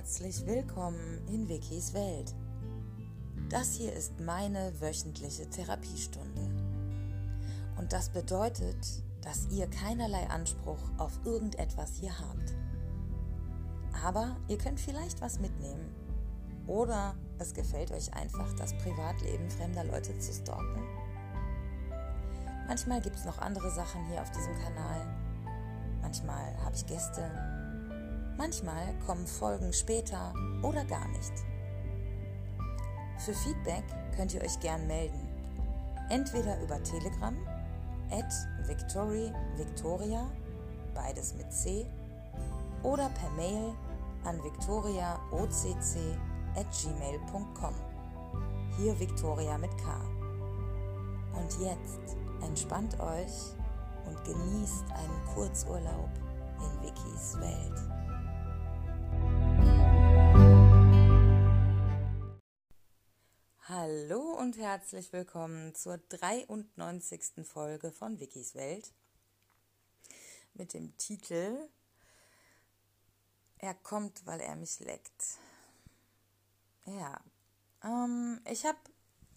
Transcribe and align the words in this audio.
herzlich 0.00 0.46
willkommen 0.46 1.20
in 1.28 1.46
Wikis 1.46 1.92
Welt. 1.92 2.34
Das 3.50 3.74
hier 3.74 3.92
ist 3.92 4.18
meine 4.18 4.72
wöchentliche 4.80 5.46
Therapiestunde. 5.50 6.40
Und 7.76 7.92
das 7.92 8.08
bedeutet, 8.08 8.78
dass 9.20 9.46
ihr 9.50 9.66
keinerlei 9.66 10.26
Anspruch 10.30 10.78
auf 10.96 11.12
irgendetwas 11.26 11.96
hier 12.00 12.18
habt. 12.18 12.54
Aber 14.02 14.38
ihr 14.48 14.56
könnt 14.56 14.80
vielleicht 14.80 15.20
was 15.20 15.38
mitnehmen. 15.38 15.94
Oder 16.66 17.14
es 17.38 17.52
gefällt 17.52 17.92
euch 17.92 18.14
einfach, 18.14 18.50
das 18.54 18.72
Privatleben 18.78 19.50
fremder 19.50 19.84
Leute 19.84 20.18
zu 20.18 20.32
stalken. 20.32 20.82
Manchmal 22.66 23.02
gibt 23.02 23.16
es 23.16 23.26
noch 23.26 23.36
andere 23.36 23.70
Sachen 23.70 24.02
hier 24.06 24.22
auf 24.22 24.30
diesem 24.30 24.54
Kanal. 24.60 25.06
Manchmal 26.00 26.56
habe 26.64 26.74
ich 26.74 26.86
Gäste, 26.86 27.59
Manchmal 28.36 28.94
kommen 29.06 29.26
Folgen 29.26 29.72
später 29.72 30.32
oder 30.62 30.84
gar 30.84 31.08
nicht. 31.08 31.32
Für 33.18 33.34
Feedback 33.34 33.84
könnt 34.16 34.34
ihr 34.34 34.42
euch 34.42 34.58
gern 34.60 34.86
melden. 34.86 35.28
Entweder 36.08 36.60
über 36.62 36.82
Telegram, 36.82 37.36
at 38.10 38.32
Victory 38.66 39.32
Victoria, 39.56 40.26
beides 40.94 41.34
mit 41.34 41.52
C, 41.52 41.86
oder 42.82 43.08
per 43.10 43.30
Mail 43.30 43.74
an 44.24 44.42
victoriaocc 44.42 45.96
at 46.56 46.66
gmail.com. 46.72 47.74
Hier 48.78 48.98
Victoria 48.98 49.58
mit 49.58 49.70
K. 49.78 50.00
Und 51.34 51.60
jetzt 51.60 52.16
entspannt 52.42 52.98
euch 53.00 53.54
und 54.06 54.24
genießt 54.24 54.84
einen 54.92 55.34
Kurzurlaub 55.34 56.10
in 56.58 56.82
Wikis 56.82 57.38
Welt. 57.38 57.89
Hallo 63.90 64.20
und 64.38 64.56
herzlich 64.56 65.12
willkommen 65.12 65.74
zur 65.74 65.98
93. 65.98 67.44
Folge 67.44 67.90
von 67.90 68.20
Wikis 68.20 68.54
Welt 68.54 68.92
mit 70.54 70.74
dem 70.74 70.96
Titel 70.96 71.68
Er 73.58 73.74
kommt, 73.74 74.24
weil 74.26 74.38
er 74.38 74.54
mich 74.54 74.78
leckt. 74.78 75.38
Ja, 76.86 77.20
ähm, 77.82 78.40
ich 78.48 78.64
habe 78.64 78.78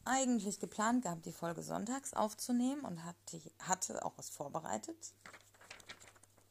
eigentlich 0.05 0.59
geplant 0.59 1.01
gehabt, 1.01 1.25
die 1.25 1.33
Folge 1.33 1.63
sonntags 1.63 2.13
aufzunehmen 2.13 2.81
und 2.81 3.03
hatte, 3.03 3.41
hatte 3.57 4.05
auch 4.05 4.13
was 4.17 4.29
vorbereitet. 4.29 5.15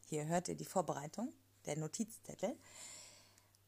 Hier 0.08 0.27
hört 0.27 0.48
ihr 0.48 0.56
die 0.56 0.64
Vorbereitung, 0.64 1.33
der 1.67 1.77
Notizzettel. 1.77 2.58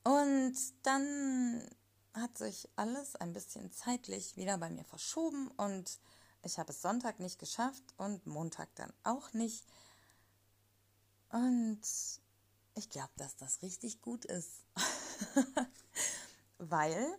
Und 0.03 0.57
dann 0.83 1.71
hat 2.15 2.39
sich 2.39 2.69
alles 2.77 3.17
ein 3.17 3.33
bisschen 3.33 3.73
zeitlich 3.73 4.37
wieder 4.37 4.59
bei 4.59 4.71
mir 4.71 4.85
verschoben 4.85 5.49
und 5.57 5.99
ich 6.43 6.59
habe 6.59 6.71
es 6.71 6.83
Sonntag 6.83 7.21
nicht 7.21 7.39
geschafft 7.39 7.83
und 7.97 8.27
Montag 8.27 8.69
dann 8.77 8.93
auch 9.03 9.33
nicht. 9.33 9.65
Und 11.31 11.81
ich 12.75 12.91
glaube, 12.91 13.13
dass 13.17 13.37
das 13.37 13.63
richtig 13.63 14.01
gut 14.03 14.25
ist. 14.25 14.65
Weil 16.59 17.19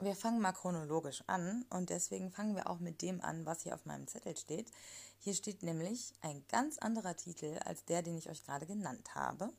wir 0.00 0.14
fangen 0.14 0.40
mal 0.40 0.52
chronologisch 0.52 1.24
an 1.26 1.64
und 1.70 1.90
deswegen 1.90 2.30
fangen 2.30 2.54
wir 2.54 2.70
auch 2.70 2.78
mit 2.78 3.02
dem 3.02 3.20
an, 3.20 3.44
was 3.44 3.62
hier 3.62 3.74
auf 3.74 3.84
meinem 3.84 4.06
Zettel 4.06 4.36
steht. 4.36 4.70
Hier 5.18 5.34
steht 5.34 5.62
nämlich 5.62 6.14
ein 6.20 6.44
ganz 6.48 6.78
anderer 6.78 7.16
Titel 7.16 7.58
als 7.64 7.84
der, 7.84 8.02
den 8.02 8.16
ich 8.16 8.30
euch 8.30 8.44
gerade 8.44 8.66
genannt 8.66 9.14
habe. 9.14 9.52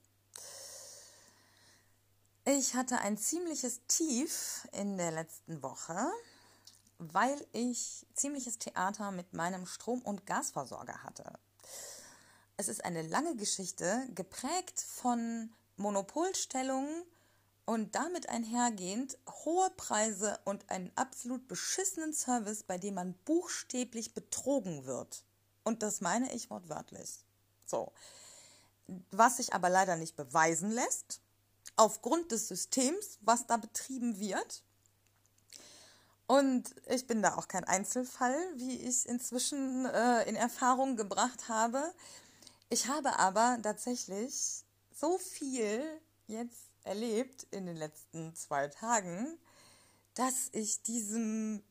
Ich 2.57 2.73
hatte 2.73 2.97
ein 2.97 3.15
ziemliches 3.15 3.81
Tief 3.87 4.67
in 4.71 4.97
der 4.97 5.11
letzten 5.11 5.61
Woche, 5.61 6.11
weil 6.97 7.45
ich 7.51 8.07
ziemliches 8.15 8.57
Theater 8.57 9.11
mit 9.11 9.33
meinem 9.33 9.67
Strom- 9.67 10.01
und 10.01 10.25
Gasversorger 10.25 11.03
hatte. 11.03 11.31
Es 12.57 12.67
ist 12.67 12.83
eine 12.83 13.03
lange 13.03 13.35
Geschichte, 13.35 14.03
geprägt 14.15 14.81
von 14.81 15.53
Monopolstellungen 15.77 17.03
und 17.67 17.93
damit 17.93 18.29
einhergehend 18.29 19.19
hohe 19.45 19.69
Preise 19.77 20.39
und 20.43 20.71
einen 20.71 20.91
absolut 20.95 21.47
beschissenen 21.47 22.13
Service, 22.13 22.63
bei 22.63 22.79
dem 22.79 22.95
man 22.95 23.13
buchstäblich 23.25 24.15
betrogen 24.15 24.87
wird. 24.87 25.23
Und 25.63 25.83
das 25.83 26.01
meine 26.01 26.33
ich 26.33 26.49
wortwörtlich. 26.49 27.19
So. 27.67 27.93
Was 29.11 29.37
sich 29.37 29.53
aber 29.53 29.69
leider 29.69 29.97
nicht 29.97 30.15
beweisen 30.15 30.71
lässt, 30.71 31.21
aufgrund 31.79 32.31
des 32.31 32.49
Systems, 32.49 33.17
was 33.21 33.47
da 33.47 33.55
betrieben 33.55 34.19
wird. 34.19 34.63
Und 36.27 36.75
ich 36.87 37.07
bin 37.07 37.21
da 37.23 37.35
auch 37.37 37.47
kein 37.47 37.63
Einzelfall, 37.63 38.37
wie 38.55 38.75
ich 38.75 39.07
inzwischen 39.07 39.85
äh, 39.85 40.29
in 40.29 40.35
Erfahrung 40.35 40.97
gebracht 40.97 41.47
habe. 41.47 41.93
Ich 42.69 42.87
habe 42.87 43.17
aber 43.17 43.57
tatsächlich 43.63 44.63
so 44.93 45.17
viel 45.17 45.81
jetzt 46.27 46.69
erlebt 46.83 47.47
in 47.51 47.65
den 47.65 47.77
letzten 47.77 48.35
zwei 48.35 48.67
Tagen, 48.67 49.39
dass 50.13 50.49
ich 50.51 50.83
diesem 50.83 51.63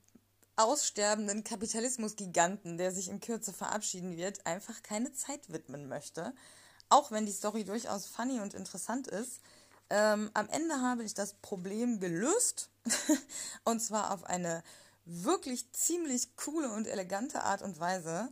aussterbenden 0.57 1.45
Kapitalismusgiganten, 1.45 2.79
der 2.79 2.93
sich 2.93 3.11
in 3.11 3.21
Kürze 3.21 3.53
verabschieden 3.53 4.17
wird, 4.17 4.45
einfach 4.47 4.83
keine 4.83 5.13
Zeit 5.13 5.53
widmen 5.53 5.87
möchte. 5.87 6.35
Auch 6.89 7.11
wenn 7.13 7.27
die 7.27 7.33
Story 7.33 7.65
durchaus 7.65 8.07
funny 8.07 8.41
und 8.41 8.55
interessant 8.55 9.07
ist, 9.07 9.41
ähm, 9.91 10.31
am 10.35 10.49
Ende 10.49 10.81
habe 10.81 11.05
ich 11.05 11.15
das 11.15 11.35
Problem 11.35 12.01
gelöst 12.01 12.71
und 13.65 13.81
zwar 13.81 14.13
auf 14.13 14.25
eine 14.25 14.63
wirklich 15.05 15.73
ziemlich 15.73 16.37
coole 16.37 16.71
und 16.73 16.87
elegante 16.87 17.43
Art 17.43 17.63
und 17.63 17.81
Weise. 17.81 18.31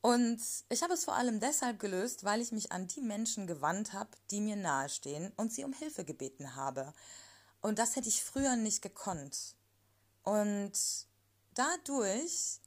Und 0.00 0.40
ich 0.68 0.82
habe 0.82 0.94
es 0.94 1.04
vor 1.04 1.16
allem 1.16 1.40
deshalb 1.40 1.80
gelöst, 1.80 2.22
weil 2.22 2.40
ich 2.40 2.52
mich 2.52 2.70
an 2.70 2.86
die 2.86 3.00
Menschen 3.00 3.48
gewandt 3.48 3.92
habe, 3.92 4.10
die 4.30 4.40
mir 4.40 4.54
nahestehen 4.54 5.32
und 5.36 5.52
sie 5.52 5.64
um 5.64 5.72
Hilfe 5.72 6.04
gebeten 6.04 6.54
habe. 6.54 6.92
Und 7.60 7.80
das 7.80 7.96
hätte 7.96 8.08
ich 8.08 8.22
früher 8.22 8.54
nicht 8.54 8.82
gekonnt. 8.82 9.56
Und 10.22 10.72
dadurch 11.54 12.60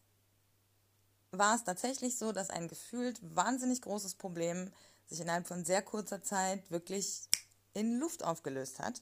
war 1.32 1.56
es 1.56 1.64
tatsächlich 1.64 2.18
so, 2.18 2.34
dass 2.34 2.50
ein 2.50 2.68
gefühlt 2.68 3.20
wahnsinnig 3.22 3.82
großes 3.84 4.16
Problem 4.16 4.72
sich 5.08 5.22
innerhalb 5.22 5.48
von 5.48 5.64
sehr 5.64 5.82
kurzer 5.82 6.22
Zeit 6.22 6.70
wirklich 6.72 7.30
in 7.74 8.00
Luft 8.00 8.24
aufgelöst 8.24 8.80
hat. 8.80 9.02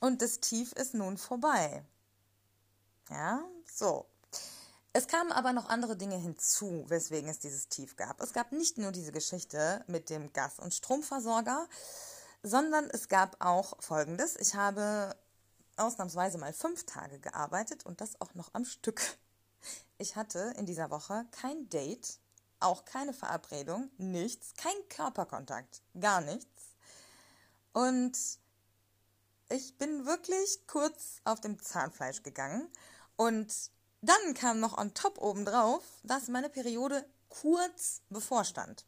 Und 0.00 0.22
das 0.22 0.40
Tief 0.40 0.72
ist 0.72 0.94
nun 0.94 1.16
vorbei. 1.16 1.84
Ja, 3.10 3.42
so. 3.72 4.06
Es 4.92 5.08
kamen 5.08 5.32
aber 5.32 5.52
noch 5.52 5.68
andere 5.68 5.96
Dinge 5.96 6.16
hinzu, 6.16 6.84
weswegen 6.88 7.28
es 7.28 7.40
dieses 7.40 7.68
Tief 7.68 7.96
gab. 7.96 8.20
Es 8.20 8.32
gab 8.32 8.52
nicht 8.52 8.78
nur 8.78 8.92
diese 8.92 9.10
Geschichte 9.10 9.84
mit 9.88 10.08
dem 10.08 10.32
Gas- 10.32 10.60
und 10.60 10.72
Stromversorger, 10.72 11.68
sondern 12.44 12.88
es 12.90 13.08
gab 13.08 13.44
auch 13.44 13.74
Folgendes. 13.82 14.36
Ich 14.36 14.54
habe 14.54 15.16
ausnahmsweise 15.76 16.38
mal 16.38 16.52
fünf 16.52 16.86
Tage 16.86 17.18
gearbeitet 17.18 17.84
und 17.84 18.00
das 18.00 18.20
auch 18.20 18.34
noch 18.34 18.50
am 18.52 18.64
Stück. 18.64 19.00
Ich 19.98 20.16
hatte 20.16 20.54
in 20.58 20.66
dieser 20.66 20.90
Woche 20.90 21.24
kein 21.30 21.68
Date, 21.70 22.18
auch 22.60 22.84
keine 22.84 23.12
Verabredung, 23.12 23.90
nichts, 23.96 24.54
kein 24.56 24.76
Körperkontakt, 24.88 25.82
gar 25.98 26.20
nichts. 26.20 26.53
Und 27.74 28.16
ich 29.50 29.76
bin 29.76 30.06
wirklich 30.06 30.66
kurz 30.66 31.20
auf 31.24 31.40
dem 31.40 31.60
Zahnfleisch 31.60 32.22
gegangen. 32.22 32.70
Und 33.16 33.52
dann 34.00 34.34
kam 34.34 34.60
noch 34.60 34.78
on 34.78 34.94
top 34.94 35.18
obendrauf, 35.18 35.82
dass 36.04 36.28
meine 36.28 36.48
Periode 36.48 37.04
kurz 37.28 38.00
bevorstand. 38.08 38.86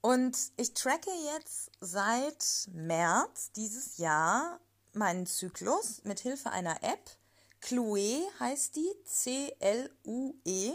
Und 0.00 0.36
ich 0.56 0.74
tracke 0.74 1.10
jetzt 1.34 1.70
seit 1.80 2.68
März 2.72 3.52
dieses 3.52 3.98
Jahr 3.98 4.60
meinen 4.92 5.26
Zyklus 5.26 6.02
mit 6.04 6.20
Hilfe 6.20 6.50
einer 6.50 6.82
App. 6.82 7.10
Chloe 7.60 8.26
heißt 8.40 8.76
die, 8.76 8.92
C-L-U-E 9.04 10.74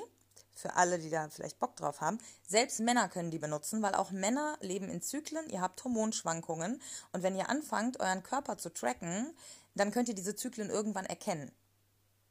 für 0.61 0.75
alle, 0.75 0.99
die 0.99 1.09
da 1.09 1.27
vielleicht 1.29 1.59
Bock 1.59 1.75
drauf 1.75 1.99
haben. 2.01 2.19
Selbst 2.47 2.79
Männer 2.79 3.09
können 3.09 3.31
die 3.31 3.39
benutzen, 3.39 3.81
weil 3.81 3.95
auch 3.95 4.11
Männer 4.11 4.57
leben 4.61 4.89
in 4.89 5.01
Zyklen, 5.01 5.49
ihr 5.49 5.61
habt 5.61 5.83
Hormonschwankungen 5.83 6.81
und 7.11 7.23
wenn 7.23 7.35
ihr 7.35 7.49
anfangt, 7.49 7.99
euren 7.99 8.23
Körper 8.23 8.57
zu 8.57 8.71
tracken, 8.73 9.35
dann 9.75 9.91
könnt 9.91 10.09
ihr 10.09 10.15
diese 10.15 10.35
Zyklen 10.35 10.69
irgendwann 10.69 11.05
erkennen. 11.05 11.51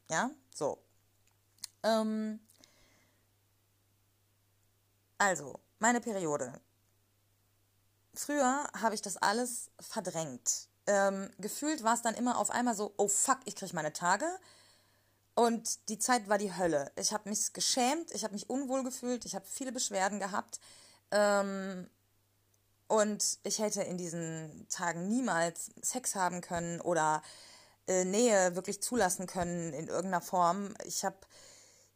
Ja, 0.08 0.30
so. 0.54 0.78
Ähm 1.82 2.40
also, 5.18 5.60
meine 5.78 6.00
Periode. 6.00 6.60
Früher 8.14 8.68
habe 8.80 8.94
ich 8.94 9.02
das 9.02 9.16
alles 9.16 9.70
verdrängt. 9.78 10.68
Ähm, 10.86 11.30
gefühlt 11.38 11.84
war 11.84 11.94
es 11.94 12.02
dann 12.02 12.14
immer 12.14 12.38
auf 12.38 12.50
einmal 12.50 12.74
so, 12.74 12.92
oh 12.96 13.08
fuck, 13.08 13.38
ich 13.44 13.54
kriege 13.54 13.74
meine 13.74 13.92
Tage. 13.92 14.26
Und 15.34 15.88
die 15.88 15.98
Zeit 15.98 16.28
war 16.28 16.38
die 16.38 16.54
Hölle. 16.54 16.90
Ich 16.96 17.12
habe 17.12 17.28
mich 17.28 17.52
geschämt, 17.52 18.10
ich 18.12 18.24
habe 18.24 18.34
mich 18.34 18.50
unwohl 18.50 18.82
gefühlt, 18.84 19.24
ich 19.24 19.34
habe 19.34 19.46
viele 19.46 19.72
Beschwerden 19.72 20.18
gehabt. 20.20 20.60
Ähm, 21.10 21.88
und 22.88 23.38
ich 23.44 23.60
hätte 23.60 23.82
in 23.82 23.98
diesen 23.98 24.66
Tagen 24.68 25.08
niemals 25.08 25.70
Sex 25.80 26.16
haben 26.16 26.40
können 26.40 26.80
oder 26.80 27.22
äh, 27.86 28.04
Nähe 28.04 28.56
wirklich 28.56 28.82
zulassen 28.82 29.26
können 29.26 29.72
in 29.72 29.86
irgendeiner 29.86 30.20
Form. 30.20 30.74
Ich 30.84 31.04
habe 31.04 31.16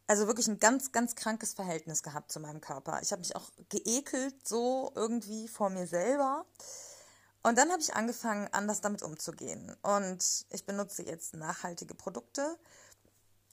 also 0.07 0.27
wirklich 0.27 0.47
ein 0.47 0.59
ganz, 0.59 0.91
ganz 0.91 1.15
krankes 1.15 1.53
Verhältnis 1.53 2.03
gehabt 2.03 2.31
zu 2.31 2.39
meinem 2.39 2.61
Körper. 2.61 2.99
Ich 3.01 3.11
habe 3.11 3.21
mich 3.21 3.35
auch 3.35 3.49
geekelt 3.69 4.47
so 4.47 4.91
irgendwie 4.95 5.47
vor 5.47 5.69
mir 5.69 5.87
selber. 5.87 6.45
Und 7.43 7.57
dann 7.57 7.71
habe 7.71 7.81
ich 7.81 7.93
angefangen, 7.93 8.47
anders 8.51 8.81
damit 8.81 9.03
umzugehen. 9.03 9.75
Und 9.81 10.45
ich 10.49 10.65
benutze 10.65 11.03
jetzt 11.03 11.35
nachhaltige 11.35 11.93
Produkte, 11.93 12.57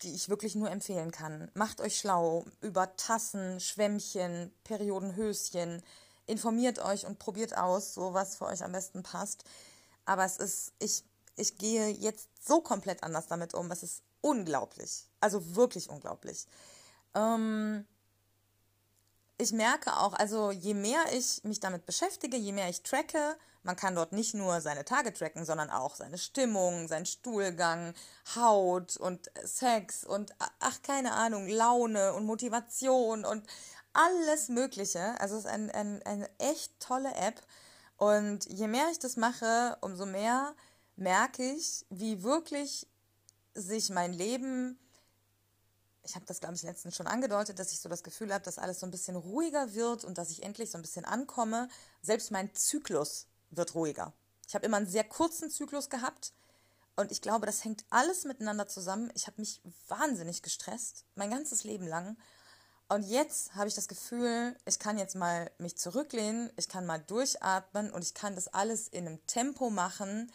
die 0.03 0.15
ich 0.15 0.29
wirklich 0.29 0.55
nur 0.55 0.71
empfehlen 0.71 1.11
kann. 1.11 1.51
Macht 1.55 1.81
euch 1.81 1.99
schlau 1.99 2.45
über 2.61 2.97
Tassen, 2.97 3.61
Schwämmchen, 3.61 4.53
Periodenhöschen. 4.65 5.83
Informiert 6.27 6.79
euch 6.79 7.07
und 7.07 7.19
probiert 7.19 7.57
aus, 7.57 7.95
so 7.95 8.15
was 8.15 8.37
für 8.37 8.47
euch 8.47 8.63
am 8.63 8.73
besten 8.73 9.03
passt. 9.03 9.45
Aber 10.05 10.25
es 10.25 10.37
ist, 10.37 10.73
ich, 10.79 11.05
ich 11.37 11.59
gehe 11.59 11.89
jetzt 11.89 12.29
so 12.41 12.61
komplett 12.61 13.03
anders 13.03 13.27
damit 13.27 13.55
um. 13.55 13.71
Es 13.71 13.83
ist 13.83 14.03
unglaublich. 14.21 15.09
Also 15.21 15.55
wirklich 15.55 15.89
unglaublich. 15.89 16.47
Ähm, 17.15 17.87
ich 19.43 19.53
merke 19.53 19.97
auch, 19.99 20.15
also 20.15 20.51
je 20.51 20.75
mehr 20.75 21.01
ich 21.13 21.43
mich 21.45 21.61
damit 21.61 21.85
beschäftige, 21.85 22.37
je 22.37 22.53
mehr 22.53 22.69
ich 22.69 22.83
tracke, 22.83 23.37
man 23.65 23.77
kann 23.77 23.95
dort 23.95 24.13
nicht 24.13 24.35
nur 24.35 24.61
seine 24.61 24.85
Tage 24.85 25.13
tracken, 25.13 25.45
sondern 25.45 25.71
auch 25.71 25.95
seine 25.95 26.19
Stimmung, 26.19 26.89
seinen 26.89 27.07
Stuhlgang, 27.07 27.95
Haut 28.35 28.97
und 28.97 29.31
Sex 29.45 30.05
und 30.05 30.33
ach, 30.61 30.83
keine 30.83 31.13
Ahnung, 31.13 31.49
Laune 31.49 32.15
und 32.15 32.25
Motivation 32.25 33.25
und 33.25 33.47
alles 33.93 34.49
Mögliche. 34.49 35.15
Also 35.21 35.37
es 35.37 35.45
ist 35.45 35.51
ein, 35.51 35.71
ein, 35.71 36.03
eine 36.05 36.29
echt 36.39 36.79
tolle 36.81 37.15
App. 37.15 37.41
Und 37.97 38.47
je 38.47 38.67
mehr 38.67 38.89
ich 38.91 38.99
das 38.99 39.17
mache, 39.17 39.77
umso 39.81 40.07
mehr 40.07 40.55
merke 40.97 41.45
ich, 41.45 41.85
wie 41.91 42.23
wirklich 42.23 42.89
sich 43.55 43.91
mein 43.91 44.13
Leben 44.13 44.79
ich 46.05 46.15
habe 46.15 46.27
das, 46.27 46.41
glaube 46.41 46.55
ich, 46.55 46.63
letztens 46.63 46.97
schon 46.97 47.07
angedeutet, 47.07 47.59
dass 47.59 47.73
ich 47.73 47.81
so 47.81 47.89
das 47.89 48.03
Gefühl 48.03 48.33
habe, 48.33 48.45
dass 48.45 48.59
alles 48.59 48.81
so 48.81 48.87
ein 48.87 48.91
bisschen 48.91 49.17
ruhiger 49.17 49.75
wird 49.75 50.05
und 50.05 50.19
dass 50.19 50.31
ich 50.31 50.43
endlich 50.43 50.71
so 50.71 50.79
ein 50.79 50.83
bisschen 50.83 51.05
ankomme. 51.05 51.69
Selbst 52.03 52.31
mein 52.31 52.55
Zyklus 52.55 53.27
wird 53.51 53.75
ruhiger. 53.75 54.13
Ich 54.49 54.55
habe 54.55 54.67
immer 54.67 54.79
einen 54.79 54.89
sehr 54.89 55.05
kurzen 55.05 55.51
Zyklus 55.51 55.89
gehabt 55.91 56.33
und 56.97 57.13
ich 57.13 57.23
glaube, 57.23 57.47
das 57.47 57.65
hängt 57.65 57.85
alles 57.91 58.25
miteinander 58.25 58.67
zusammen. 58.67 59.11
Ich 59.15 59.27
habe 59.27 59.41
mich 59.41 59.63
wahnsinnig 59.89 60.43
gestresst, 60.43 61.05
mein 61.15 61.31
ganzes 61.31 61.65
Leben 61.65 61.87
lang. 61.87 62.17
Und 62.89 63.05
jetzt 63.05 63.55
habe 63.55 63.69
ich 63.69 63.75
das 63.75 63.89
Gefühl, 63.89 64.55
ich 64.67 64.79
kann 64.79 64.99
jetzt 64.99 65.15
mal 65.17 65.51
mich 65.57 65.79
zurücklehnen, 65.79 66.53
ich 66.57 66.69
kann 66.69 66.85
mal 66.85 66.99
durchatmen 66.99 67.91
und 67.91 68.03
ich 68.03 68.13
kann 68.13 68.35
das 68.35 68.49
alles 68.49 68.89
in 68.89 69.07
einem 69.07 69.27
Tempo 69.27 69.71
machen, 69.71 70.31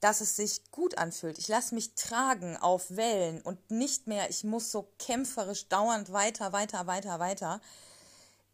dass 0.00 0.22
es 0.22 0.34
sich 0.36 0.70
gut 0.70 0.96
anfühlt. 0.96 1.38
Ich 1.38 1.48
lasse 1.48 1.74
mich 1.74 1.94
tragen 1.94 2.56
auf 2.56 2.96
Wellen 2.96 3.42
und 3.42 3.70
nicht 3.70 4.06
mehr, 4.06 4.30
ich 4.30 4.44
muss 4.44 4.72
so 4.72 4.90
kämpferisch 4.98 5.68
dauernd 5.68 6.12
weiter, 6.12 6.52
weiter, 6.52 6.86
weiter, 6.86 7.18
weiter. 7.18 7.60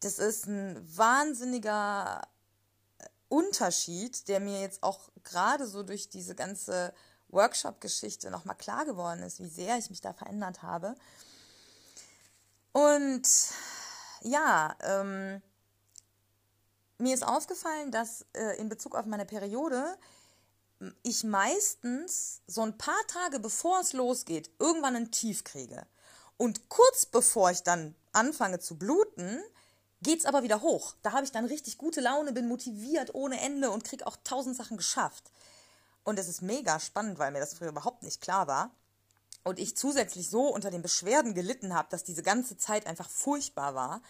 Das 0.00 0.19
ist 0.19 0.46
ein 0.46 0.76
wahnsinniger 0.96 2.22
äh, 2.98 3.04
Unterschied, 3.28 4.28
der 4.28 4.40
mir 4.40 4.60
jetzt 4.60 4.82
auch 4.82 5.08
gerade 5.22 5.66
so 5.66 5.84
durch 5.84 6.08
diese 6.08 6.34
ganze 6.34 6.93
Workshop-Geschichte 7.28 8.31
nochmal 8.31 8.56
klar 8.56 8.84
geworden 8.84 9.22
ist, 9.22 9.38
wie 9.40 9.48
sehr 9.48 9.78
ich 9.78 9.90
mich 9.90 10.00
da 10.00 10.12
verändert 10.12 10.62
habe. 10.62 10.96
Und 12.72 13.26
ja, 14.22 14.76
ähm, 14.82 15.40
mir 16.98 17.14
ist 17.14 17.26
aufgefallen, 17.26 17.90
dass 17.90 18.26
äh, 18.32 18.58
in 18.58 18.69
Bezug 18.69 18.94
auf 18.94 19.06
meine 19.06 19.26
Periode 19.26 19.96
ich 21.02 21.25
meistens 21.25 22.43
so 22.46 22.62
ein 22.62 22.76
paar 22.76 23.06
Tage 23.08 23.40
bevor 23.40 23.81
es 23.81 23.93
losgeht, 23.93 24.50
irgendwann 24.58 24.96
ein 24.96 25.11
Tief 25.11 25.44
kriege. 25.44 25.87
Und 26.37 26.69
kurz 26.69 27.06
bevor 27.06 27.50
ich 27.50 27.62
dann 27.62 27.94
anfange 28.12 28.58
zu 28.58 28.78
bluten, 28.78 29.43
geht 30.02 30.20
es 30.20 30.26
aber 30.26 30.43
wieder 30.43 30.61
hoch. 30.61 30.94
Da 31.02 31.12
habe 31.12 31.25
ich 31.25 31.32
dann 31.32 31.46
richtig 31.46 31.78
gute 31.78 32.00
Laune, 32.00 32.32
bin 32.32 32.49
motiviert 32.49 33.14
ohne 33.14 33.40
Ende 33.40 33.70
und 33.70 33.84
kriege 33.84 34.06
auch 34.06 34.17
tausend 34.23 34.56
Sachen 34.56 34.76
geschafft. 34.76 35.32
Und 36.05 36.19
es 36.19 36.28
ist 36.28 36.43
mega 36.43 36.79
spannend, 36.79 37.19
weil 37.19 37.32
mir 37.32 37.40
das 37.40 37.55
früher 37.55 37.70
überhaupt 37.70 38.02
nicht 38.02 38.20
klar 38.20 38.46
war. 38.46 38.70
Und 39.44 39.58
ich 39.58 39.76
zusätzlich 39.76 40.29
so 40.29 40.49
unter 40.49 40.70
den 40.70 40.82
Beschwerden 40.82 41.34
gelitten 41.34 41.75
habe, 41.75 41.88
dass 41.90 42.05
diese 42.05 42.22
ganze 42.22 42.56
Zeit 42.56 42.87
einfach 42.87 43.08
furchtbar 43.08 43.75
war. 43.75 44.02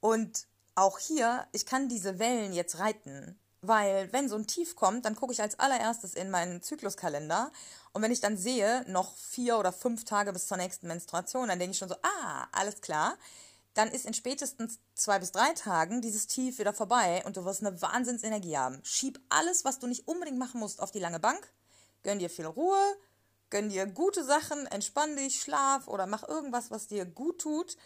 Und 0.00 0.46
auch 0.74 0.98
hier, 0.98 1.46
ich 1.52 1.66
kann 1.66 1.88
diese 1.88 2.18
Wellen 2.18 2.52
jetzt 2.52 2.78
reiten. 2.78 3.38
Weil 3.66 4.12
wenn 4.12 4.28
so 4.28 4.36
ein 4.36 4.46
Tief 4.46 4.76
kommt, 4.76 5.04
dann 5.04 5.16
gucke 5.16 5.32
ich 5.32 5.40
als 5.40 5.58
allererstes 5.58 6.14
in 6.14 6.30
meinen 6.30 6.62
Zykluskalender 6.62 7.50
und 7.94 8.02
wenn 8.02 8.10
ich 8.10 8.20
dann 8.20 8.36
sehe, 8.36 8.84
noch 8.88 9.16
vier 9.16 9.56
oder 9.56 9.72
fünf 9.72 10.04
Tage 10.04 10.32
bis 10.32 10.48
zur 10.48 10.56
nächsten 10.56 10.88
Menstruation, 10.88 11.46
dann 11.46 11.60
denke 11.60 11.72
ich 11.72 11.78
schon 11.78 11.88
so, 11.88 11.94
ah, 12.02 12.48
alles 12.50 12.80
klar. 12.80 13.16
Dann 13.74 13.88
ist 13.88 14.04
in 14.04 14.14
spätestens 14.14 14.80
zwei 14.94 15.20
bis 15.20 15.30
drei 15.30 15.52
Tagen 15.52 16.02
dieses 16.02 16.26
Tief 16.26 16.58
wieder 16.58 16.72
vorbei 16.72 17.22
und 17.24 17.36
du 17.36 17.44
wirst 17.44 17.64
eine 17.64 17.80
Wahnsinnsenergie 17.80 18.58
haben. 18.58 18.80
Schieb 18.82 19.20
alles, 19.28 19.64
was 19.64 19.78
du 19.78 19.86
nicht 19.86 20.08
unbedingt 20.08 20.38
machen 20.38 20.58
musst, 20.58 20.82
auf 20.82 20.90
die 20.90 20.98
lange 20.98 21.20
Bank. 21.20 21.52
Gönn 22.02 22.18
dir 22.18 22.30
viel 22.30 22.46
Ruhe, 22.46 22.96
gönn 23.50 23.68
dir 23.68 23.86
gute 23.86 24.24
Sachen, 24.24 24.66
entspann 24.66 25.14
dich, 25.14 25.40
schlaf 25.40 25.86
oder 25.86 26.08
mach 26.08 26.26
irgendwas, 26.26 26.72
was 26.72 26.88
dir 26.88 27.04
gut 27.04 27.40
tut. 27.40 27.76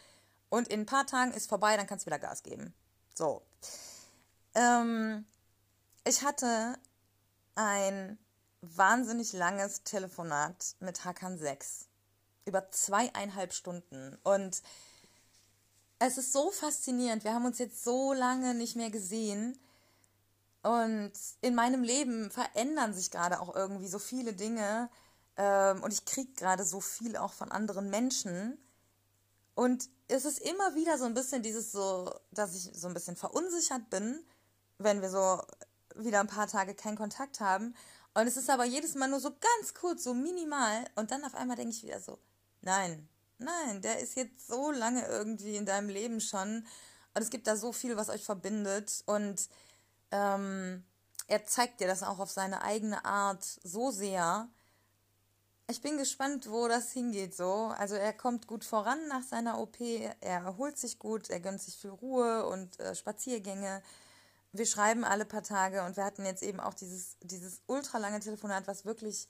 Und 0.49 0.69
in 0.69 0.81
ein 0.81 0.87
paar 0.87 1.07
Tagen 1.07 1.33
ist 1.35 1.51
vorbei, 1.51 1.77
dann 1.77 1.87
kannst 1.87 2.07
du 2.07 2.11
wieder 2.11 2.19
Gas 2.19 2.43
geben. 2.43 2.73
So. 3.15 3.43
Ähm, 4.55 5.27
ich 6.05 6.23
hatte 6.23 6.79
ein 7.55 8.19
wahnsinnig 8.61 9.33
langes 9.33 9.83
Telefonat 9.85 10.77
mit 10.81 11.05
Hakan 11.05 11.39
6 11.39 11.87
über 12.45 12.71
zweieinhalb 12.71 13.53
Stunden 13.53 14.17
und 14.23 14.62
es 15.99 16.19
ist 16.19 16.33
so 16.33 16.50
faszinierend. 16.50 17.25
Wir 17.25 17.35
haben 17.35 17.45
uns 17.45 17.59
jetzt 17.59 17.83
so 17.83 18.12
lange 18.12 18.55
nicht 18.55 18.77
mehr 18.77 18.91
gesehen. 18.91 19.59
Und 20.62 21.12
in 21.41 21.55
meinem 21.55 21.83
Leben 21.83 22.31
verändern 22.31 22.94
sich 22.94 23.11
gerade 23.11 23.41
auch 23.41 23.55
irgendwie 23.55 23.89
so 23.89 23.99
viele 23.99 24.33
Dinge. 24.33 24.91
Ähm, 25.37 25.83
und 25.83 25.93
ich 25.93 26.05
kriege 26.05 26.33
gerade 26.35 26.65
so 26.65 26.81
viel 26.81 27.17
auch 27.17 27.33
von 27.33 27.51
anderen 27.51 27.91
Menschen. 27.91 28.59
Und 29.55 29.89
es 30.06 30.25
ist 30.25 30.39
immer 30.39 30.75
wieder 30.75 30.99
so 30.99 31.05
ein 31.05 31.15
bisschen 31.15 31.43
dieses 31.43 31.73
so, 31.73 32.12
dass 32.31 32.55
ich 32.55 32.70
so 32.75 32.87
ein 32.87 32.94
bisschen 32.94 33.17
verunsichert 33.17 33.91
bin, 33.91 34.25
wenn 34.79 35.03
wir 35.03 35.11
so 35.11 35.43
wieder 35.98 36.20
ein 36.20 36.26
paar 36.26 36.46
Tage 36.46 36.74
keinen 36.74 36.96
Kontakt 36.96 37.40
haben. 37.40 37.74
Und 38.14 38.26
es 38.26 38.36
ist 38.36 38.50
aber 38.50 38.64
jedes 38.64 38.94
Mal 38.94 39.08
nur 39.08 39.20
so 39.20 39.31
ganz 39.31 39.74
kurz, 39.74 40.05
so 40.05 40.14
minimal. 40.14 40.84
Und 40.96 41.10
dann 41.10 41.24
auf 41.24 41.34
einmal 41.34 41.56
denke 41.56 41.74
ich 41.74 41.82
wieder 41.82 42.00
so, 42.00 42.19
nein, 42.62 43.08
nein, 43.38 43.82
der 43.82 44.00
ist 44.00 44.17
jetzt 44.17 44.46
so 44.46 44.70
lange 44.70 45.06
irgendwie 45.06 45.56
in 45.56 45.67
deinem 45.67 45.88
Leben 45.88 46.20
schon. 46.20 46.67
Und 47.14 47.22
es 47.22 47.31
gibt 47.31 47.46
da 47.46 47.56
so 47.56 47.72
viel, 47.72 47.96
was 47.96 48.08
euch 48.08 48.24
verbindet. 48.24 49.02
Und 49.06 49.48
ähm, 50.10 50.84
er 51.26 51.44
zeigt 51.44 51.81
dir 51.81 51.86
das 51.86 52.02
auch 52.02 52.19
auf 52.19 52.31
seine 52.31 52.62
eigene 52.62 53.05
Art 53.05 53.44
so 53.44 53.90
sehr. 53.90 54.48
Ich 55.70 55.82
bin 55.82 55.98
gespannt, 55.98 56.50
wo 56.50 56.67
das 56.67 56.93
hingeht 56.93 57.36
so. 57.36 57.72
Also 57.76 57.94
er 57.94 58.14
kommt 58.14 58.46
gut 58.46 58.64
voran 58.64 59.06
nach 59.08 59.22
seiner 59.22 59.60
OP, 59.60 59.78
er 59.81 60.17
erholt 60.20 60.78
sich 60.78 60.98
gut, 60.98 61.28
er 61.28 61.40
gönnt 61.40 61.60
sich 61.60 61.76
viel 61.76 61.90
Ruhe 61.90 62.46
und 62.46 62.81
äh, 62.81 62.94
Spaziergänge 62.94 63.82
wir 64.52 64.67
schreiben 64.67 65.05
alle 65.05 65.24
paar 65.24 65.43
Tage 65.43 65.84
und 65.84 65.96
wir 65.96 66.05
hatten 66.05 66.24
jetzt 66.24 66.43
eben 66.43 66.60
auch 66.60 66.74
dieses, 66.74 67.17
dieses 67.22 67.60
ultralange 67.67 68.20
Telefonat, 68.20 68.67
was 68.67 68.84
wirklich, 68.84 69.28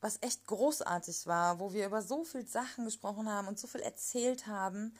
was 0.00 0.18
echt 0.22 0.46
großartig 0.46 1.26
war, 1.26 1.58
wo 1.58 1.72
wir 1.72 1.86
über 1.86 2.02
so 2.02 2.24
viel 2.24 2.46
Sachen 2.46 2.84
gesprochen 2.84 3.28
haben 3.30 3.48
und 3.48 3.58
so 3.58 3.66
viel 3.66 3.80
erzählt 3.82 4.46
haben, 4.46 4.94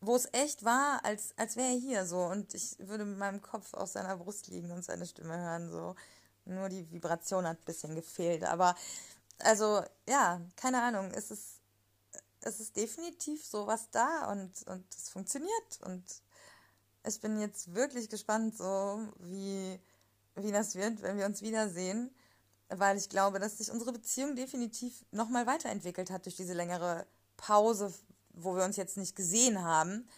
wo 0.00 0.16
es 0.16 0.28
echt 0.32 0.64
war, 0.64 1.04
als, 1.04 1.32
als 1.36 1.56
wäre 1.56 1.72
er 1.72 1.78
hier 1.78 2.06
so 2.06 2.24
und 2.24 2.54
ich 2.54 2.76
würde 2.78 3.04
mit 3.04 3.18
meinem 3.18 3.42
Kopf 3.42 3.74
aus 3.74 3.92
seiner 3.92 4.16
Brust 4.16 4.48
liegen 4.48 4.70
und 4.70 4.84
seine 4.84 5.06
Stimme 5.06 5.38
hören, 5.38 5.70
so. 5.70 5.94
Nur 6.44 6.68
die 6.68 6.90
Vibration 6.90 7.46
hat 7.46 7.58
ein 7.58 7.64
bisschen 7.64 7.94
gefehlt, 7.94 8.42
aber 8.42 8.74
also, 9.38 9.82
ja, 10.08 10.40
keine 10.56 10.82
Ahnung, 10.82 11.12
es 11.12 11.30
ist, 11.30 11.60
es 12.40 12.60
ist 12.60 12.76
definitiv 12.76 13.44
sowas 13.44 13.88
da 13.90 14.30
und, 14.30 14.66
und 14.66 14.84
es 14.94 15.08
funktioniert 15.08 15.80
und 15.84 16.04
ich 17.04 17.20
bin 17.20 17.38
jetzt 17.40 17.74
wirklich 17.74 18.08
gespannt, 18.08 18.56
so 18.56 19.00
wie, 19.18 19.78
wie 20.36 20.52
das 20.52 20.74
wird, 20.74 21.02
wenn 21.02 21.18
wir 21.18 21.26
uns 21.26 21.42
wiedersehen, 21.42 22.14
weil 22.68 22.96
ich 22.96 23.08
glaube, 23.08 23.38
dass 23.38 23.58
sich 23.58 23.70
unsere 23.70 23.92
Beziehung 23.92 24.36
definitiv 24.36 25.04
nochmal 25.10 25.46
weiterentwickelt 25.46 26.10
hat 26.10 26.24
durch 26.24 26.36
diese 26.36 26.54
längere 26.54 27.06
Pause, 27.36 27.92
wo 28.30 28.56
wir 28.56 28.64
uns 28.64 28.76
jetzt 28.76 28.96
nicht 28.96 29.16
gesehen 29.16 29.62
haben. 29.62 30.08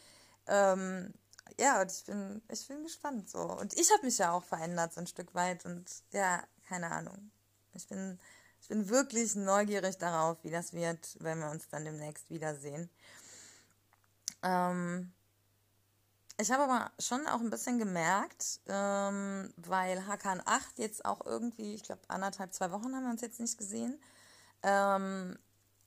Ähm, 0.47 1.12
ja, 1.59 1.81
und 1.81 1.91
ich 1.91 2.05
bin, 2.05 2.43
ich 2.50 2.67
bin 2.69 2.83
gespannt 2.83 3.29
so. 3.29 3.41
Und 3.41 3.75
ich 3.79 3.91
habe 3.93 4.05
mich 4.05 4.19
ja 4.19 4.33
auch 4.33 4.45
verändert 4.45 4.93
so 4.93 5.00
ein 5.00 5.07
Stück 5.07 5.35
weit 5.35 5.64
und 5.64 5.85
ja, 6.12 6.43
keine 6.69 6.91
Ahnung. 6.91 7.31
Ich 7.75 7.87
bin, 7.88 8.19
ich 8.61 8.69
bin 8.69 8.88
wirklich 8.88 9.35
neugierig 9.35 9.99
darauf, 9.99 10.38
wie 10.43 10.50
das 10.50 10.73
wird, 10.73 11.17
wenn 11.21 11.38
wir 11.41 11.50
uns 11.50 11.69
dann 11.69 11.85
demnächst 11.85 12.31
wiedersehen. 12.31 12.88
Ähm, 14.43 15.12
ich 16.37 16.50
habe 16.50 16.64
aber 16.64 16.91
schon 16.99 17.26
auch 17.29 17.41
ein 17.41 17.50
bisschen 17.50 17.79
gemerkt, 17.79 18.61
ähm, 18.67 19.53
weil 19.57 20.07
HKN 20.07 20.43
8 20.45 20.79
jetzt 20.79 21.05
auch 21.05 21.25
irgendwie, 21.25 21.75
ich 21.75 21.85
glaube, 21.85 22.03
anderthalb, 22.09 22.53
zwei 22.53 22.71
Wochen 22.73 22.95
haben 22.95 23.05
wir 23.05 23.11
uns 23.11 23.21
jetzt 23.21 23.41
nicht 23.41 23.57
gesehen, 23.57 24.00
ähm, 24.62 25.38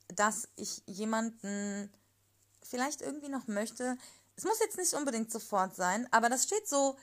dass 0.08 0.48
ich 0.56 0.82
jemanden 0.86 1.92
vielleicht 2.62 3.02
irgendwie 3.02 3.28
noch 3.28 3.46
möchte. 3.46 3.98
Es 4.36 4.44
muss 4.44 4.58
jetzt 4.60 4.78
nicht 4.78 4.94
unbedingt 4.94 5.30
sofort 5.30 5.76
sein, 5.76 6.08
aber 6.12 6.30
das 6.30 6.44
steht 6.44 6.66
so 6.66 6.96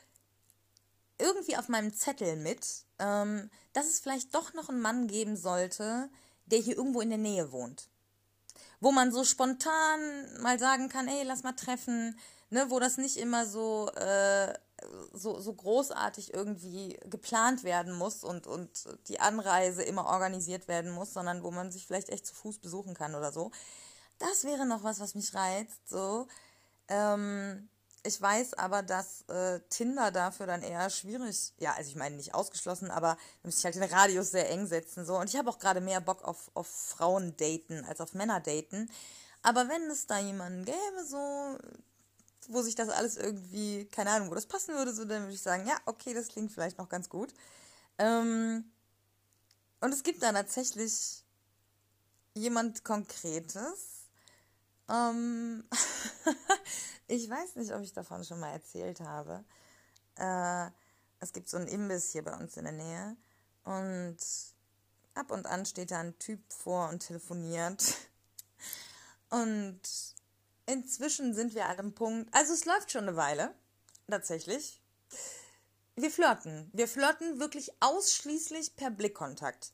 irgendwie 1.20 1.58
auf 1.58 1.70
meinem 1.70 1.94
Zettel 1.94 2.36
mit, 2.38 2.86
ähm, 3.00 3.50
dass 3.74 3.86
es 3.86 4.00
vielleicht 4.00 4.34
doch 4.34 4.54
noch 4.54 4.70
einen 4.70 4.82
Mann 4.82 5.08
geben 5.08 5.38
sollte, 5.38 6.10
der 6.46 6.60
hier 6.60 6.78
irgendwo 6.78 7.02
in 7.02 7.10
der 7.10 7.20
Nähe 7.20 7.52
wohnt. 7.52 7.90
Wo 8.80 8.92
man 8.92 9.12
so 9.12 9.24
spontan 9.24 10.42
mal 10.42 10.60
sagen 10.60 10.90
kann, 10.90 11.08
ey, 11.08 11.24
lass 11.24 11.44
mal 11.44 11.54
treffen, 11.54 12.18
ne, 12.50 12.66
wo 12.70 12.80
das 12.80 12.98
nicht 12.98 13.18
immer 13.18 13.46
so, 13.46 13.90
äh, 13.92 14.54
so, 15.14 15.40
so 15.40 15.54
großartig 15.54 16.34
irgendwie 16.34 17.00
geplant 17.06 17.64
werden 17.64 17.94
muss 17.94 18.24
und, 18.24 18.48
und 18.48 18.86
die 19.08 19.20
Anreise 19.20 19.84
immer 19.84 20.06
organisiert 20.06 20.68
werden 20.68 20.92
muss, 20.92 21.14
sondern 21.14 21.44
wo 21.44 21.52
man 21.52 21.72
sich 21.72 21.88
vielleicht 21.88 22.10
echt 22.10 22.25
zu 22.25 22.36
Fuß 22.36 22.60
besuchen 22.60 22.94
kann 22.94 23.16
oder 23.16 23.32
so. 23.32 23.52
Das 24.20 24.44
wäre 24.44 24.66
noch 24.66 24.84
was, 24.84 25.00
was 25.00 25.16
mich 25.16 25.34
reizt, 25.34 25.90
so. 25.90 26.28
Ähm, 26.88 27.70
ich 28.06 28.22
weiß 28.22 28.54
aber, 28.54 28.84
dass 28.84 29.24
äh, 29.30 29.60
Tinder 29.70 30.12
dafür 30.12 30.46
dann 30.46 30.62
eher 30.62 30.90
schwierig, 30.92 31.54
ja, 31.58 31.74
also 31.74 31.90
ich 31.90 31.96
meine 31.96 32.16
nicht 32.16 32.36
ausgeschlossen, 32.36 32.92
aber 32.92 33.18
da 33.42 33.48
müsste 33.48 33.60
ich 33.62 33.66
halt 33.66 33.75
den 33.75 33.98
Radius 33.98 34.32
sehr 34.32 34.50
eng 34.52 34.68
setzen, 34.68 35.06
so. 35.06 35.18
Und 35.18 35.30
ich 35.30 35.36
habe 35.36 35.50
auch 35.50 35.58
gerade 35.58 35.82
mehr 35.82 36.02
Bock 36.02 36.24
auf, 36.24 36.52
auf 36.54 36.68
Frauen 36.68 37.36
daten 37.38 37.84
als 37.86 38.00
auf 38.02 38.14
Männer 38.14 38.40
daten. 38.40 38.90
Aber 39.42 39.68
wenn 39.70 39.90
es 39.90 40.06
da 40.06 40.20
jemanden 40.20 40.66
gäbe, 40.66 41.06
so, 41.08 41.58
wo 42.50 42.62
sich 42.62 42.75
das 42.75 42.90
alles 42.90 43.18
irgendwie, 43.18 43.86
keine 43.86 44.12
Ahnung, 44.12 44.30
wo 44.30 44.36
das 44.36 44.46
passen 44.46 44.75
würde, 44.75 44.94
so, 44.94 45.06
dann 45.06 45.24
würde 45.24 45.34
ich 45.34 45.42
sagen, 45.42 45.68
ja, 45.68 45.78
okay, 45.86 46.14
das 46.14 46.28
klingt 46.28 46.52
vielleicht 46.52 46.78
noch 46.78 46.90
ganz 46.90 47.10
gut. 47.10 47.34
Ähm, 47.98 48.66
und 49.82 49.94
es 49.94 50.04
gibt 50.04 50.24
da 50.24 50.32
tatsächlich 50.32 51.24
jemand 52.34 52.84
Konkretes. 52.84 54.08
Ähm, 54.90 55.64
ich 57.08 57.30
weiß 57.30 57.56
nicht, 57.56 57.74
ob 57.74 57.82
ich 57.82 57.94
davon 57.94 58.24
schon 58.24 58.40
mal 58.40 58.52
erzählt 58.52 59.00
habe. 59.00 59.44
Äh, 60.18 60.70
es 61.20 61.34
gibt 61.34 61.50
so 61.50 61.58
einen 61.58 61.68
Imbiss 61.68 62.12
hier 62.12 62.24
bei 62.24 62.36
uns 62.36 62.58
in 62.58 62.66
der 62.66 62.74
Nähe. 62.74 63.18
Und 63.64 64.18
ab 65.16 65.32
und 65.32 65.48
an 65.48 65.66
steht 65.66 65.92
da 65.92 66.00
ein 66.00 66.18
Typ 66.20 66.40
vor 66.52 66.90
und 66.90 67.00
telefoniert. 67.00 67.84
Und 69.32 69.82
inzwischen 70.65 71.34
sind 71.34 71.55
wir 71.55 71.65
an 71.65 71.79
einem 71.79 71.93
Punkt, 71.93 72.34
also 72.34 72.53
es 72.53 72.65
läuft 72.65 72.91
schon 72.91 73.07
eine 73.07 73.15
Weile, 73.15 73.53
tatsächlich. 74.10 74.81
Wir 75.95 76.12
flirten. 76.12 76.69
Wir 76.74 76.88
flirten 76.88 77.39
wirklich 77.39 77.72
ausschließlich 77.79 78.75
per 78.75 78.91
Blickkontakt. 78.91 79.72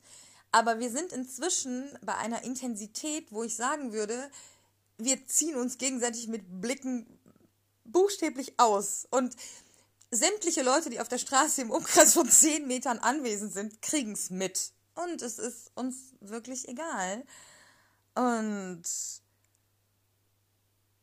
Aber 0.52 0.78
wir 0.78 0.90
sind 0.90 1.12
inzwischen 1.12 1.98
bei 2.04 2.14
einer 2.16 2.44
Intensität, 2.44 3.32
wo 3.32 3.42
ich 3.42 3.56
sagen 3.56 3.92
würde, 3.92 4.30
wir 4.98 5.26
ziehen 5.26 5.56
uns 5.56 5.78
gegenseitig 5.78 6.28
mit 6.28 6.60
Blicken 6.60 7.06
buchstäblich 7.84 8.54
aus. 8.58 9.08
Und 9.10 9.34
sämtliche 10.10 10.62
Leute, 10.62 10.90
die 10.90 11.00
auf 11.00 11.08
der 11.08 11.18
Straße 11.18 11.62
im 11.62 11.70
Umkreis 11.70 12.14
von 12.14 12.28
10 12.28 12.66
Metern 12.66 12.98
anwesend 12.98 13.52
sind, 13.52 13.82
kriegen 13.82 14.12
es 14.12 14.30
mit. 14.30 14.72
Und 14.94 15.22
es 15.22 15.38
ist 15.38 15.72
uns 15.74 16.14
wirklich 16.20 16.68
egal. 16.68 17.24
Und 18.14 18.82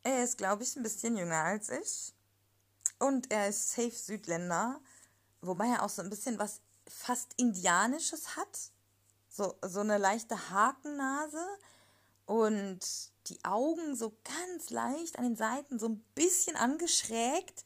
er 0.03 0.23
ist, 0.23 0.37
glaube 0.37 0.63
ich, 0.63 0.75
ein 0.75 0.83
bisschen 0.83 1.17
jünger 1.17 1.43
als 1.43 1.69
ich. 1.69 2.13
Und 2.99 3.31
er 3.31 3.49
ist 3.49 3.71
safe 3.71 3.91
Südländer. 3.91 4.79
Wobei 5.41 5.67
er 5.67 5.83
auch 5.83 5.89
so 5.89 6.01
ein 6.01 6.09
bisschen 6.09 6.37
was 6.39 6.61
fast 6.87 7.33
Indianisches 7.37 8.35
hat. 8.35 8.71
So, 9.29 9.55
so 9.61 9.79
eine 9.81 9.97
leichte 9.97 10.49
Hakennase. 10.49 11.45
Und 12.25 12.79
die 13.27 13.43
Augen 13.43 13.95
so 13.95 14.15
ganz 14.23 14.69
leicht 14.69 15.17
an 15.17 15.23
den 15.23 15.35
Seiten, 15.35 15.79
so 15.79 15.87
ein 15.87 16.03
bisschen 16.15 16.55
angeschrägt. 16.55 17.63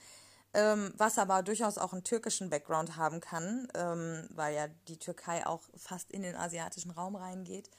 Ähm, 0.56 0.94
was 0.98 1.18
aber 1.18 1.42
durchaus 1.42 1.80
auch 1.80 1.94
einen 1.94 2.04
türkischen 2.04 2.52
Background 2.52 2.96
haben 2.96 3.22
kann, 3.22 3.68
ähm, 3.74 4.28
weil 4.30 4.54
ja 4.54 4.68
die 4.88 5.00
Türkei 5.00 5.48
auch 5.48 5.63
fast 5.75 6.12
in 6.12 6.22
den 6.22 6.36
asiatischen 6.36 6.92
Raum 6.92 7.16
reingeht. 7.16 7.72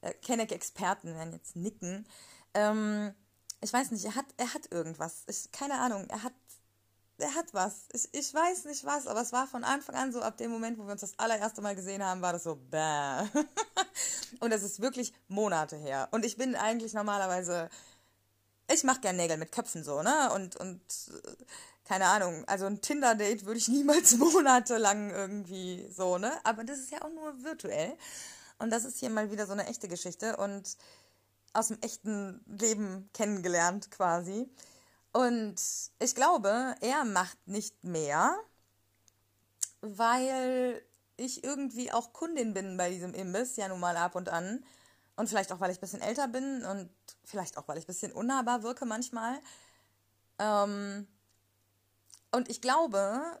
Äh, 0.00 0.14
Kenneck-Experten 0.14 1.14
werden 1.14 1.34
jetzt 1.34 1.56
nicken. 1.56 2.06
Ähm, 2.54 3.14
ich 3.62 3.72
weiß 3.72 3.92
nicht, 3.92 4.04
er 4.04 4.14
hat, 4.16 4.26
er 4.36 4.52
hat 4.52 4.70
irgendwas. 4.70 5.22
Ich, 5.26 5.50
keine 5.52 5.78
Ahnung, 5.78 6.06
er 6.08 6.22
hat, 6.24 6.32
er 7.18 7.34
hat 7.34 7.54
was. 7.54 7.86
Ich, 7.92 8.08
ich 8.12 8.34
weiß 8.34 8.64
nicht 8.64 8.84
was, 8.84 9.06
aber 9.06 9.20
es 9.20 9.32
war 9.32 9.46
von 9.46 9.64
Anfang 9.64 9.94
an 9.94 10.12
so, 10.12 10.20
ab 10.20 10.36
dem 10.36 10.50
Moment, 10.50 10.78
wo 10.78 10.84
wir 10.84 10.92
uns 10.92 11.00
das 11.00 11.18
allererste 11.18 11.62
Mal 11.62 11.76
gesehen 11.76 12.04
haben, 12.04 12.20
war 12.22 12.32
das 12.32 12.42
so, 12.42 12.56
bäh. 12.56 13.22
Und 14.40 14.50
das 14.50 14.62
ist 14.62 14.80
wirklich 14.80 15.12
Monate 15.28 15.76
her. 15.76 16.08
Und 16.10 16.24
ich 16.24 16.36
bin 16.36 16.56
eigentlich 16.56 16.92
normalerweise, 16.92 17.70
ich 18.72 18.82
mache 18.82 19.00
gern 19.00 19.16
Nägel 19.16 19.36
mit 19.36 19.52
Köpfen 19.52 19.84
so, 19.84 20.02
ne? 20.02 20.32
Und, 20.34 20.56
und, 20.56 20.80
keine 21.84 22.06
Ahnung, 22.06 22.44
also 22.46 22.66
ein 22.66 22.80
Tinder-Date 22.80 23.44
würde 23.44 23.58
ich 23.58 23.68
niemals 23.68 24.16
monatelang 24.16 25.10
irgendwie 25.10 25.88
so, 25.94 26.18
ne? 26.18 26.32
Aber 26.42 26.64
das 26.64 26.80
ist 26.80 26.90
ja 26.90 27.02
auch 27.02 27.10
nur 27.10 27.44
virtuell. 27.44 27.96
Und 28.58 28.70
das 28.70 28.84
ist 28.84 28.98
hier 28.98 29.10
mal 29.10 29.30
wieder 29.30 29.46
so 29.46 29.52
eine 29.52 29.66
echte 29.66 29.88
Geschichte. 29.88 30.36
Und 30.36 30.76
aus 31.52 31.68
dem 31.68 31.80
echten 31.80 32.44
Leben 32.46 33.10
kennengelernt 33.12 33.90
quasi. 33.90 34.48
Und 35.12 35.56
ich 35.98 36.14
glaube, 36.14 36.74
er 36.80 37.04
macht 37.04 37.46
nicht 37.46 37.84
mehr, 37.84 38.34
weil 39.80 40.82
ich 41.16 41.44
irgendwie 41.44 41.92
auch 41.92 42.12
Kundin 42.12 42.54
bin 42.54 42.76
bei 42.76 42.90
diesem 42.90 43.14
Imbiss, 43.14 43.56
ja 43.56 43.68
nun 43.68 43.80
mal 43.80 43.96
ab 43.96 44.14
und 44.14 44.28
an. 44.28 44.64
Und 45.16 45.28
vielleicht 45.28 45.52
auch, 45.52 45.60
weil 45.60 45.70
ich 45.70 45.78
ein 45.78 45.82
bisschen 45.82 46.00
älter 46.00 46.28
bin 46.28 46.64
und 46.64 46.88
vielleicht 47.24 47.58
auch, 47.58 47.68
weil 47.68 47.76
ich 47.76 47.84
ein 47.84 47.88
bisschen 47.88 48.12
unnahbar 48.12 48.62
wirke 48.62 48.86
manchmal. 48.86 49.38
Ähm, 50.38 51.06
und 52.30 52.48
ich 52.48 52.62
glaube, 52.62 53.38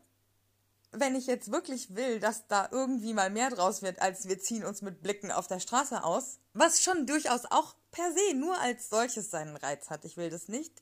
wenn 0.90 1.14
ich 1.14 1.26
jetzt 1.26 1.50
wirklich 1.50 1.96
will, 1.96 2.20
dass 2.20 2.46
da 2.46 2.68
irgendwie 2.70 3.14
mal 3.14 3.30
mehr 3.30 3.48
draus 3.48 3.80
wird, 3.80 4.02
als 4.02 4.28
wir 4.28 4.38
ziehen 4.38 4.64
uns 4.64 4.82
mit 4.82 5.02
Blicken 5.02 5.32
auf 5.32 5.46
der 5.46 5.60
Straße 5.60 6.04
aus, 6.04 6.38
was 6.52 6.82
schon 6.82 7.06
durchaus 7.06 7.46
auch 7.46 7.74
per 7.92 8.12
se 8.12 8.34
nur 8.34 8.58
als 8.58 8.88
solches 8.88 9.30
seinen 9.30 9.56
Reiz 9.56 9.90
hat. 9.90 10.04
Ich 10.04 10.16
will 10.16 10.30
das 10.30 10.48
nicht 10.48 10.72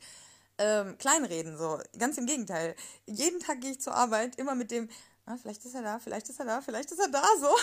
ähm, 0.59 0.97
kleinreden, 0.99 1.59
so. 1.59 1.81
Ganz 1.99 2.17
im 2.19 2.27
Gegenteil. 2.27 2.77
Jeden 3.07 3.41
Tag 3.41 3.61
gehe 3.61 3.73
ich 3.73 3.81
zur 3.81 3.95
Arbeit 3.95 4.37
immer 4.37 4.55
mit 4.55 4.71
dem, 4.71 4.89
ah, 5.27 5.37
vielleicht 5.37 5.65
ist 5.65 5.75
er 5.75 5.83
da, 5.83 5.99
vielleicht 5.99 6.29
ist 6.29 6.39
er 6.39 6.47
da, 6.47 6.61
vielleicht 6.61 6.93
ist 6.93 7.01
er 7.01 7.09
da, 7.09 7.25
so. 7.41 7.49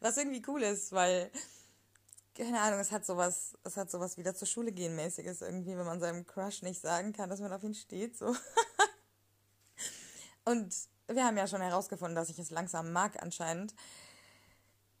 was 0.00 0.16
irgendwie 0.16 0.42
cool 0.48 0.62
ist, 0.62 0.92
weil, 0.92 1.30
keine 2.36 2.60
Ahnung, 2.60 2.80
es 2.80 2.92
hat 2.92 3.06
sowas, 3.06 3.54
es 3.64 3.76
hat 3.76 3.90
sowas 3.90 4.16
wieder 4.16 4.34
zur 4.34 4.48
Schule 4.48 4.72
gehen 4.72 4.96
mäßiges 4.96 5.42
irgendwie, 5.42 5.76
wenn 5.76 5.86
man 5.86 6.00
seinem 6.00 6.26
Crush 6.26 6.62
nicht 6.62 6.80
sagen 6.80 7.12
kann, 7.12 7.30
dass 7.30 7.40
man 7.40 7.52
auf 7.52 7.62
ihn 7.62 7.74
steht, 7.74 8.16
so. 8.16 8.34
Und 10.44 10.74
wir 11.06 11.24
haben 11.24 11.36
ja 11.36 11.46
schon 11.46 11.62
herausgefunden, 11.62 12.16
dass 12.16 12.28
ich 12.28 12.38
es 12.38 12.50
langsam 12.50 12.92
mag 12.92 13.22
anscheinend. 13.22 13.74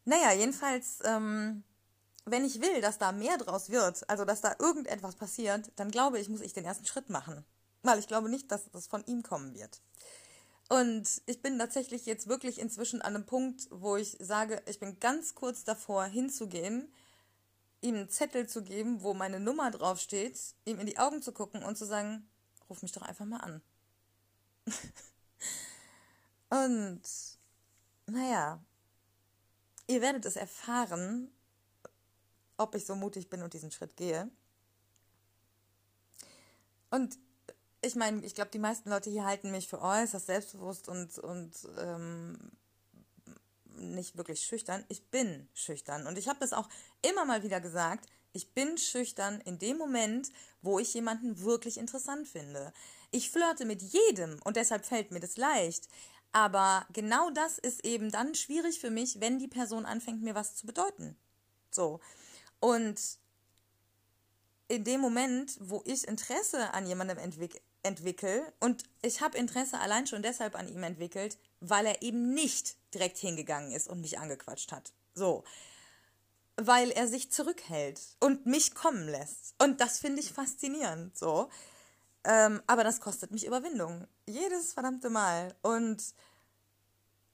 Naja, 0.04 0.32
jedenfalls, 0.32 0.98
ähm, 1.04 1.62
wenn 2.24 2.44
ich 2.44 2.60
will, 2.60 2.80
dass 2.80 2.98
da 2.98 3.12
mehr 3.12 3.38
draus 3.38 3.70
wird, 3.70 4.08
also 4.08 4.24
dass 4.24 4.40
da 4.40 4.56
irgendetwas 4.58 5.16
passiert, 5.16 5.70
dann 5.76 5.90
glaube 5.90 6.18
ich, 6.18 6.28
muss 6.28 6.40
ich 6.40 6.52
den 6.52 6.64
ersten 6.64 6.86
Schritt 6.86 7.10
machen. 7.10 7.44
Weil 7.82 7.98
ich 7.98 8.08
glaube 8.08 8.28
nicht, 8.28 8.50
dass 8.50 8.70
das 8.70 8.86
von 8.86 9.04
ihm 9.06 9.22
kommen 9.22 9.54
wird. 9.54 9.80
Und 10.68 11.22
ich 11.26 11.42
bin 11.42 11.58
tatsächlich 11.58 12.06
jetzt 12.06 12.28
wirklich 12.28 12.58
inzwischen 12.58 13.02
an 13.02 13.14
einem 13.14 13.26
Punkt, 13.26 13.68
wo 13.70 13.96
ich 13.96 14.16
sage, 14.20 14.62
ich 14.66 14.78
bin 14.80 14.98
ganz 15.00 15.34
kurz 15.34 15.64
davor 15.64 16.04
hinzugehen, 16.04 16.92
ihm 17.82 17.96
einen 17.96 18.08
Zettel 18.08 18.48
zu 18.48 18.62
geben, 18.62 19.02
wo 19.02 19.12
meine 19.12 19.40
Nummer 19.40 19.70
draufsteht, 19.70 20.38
ihm 20.64 20.78
in 20.78 20.86
die 20.86 20.98
Augen 20.98 21.20
zu 21.20 21.32
gucken 21.32 21.62
und 21.62 21.76
zu 21.76 21.84
sagen, 21.84 22.28
ruf 22.70 22.80
mich 22.82 22.92
doch 22.92 23.02
einfach 23.02 23.26
mal 23.26 23.40
an. 23.40 23.60
Und 26.52 27.02
naja, 28.06 28.62
ihr 29.86 30.00
werdet 30.00 30.24
es 30.26 30.36
erfahren, 30.36 31.30
ob 32.56 32.74
ich 32.74 32.86
so 32.86 32.94
mutig 32.94 33.28
bin 33.28 33.42
und 33.42 33.54
diesen 33.54 33.70
Schritt 33.70 33.96
gehe. 33.96 34.30
Und 36.90 37.18
ich 37.80 37.96
meine, 37.96 38.24
ich 38.24 38.34
glaube, 38.34 38.50
die 38.50 38.58
meisten 38.58 38.90
Leute 38.90 39.10
hier 39.10 39.24
halten 39.24 39.50
mich 39.50 39.68
für 39.68 39.80
äußerst 39.80 40.26
selbstbewusst 40.26 40.88
und, 40.88 41.18
und 41.18 41.52
ähm, 41.78 42.38
nicht 43.74 44.16
wirklich 44.16 44.42
schüchtern. 44.42 44.84
Ich 44.88 45.10
bin 45.10 45.48
schüchtern. 45.54 46.06
Und 46.06 46.18
ich 46.18 46.28
habe 46.28 46.38
das 46.38 46.52
auch 46.52 46.68
immer 47.02 47.24
mal 47.24 47.42
wieder 47.42 47.60
gesagt. 47.60 48.08
Ich 48.32 48.54
bin 48.54 48.78
schüchtern 48.78 49.40
in 49.40 49.58
dem 49.58 49.76
Moment, 49.76 50.30
wo 50.62 50.78
ich 50.78 50.94
jemanden 50.94 51.42
wirklich 51.42 51.76
interessant 51.76 52.28
finde. 52.28 52.72
Ich 53.10 53.30
flirte 53.30 53.64
mit 53.64 53.82
jedem 53.82 54.40
und 54.44 54.56
deshalb 54.56 54.86
fällt 54.86 55.10
mir 55.10 55.20
das 55.20 55.36
leicht. 55.36 55.88
Aber 56.32 56.86
genau 56.92 57.30
das 57.30 57.58
ist 57.58 57.84
eben 57.84 58.10
dann 58.10 58.34
schwierig 58.34 58.80
für 58.80 58.90
mich, 58.90 59.20
wenn 59.20 59.38
die 59.38 59.48
Person 59.48 59.84
anfängt, 59.84 60.22
mir 60.22 60.34
was 60.34 60.56
zu 60.56 60.66
bedeuten. 60.66 61.16
So. 61.70 62.00
Und 62.58 63.00
in 64.68 64.84
dem 64.84 65.00
Moment, 65.00 65.58
wo 65.60 65.82
ich 65.84 66.08
Interesse 66.08 66.72
an 66.72 66.86
jemandem 66.86 67.18
entwick 67.18 67.60
entwickle, 67.84 68.52
und 68.60 68.84
ich 69.02 69.20
habe 69.20 69.36
Interesse 69.36 69.80
allein 69.80 70.06
schon 70.06 70.22
deshalb 70.22 70.54
an 70.54 70.68
ihm 70.68 70.84
entwickelt, 70.84 71.36
weil 71.58 71.84
er 71.84 72.00
eben 72.00 72.32
nicht 72.32 72.76
direkt 72.94 73.18
hingegangen 73.18 73.72
ist 73.72 73.88
und 73.88 74.00
mich 74.00 74.20
angequatscht 74.20 74.70
hat. 74.70 74.92
So. 75.14 75.42
Weil 76.56 76.92
er 76.92 77.08
sich 77.08 77.32
zurückhält 77.32 78.00
und 78.20 78.46
mich 78.46 78.74
kommen 78.74 79.08
lässt. 79.08 79.56
Und 79.58 79.80
das 79.80 79.98
finde 79.98 80.20
ich 80.20 80.32
faszinierend. 80.32 81.18
So. 81.18 81.50
Ähm, 82.24 82.62
aber 82.66 82.84
das 82.84 83.00
kostet 83.00 83.30
mich 83.32 83.46
Überwindung. 83.46 84.06
Jedes 84.26 84.72
verdammte 84.72 85.10
Mal. 85.10 85.54
Und 85.62 86.14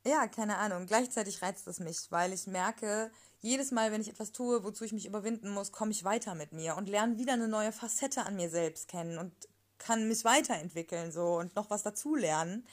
ja, 0.07 0.27
keine 0.29 0.59
Ahnung. 0.59 0.87
Gleichzeitig 0.87 1.43
reizt 1.43 1.67
es 1.67 1.81
mich, 1.81 2.11
weil 2.11 2.33
ich 2.33 2.47
merke, 2.47 3.11
jedes 3.41 3.71
Mal, 3.71 3.93
wenn 3.93 4.01
ich 4.01 4.09
etwas 4.09 4.33
tue, 4.33 4.65
wozu 4.65 4.85
ich 4.85 4.93
mich 4.93 5.07
überwinden 5.07 5.51
muss, 5.51 5.73
komme 5.73 5.91
ich 5.91 6.05
weiter 6.05 6.35
mit 6.35 6.53
mir 6.53 6.77
und 6.77 6.89
lerne 6.89 7.19
wieder 7.19 7.35
eine 7.35 7.49
neue 7.49 7.73
Facette 7.73 8.25
an 8.25 8.37
mir 8.37 8.51
selbst 8.51 8.89
kennen 8.89 9.19
und 9.19 9.33
kann 9.79 10.09
mich 10.09 10.25
weiterentwickeln 10.25 11.13
so 11.13 11.39
und 11.39 11.55
noch 11.55 11.71
was 11.71 11.83
dazulernen. 11.83 12.67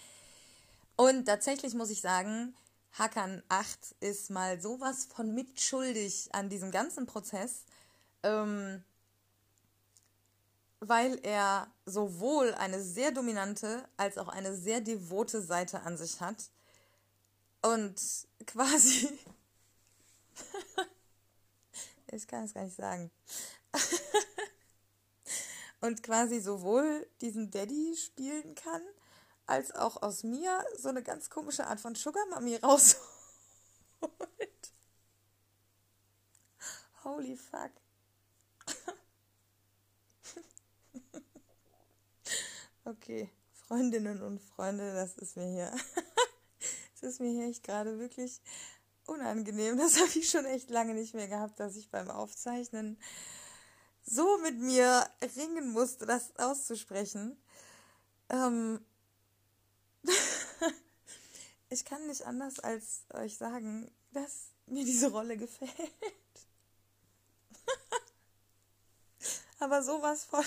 Und 0.96 1.26
tatsächlich 1.26 1.74
muss 1.76 1.90
ich 1.90 2.02
sagen, 2.02 2.56
Hakan 2.94 3.44
8 3.50 3.96
ist 4.00 4.32
mal 4.32 4.62
sowas 4.62 5.06
von 5.06 5.36
mitschuldig 5.36 6.30
an 6.32 6.50
diesem 6.50 6.72
ganzen 6.72 7.06
Prozess, 7.06 7.66
ähm, 8.24 8.84
weil 10.88 11.20
er 11.24 11.68
sowohl 11.86 12.54
eine 12.56 12.82
sehr 12.82 13.12
dominante 13.12 13.88
als 13.98 14.18
auch 14.18 14.28
eine 14.28 14.56
sehr 14.56 14.82
devote 14.82 15.42
Seite 15.42 15.82
an 15.82 15.98
sich 15.98 16.22
hat 16.22 16.50
und 17.62 18.00
quasi 18.48 19.10
ich 22.16 22.28
kann 22.28 22.46
es 22.46 22.54
gar 22.54 22.64
nicht 22.64 22.76
sagen. 22.76 23.12
und 25.82 26.02
quasi 26.04 26.40
sowohl 26.40 27.08
diesen 27.22 27.52
Daddy 27.52 27.96
spielen 27.98 28.56
kann, 28.56 28.82
als 29.46 29.74
auch 29.74 30.02
aus 30.02 30.24
mir 30.24 30.66
so 30.78 30.90
eine 30.90 31.04
ganz 31.04 31.30
komische 31.30 31.68
Art 31.68 31.80
von 31.80 31.96
Sugar 31.96 32.26
Mami 32.28 32.56
rausholt. 32.64 33.02
Holy 37.04 37.36
fuck. 37.36 37.72
Okay, 42.86 43.30
Freundinnen 43.52 44.22
und 44.22 44.40
Freunde, 44.40 44.94
das 44.94 45.18
ist 45.18 45.36
mir 45.36 45.48
hier. 45.48 45.72
Es 46.96 47.04
ist 47.04 47.20
mir 47.20 47.30
hier 47.30 47.50
echt 47.50 47.64
gerade 47.64 48.00
wirklich 48.00 48.42
unangenehm. 49.06 49.78
Das 49.78 49.98
habe 50.00 50.18
ich 50.18 50.30
schon 50.30 50.46
echt 50.46 50.70
lange 50.70 50.94
nicht 50.94 51.14
mehr 51.14 51.28
gehabt, 51.28 51.60
dass 51.60 51.76
ich 51.76 51.92
beim 51.92 52.10
Aufzeichnen 52.10 52.98
so 54.02 54.38
mit 54.40 54.58
mir 54.60 55.06
ringen 55.36 55.72
musste, 55.72 56.06
das 56.06 56.36
auszusprechen. 56.38 57.38
Ähm 58.30 58.80
ich 61.70 61.84
kann 61.84 62.08
nicht 62.08 62.26
anders 62.26 62.60
als 62.60 63.04
euch 63.14 63.38
sagen, 63.38 63.92
dass 64.12 64.52
mir 64.68 64.86
diese 64.86 65.12
Rolle 65.12 65.38
gefällt. 65.38 65.72
Aber 69.60 69.84
sowas 69.84 70.24
von. 70.24 70.46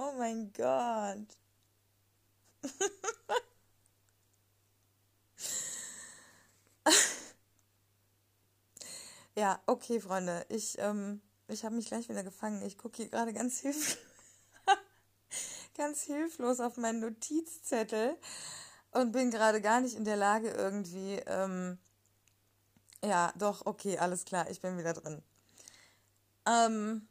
Oh 0.00 0.12
mein 0.16 0.52
Gott. 0.52 1.36
Ja, 9.36 9.62
okay, 9.66 10.00
Freunde. 10.00 10.44
Ich, 10.48 10.76
ähm, 10.78 11.20
ich 11.46 11.64
habe 11.64 11.76
mich 11.76 11.86
gleich 11.86 12.08
wieder 12.08 12.24
gefangen. 12.24 12.60
Ich 12.62 12.76
gucke 12.76 12.96
hier 12.96 13.08
gerade 13.08 13.32
ganz, 13.32 13.60
hilf 13.60 13.96
ganz 15.76 16.02
hilflos 16.02 16.58
auf 16.58 16.76
meinen 16.76 16.98
Notizzettel 16.98 18.16
und 18.90 19.12
bin 19.12 19.30
gerade 19.30 19.60
gar 19.60 19.80
nicht 19.80 19.94
in 19.94 20.04
der 20.04 20.16
Lage 20.16 20.50
irgendwie. 20.50 21.22
Ähm, 21.26 21.78
ja, 23.04 23.32
doch, 23.36 23.64
okay, 23.64 23.96
alles 23.98 24.24
klar, 24.24 24.50
ich 24.50 24.60
bin 24.60 24.76
wieder 24.76 24.92
drin. 24.92 25.22
Ähm, 26.44 27.06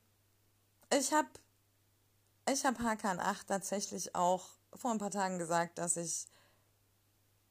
ich 0.91 1.13
habe 1.13 1.29
ich 2.51 2.65
hab 2.65 2.79
Hakan 2.79 3.19
8 3.19 3.47
tatsächlich 3.47 4.15
auch 4.15 4.49
vor 4.73 4.91
ein 4.91 4.99
paar 4.99 5.11
Tagen 5.11 5.39
gesagt, 5.39 5.77
dass 5.77 5.97
ich, 5.97 6.25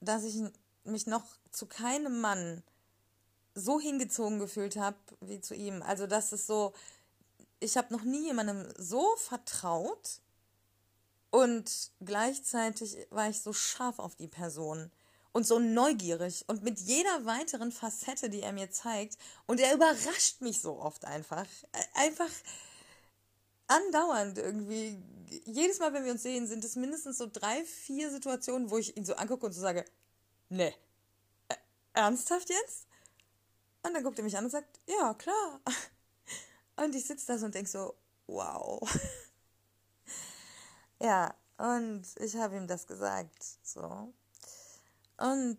dass 0.00 0.24
ich 0.24 0.42
mich 0.84 1.06
noch 1.06 1.24
zu 1.52 1.66
keinem 1.66 2.20
Mann 2.20 2.62
so 3.54 3.80
hingezogen 3.80 4.38
gefühlt 4.38 4.76
habe 4.76 4.98
wie 5.20 5.40
zu 5.40 5.54
ihm. 5.54 5.82
Also 5.82 6.06
das 6.06 6.32
ist 6.32 6.46
so, 6.46 6.72
ich 7.60 7.76
habe 7.76 7.92
noch 7.92 8.02
nie 8.02 8.26
jemandem 8.26 8.68
so 8.76 9.16
vertraut 9.16 10.20
und 11.30 11.90
gleichzeitig 12.00 12.96
war 13.10 13.28
ich 13.28 13.40
so 13.40 13.52
scharf 13.52 13.98
auf 13.98 14.14
die 14.14 14.28
Person 14.28 14.90
und 15.32 15.46
so 15.46 15.58
neugierig 15.58 16.44
und 16.48 16.62
mit 16.62 16.78
jeder 16.80 17.24
weiteren 17.24 17.72
Facette, 17.72 18.30
die 18.30 18.42
er 18.42 18.52
mir 18.52 18.70
zeigt 18.70 19.18
und 19.46 19.60
er 19.60 19.74
überrascht 19.74 20.40
mich 20.40 20.60
so 20.60 20.78
oft 20.78 21.04
einfach. 21.04 21.46
Einfach 21.94 22.30
andauernd 23.68 24.38
irgendwie. 24.38 25.02
Jedes 25.44 25.78
Mal, 25.80 25.92
wenn 25.92 26.04
wir 26.04 26.12
uns 26.12 26.22
sehen, 26.22 26.46
sind 26.46 26.64
es 26.64 26.76
mindestens 26.76 27.18
so 27.18 27.28
drei, 27.30 27.64
vier 27.64 28.10
Situationen, 28.10 28.70
wo 28.70 28.78
ich 28.78 28.96
ihn 28.96 29.04
so 29.04 29.14
angucke 29.14 29.46
und 29.46 29.52
so 29.52 29.60
sage, 29.60 29.84
ne, 30.48 30.72
ernsthaft 31.92 32.48
jetzt? 32.48 32.86
Und 33.82 33.94
dann 33.94 34.02
guckt 34.02 34.18
er 34.18 34.24
mich 34.24 34.36
an 34.36 34.44
und 34.44 34.50
sagt, 34.50 34.80
ja, 34.86 35.14
klar. 35.14 35.60
Und 36.76 36.94
ich 36.94 37.06
sitze 37.06 37.26
da 37.28 37.38
so 37.38 37.46
und 37.46 37.54
denke 37.54 37.70
so, 37.70 37.94
wow. 38.26 38.78
Ja, 41.00 41.34
und 41.58 42.04
ich 42.16 42.36
habe 42.36 42.56
ihm 42.56 42.66
das 42.66 42.86
gesagt, 42.86 43.44
so. 43.62 44.12
Und 45.18 45.58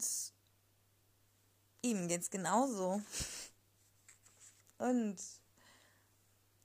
ihm 1.81 2.07
geht's 2.07 2.29
genauso. 2.29 3.01
Und, 4.79 5.17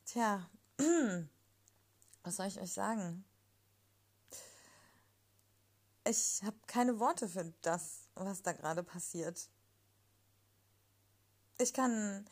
tja, 0.04 0.48
was 2.22 2.36
soll 2.36 2.46
ich 2.46 2.60
euch 2.60 2.72
sagen? 2.72 3.24
Ich 6.04 6.42
habe 6.42 6.56
keine 6.66 6.98
Worte 6.98 7.28
für 7.28 7.52
das, 7.62 8.08
was 8.14 8.42
da 8.42 8.52
gerade 8.52 8.82
passiert 8.82 9.48
ich 11.62 11.72
kann 11.72 12.26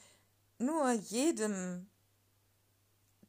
nur 0.59 0.90
jedem 0.92 1.88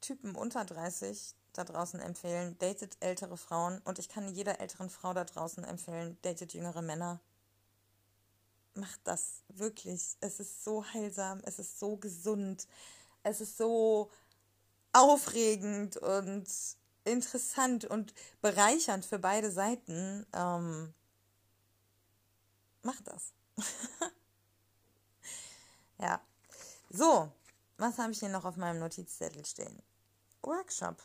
Typen 0.02 0.36
unter 0.36 0.66
30 0.66 1.36
da 1.54 1.64
draußen 1.64 2.00
empfehlen, 2.00 2.58
datet 2.60 2.98
ältere 3.02 3.38
Frauen 3.38 3.80
und 3.84 4.00
ich 4.00 4.10
kann 4.10 4.34
jeder 4.34 4.60
älteren 4.60 4.90
Frau 4.90 5.14
da 5.14 5.26
draußen 5.26 5.64
empfehlen, 5.64 6.18
datet 6.22 6.54
jüngere 6.54 6.82
Männer. 6.82 7.20
Macht 8.74 9.02
das 9.04 9.44
wirklich. 9.50 10.16
Es 10.22 10.40
ist 10.40 10.64
so 10.64 10.86
heilsam, 10.86 11.42
es 11.44 11.60
ist 11.60 11.78
so 11.78 11.98
gesund, 11.98 12.68
es 13.24 13.42
ist 13.42 13.58
so 13.58 14.10
aufregend 14.94 15.98
und 15.98 16.48
interessant 17.04 17.86
und 17.86 18.14
bereichernd 18.42 19.06
für 19.06 19.20
beide 19.20 19.52
Seiten. 19.52 20.26
Ähm, 20.34 20.94
macht 22.84 23.08
das. 23.08 23.34
Ja. 26.02 26.20
So, 26.90 27.32
was 27.78 28.00
habe 28.00 28.12
ich 28.12 28.20
hier 28.20 28.30
noch 28.30 28.44
auf 28.44 28.58
meinem 28.58 28.80
Notizzettel 28.80 29.46
stehen? 29.46 29.82
Workshop. 30.42 30.98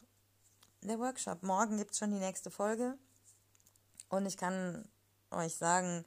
Der 0.81 0.99
Workshop. 0.99 1.43
Morgen 1.43 1.77
gibt 1.77 1.93
es 1.93 1.99
schon 1.99 2.11
die 2.11 2.19
nächste 2.19 2.51
Folge. 2.51 2.97
Und 4.09 4.25
ich 4.25 4.39
kann 4.39 4.89
euch 5.31 5.55
sagen, 5.55 6.05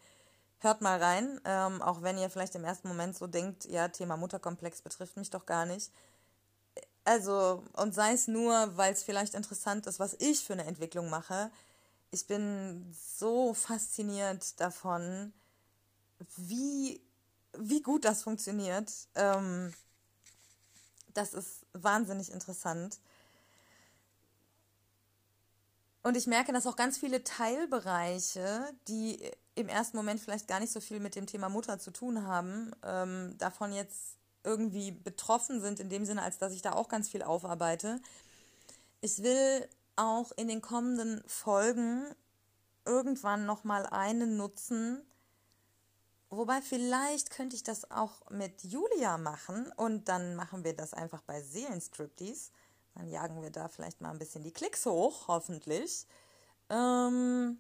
hört 0.57 0.81
mal 0.81 1.01
rein. 1.01 1.39
Ähm, 1.45 1.81
auch 1.83 2.01
wenn 2.01 2.17
ihr 2.17 2.31
vielleicht 2.31 2.55
im 2.55 2.65
ersten 2.65 2.87
Moment 2.87 3.15
so 3.15 3.27
denkt, 3.27 3.65
ja, 3.65 3.89
Thema 3.89 4.17
Mutterkomplex 4.17 4.81
betrifft 4.81 5.17
mich 5.17 5.29
doch 5.29 5.45
gar 5.45 5.67
nicht. 5.67 5.91
Also, 7.05 7.63
und 7.73 7.93
sei 7.95 8.13
es 8.13 8.27
nur, 8.27 8.77
weil 8.77 8.93
es 8.93 9.03
vielleicht 9.03 9.33
interessant 9.33 9.87
ist, 9.87 9.99
was 9.99 10.15
ich 10.19 10.43
für 10.43 10.53
eine 10.53 10.65
Entwicklung 10.65 11.09
mache. 11.09 11.51
Ich 12.11 12.27
bin 12.27 12.93
so 12.93 13.53
fasziniert 13.53 14.59
davon, 14.59 15.33
wie 16.37 17.01
wie 17.57 17.81
gut 17.81 18.05
das 18.05 18.23
funktioniert, 18.23 18.91
ähm, 19.15 19.73
das 21.13 21.33
ist 21.33 21.65
wahnsinnig 21.73 22.31
interessant. 22.31 22.99
Und 26.01 26.15
ich 26.15 26.27
merke, 26.27 26.53
dass 26.53 26.65
auch 26.65 26.75
ganz 26.77 26.97
viele 26.97 27.23
Teilbereiche, 27.23 28.71
die 28.87 29.19
im 29.55 29.67
ersten 29.67 29.97
Moment 29.97 30.21
vielleicht 30.21 30.47
gar 30.47 30.59
nicht 30.59 30.71
so 30.71 30.79
viel 30.79 30.99
mit 30.99 31.15
dem 31.15 31.25
Thema 31.25 31.49
Mutter 31.49 31.77
zu 31.77 31.91
tun 31.91 32.25
haben, 32.25 32.71
ähm, 32.83 33.37
davon 33.37 33.73
jetzt 33.73 34.17
irgendwie 34.43 34.91
betroffen 34.91 35.61
sind, 35.61 35.79
in 35.79 35.89
dem 35.89 36.05
Sinne, 36.05 36.21
als 36.21 36.37
dass 36.37 36.53
ich 36.53 36.61
da 36.61 36.73
auch 36.73 36.89
ganz 36.89 37.09
viel 37.09 37.23
aufarbeite. 37.23 38.01
Ich 39.01 39.21
will 39.23 39.67
auch 39.95 40.31
in 40.37 40.47
den 40.47 40.61
kommenden 40.61 41.21
Folgen 41.27 42.05
irgendwann 42.85 43.45
nochmal 43.45 43.85
einen 43.85 44.37
nutzen, 44.37 45.03
Wobei 46.29 46.61
vielleicht 46.61 47.31
könnte 47.31 47.55
ich 47.55 47.63
das 47.63 47.89
auch 47.89 48.29
mit 48.29 48.63
Julia 48.63 49.17
machen 49.17 49.71
und 49.77 50.09
dann 50.09 50.35
machen 50.35 50.63
wir 50.63 50.75
das 50.75 50.93
einfach 50.93 51.23
bei 51.23 51.41
Seelenstriptease. 51.41 52.51
Dann 52.93 53.07
jagen 53.07 53.41
wir 53.41 53.49
da 53.49 53.67
vielleicht 53.67 53.99
mal 53.99 54.11
ein 54.11 54.19
bisschen 54.19 54.43
die 54.43 54.51
Klicks 54.51 54.85
hoch, 54.85 55.27
hoffentlich. 55.27 56.05
Ähm, 56.69 57.59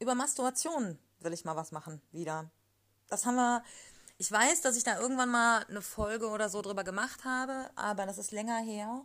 über 0.00 0.16
Masturbation 0.16 0.98
will 1.20 1.32
ich 1.32 1.44
mal 1.44 1.54
was 1.54 1.70
machen, 1.70 2.02
wieder. 2.10 2.50
Das 3.08 3.26
haben 3.26 3.36
wir. 3.36 3.62
Ich 4.18 4.32
weiß, 4.32 4.62
dass 4.62 4.78
ich 4.78 4.84
da 4.84 4.98
irgendwann 4.98 5.30
mal 5.30 5.64
eine 5.68 5.82
Folge 5.82 6.28
oder 6.28 6.48
so 6.48 6.62
drüber 6.62 6.84
gemacht 6.84 7.24
habe, 7.24 7.70
aber 7.76 8.06
das 8.06 8.16
ist 8.16 8.32
länger 8.32 8.58
her. 8.58 9.04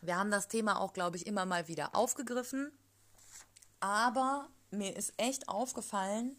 Wir 0.00 0.16
haben 0.16 0.30
das 0.30 0.48
Thema 0.48 0.80
auch, 0.80 0.94
glaube 0.94 1.18
ich, 1.18 1.26
immer 1.26 1.44
mal 1.44 1.68
wieder 1.68 1.94
aufgegriffen. 1.94 2.72
Aber 3.80 4.48
mir 4.70 4.96
ist 4.96 5.12
echt 5.18 5.48
aufgefallen, 5.48 6.36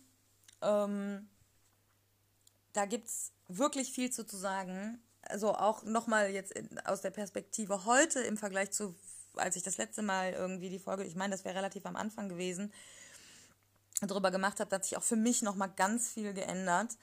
ähm, 0.62 1.30
da 2.74 2.86
gibt 2.86 3.08
es 3.08 3.32
wirklich 3.48 3.92
viel 3.92 4.12
zu, 4.12 4.26
zu 4.26 4.38
sagen. 4.38 5.00
Also 5.22 5.54
auch 5.54 5.84
nochmal 5.84 6.32
jetzt 6.32 6.52
in, 6.52 6.80
aus 6.80 7.02
der 7.02 7.12
Perspektive 7.12 7.86
heute 7.86 8.20
im 8.22 8.38
Vergleich 8.38 8.72
zu, 8.72 8.96
als 9.36 9.56
ich 9.56 9.64
das 9.64 9.78
letzte 9.78 10.02
Mal 10.02 10.34
irgendwie 10.34 10.70
die 10.70 10.80
Folge, 10.80 11.04
ich 11.04 11.16
meine, 11.16 11.32
das 11.32 11.46
wäre 11.46 11.56
relativ 11.56 11.86
am 11.86 11.96
Anfang 11.96 12.28
gewesen, 12.28 12.74
darüber 14.08 14.32
gemacht 14.32 14.60
habe, 14.60 14.76
hat 14.76 14.86
sich 14.86 14.98
auch 14.98 15.04
für 15.04 15.16
mich 15.16 15.42
nochmal 15.42 15.72
ganz 15.76 16.10
viel 16.10 16.34
geändert. 16.34 16.98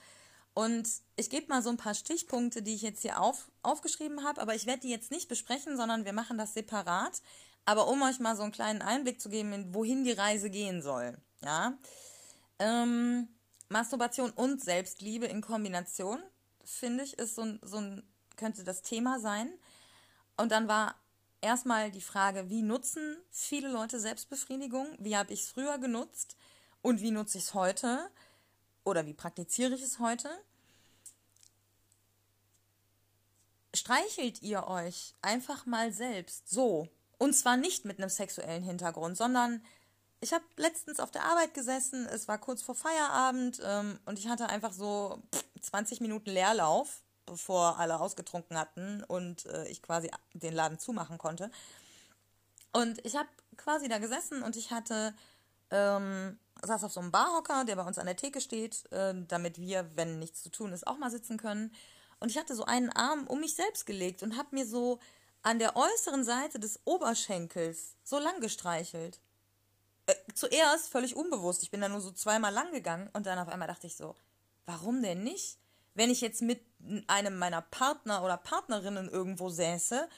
Und 0.55 0.89
ich 1.17 1.31
gebe 1.31 1.49
mal 1.49 1.63
so 1.63 1.71
ein 1.71 1.77
paar 1.77 1.95
Stichpunkte, 1.95 2.63
die 2.63 2.75
ich 2.75 2.83
jetzt 2.83 3.03
hier 3.03 3.21
auf, 3.21 3.51
aufgeschrieben 3.63 4.25
habe, 4.25 4.41
aber 4.41 4.55
ich 4.55 4.67
werde 4.67 4.81
die 4.81 4.91
jetzt 4.91 5.11
nicht 5.11 5.29
besprechen, 5.29 5.77
sondern 5.77 6.05
wir 6.05 6.13
machen 6.13 6.39
das 6.39 6.55
separat. 6.55 7.23
Aber 7.65 7.89
um 7.89 8.03
euch 8.03 8.19
mal 8.19 8.37
so 8.37 8.43
einen 8.43 8.53
kleinen 8.53 8.83
Einblick 8.83 9.21
zu 9.21 9.29
geben, 9.29 9.75
wohin 9.75 10.05
die 10.05 10.13
Reise 10.13 10.51
gehen 10.51 10.83
soll. 10.83 11.17
Ja. 11.45 11.79
Ähm, 12.59 13.29
Masturbation 13.69 14.31
und 14.31 14.63
Selbstliebe 14.63 15.27
in 15.27 15.41
Kombination, 15.41 16.21
finde 16.65 17.05
ich, 17.05 17.19
ist 17.19 17.37
so 17.37 17.43
ein, 17.43 17.61
so 17.63 17.77
ein, 17.77 18.03
könnte 18.37 18.65
das 18.65 18.83
Thema 18.83 19.21
sein. 19.21 19.53
Und 20.37 20.51
dann 20.53 20.69
war 20.69 20.97
erstmal 21.41 21.91
die 21.91 22.01
Frage, 22.01 22.51
wie 22.51 22.63
nutzen 22.63 23.17
viele 23.31 23.69
Leute 23.69 24.01
Selbstbefriedigung? 24.01 24.87
Wie 24.99 25.17
habe 25.17 25.33
ich 25.33 25.43
es 25.43 25.49
früher 25.51 25.79
genutzt? 25.79 26.37
Und 26.83 27.01
wie 27.01 27.11
nutze 27.11 27.39
ich 27.39 27.45
es 27.45 27.55
heute? 27.55 28.11
Oder 28.85 29.07
wie 29.07 29.15
praktiziere 29.15 29.75
ich 29.75 29.83
es 29.83 29.99
heute? 29.99 30.29
Streichelt 33.75 34.43
ihr 34.43 34.67
euch 34.67 35.15
einfach 35.23 35.67
mal 35.67 35.93
selbst 35.93 36.51
so. 36.51 36.89
Und 37.19 37.35
zwar 37.35 37.57
nicht 37.57 37.85
mit 37.85 37.99
einem 37.99 38.11
sexuellen 38.11 38.63
Hintergrund, 38.63 39.17
sondern 39.17 39.63
ich 40.21 40.33
habe 40.33 40.45
letztens 40.57 41.01
auf 41.01 41.11
der 41.11 41.25
Arbeit 41.25 41.55
gesessen, 41.55 42.07
es 42.07 42.29
war 42.29 42.39
kurz 42.39 42.63
vor 42.63 42.75
Feierabend 42.75 43.61
ähm, 43.65 43.99
und 44.05 44.19
ich 44.19 44.29
hatte 44.29 44.49
einfach 44.49 44.73
so 44.73 45.23
20 45.61 46.01
Minuten 46.01 46.31
Leerlauf, 46.31 47.03
bevor 47.25 47.79
alle 47.79 48.01
ausgetrunken 48.01 48.59
hatten 48.59 49.03
und 49.05 49.47
äh, 49.47 49.67
ich 49.69 49.83
quasi 49.83 50.11
den 50.35 50.55
Laden 50.55 50.79
zumachen 50.79 51.17
konnte. 51.17 51.51
Und 52.73 53.05
ich 53.05 53.17
habe 53.17 53.29
quasi 53.57 53.89
da 53.89 53.99
gesessen 53.99 54.43
und 54.43 54.57
ich 54.57 54.71
hatte, 54.71 55.15
ähm, 55.71 56.39
saß 56.63 56.85
auf 56.85 56.93
so 56.93 57.01
einem 57.01 57.11
Barhocker, 57.11 57.65
der 57.65 57.77
bei 57.77 57.85
uns 57.85 57.99
an 57.99 58.07
der 58.07 58.17
Theke 58.17 58.41
steht, 58.41 58.91
äh, 58.93 59.15
damit 59.29 59.59
wir, 59.59 59.91
wenn 59.97 60.19
nichts 60.19 60.43
zu 60.43 60.51
tun 60.51 60.73
ist, 60.73 60.87
auch 60.87 60.99
mal 60.99 61.11
sitzen 61.11 61.37
können. 61.37 61.75
Und 62.19 62.31
ich 62.31 62.39
hatte 62.39 62.55
so 62.55 62.65
einen 62.65 62.91
Arm 62.91 63.27
um 63.27 63.41
mich 63.41 63.55
selbst 63.55 63.87
gelegt 63.87 64.23
und 64.23 64.37
habe 64.37 64.49
mir 64.53 64.67
so 64.67 64.99
an 65.43 65.59
der 65.59 65.77
äußeren 65.77 66.25
Seite 66.25 66.61
des 66.61 66.81
Oberschenkels 66.85 67.97
so 68.05 68.19
lang 68.19 68.41
gestreichelt 68.41 69.21
äh, 70.07 70.15
zuerst 70.35 70.91
völlig 70.91 71.17
unbewusst. 71.17 71.63
Ich 71.63 71.71
bin 71.71 71.81
da 71.81 71.89
nur 71.89 72.01
so 72.01 72.11
zweimal 72.11 72.53
lang 72.53 72.73
gegangen 72.73 73.09
und 73.13 73.27
dann 73.27 73.39
auf 73.39 73.49
einmal 73.49 73.69
dachte 73.69 73.87
ich 73.87 73.97
so, 73.97 74.17
warum 74.67 75.03
denn 75.03 75.23
nicht? 75.23 75.59
Wenn 75.95 76.11
ich 76.11 76.21
jetzt 76.21 76.43
mit 76.43 76.61
einem 77.07 77.39
meiner 77.39 77.63
Partner 77.63 78.23
oder 78.25 78.37
Partnerinnen 78.37 79.09
irgendwo 79.09 79.49
säße, 79.49 80.09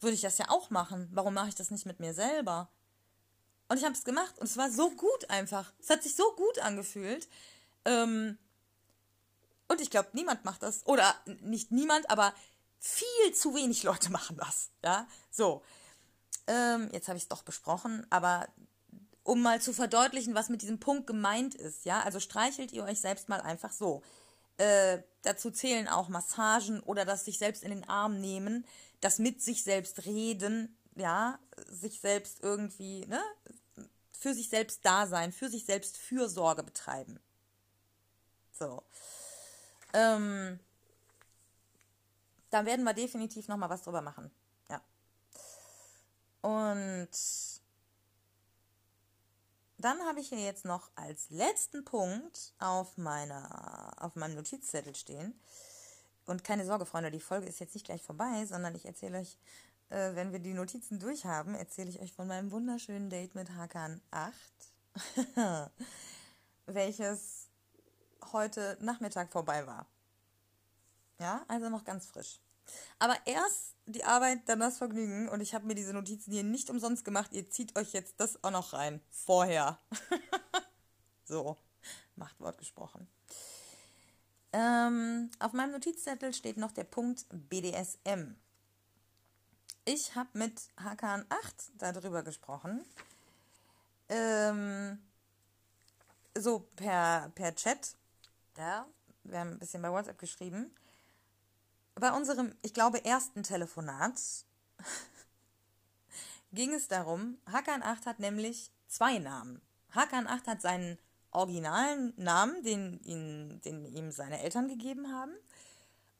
würde 0.00 0.14
ich 0.14 0.20
das 0.20 0.38
ja 0.38 0.46
auch 0.48 0.70
machen. 0.70 1.08
Warum 1.12 1.34
mache 1.34 1.48
ich 1.48 1.54
das 1.54 1.70
nicht 1.70 1.86
mit 1.86 2.00
mir 2.00 2.12
selber? 2.14 2.68
Und 3.72 3.78
ich 3.78 3.84
habe 3.84 3.94
es 3.94 4.04
gemacht 4.04 4.38
und 4.38 4.44
es 4.44 4.58
war 4.58 4.70
so 4.70 4.90
gut 4.90 5.30
einfach. 5.30 5.72
Es 5.80 5.88
hat 5.88 6.02
sich 6.02 6.14
so 6.14 6.30
gut 6.36 6.58
angefühlt. 6.58 7.26
Ähm, 7.86 8.36
und 9.66 9.80
ich 9.80 9.88
glaube, 9.88 10.10
niemand 10.12 10.44
macht 10.44 10.62
das. 10.62 10.86
Oder 10.86 11.14
nicht 11.40 11.72
niemand, 11.72 12.10
aber 12.10 12.34
viel 12.78 13.32
zu 13.34 13.54
wenig 13.54 13.82
Leute 13.82 14.10
machen 14.12 14.36
das. 14.36 14.68
Ja, 14.84 15.08
so. 15.30 15.62
Ähm, 16.46 16.90
jetzt 16.92 17.08
habe 17.08 17.16
ich 17.16 17.22
es 17.22 17.28
doch 17.30 17.44
besprochen, 17.44 18.06
aber 18.10 18.46
um 19.22 19.40
mal 19.40 19.58
zu 19.62 19.72
verdeutlichen, 19.72 20.34
was 20.34 20.50
mit 20.50 20.60
diesem 20.60 20.78
Punkt 20.78 21.06
gemeint 21.06 21.54
ist, 21.54 21.86
ja, 21.86 22.02
also 22.02 22.20
streichelt 22.20 22.72
ihr 22.72 22.84
euch 22.84 23.00
selbst 23.00 23.30
mal 23.30 23.40
einfach 23.40 23.72
so. 23.72 24.02
Äh, 24.58 24.98
dazu 25.22 25.50
zählen 25.50 25.88
auch 25.88 26.10
Massagen 26.10 26.80
oder 26.80 27.06
das 27.06 27.24
sich 27.24 27.38
selbst 27.38 27.62
in 27.62 27.70
den 27.70 27.88
Arm 27.88 28.20
nehmen, 28.20 28.66
das 29.00 29.18
mit 29.18 29.40
sich 29.40 29.62
selbst 29.62 30.04
reden, 30.04 30.76
ja, 30.94 31.38
sich 31.70 32.02
selbst 32.02 32.42
irgendwie, 32.42 33.06
ne, 33.06 33.22
für 34.22 34.34
sich 34.34 34.48
selbst 34.48 34.84
da 34.84 35.08
sein, 35.08 35.32
für 35.32 35.48
sich 35.48 35.64
selbst 35.64 35.96
Fürsorge 35.98 36.62
betreiben. 36.62 37.18
So. 38.52 38.84
Ähm, 39.92 40.60
da 42.50 42.64
werden 42.64 42.84
wir 42.84 42.94
definitiv 42.94 43.48
nochmal 43.48 43.68
was 43.68 43.82
drüber 43.82 44.00
machen. 44.00 44.30
Ja. 44.70 44.80
Und 46.40 47.08
dann 49.78 50.00
habe 50.06 50.20
ich 50.20 50.28
hier 50.28 50.38
jetzt 50.38 50.64
noch 50.64 50.92
als 50.94 51.28
letzten 51.30 51.84
Punkt 51.84 52.52
auf, 52.60 52.96
meiner, 52.96 53.96
auf 53.98 54.14
meinem 54.14 54.36
Notizzettel 54.36 54.94
stehen. 54.94 55.34
Und 56.26 56.44
keine 56.44 56.64
Sorge, 56.64 56.86
Freunde, 56.86 57.10
die 57.10 57.18
Folge 57.18 57.48
ist 57.48 57.58
jetzt 57.58 57.74
nicht 57.74 57.86
gleich 57.86 58.02
vorbei, 58.02 58.46
sondern 58.46 58.76
ich 58.76 58.86
erzähle 58.86 59.18
euch, 59.18 59.36
äh, 59.92 60.14
wenn 60.14 60.32
wir 60.32 60.38
die 60.38 60.54
Notizen 60.54 60.98
durchhaben, 60.98 61.54
erzähle 61.54 61.90
ich 61.90 62.00
euch 62.00 62.12
von 62.12 62.26
meinem 62.26 62.50
wunderschönen 62.50 63.10
Date 63.10 63.34
mit 63.34 63.50
Hakan 63.54 64.00
8, 64.10 64.32
welches 66.66 67.48
heute 68.32 68.78
Nachmittag 68.80 69.30
vorbei 69.30 69.66
war. 69.66 69.86
Ja, 71.20 71.44
also 71.46 71.68
noch 71.68 71.84
ganz 71.84 72.06
frisch. 72.06 72.40
Aber 72.98 73.16
erst 73.26 73.76
die 73.86 74.04
Arbeit, 74.04 74.48
dann 74.48 74.60
das 74.60 74.78
Vergnügen. 74.78 75.28
Und 75.28 75.40
ich 75.40 75.54
habe 75.54 75.66
mir 75.66 75.74
diese 75.74 75.92
Notizen 75.92 76.32
hier 76.32 76.44
nicht 76.44 76.70
umsonst 76.70 77.04
gemacht. 77.04 77.32
Ihr 77.32 77.50
zieht 77.50 77.76
euch 77.76 77.92
jetzt 77.92 78.14
das 78.18 78.42
auch 78.42 78.50
noch 78.50 78.72
rein. 78.72 79.00
Vorher. 79.10 79.78
so, 81.24 81.58
Machtwort 82.16 82.58
gesprochen. 82.58 83.08
Ähm, 84.52 85.30
auf 85.38 85.52
meinem 85.52 85.72
Notizzettel 85.72 86.32
steht 86.32 86.56
noch 86.56 86.72
der 86.72 86.84
Punkt 86.84 87.26
BDSM. 87.30 88.36
Ich 89.84 90.14
habe 90.14 90.30
mit 90.34 90.60
Hakan 90.82 91.24
8 91.28 91.72
darüber 91.78 92.22
gesprochen. 92.22 92.84
Ähm, 94.08 94.98
so 96.36 96.60
per, 96.76 97.30
per 97.34 97.54
Chat. 97.54 97.96
Ja, 98.56 98.86
wir 99.24 99.38
haben 99.38 99.50
ein 99.50 99.58
bisschen 99.58 99.82
bei 99.82 99.90
WhatsApp 99.90 100.18
geschrieben 100.18 100.72
bei 101.94 102.12
unserem, 102.12 102.54
ich 102.62 102.74
glaube, 102.74 103.04
ersten 103.04 103.42
Telefonat 103.42 104.20
ging 106.52 106.72
es 106.72 106.88
darum, 106.88 107.38
Hakan 107.50 107.82
8 107.82 108.06
hat 108.06 108.18
nämlich 108.18 108.70
zwei 108.88 109.18
Namen. 109.18 109.60
Hakan 109.90 110.26
8 110.26 110.46
hat 110.46 110.62
seinen 110.62 110.98
originalen 111.30 112.12
Namen, 112.16 112.62
den, 112.62 113.00
ihn, 113.04 113.60
den 113.64 113.84
ihm 113.86 114.10
seine 114.10 114.40
Eltern 114.40 114.68
gegeben 114.68 115.12
haben. 115.12 115.32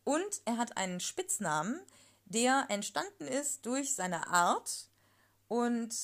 Und 0.04 0.42
er 0.44 0.56
hat 0.58 0.76
einen 0.76 1.00
Spitznamen, 1.00 1.80
der 2.24 2.66
entstanden 2.68 3.26
ist 3.26 3.66
durch 3.66 3.94
seine 3.94 4.28
Art 4.28 4.88
und 5.48 5.94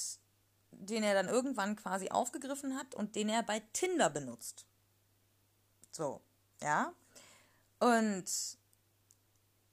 den 0.70 1.02
er 1.02 1.14
dann 1.14 1.28
irgendwann 1.28 1.76
quasi 1.76 2.10
aufgegriffen 2.10 2.76
hat 2.76 2.94
und 2.94 3.16
den 3.16 3.28
er 3.28 3.42
bei 3.42 3.60
Tinder 3.72 4.10
benutzt. 4.10 4.66
So, 5.90 6.20
ja. 6.62 6.92
Und 7.80 8.26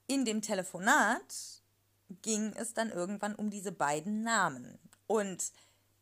in 0.07 0.25
dem 0.25 0.41
Telefonat 0.41 1.61
ging 2.21 2.53
es 2.53 2.73
dann 2.73 2.91
irgendwann 2.91 3.35
um 3.35 3.49
diese 3.49 3.71
beiden 3.71 4.21
Namen. 4.21 4.79
Und 5.07 5.51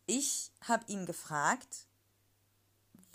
ich 0.06 0.52
habe 0.62 0.84
ihn 0.88 1.06
gefragt, 1.06 1.88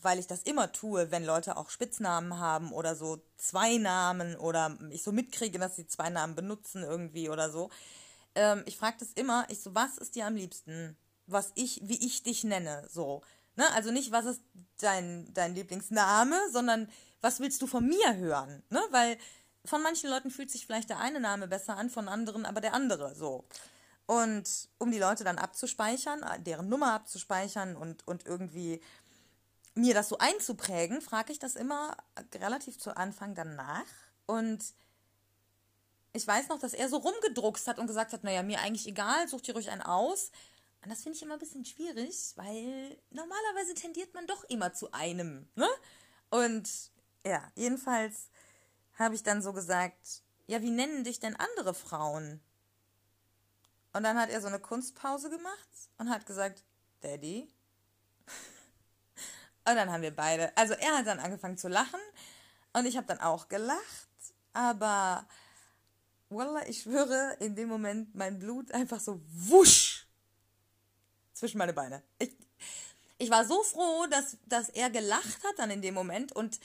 weil 0.02 0.18
ich 0.18 0.26
das 0.26 0.42
immer 0.42 0.72
tue, 0.72 1.10
wenn 1.10 1.24
Leute 1.24 1.56
auch 1.56 1.70
Spitznamen 1.70 2.38
haben 2.38 2.72
oder 2.72 2.94
so 2.94 3.20
zwei 3.36 3.78
Namen 3.78 4.36
oder 4.36 4.76
ich 4.90 5.02
so 5.02 5.12
mitkriege, 5.12 5.58
dass 5.58 5.76
sie 5.76 5.86
zwei 5.86 6.10
Namen 6.10 6.34
benutzen 6.34 6.82
irgendwie 6.82 7.28
oder 7.28 7.50
so. 7.50 7.70
Ähm, 8.34 8.62
ich 8.66 8.76
frage 8.76 8.98
das 9.00 9.12
immer, 9.12 9.46
ich 9.48 9.60
so, 9.60 9.74
was 9.74 9.98
ist 9.98 10.14
dir 10.14 10.26
am 10.26 10.36
liebsten? 10.36 10.96
Was 11.26 11.52
ich, 11.56 11.80
wie 11.84 12.04
ich 12.04 12.22
dich 12.22 12.44
nenne, 12.44 12.86
so. 12.88 13.22
Ne? 13.56 13.64
Also 13.74 13.90
nicht, 13.90 14.12
was 14.12 14.26
ist 14.26 14.42
dein, 14.80 15.32
dein 15.34 15.54
Lieblingsname, 15.54 16.36
sondern 16.52 16.88
was 17.20 17.40
willst 17.40 17.60
du 17.60 17.66
von 17.66 17.84
mir 17.86 18.16
hören? 18.16 18.62
Ne? 18.70 18.80
Weil 18.90 19.18
von 19.64 19.82
manchen 19.82 20.08
Leuten 20.08 20.30
fühlt 20.30 20.50
sich 20.50 20.64
vielleicht 20.64 20.90
der 20.90 21.00
eine 21.00 21.20
Name 21.20 21.48
besser 21.48 21.76
an, 21.76 21.90
von 21.90 22.08
anderen 22.08 22.46
aber 22.46 22.60
der 22.60 22.74
andere 22.74 23.14
so. 23.14 23.44
Und 24.06 24.68
um 24.78 24.90
die 24.90 24.98
Leute 24.98 25.22
dann 25.22 25.36
abzuspeichern, 25.36 26.24
deren 26.46 26.68
Nummer 26.68 26.94
abzuspeichern 26.94 27.76
und, 27.76 28.06
und 28.06 28.24
irgendwie 28.24 28.80
mir 29.78 29.94
das 29.94 30.08
so 30.08 30.18
einzuprägen, 30.18 31.00
frage 31.00 31.32
ich 31.32 31.38
das 31.38 31.54
immer 31.54 31.96
relativ 32.34 32.78
zu 32.78 32.96
Anfang 32.96 33.34
dann 33.34 33.54
nach. 33.54 33.86
Und 34.26 34.74
ich 36.12 36.26
weiß 36.26 36.48
noch, 36.48 36.58
dass 36.58 36.74
er 36.74 36.88
so 36.88 36.96
rumgedruckst 36.96 37.68
hat 37.68 37.78
und 37.78 37.86
gesagt 37.86 38.12
hat, 38.12 38.24
naja, 38.24 38.42
mir 38.42 38.60
eigentlich 38.60 38.88
egal, 38.88 39.28
such 39.28 39.42
dir 39.42 39.54
ruhig 39.54 39.70
einen 39.70 39.82
aus. 39.82 40.32
Und 40.82 40.90
das 40.90 41.02
finde 41.02 41.16
ich 41.16 41.22
immer 41.22 41.34
ein 41.34 41.40
bisschen 41.40 41.64
schwierig, 41.64 42.32
weil 42.36 42.98
normalerweise 43.10 43.74
tendiert 43.74 44.14
man 44.14 44.26
doch 44.26 44.44
immer 44.44 44.72
zu 44.72 44.92
einem. 44.92 45.48
Ne? 45.54 45.68
Und 46.30 46.68
ja, 47.24 47.42
jedenfalls 47.54 48.30
habe 48.94 49.14
ich 49.14 49.22
dann 49.22 49.42
so 49.42 49.52
gesagt, 49.52 50.22
ja, 50.46 50.60
wie 50.60 50.70
nennen 50.70 51.04
dich 51.04 51.20
denn 51.20 51.36
andere 51.36 51.74
Frauen? 51.74 52.40
Und 53.92 54.02
dann 54.02 54.18
hat 54.18 54.30
er 54.30 54.40
so 54.40 54.48
eine 54.48 54.60
Kunstpause 54.60 55.30
gemacht 55.30 55.68
und 55.98 56.10
hat 56.10 56.26
gesagt, 56.26 56.64
Daddy. 57.00 57.48
Und 59.68 59.76
dann 59.76 59.92
haben 59.92 60.02
wir 60.02 60.14
beide, 60.14 60.56
also 60.56 60.72
er 60.74 60.98
hat 60.98 61.06
dann 61.06 61.18
angefangen 61.18 61.58
zu 61.58 61.68
lachen 61.68 62.00
und 62.72 62.86
ich 62.86 62.96
habe 62.96 63.06
dann 63.06 63.20
auch 63.20 63.48
gelacht, 63.48 64.08
aber 64.54 65.26
Wallah, 66.30 66.66
ich 66.66 66.82
schwöre, 66.82 67.36
in 67.40 67.54
dem 67.54 67.68
Moment 67.68 68.14
mein 68.14 68.38
Blut 68.38 68.72
einfach 68.72 68.98
so 68.98 69.20
wusch 69.26 70.06
zwischen 71.34 71.58
meine 71.58 71.74
Beine. 71.74 72.02
Ich, 72.18 72.34
ich 73.18 73.30
war 73.30 73.44
so 73.44 73.62
froh, 73.62 74.06
dass, 74.10 74.38
dass 74.46 74.70
er 74.70 74.88
gelacht 74.88 75.44
hat 75.44 75.58
dann 75.58 75.70
in 75.70 75.82
dem 75.82 75.92
Moment 75.94 76.32
und 76.32 76.60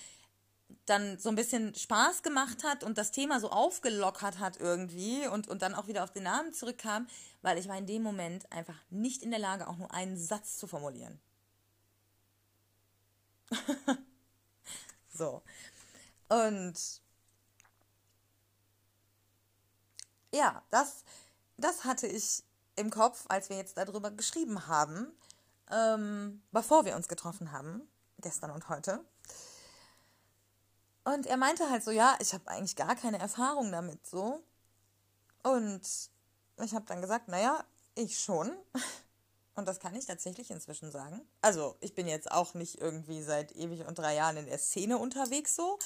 dann 0.86 1.20
so 1.20 1.28
ein 1.28 1.36
bisschen 1.36 1.76
Spaß 1.76 2.24
gemacht 2.24 2.63
hat 2.63 2.86
und 2.86 2.98
das 2.98 3.12
Thema 3.12 3.42
so 3.42 3.50
aufgelockert 3.50 4.39
hat 4.39 4.62
irgendwie 4.62 5.28
und, 5.28 5.50
und 5.50 5.62
dann 5.62 5.76
auch 5.76 5.88
wieder 5.88 6.06
auf 6.06 6.12
den 6.12 6.24
Namen 6.24 6.54
zurückkam, 6.54 7.08
weil 7.42 7.58
ich 7.58 7.68
war 7.68 7.78
in 7.78 7.86
dem 7.86 8.02
Moment 8.02 8.50
einfach 8.52 8.78
nicht 8.89 9.24
in 9.24 9.32
der 9.32 9.39
Lage, 9.39 9.68
auch 9.68 9.78
nur 9.78 9.94
einen 9.94 10.18
Satz 10.18 10.58
zu 10.58 10.68
formulieren. 10.68 11.20
so. 15.13 15.44
Und 16.30 17.02
ja, 20.34 20.63
das, 20.72 21.04
das 21.58 21.84
hatte 21.84 22.08
ich 22.08 22.44
im 22.76 22.89
Kopf, 22.89 23.26
als 23.30 23.50
wir 23.50 23.58
jetzt 23.58 23.78
darüber 23.78 24.12
geschrieben 24.12 24.68
haben, 24.68 25.13
ähm, 25.70 26.42
bevor 26.52 26.86
wir 26.86 26.96
uns 26.96 27.08
getroffen 27.08 27.52
haben, 27.52 27.88
gestern 28.20 28.52
und 28.52 28.70
heute. 28.70 29.06
Und 31.04 31.26
er 31.28 31.38
meinte 31.38 31.70
halt 31.70 31.84
so, 31.84 31.92
ja, 31.92 32.16
ich 32.20 32.34
habe 32.34 32.48
eigentlich 32.48 32.76
gar 32.76 32.96
keine 32.96 33.20
Erfahrung 33.20 33.72
damit 33.72 34.06
so. 34.08 34.42
Und 35.44 35.82
ich 36.62 36.74
habe 36.74 36.86
dann 36.86 37.02
gesagt, 37.02 37.28
naja, 37.28 37.63
ich 37.96 38.20
schon. 38.20 38.52
Und 39.56 39.68
das 39.68 39.80
kann 39.80 39.96
ich 39.96 40.06
tatsächlich 40.06 40.50
inzwischen 40.50 40.92
sagen. 40.92 41.22
Also, 41.42 41.76
ich 41.80 41.94
bin 41.94 42.08
jetzt 42.08 42.32
auch 42.32 42.54
nicht 42.54 42.82
irgendwie 42.82 43.22
seit 43.22 43.56
ewig 43.56 43.86
und 43.86 44.00
drei 44.00 44.16
Jahren 44.16 44.38
in 44.38 44.46
der 44.48 44.58
Szene 44.58 44.98
unterwegs 44.98 45.56
so. 45.56 45.78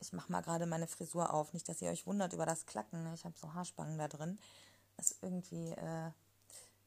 Ich 0.00 0.12
mache 0.12 0.30
mal 0.30 0.40
gerade 0.40 0.66
meine 0.66 0.86
Frisur 0.86 1.32
auf. 1.32 1.52
Nicht, 1.52 1.68
dass 1.68 1.80
ihr 1.80 1.90
euch 1.90 2.06
wundert 2.06 2.32
über 2.32 2.46
das 2.46 2.66
Klacken. 2.66 3.04
Ne? 3.04 3.14
Ich 3.14 3.24
habe 3.24 3.36
so 3.38 3.54
Haarspangen 3.54 3.98
da 3.98 4.08
drin. 4.08 4.38
Das 4.96 5.12
ist 5.12 5.22
irgendwie, 5.22 5.70
äh, 5.70 6.08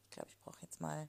ich 0.04 0.10
glaube, 0.10 0.28
ich 0.28 0.38
brauche 0.38 0.60
jetzt 0.62 0.80
mal. 0.80 1.08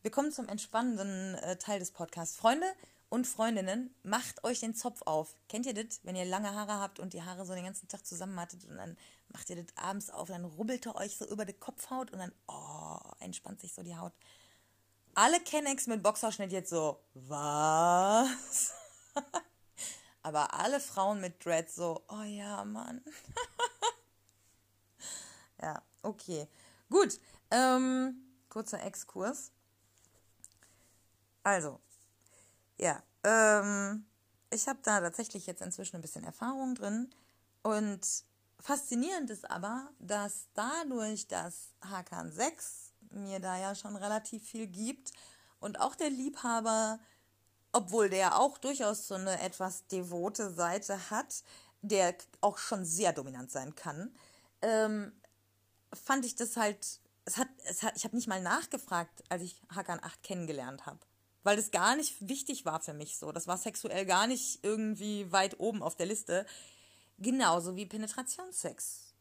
Wir 0.00 0.10
kommen 0.10 0.32
zum 0.32 0.48
entspannenden 0.48 1.34
äh, 1.36 1.56
Teil 1.56 1.78
des 1.78 1.90
Podcasts. 1.90 2.36
Freunde 2.36 2.66
und 3.12 3.26
Freundinnen, 3.26 3.94
macht 4.02 4.42
euch 4.42 4.60
den 4.60 4.74
Zopf 4.74 5.02
auf. 5.02 5.36
Kennt 5.50 5.66
ihr 5.66 5.74
das, 5.74 6.00
wenn 6.02 6.16
ihr 6.16 6.24
lange 6.24 6.54
Haare 6.54 6.80
habt 6.80 6.98
und 6.98 7.12
die 7.12 7.22
Haare 7.22 7.44
so 7.44 7.54
den 7.54 7.66
ganzen 7.66 7.86
Tag 7.86 8.06
zusammenmattet 8.06 8.64
und 8.64 8.78
dann 8.78 8.96
macht 9.32 9.50
ihr 9.50 9.56
das 9.56 9.76
abends 9.76 10.10
auf, 10.10 10.28
dann 10.28 10.44
rubbelt 10.44 10.86
ihr 10.86 10.94
euch 10.94 11.16
so 11.16 11.26
über 11.26 11.44
die 11.44 11.52
Kopfhaut 11.52 12.10
und 12.12 12.18
dann, 12.18 12.32
oh, 12.48 12.98
entspannt 13.20 13.60
sich 13.60 13.72
so 13.72 13.82
die 13.82 13.96
Haut. 13.96 14.12
Alle 15.14 15.40
Kennex 15.40 15.86
mit 15.86 16.02
Boxerschnitt 16.02 16.52
jetzt 16.52 16.70
so, 16.70 17.02
was? 17.14 18.72
Aber 20.22 20.54
alle 20.54 20.80
Frauen 20.80 21.20
mit 21.20 21.44
Dread 21.44 21.70
so, 21.70 22.02
oh 22.08 22.22
ja, 22.22 22.64
Mann. 22.64 23.02
ja, 25.62 25.82
okay. 26.02 26.46
Gut. 26.88 27.18
Ähm, 27.50 28.14
kurzer 28.48 28.82
Exkurs. 28.84 29.50
Also, 31.42 31.80
ja, 32.78 33.02
ähm, 33.24 34.06
ich 34.50 34.68
habe 34.68 34.78
da 34.82 35.00
tatsächlich 35.00 35.46
jetzt 35.46 35.62
inzwischen 35.62 35.96
ein 35.96 36.02
bisschen 36.02 36.24
Erfahrung 36.24 36.74
drin. 36.74 37.10
Und 37.62 38.24
faszinierend 38.62 39.28
ist 39.28 39.50
aber, 39.50 39.90
dass 39.98 40.48
dadurch, 40.54 41.28
dass 41.28 41.74
Hakan 41.82 42.32
6 42.32 42.92
mir 43.10 43.40
da 43.40 43.58
ja 43.58 43.74
schon 43.74 43.96
relativ 43.96 44.42
viel 44.42 44.66
gibt 44.66 45.12
und 45.60 45.78
auch 45.80 45.94
der 45.94 46.08
Liebhaber 46.08 46.98
obwohl 47.72 48.10
der 48.10 48.38
auch 48.38 48.58
durchaus 48.58 49.08
so 49.08 49.14
eine 49.14 49.40
etwas 49.40 49.86
devote 49.86 50.52
Seite 50.52 51.10
hat, 51.10 51.42
der 51.80 52.14
auch 52.40 52.58
schon 52.58 52.84
sehr 52.84 53.12
dominant 53.12 53.50
sein 53.50 53.74
kann, 53.74 54.14
ähm, 54.60 55.12
fand 55.92 56.24
ich 56.24 56.36
das 56.36 56.56
halt, 56.56 57.00
es 57.24 57.38
hat, 57.38 57.48
es 57.64 57.82
hat, 57.82 57.96
ich 57.96 58.04
habe 58.04 58.14
nicht 58.14 58.28
mal 58.28 58.42
nachgefragt, 58.42 59.24
als 59.28 59.42
ich 59.42 59.60
Hakan 59.74 60.00
8 60.02 60.22
kennengelernt 60.22 60.86
habe. 60.86 61.00
Weil 61.44 61.56
das 61.56 61.72
gar 61.72 61.96
nicht 61.96 62.28
wichtig 62.28 62.64
war 62.64 62.80
für 62.80 62.94
mich 62.94 63.18
so. 63.18 63.32
Das 63.32 63.48
war 63.48 63.58
sexuell 63.58 64.06
gar 64.06 64.28
nicht 64.28 64.60
irgendwie 64.62 65.32
weit 65.32 65.58
oben 65.58 65.82
auf 65.82 65.96
der 65.96 66.06
Liste. 66.06 66.46
Genauso 67.22 67.76
wie 67.76 67.86
Penetrationssex. 67.86 69.14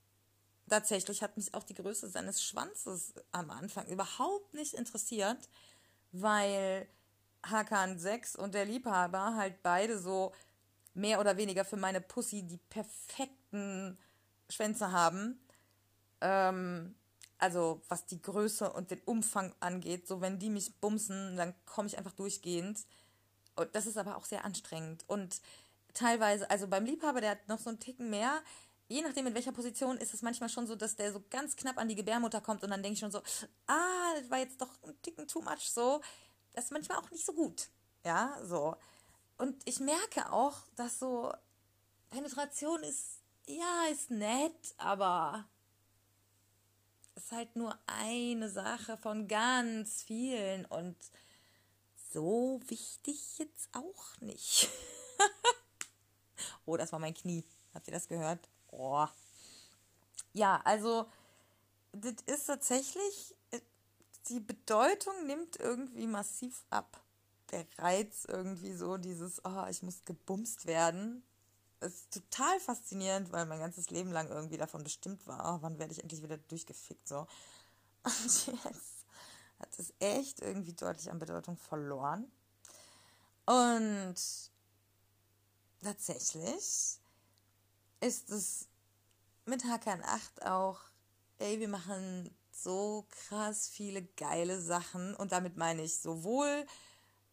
Tatsächlich 0.67 1.21
hat 1.21 1.37
mich 1.37 1.53
auch 1.53 1.63
die 1.63 1.75
Größe 1.75 2.09
seines 2.09 2.43
Schwanzes 2.43 3.13
am 3.31 3.51
Anfang 3.51 3.85
überhaupt 3.87 4.53
nicht 4.53 4.73
interessiert, 4.73 5.49
weil 6.11 6.87
Hakan 7.43 7.99
6 7.99 8.35
und 8.35 8.55
der 8.55 8.65
Liebhaber 8.65 9.35
halt 9.35 9.61
beide 9.61 9.99
so 9.99 10.33
mehr 10.93 11.19
oder 11.19 11.37
weniger 11.37 11.63
für 11.63 11.77
meine 11.77 12.01
Pussy 12.01 12.43
die 12.43 12.57
perfekten 12.57 13.97
Schwänze 14.49 14.91
haben. 14.91 15.39
Ähm, 16.21 16.95
also 17.37 17.81
was 17.87 18.05
die 18.05 18.21
Größe 18.21 18.71
und 18.71 18.91
den 18.91 19.01
Umfang 19.05 19.53
angeht, 19.59 20.07
so 20.07 20.21
wenn 20.21 20.39
die 20.39 20.49
mich 20.49 20.79
bumsen, 20.79 21.35
dann 21.37 21.53
komme 21.65 21.87
ich 21.87 21.97
einfach 21.97 22.13
durchgehend. 22.13 22.85
Und 23.55 23.75
das 23.75 23.85
ist 23.85 23.97
aber 23.97 24.15
auch 24.15 24.25
sehr 24.25 24.45
anstrengend. 24.45 25.03
Und 25.07 25.41
teilweise, 25.93 26.49
also 26.49 26.67
beim 26.67 26.85
Liebhaber, 26.85 27.21
der 27.21 27.31
hat 27.31 27.47
noch 27.47 27.59
so 27.59 27.69
einen 27.69 27.79
Ticken 27.79 28.09
mehr. 28.09 28.41
Je 28.87 29.01
nachdem, 29.01 29.27
in 29.27 29.33
welcher 29.33 29.53
Position, 29.53 29.97
ist 29.97 30.13
es 30.13 30.21
manchmal 30.21 30.49
schon 30.49 30.67
so, 30.67 30.75
dass 30.75 30.95
der 30.95 31.13
so 31.13 31.23
ganz 31.29 31.55
knapp 31.55 31.77
an 31.77 31.87
die 31.87 31.95
Gebärmutter 31.95 32.41
kommt 32.41 32.63
und 32.63 32.71
dann 32.71 32.83
denke 32.83 32.93
ich 32.95 32.99
schon 32.99 33.11
so, 33.11 33.21
ah, 33.67 34.13
das 34.19 34.29
war 34.29 34.39
jetzt 34.39 34.61
doch 34.61 34.69
ein 34.83 35.01
Ticken 35.01 35.27
too 35.27 35.41
much 35.41 35.69
so 35.71 36.01
das 36.53 36.65
ist 36.65 36.71
manchmal 36.71 36.97
auch 36.97 37.11
nicht 37.11 37.25
so 37.25 37.33
gut. 37.33 37.69
Ja, 38.03 38.37
so. 38.43 38.75
Und 39.37 39.55
ich 39.65 39.79
merke 39.79 40.31
auch, 40.31 40.57
dass 40.75 40.99
so 40.99 41.31
Penetration 42.09 42.83
ist, 42.83 43.21
ja, 43.47 43.85
ist 43.91 44.11
nett, 44.11 44.75
aber 44.77 45.47
ist 47.15 47.31
halt 47.31 47.55
nur 47.55 47.77
eine 47.87 48.49
Sache 48.49 48.97
von 48.97 49.27
ganz 49.27 50.03
vielen 50.03 50.65
und 50.65 50.97
so 52.13 52.59
wichtig 52.67 53.37
jetzt 53.39 53.69
auch 53.73 54.19
nicht. 54.19 54.69
oh, 56.65 56.77
das 56.77 56.91
war 56.91 56.99
mein 56.99 57.13
Knie. 57.13 57.43
Habt 57.73 57.87
ihr 57.87 57.93
das 57.93 58.07
gehört? 58.07 58.49
Oh. 58.71 59.05
Ja, 60.33 60.61
also, 60.63 61.05
das 61.93 62.15
ist 62.25 62.45
tatsächlich 62.45 63.35
die 64.29 64.39
Bedeutung 64.39 65.25
nimmt 65.25 65.59
irgendwie 65.59 66.07
massiv 66.07 66.63
ab. 66.69 67.01
Der 67.51 67.65
Reiz 67.77 68.25
irgendwie 68.27 68.73
so, 68.73 68.97
dieses, 68.97 69.43
oh, 69.43 69.65
ich 69.69 69.83
muss 69.83 70.05
gebumst 70.05 70.65
werden. 70.65 71.23
ist 71.81 72.13
total 72.13 72.59
faszinierend, 72.59 73.31
weil 73.31 73.45
mein 73.45 73.59
ganzes 73.59 73.89
Leben 73.89 74.11
lang 74.11 74.29
irgendwie 74.29 74.57
davon 74.57 74.83
bestimmt 74.83 75.25
war, 75.27 75.55
oh, 75.55 75.61
wann 75.61 75.79
werde 75.79 75.93
ich 75.93 76.01
endlich 76.01 76.23
wieder 76.23 76.37
durchgefickt, 76.37 77.07
so. 77.07 77.27
Und 78.03 78.45
jetzt 78.47 79.05
hat 79.59 79.77
es 79.77 79.93
echt 79.99 80.39
irgendwie 80.39 80.73
deutlich 80.73 81.11
an 81.11 81.19
Bedeutung 81.19 81.57
verloren. 81.57 82.31
Und 83.45 84.15
tatsächlich 85.83 86.99
ist 87.99 88.29
es 88.29 88.67
mit 89.45 89.63
Hakan 89.65 90.03
8 90.03 90.45
auch, 90.45 90.79
ey, 91.39 91.59
wir 91.59 91.67
machen 91.67 92.33
so 92.51 93.07
krass 93.09 93.67
viele 93.69 94.03
geile 94.03 94.61
Sachen 94.61 95.15
und 95.15 95.31
damit 95.31 95.57
meine 95.57 95.83
ich 95.83 95.99
sowohl 95.99 96.65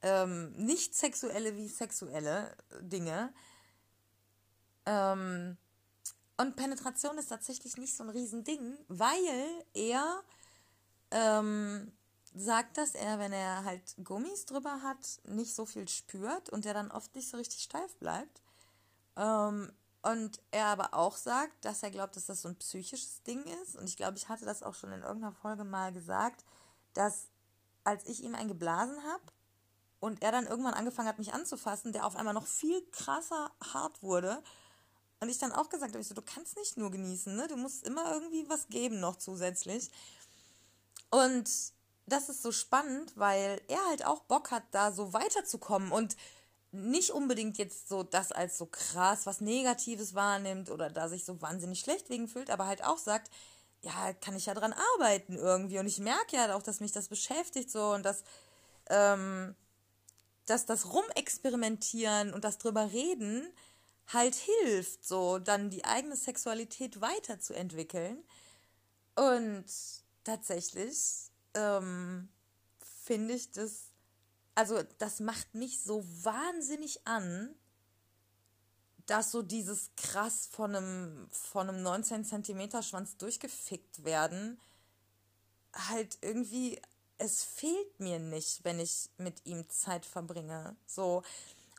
ähm, 0.02 0.52
nicht 0.52 0.94
sexuelle 0.94 1.56
wie 1.56 1.68
sexuelle 1.68 2.56
Dinge. 2.80 3.32
Ähm, 4.86 5.56
und 6.36 6.56
Penetration 6.56 7.18
ist 7.18 7.28
tatsächlich 7.28 7.76
nicht 7.76 7.96
so 7.96 8.04
ein 8.04 8.10
Riesending, 8.10 8.78
weil 8.86 9.64
er 9.74 10.22
ähm, 11.10 11.92
sagt, 12.34 12.78
dass 12.78 12.94
er, 12.94 13.18
wenn 13.18 13.32
er 13.32 13.64
halt 13.64 13.96
Gummis 14.04 14.46
drüber 14.46 14.82
hat, 14.82 15.20
nicht 15.24 15.54
so 15.54 15.66
viel 15.66 15.88
spürt 15.88 16.50
und 16.50 16.64
der 16.64 16.74
dann 16.74 16.90
oft 16.90 17.14
nicht 17.14 17.28
so 17.28 17.36
richtig 17.36 17.62
steif 17.62 17.96
bleibt. 17.96 18.42
Ähm, 19.16 19.72
und 20.02 20.40
er 20.52 20.66
aber 20.66 20.94
auch 20.94 21.16
sagt, 21.16 21.64
dass 21.64 21.82
er 21.82 21.90
glaubt, 21.90 22.16
dass 22.16 22.26
das 22.26 22.42
so 22.42 22.48
ein 22.48 22.56
psychisches 22.56 23.22
Ding 23.24 23.42
ist. 23.62 23.76
Und 23.76 23.88
ich 23.88 23.96
glaube, 23.96 24.16
ich 24.16 24.28
hatte 24.28 24.44
das 24.44 24.62
auch 24.62 24.74
schon 24.74 24.92
in 24.92 25.02
irgendeiner 25.02 25.32
Folge 25.32 25.64
mal 25.64 25.92
gesagt, 25.92 26.44
dass 26.94 27.28
als 27.84 28.06
ich 28.06 28.22
ihm 28.22 28.34
einen 28.34 28.48
geblasen 28.48 28.96
habe 29.04 29.22
und 30.00 30.22
er 30.22 30.30
dann 30.30 30.46
irgendwann 30.46 30.74
angefangen 30.74 31.08
hat, 31.08 31.18
mich 31.18 31.32
anzufassen, 31.32 31.92
der 31.92 32.06
auf 32.06 32.16
einmal 32.16 32.34
noch 32.34 32.46
viel 32.46 32.80
krasser 32.92 33.50
hart 33.72 34.02
wurde. 34.02 34.42
Und 35.20 35.28
ich 35.28 35.38
dann 35.38 35.52
auch 35.52 35.68
gesagt 35.68 35.92
habe, 35.92 36.00
ich 36.00 36.06
so, 36.06 36.14
du 36.14 36.22
kannst 36.22 36.56
nicht 36.56 36.76
nur 36.76 36.92
genießen, 36.92 37.34
ne? 37.34 37.48
Du 37.48 37.56
musst 37.56 37.84
immer 37.84 38.12
irgendwie 38.12 38.48
was 38.48 38.68
geben 38.68 39.00
noch 39.00 39.16
zusätzlich. 39.16 39.90
Und 41.10 41.50
das 42.08 42.28
ist 42.28 42.42
so 42.42 42.52
spannend, 42.52 43.12
weil 43.16 43.60
er 43.68 43.84
halt 43.88 44.04
auch 44.04 44.20
Bock 44.22 44.50
hat, 44.50 44.64
da 44.72 44.92
so 44.92 45.12
weiterzukommen 45.12 45.92
und 45.92 46.16
nicht 46.70 47.10
unbedingt 47.10 47.56
jetzt 47.58 47.88
so 47.88 48.02
das 48.02 48.30
als 48.32 48.58
so 48.58 48.66
krass 48.66 49.24
was 49.26 49.40
Negatives 49.40 50.14
wahrnimmt 50.14 50.70
oder 50.70 50.90
da 50.90 51.08
sich 51.08 51.24
so 51.24 51.40
wahnsinnig 51.40 51.80
schlecht 51.80 52.10
wegen 52.10 52.28
fühlt, 52.28 52.50
aber 52.50 52.66
halt 52.66 52.84
auch 52.84 52.98
sagt, 52.98 53.30
ja, 53.82 54.12
kann 54.12 54.36
ich 54.36 54.46
ja 54.46 54.54
dran 54.54 54.74
arbeiten 54.96 55.36
irgendwie. 55.36 55.78
Und 55.78 55.86
ich 55.86 55.98
merke 55.98 56.36
ja 56.36 56.54
auch, 56.54 56.62
dass 56.62 56.80
mich 56.80 56.92
das 56.92 57.08
beschäftigt 57.08 57.70
so 57.70 57.92
und 57.92 58.02
dass, 58.04 58.22
ähm, 58.90 59.54
dass 60.46 60.66
das 60.66 60.92
Rumexperimentieren 60.92 62.34
und 62.34 62.44
das 62.44 62.58
drüber 62.58 62.90
reden 62.92 63.50
halt 64.08 64.34
hilft, 64.34 65.06
so 65.06 65.38
dann 65.38 65.70
die 65.70 65.84
eigene 65.84 66.16
Sexualität 66.16 67.00
weiterzuentwickeln. 67.00 68.24
Und 69.14 69.66
tatsächlich 70.24 71.27
ähm, 71.54 72.28
finde 73.04 73.34
ich 73.34 73.50
das, 73.52 73.90
also 74.54 74.82
das 74.98 75.20
macht 75.20 75.54
mich 75.54 75.82
so 75.82 76.04
wahnsinnig 76.24 77.06
an, 77.06 77.54
dass 79.06 79.30
so 79.30 79.42
dieses 79.42 79.90
krass 79.96 80.48
von 80.52 80.76
einem, 80.76 81.28
von 81.30 81.68
einem 81.68 81.82
19 81.82 82.24
Zentimeter 82.24 82.82
Schwanz 82.82 83.16
durchgefickt 83.16 84.04
werden, 84.04 84.60
halt 85.72 86.18
irgendwie, 86.20 86.80
es 87.16 87.42
fehlt 87.42 88.00
mir 88.00 88.18
nicht, 88.18 88.64
wenn 88.64 88.78
ich 88.78 89.08
mit 89.16 89.46
ihm 89.46 89.68
Zeit 89.70 90.04
verbringe. 90.04 90.76
So. 90.86 91.22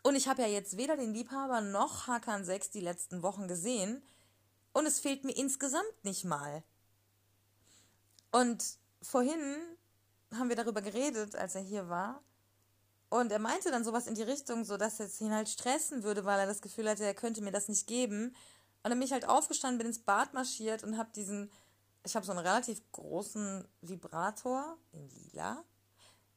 Und 0.01 0.15
ich 0.15 0.27
habe 0.27 0.41
ja 0.41 0.47
jetzt 0.47 0.77
weder 0.77 0.97
den 0.97 1.13
Liebhaber 1.13 1.61
noch 1.61 2.07
Hakan 2.07 2.45
6 2.45 2.71
die 2.71 2.81
letzten 2.81 3.21
Wochen 3.21 3.47
gesehen. 3.47 4.01
Und 4.73 4.85
es 4.85 4.99
fehlt 4.99 5.23
mir 5.23 5.35
insgesamt 5.35 6.03
nicht 6.03 6.25
mal. 6.25 6.63
Und 8.31 8.63
vorhin 9.01 9.55
haben 10.33 10.49
wir 10.49 10.55
darüber 10.55 10.81
geredet, 10.81 11.35
als 11.35 11.55
er 11.55 11.61
hier 11.61 11.89
war. 11.89 12.21
Und 13.09 13.31
er 13.31 13.39
meinte 13.39 13.71
dann 13.71 13.83
sowas 13.83 14.05
in 14.05 14.13
die 14.13 14.23
Richtung, 14.23 14.63
so 14.63 14.77
dass 14.77 14.99
es 14.99 15.19
ihn 15.19 15.33
halt 15.33 15.49
stressen 15.49 16.03
würde, 16.03 16.25
weil 16.25 16.39
er 16.39 16.45
das 16.45 16.61
Gefühl 16.61 16.87
hatte, 16.87 17.03
er 17.03 17.15
könnte 17.15 17.41
mir 17.41 17.51
das 17.51 17.67
nicht 17.67 17.87
geben. 17.87 18.35
Und 18.83 18.91
dann 18.91 18.99
bin 18.99 19.01
ich 19.01 19.11
halt 19.11 19.27
aufgestanden, 19.27 19.79
bin 19.79 19.87
ins 19.87 19.99
Bad 19.99 20.33
marschiert 20.33 20.83
und 20.83 20.97
habe 20.97 21.09
diesen, 21.15 21.51
ich 22.05 22.15
habe 22.15 22.25
so 22.25 22.31
einen 22.31 22.45
relativ 22.45 22.81
großen 22.91 23.67
Vibrator 23.81 24.77
in 24.91 25.09
lila. 25.09 25.63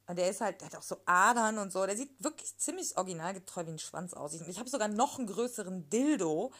Und 0.07 0.17
der 0.17 0.29
ist 0.29 0.41
halt, 0.41 0.59
der 0.61 0.67
hat 0.67 0.75
auch 0.75 0.83
so 0.83 0.97
Adern 1.05 1.59
und 1.59 1.71
so. 1.71 1.85
Der 1.85 1.95
sieht 1.95 2.21
wirklich 2.21 2.57
ziemlich 2.57 2.97
originalgetreu 2.97 3.65
wie 3.65 3.71
ein 3.71 3.79
Schwanz 3.79 4.13
aus. 4.13 4.33
Ich 4.33 4.59
habe 4.59 4.69
sogar 4.69 4.87
noch 4.87 5.17
einen 5.17 5.27
größeren 5.27 5.89
Dildo. 5.89 6.51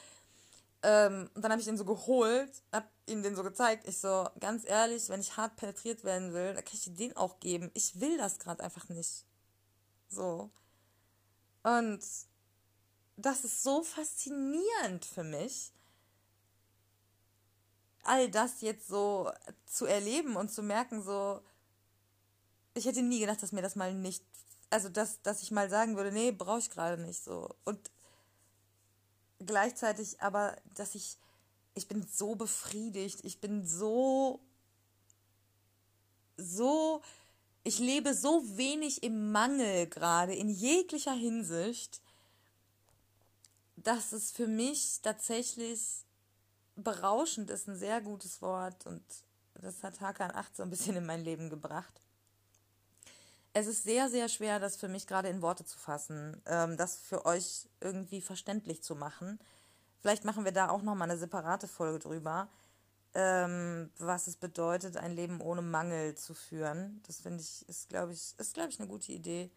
Ähm, 0.86 1.30
und 1.34 1.42
dann 1.42 1.50
habe 1.50 1.60
ich 1.60 1.66
den 1.66 1.78
so 1.78 1.86
geholt, 1.86 2.62
habe 2.70 2.86
ihm 3.06 3.22
den 3.22 3.34
so 3.34 3.42
gezeigt. 3.42 3.88
Ich 3.88 3.98
so, 3.98 4.28
ganz 4.38 4.68
ehrlich, 4.68 5.08
wenn 5.08 5.20
ich 5.20 5.38
hart 5.38 5.56
penetriert 5.56 6.04
werden 6.04 6.34
will, 6.34 6.52
dann 6.52 6.62
kann 6.62 6.74
ich 6.74 6.84
dir 6.84 6.92
den 6.92 7.16
auch 7.16 7.40
geben. 7.40 7.70
Ich 7.72 8.00
will 8.00 8.18
das 8.18 8.38
gerade 8.38 8.62
einfach 8.62 8.90
nicht. 8.90 9.24
So. 10.10 10.50
Und 11.62 12.00
das 13.16 13.44
ist 13.44 13.62
so 13.62 13.82
faszinierend 13.82 15.06
für 15.06 15.24
mich, 15.24 15.72
all 18.02 18.30
das 18.30 18.60
jetzt 18.60 18.86
so 18.86 19.32
zu 19.64 19.86
erleben 19.86 20.36
und 20.36 20.52
zu 20.52 20.62
merken, 20.62 21.02
so, 21.02 21.40
ich 22.74 22.84
hätte 22.84 23.00
nie 23.00 23.20
gedacht, 23.20 23.42
dass 23.42 23.52
mir 23.52 23.62
das 23.62 23.74
mal 23.74 23.94
nicht, 23.94 24.22
also 24.68 24.90
dass, 24.90 25.22
dass 25.22 25.42
ich 25.42 25.50
mal 25.50 25.70
sagen 25.70 25.96
würde, 25.96 26.12
nee, 26.12 26.30
brauche 26.30 26.58
ich 26.58 26.68
gerade 26.68 27.00
nicht 27.00 27.24
so. 27.24 27.48
Und 27.64 27.90
gleichzeitig 29.46 30.20
aber, 30.20 30.56
dass 30.74 30.94
ich, 30.94 31.16
ich 31.74 31.88
bin 31.88 32.06
so 32.06 32.34
befriedigt, 32.34 33.20
ich 33.24 33.40
bin 33.40 33.66
so, 33.66 34.40
so 36.36 37.02
ich 37.64 37.78
lebe 37.78 38.14
so 38.14 38.42
wenig 38.56 39.02
im 39.02 39.32
Mangel 39.32 39.86
gerade 39.86 40.34
in 40.34 40.50
jeglicher 40.50 41.14
Hinsicht, 41.14 42.02
dass 43.76 44.12
es 44.12 44.30
für 44.30 44.46
mich 44.46 45.00
tatsächlich 45.02 46.04
berauschend 46.76 47.50
ist, 47.50 47.68
ein 47.68 47.76
sehr 47.76 48.00
gutes 48.00 48.42
Wort 48.42 48.86
und 48.86 49.02
das 49.54 49.82
hat 49.82 50.00
Hakan 50.00 50.30
8 50.30 50.56
so 50.56 50.62
ein 50.62 50.70
bisschen 50.70 50.96
in 50.96 51.06
mein 51.06 51.24
Leben 51.24 51.48
gebracht. 51.48 52.03
Es 53.54 53.66
ist 53.66 53.84
sehr, 53.84 54.10
sehr 54.10 54.28
schwer, 54.28 54.60
das 54.60 54.76
für 54.76 54.88
mich 54.88 55.06
gerade 55.06 55.28
in 55.28 55.40
Worte 55.40 55.64
zu 55.64 55.78
fassen, 55.78 56.42
ähm, 56.46 56.76
das 56.76 56.96
für 56.96 57.24
euch 57.24 57.68
irgendwie 57.80 58.20
verständlich 58.20 58.82
zu 58.82 58.94
machen. 58.94 59.38
Vielleicht 60.00 60.24
machen 60.24 60.44
wir 60.44 60.52
da 60.52 60.68
auch 60.68 60.82
nochmal 60.82 61.08
eine 61.10 61.18
separate 61.18 61.68
Folge 61.68 62.00
drüber 62.00 62.48
ähm, 63.14 63.90
was 63.98 64.26
es 64.26 64.36
bedeutet, 64.36 64.96
ein 64.96 65.14
Leben 65.14 65.40
ohne 65.40 65.62
Mangel 65.62 66.16
zu 66.16 66.34
führen. 66.34 67.00
Das 67.06 67.20
finde 67.20 67.42
ich, 67.42 67.66
ist, 67.68 67.88
glaube 67.88 68.12
ich, 68.12 68.34
ist, 68.38 68.54
glaube 68.54 68.70
ich, 68.70 68.80
eine 68.80 68.88
gute 68.88 69.12
Idee. 69.12 69.50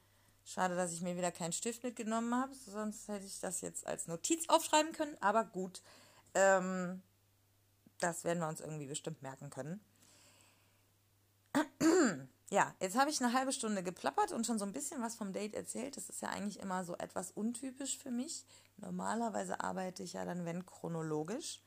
Schade, 0.46 0.76
dass 0.76 0.94
ich 0.94 1.02
mir 1.02 1.18
wieder 1.18 1.32
keinen 1.32 1.52
Stift 1.52 1.84
mitgenommen 1.84 2.34
habe, 2.34 2.54
sonst 2.54 3.08
hätte 3.10 3.26
ich 3.26 3.40
das 3.40 3.62
jetzt 3.62 3.86
als 3.86 4.08
Notiz 4.08 4.48
aufschreiben 4.48 4.94
können, 4.94 5.18
aber 5.20 5.44
gut. 5.44 5.82
Ähm, 6.36 7.02
das 8.00 8.24
werden 8.24 8.40
wir 8.40 8.48
uns 8.48 8.62
irgendwie 8.62 8.86
bestimmt 8.86 9.22
merken 9.24 9.50
können. 9.50 9.82
Ja, 12.50 12.74
jetzt 12.80 12.98
habe 12.98 13.10
ich 13.10 13.22
eine 13.22 13.34
halbe 13.34 13.52
Stunde 13.52 13.84
geplappert 13.84 14.32
und 14.32 14.46
schon 14.46 14.58
so 14.58 14.66
ein 14.66 14.72
bisschen 14.72 15.02
was 15.02 15.16
vom 15.16 15.34
Date 15.34 15.54
erzählt. 15.54 15.98
Das 15.98 16.10
ist 16.10 16.22
ja 16.22 16.30
eigentlich 16.30 16.60
immer 16.62 16.86
so 16.86 16.96
etwas 16.96 17.32
untypisch 17.32 17.98
für 17.98 18.12
mich. 18.12 18.46
Normalerweise 18.78 19.60
arbeite 19.60 20.04
ich 20.04 20.14
ja 20.14 20.24
dann, 20.24 20.46
wenn 20.46 20.66
chronologisch. 20.66 21.62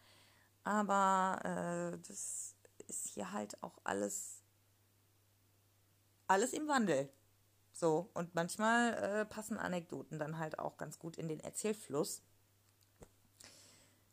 Aber 0.64 1.40
äh, 1.44 1.98
das 2.08 2.54
ist 2.88 3.08
hier 3.08 3.32
halt 3.32 3.62
auch 3.62 3.78
alles, 3.84 4.42
alles 6.26 6.54
im 6.54 6.66
Wandel. 6.66 7.10
So, 7.72 8.08
und 8.14 8.34
manchmal 8.34 8.94
äh, 8.94 9.24
passen 9.26 9.58
Anekdoten 9.58 10.18
dann 10.18 10.38
halt 10.38 10.58
auch 10.58 10.78
ganz 10.78 10.98
gut 10.98 11.16
in 11.18 11.28
den 11.28 11.40
Erzählfluss. 11.40 12.22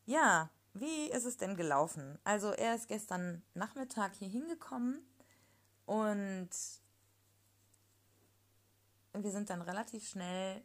Ja, 0.06 0.50
wie 0.74 1.10
ist 1.10 1.26
es 1.26 1.38
denn 1.38 1.56
gelaufen? 1.56 2.20
Also 2.26 2.52
er 2.52 2.76
ist 2.76 2.88
gestern 2.88 3.42
Nachmittag 3.54 4.16
hier 4.16 4.30
hingekommen 4.30 5.06
und 5.88 6.50
wir 9.14 9.32
sind 9.32 9.50
dann 9.50 9.64
relativ 9.64 10.08
schnell. 10.08 10.62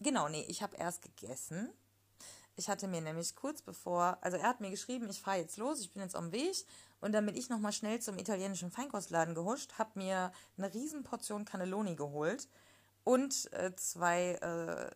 Genau, 0.00 0.28
nee, 0.28 0.44
ich 0.48 0.62
habe 0.62 0.76
erst 0.76 1.00
gegessen 1.00 1.72
ich 2.56 2.68
hatte 2.68 2.86
mir 2.86 3.00
nämlich 3.00 3.34
kurz 3.34 3.62
bevor, 3.62 4.18
also 4.20 4.36
er 4.36 4.48
hat 4.48 4.60
mir 4.60 4.70
geschrieben, 4.70 5.08
ich 5.10 5.20
fahre 5.20 5.38
jetzt 5.38 5.56
los, 5.56 5.80
ich 5.80 5.92
bin 5.92 6.02
jetzt 6.02 6.14
am 6.14 6.32
Weg. 6.32 6.54
Und 7.00 7.12
dann 7.12 7.26
bin 7.26 7.34
ich 7.34 7.48
nochmal 7.48 7.72
schnell 7.72 8.00
zum 8.00 8.18
italienischen 8.18 8.70
Feinkostladen 8.70 9.34
gehuscht, 9.34 9.74
habe 9.78 9.98
mir 9.98 10.32
eine 10.56 10.72
Riesenportion 10.72 11.44
Cannelloni 11.44 11.96
geholt 11.96 12.48
und 13.02 13.52
äh, 13.52 13.74
zwei 13.76 14.34
äh, 14.34 14.90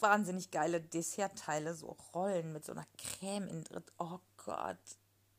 wahnsinnig 0.00 0.50
geile 0.50 0.80
Dessertteile, 0.80 1.74
so 1.74 1.96
Rollen 2.14 2.52
mit 2.52 2.64
so 2.64 2.72
einer 2.72 2.86
Creme 2.96 3.48
in 3.48 3.64
drin. 3.64 3.82
Oh 3.98 4.20
Gott, 4.38 4.78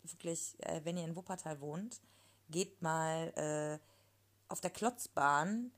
wirklich, 0.03 0.55
äh, 0.59 0.81
wenn 0.83 0.97
ihr 0.97 1.05
in 1.05 1.15
Wuppertal 1.15 1.61
wohnt, 1.61 2.01
geht 2.51 2.81
mal 2.81 3.33
äh, 3.35 3.79
auf 4.47 4.61
der 4.61 4.69
Klotzbahn, 4.69 5.71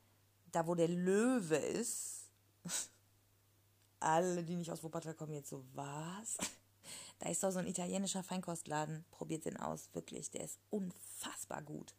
da 0.51 0.67
wo 0.67 0.75
der 0.75 0.89
Löwe 0.89 1.55
ist. 1.55 2.29
alle, 3.99 4.43
die 4.43 4.55
nicht 4.55 4.71
aus 4.71 4.83
Wuppertal 4.83 5.13
kommen, 5.13 5.33
jetzt 5.33 5.49
so, 5.49 5.63
was? 5.73 6.38
Da 7.19 7.29
ist 7.29 7.41
doch 7.41 7.51
so 7.51 7.59
ein 7.59 7.67
italienischer 7.67 8.21
Feinkostladen. 8.21 9.05
Probiert 9.12 9.45
den 9.45 9.55
aus, 9.55 9.88
wirklich. 9.93 10.29
Der 10.31 10.43
ist 10.43 10.59
unfassbar 10.71 11.62
gut. 11.62 11.93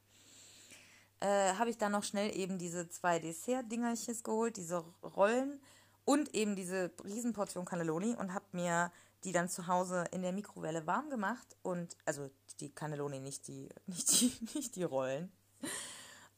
Äh, 1.21 1.55
Habe 1.55 1.71
ich 1.71 1.79
dann 1.79 1.93
noch 1.93 2.05
schnell 2.05 2.37
eben 2.37 2.59
diese 2.59 2.91
zwei 2.91 3.21
Dessert-Dingerches 3.21 4.23
geholt, 4.23 4.59
diese 4.59 4.85
Rollen 5.03 5.63
und 6.05 6.35
eben 6.35 6.57
diese 6.57 6.91
Riesenportion 7.03 7.65
Cannelloni 7.65 8.15
und 8.17 8.35
habe 8.35 8.45
mir 8.53 8.93
die 9.25 9.33
dann 9.33 9.49
zu 9.49 9.67
Hause 9.67 10.05
in 10.11 10.23
der 10.23 10.33
Mikrowelle 10.33 10.87
warm 10.87 11.11
gemacht 11.11 11.57
und 11.63 11.97
also 12.05 12.31
die 12.61 12.75
Cannelloni, 12.75 13.21
nicht 13.21 13.49
die, 13.49 13.69
nicht 13.87 14.21
die, 14.21 14.33
nicht 14.55 14.77
die 14.77 14.85
Rollen. 14.85 15.33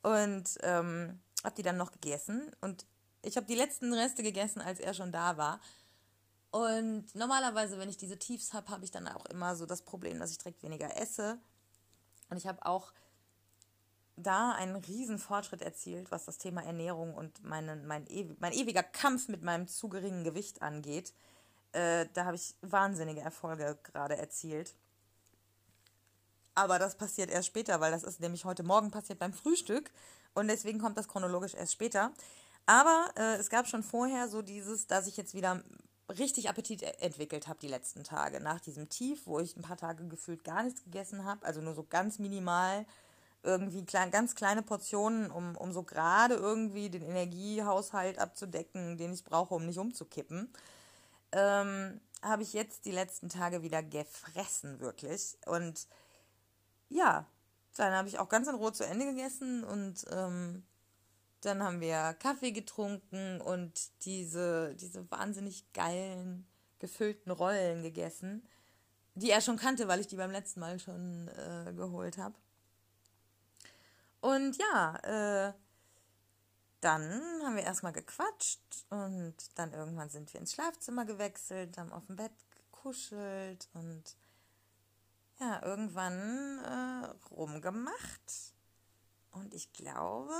Und 0.03 0.59
ähm, 0.63 1.21
habe 1.43 1.57
die 1.57 1.63
dann 1.63 1.77
noch 1.77 1.93
gegessen 1.93 2.51
und 2.61 2.87
ich 3.23 3.37
habe 3.37 3.47
die 3.47 3.57
letzten 3.57 3.93
Reste 3.93 4.23
gegessen, 4.23 4.61
als 4.61 4.79
er 4.79 4.95
schon 4.95 5.11
da 5.11 5.37
war. 5.37 5.61
Und 6.53 7.13
normalerweise, 7.15 7.77
wenn 7.79 7.89
ich 7.89 7.97
diese 7.97 8.19
Tiefs 8.19 8.53
habe, 8.53 8.71
habe 8.71 8.85
ich 8.85 8.93
dann 8.93 9.09
auch 9.09 9.27
immer 9.27 9.57
so 9.57 9.67
das 9.67 9.83
Problem, 9.83 10.21
dass 10.21 10.31
ich 10.31 10.39
direkt 10.39 10.63
weniger 10.63 10.97
esse. 10.97 11.39
Und 12.31 12.37
ich 12.37 12.47
habe 12.47 12.65
auch 12.65 12.93
da 14.17 14.53
einen 14.53 14.77
riesen 14.77 15.19
Fortschritt 15.19 15.61
erzielt, 15.61 16.11
was 16.11 16.25
das 16.25 16.39
Thema 16.39 16.63
Ernährung 16.63 17.15
und 17.15 17.45
meinen, 17.45 17.87
mein, 17.87 18.07
mein 18.39 18.53
ewiger 18.53 18.83
Kampf 18.83 19.29
mit 19.29 19.43
meinem 19.43 19.67
zu 19.67 19.89
geringen 19.89 20.25
Gewicht 20.25 20.63
angeht. 20.63 21.13
Äh, 21.77 22.09
da 22.15 22.25
habe 22.25 22.37
ich 22.37 22.55
wahnsinnige 22.63 23.21
Erfolge 23.21 23.79
gerade 23.83 24.17
erzielt. 24.17 24.75
Aber 26.55 26.79
das 26.79 26.97
passiert 26.97 27.31
erst 27.31 27.49
später, 27.49 27.81
weil 27.81 27.93
das 27.93 28.03
ist 28.03 28.21
nämlich 28.21 28.47
heute 28.47 28.63
Morgen 28.63 28.91
passiert 28.91 29.19
beim 29.19 29.35
Frühstück. 29.35 29.91
Und 30.33 30.49
deswegen 30.49 30.81
kommt 30.81 30.97
das 30.97 31.07
chronologisch 31.07 31.55
erst 31.55 31.75
später. 31.75 32.13
Aber 32.65 33.11
äh, 33.17 33.37
es 33.37 33.51
gab 33.51 33.69
schon 33.69 33.83
vorher 33.83 34.29
so 34.29 34.41
dieses, 34.41 34.87
dass 34.87 35.07
ich 35.07 35.19
jetzt 35.19 35.35
wieder 35.35 35.63
richtig 36.19 36.49
Appetit 36.49 36.83
e- 36.83 36.87
entwickelt 37.01 37.47
habe 37.47 37.61
die 37.61 37.69
letzten 37.69 38.05
Tage. 38.05 38.41
Nach 38.41 38.59
diesem 38.61 38.89
Tief, 38.89 39.27
wo 39.27 39.39
ich 39.39 39.55
ein 39.55 39.63
paar 39.63 39.77
Tage 39.77 40.07
gefühlt 40.09 40.45
gar 40.45 40.63
nichts 40.63 40.83
gegessen 40.83 41.25
habe, 41.27 41.45
also 41.45 41.61
nur 41.61 41.75
so 41.75 41.85
ganz 41.85 42.19
minimal, 42.19 42.87
irgendwie 43.43 43.85
klein, 43.85 44.11
ganz 44.11 44.35
kleine 44.35 44.63
Portionen, 44.63 45.31
um, 45.31 45.57
um 45.57 45.73
so 45.73 45.83
gerade 45.83 46.35
irgendwie 46.35 46.89
den 46.89 47.03
Energiehaushalt 47.03 48.19
abzudecken, 48.19 48.97
den 48.97 49.13
ich 49.13 49.25
brauche, 49.25 49.55
um 49.55 49.67
nicht 49.67 49.79
umzukippen, 49.79 50.51
ähm, 51.37 52.01
habe 52.23 52.43
ich 52.43 52.55
jetzt 52.55 52.87
die 52.87 52.93
letzten 52.93 53.29
Tage 53.29 53.63
wieder 53.63 53.83
gefressen, 53.83 54.81
wirklich. 54.81 55.37
Und 55.47 55.87
ja, 56.89 57.27
dann 57.77 57.93
habe 57.93 58.09
ich 58.09 58.19
auch 58.19 58.29
ganz 58.29 58.49
in 58.49 58.55
Ruhe 58.55 58.73
zu 58.73 58.87
Ende 58.87 59.05
gegessen 59.05 59.63
und 59.63 60.07
ähm, 60.11 60.65
dann 61.43 61.63
haben 61.63 61.81
wir 61.81 62.17
Kaffee 62.19 62.53
getrunken 62.53 63.41
und 63.43 63.91
diese, 64.05 64.75
diese 64.77 65.09
wahnsinnig 65.11 65.71
geilen, 65.75 66.47
gefüllten 66.79 67.31
Rollen 67.31 67.83
gegessen, 67.83 68.49
die 69.15 69.31
er 69.31 69.43
schon 69.43 69.59
kannte, 69.59 69.87
weil 69.89 70.01
ich 70.01 70.07
die 70.07 70.17
beim 70.17 70.31
letzten 70.31 70.61
Mal 70.61 70.79
schon 70.79 71.29
äh, 71.29 71.73
geholt 71.75 72.17
habe. 72.17 72.35
Und 74.21 74.57
ja, 74.57 75.49
äh, 75.49 75.53
dann 76.87 77.21
haben 77.43 77.57
wir 77.57 77.65
erstmal 77.65 77.93
gequatscht 77.93 78.61
und 78.91 79.35
dann 79.57 79.73
irgendwann 79.73 80.09
sind 80.09 80.33
wir 80.33 80.39
ins 80.39 80.53
Schlafzimmer 80.53 81.05
gewechselt, 81.05 81.77
haben 81.79 81.93
auf 81.93 82.07
dem 82.07 82.15
Bett 82.15 82.31
gekuschelt 82.71 83.69
und 83.75 84.05
ja, 85.41 85.61
irgendwann 85.65 86.61
äh, 86.61 87.35
rumgemacht. 87.35 88.53
Und 89.33 89.53
ich 89.53 89.73
glaube, 89.73 90.33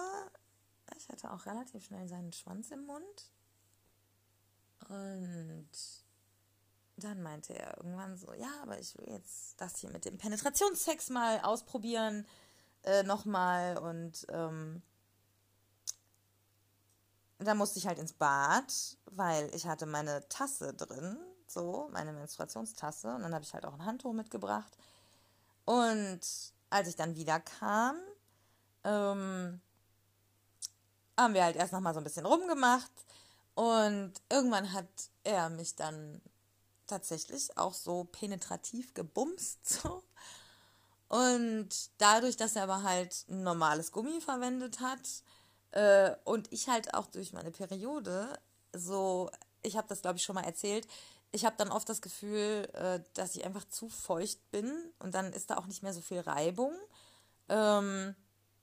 ich 0.97 1.09
hatte 1.09 1.33
auch 1.33 1.47
relativ 1.47 1.85
schnell 1.85 2.07
seinen 2.07 2.33
Schwanz 2.33 2.71
im 2.71 2.87
Mund. 2.87 3.33
Und 4.89 5.69
dann 6.97 7.23
meinte 7.23 7.59
er 7.59 7.77
irgendwann 7.79 8.17
so, 8.17 8.33
ja, 8.35 8.53
aber 8.63 8.79
ich 8.79 8.97
will 8.97 9.09
jetzt 9.09 9.61
das 9.61 9.79
hier 9.81 9.91
mit 9.91 10.05
dem 10.05 10.17
Penetrationssex 10.17 11.11
mal 11.11 11.41
ausprobieren, 11.41 12.25
äh, 12.85 13.03
nochmal. 13.03 13.79
Und 13.79 14.27
ähm, 14.29 14.83
dann 17.39 17.59
musste 17.59 17.79
ich 17.79 17.87
halt 17.87 17.99
ins 17.99 18.15
Bad, 18.15 18.73
weil 19.07 19.55
ich 19.55 19.67
hatte 19.67 19.87
meine 19.87 20.27
Tasse 20.29 20.73
drin, 20.73 21.19
so, 21.47 21.89
meine 21.93 22.13
Menstruationstasse. 22.13 23.15
Und 23.15 23.23
dann 23.23 23.35
habe 23.35 23.45
ich 23.45 23.53
halt 23.53 23.67
auch 23.67 23.75
ein 23.75 23.85
Handtuch 23.85 24.13
mitgebracht. 24.13 24.77
Und 25.65 26.21
als 26.71 26.89
ich 26.89 26.97
dann 26.97 27.15
wieder 27.15 27.41
kam, 27.41 27.97
ähm, 28.85 29.61
haben 31.19 31.35
wir 31.35 31.45
halt 31.45 31.57
erst 31.57 31.73
noch 31.73 31.81
mal 31.81 31.95
so 31.95 32.01
ein 32.01 32.05
bisschen 32.05 32.27
rumgemacht. 32.27 32.91
Und 33.55 34.13
irgendwann 34.31 34.73
hat 34.73 34.89
er 35.25 35.49
mich 35.51 35.75
dann 35.77 36.21
tatsächlich 36.87 37.57
auch 37.59 37.75
so 37.75 38.05
penetrativ 38.05 38.95
gebumst. 38.95 39.59
So. 39.83 40.03
Und 41.09 41.69
dadurch, 41.99 42.37
dass 42.37 42.57
er 42.57 42.65
aber 42.65 42.83
halt 42.83 43.27
ein 43.29 43.45
normales 43.45 43.93
Gummi 43.93 44.21
verwendet 44.21 44.81
hat 44.81 45.23
äh, 45.77 46.17
und 46.25 46.51
ich 46.53 46.69
halt 46.69 46.95
auch 46.95 47.07
durch 47.07 47.35
meine 47.35 47.51
Periode 47.51 48.39
so, 48.75 49.31
ich 49.63 49.77
habe 49.77 49.87
das 49.89 50.01
glaube 50.01 50.17
ich 50.17 50.23
schon 50.23 50.35
mal 50.35 50.45
erzählt, 50.45 50.87
ich 51.33 51.45
habe 51.45 51.57
dann 51.59 51.71
oft 51.71 51.87
das 51.89 52.01
Gefühl, 52.01 52.67
äh, 52.73 53.01
dass 53.13 53.37
ich 53.37 53.45
einfach 53.45 53.69
zu 53.69 53.91
feucht 53.91 54.51
bin 54.51 54.73
und 55.01 55.15
dann 55.15 55.35
ist 55.35 55.51
da 55.51 55.59
auch 55.59 55.67
nicht 55.67 55.83
mehr 55.83 55.93
so 55.93 56.01
viel 56.01 56.21
Reibung, 56.21 56.73
ähm, 57.51 58.17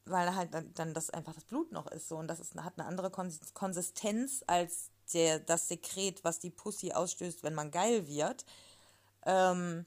weil 0.06 0.36
halt 0.36 0.56
dann, 0.56 0.74
dann 0.74 0.94
das 0.96 1.12
einfach 1.12 1.36
das 1.36 1.46
Blut 1.46 1.72
noch 1.72 1.86
ist 1.88 2.08
so 2.10 2.18
und 2.18 2.28
das 2.28 2.40
ist, 2.40 2.56
hat 2.56 2.80
eine 2.80 2.88
andere 2.88 3.12
Konsistenz 3.12 4.44
als 4.48 4.90
der, 5.14 5.40
das 5.40 5.68
Sekret, 5.68 6.24
was 6.24 6.40
die 6.40 6.50
Pussy 6.50 6.94
ausstößt, 6.94 7.44
wenn 7.44 7.54
man 7.54 7.70
geil 7.70 8.08
wird. 8.08 8.44
Ähm, 9.26 9.86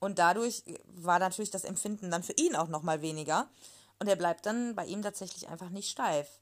und 0.00 0.18
dadurch 0.18 0.64
war 0.86 1.20
natürlich 1.20 1.50
das 1.50 1.64
Empfinden 1.64 2.10
dann 2.10 2.24
für 2.24 2.34
ihn 2.34 2.56
auch 2.56 2.68
nochmal 2.68 3.02
weniger. 3.02 3.48
Und 3.98 4.08
er 4.08 4.16
bleibt 4.16 4.46
dann 4.46 4.74
bei 4.74 4.86
ihm 4.86 5.02
tatsächlich 5.02 5.48
einfach 5.48 5.70
nicht 5.70 5.90
steif. 5.90 6.40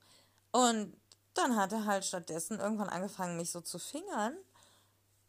Und 0.53 0.95
dann 1.35 1.57
hat 1.57 1.73
er 1.73 1.85
halt 1.85 2.05
stattdessen 2.05 2.61
irgendwann 2.61 2.89
angefangen, 2.89 3.37
mich 3.37 3.51
so 3.51 3.61
zu 3.61 3.79
fingern. 3.79 4.37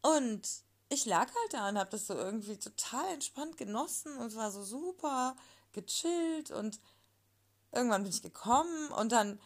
Und 0.01 0.47
ich 0.89 1.05
lag 1.05 1.27
halt 1.27 1.53
da 1.53 1.69
und 1.69 1.77
habe 1.77 1.89
das 1.89 2.07
so 2.07 2.13
irgendwie 2.13 2.57
total 2.57 3.13
entspannt 3.13 3.57
genossen 3.57 4.17
und 4.17 4.35
war 4.35 4.51
so 4.51 4.63
super 4.63 5.35
gechillt 5.73 6.51
und 6.51 6.79
irgendwann 7.71 8.03
bin 8.03 8.11
ich 8.11 8.21
gekommen 8.21 8.89
und 8.91 9.11
dann 9.11 9.39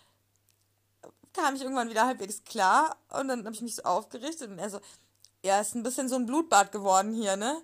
kam 1.34 1.56
ich 1.56 1.62
irgendwann 1.62 1.90
wieder 1.90 2.06
halbwegs 2.06 2.44
klar 2.44 2.98
und 3.10 3.28
dann 3.28 3.46
habe 3.46 3.56
ich 3.56 3.62
mich 3.62 3.76
so 3.76 3.84
aufgerichtet 3.84 4.50
und 4.50 4.60
er 4.60 4.70
so, 4.70 4.80
ja, 5.44 5.60
ist 5.60 5.76
ein 5.76 5.84
bisschen 5.84 6.10
so 6.10 6.16
ein 6.16 6.26
Blutbad 6.26 6.72
geworden 6.72 7.14
hier, 7.14 7.36
ne? 7.36 7.62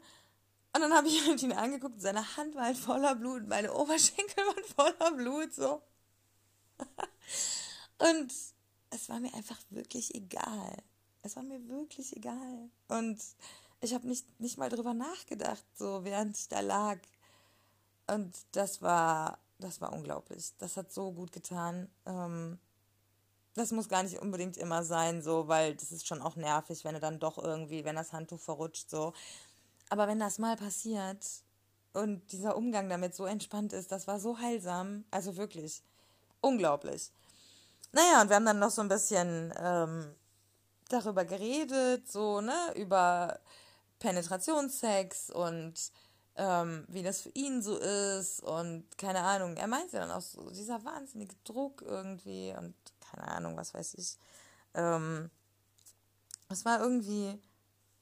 Und 0.77 0.83
dann 0.83 0.93
habe 0.93 1.07
ich 1.07 1.25
halt 1.25 1.41
ihn 1.41 1.53
angeguckt, 1.53 1.99
seine 1.99 2.37
Hand 2.37 2.53
war 2.53 2.65
halt 2.65 2.77
voller 2.77 3.15
Blut, 3.15 3.47
meine 3.47 3.73
Oberschenkel 3.73 4.45
waren 4.45 4.63
voller 4.75 5.11
Blut, 5.17 5.51
so. 5.51 5.81
und 7.97 8.31
es 8.91 9.09
war 9.09 9.19
mir 9.19 9.33
einfach 9.33 9.59
wirklich 9.71 10.13
egal. 10.13 10.77
Es 11.23 11.35
war 11.35 11.41
mir 11.41 11.67
wirklich 11.67 12.15
egal. 12.15 12.69
Und 12.89 13.19
ich 13.81 13.95
habe 13.95 14.07
nicht, 14.07 14.39
nicht 14.39 14.59
mal 14.59 14.69
drüber 14.69 14.93
nachgedacht, 14.93 15.65
so 15.73 16.03
während 16.03 16.37
ich 16.37 16.47
da 16.47 16.59
lag. 16.59 16.99
Und 18.05 18.37
das 18.51 18.83
war, 18.83 19.39
das 19.57 19.81
war 19.81 19.93
unglaublich. 19.93 20.53
Das 20.59 20.77
hat 20.77 20.91
so 20.91 21.11
gut 21.11 21.31
getan. 21.31 21.89
Ähm, 22.05 22.59
das 23.55 23.71
muss 23.71 23.89
gar 23.89 24.03
nicht 24.03 24.19
unbedingt 24.19 24.57
immer 24.57 24.83
sein, 24.83 25.23
so, 25.23 25.47
weil 25.47 25.73
das 25.73 25.91
ist 25.91 26.05
schon 26.05 26.21
auch 26.21 26.35
nervig, 26.35 26.85
wenn 26.85 26.93
du 26.93 26.99
dann 26.99 27.19
doch 27.19 27.39
irgendwie, 27.39 27.83
wenn 27.83 27.95
das 27.95 28.13
Handtuch 28.13 28.39
verrutscht, 28.39 28.91
so. 28.91 29.13
Aber 29.89 30.07
wenn 30.07 30.19
das 30.19 30.39
mal 30.39 30.55
passiert 30.55 31.25
und 31.93 32.31
dieser 32.31 32.55
Umgang 32.55 32.89
damit 32.89 33.15
so 33.15 33.25
entspannt 33.25 33.73
ist, 33.73 33.91
das 33.91 34.07
war 34.07 34.19
so 34.19 34.39
heilsam, 34.39 35.05
also 35.11 35.37
wirklich 35.37 35.83
unglaublich. 36.41 37.11
Naja, 37.91 38.21
und 38.21 38.29
wir 38.29 38.35
haben 38.35 38.45
dann 38.45 38.59
noch 38.59 38.69
so 38.69 38.81
ein 38.81 38.89
bisschen 38.89 39.53
ähm, 39.57 40.13
darüber 40.89 41.25
geredet, 41.25 42.09
so, 42.11 42.41
ne, 42.41 42.73
über 42.75 43.39
Penetrationssex 43.99 45.29
und 45.31 45.73
ähm, 46.35 46.85
wie 46.87 47.01
das 47.01 47.21
für 47.21 47.31
ihn 47.33 47.61
so 47.61 47.77
ist 47.77 48.41
und 48.43 48.85
keine 48.97 49.21
Ahnung. 49.21 49.57
Er 49.57 49.67
meinte 49.67 49.97
dann 49.97 50.11
auch 50.11 50.21
so, 50.21 50.49
dieser 50.51 50.83
wahnsinnige 50.83 51.35
Druck 51.43 51.81
irgendwie 51.81 52.53
und 52.57 52.75
keine 52.99 53.27
Ahnung, 53.27 53.57
was 53.57 53.73
weiß 53.73 53.95
ich. 53.95 54.17
Ähm, 54.75 55.31
es 56.49 56.63
war 56.63 56.79
irgendwie 56.79 57.41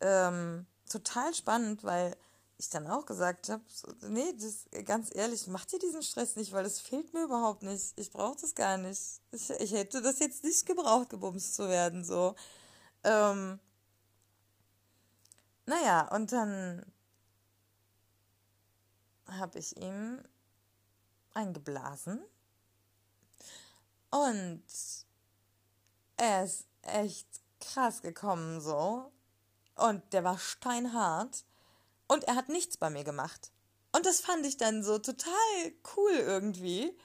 ähm, 0.02 0.66
total 0.90 1.34
spannend, 1.34 1.84
weil 1.84 2.16
ich 2.58 2.70
dann 2.70 2.88
auch 2.88 3.06
gesagt 3.06 3.50
habe, 3.50 3.64
nee, 4.08 4.34
das, 4.40 4.66
ganz 4.86 5.14
ehrlich, 5.14 5.48
mach 5.48 5.66
dir 5.66 5.80
diesen 5.80 6.04
Stress 6.04 6.36
nicht, 6.36 6.54
weil 6.54 6.64
das 6.64 6.80
fehlt 6.80 7.14
mir 7.14 7.24
überhaupt 7.24 7.64
nicht. 7.64 7.94
Ich 7.98 8.12
brauche 8.12 8.40
das 8.40 8.56
gar 8.56 8.78
nicht. 8.78 9.02
Ich, 9.32 9.50
ich 9.50 9.74
hätte 9.74 10.02
das 10.02 10.20
jetzt 10.20 10.44
nicht 10.44 10.66
gebraucht, 10.66 11.10
gebumst 11.10 11.56
zu 11.56 11.68
werden, 11.68 12.06
so. 12.06 12.36
Ähm, 13.04 13.60
naja, 15.66 16.08
und 16.14 16.32
dann 16.32 16.86
habe 19.28 19.60
ich 19.60 19.76
ihm 19.78 20.22
eingeblasen. 21.34 22.22
Und 24.12 24.64
er 26.16 26.46
ist 26.46 26.68
echt 26.84 27.28
krass 27.60 28.02
gekommen 28.02 28.62
so. 28.62 29.12
Und 29.76 30.01
der 30.13 30.23
war 30.23 30.38
steinhart. 30.38 31.43
Und 32.07 32.23
er 32.26 32.36
hat 32.36 32.49
nichts 32.49 32.78
bei 32.78 32.89
mir 32.89 33.03
gemacht. 33.03 33.51
Und 33.91 34.05
das 34.05 34.21
fand 34.21 34.45
ich 34.45 34.57
dann 34.57 34.84
so 34.84 34.99
total 34.99 35.34
cool 35.95 36.11
irgendwie, 36.11 36.97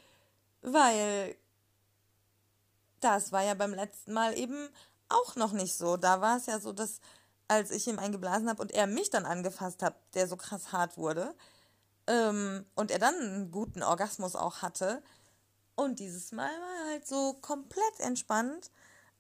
weil 0.63 1.37
das 3.01 3.33
war 3.33 3.43
ja 3.43 3.55
beim 3.55 3.73
letzten 3.73 4.13
Mal 4.13 4.37
eben 4.37 4.69
auch 5.09 5.37
noch 5.37 5.53
nicht 5.53 5.77
so. 5.77 5.97
Da 5.97 6.21
war 6.21 6.37
es 6.37 6.47
ja 6.47 6.61
so, 6.61 6.73
dass 6.73 7.01
als 7.49 7.71
ich 7.71 7.89
ihm 7.89 7.99
eingeblasen 7.99 8.49
habe 8.49 8.63
und 8.63 8.73
er 8.73 8.87
mich 8.87 9.11
dann 9.11 9.27
angefasst 9.27 9.83
hat, 9.83 9.97
der 10.15 10.29
so 10.29 10.37
krass 10.37 10.73
hart 10.73 10.97
wurde, 10.97 11.35
ähm, 12.07 12.67
und 12.75 12.91
er 12.91 12.99
dann 12.99 13.15
einen 13.15 13.51
guten 13.51 13.83
Orgasmus 13.83 14.37
auch 14.37 14.63
hatte. 14.63 15.03
Und 15.75 15.99
dieses 15.99 16.33
Mal 16.33 16.51
war 16.51 16.85
er 16.85 16.91
halt 16.93 17.07
so 17.07 17.35
komplett 17.41 18.01
entspannt 18.01 18.71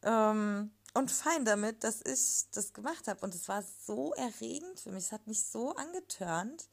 ähm, 0.03 0.70
und 0.95 1.11
fein 1.11 1.45
damit, 1.45 1.84
dass 1.84 2.01
ich 2.05 2.51
das 2.53 2.72
gemacht 2.72 3.09
habe. 3.09 3.20
Und 3.20 3.34
es 3.34 3.49
war 3.49 3.62
so 3.86 4.12
erregend 4.14 4.80
für 4.80 4.91
mich. 4.91 5.05
Es 5.05 5.12
hat 5.12 5.26
mich 5.26 5.45
so 5.45 5.74
angetörnt 5.74 6.68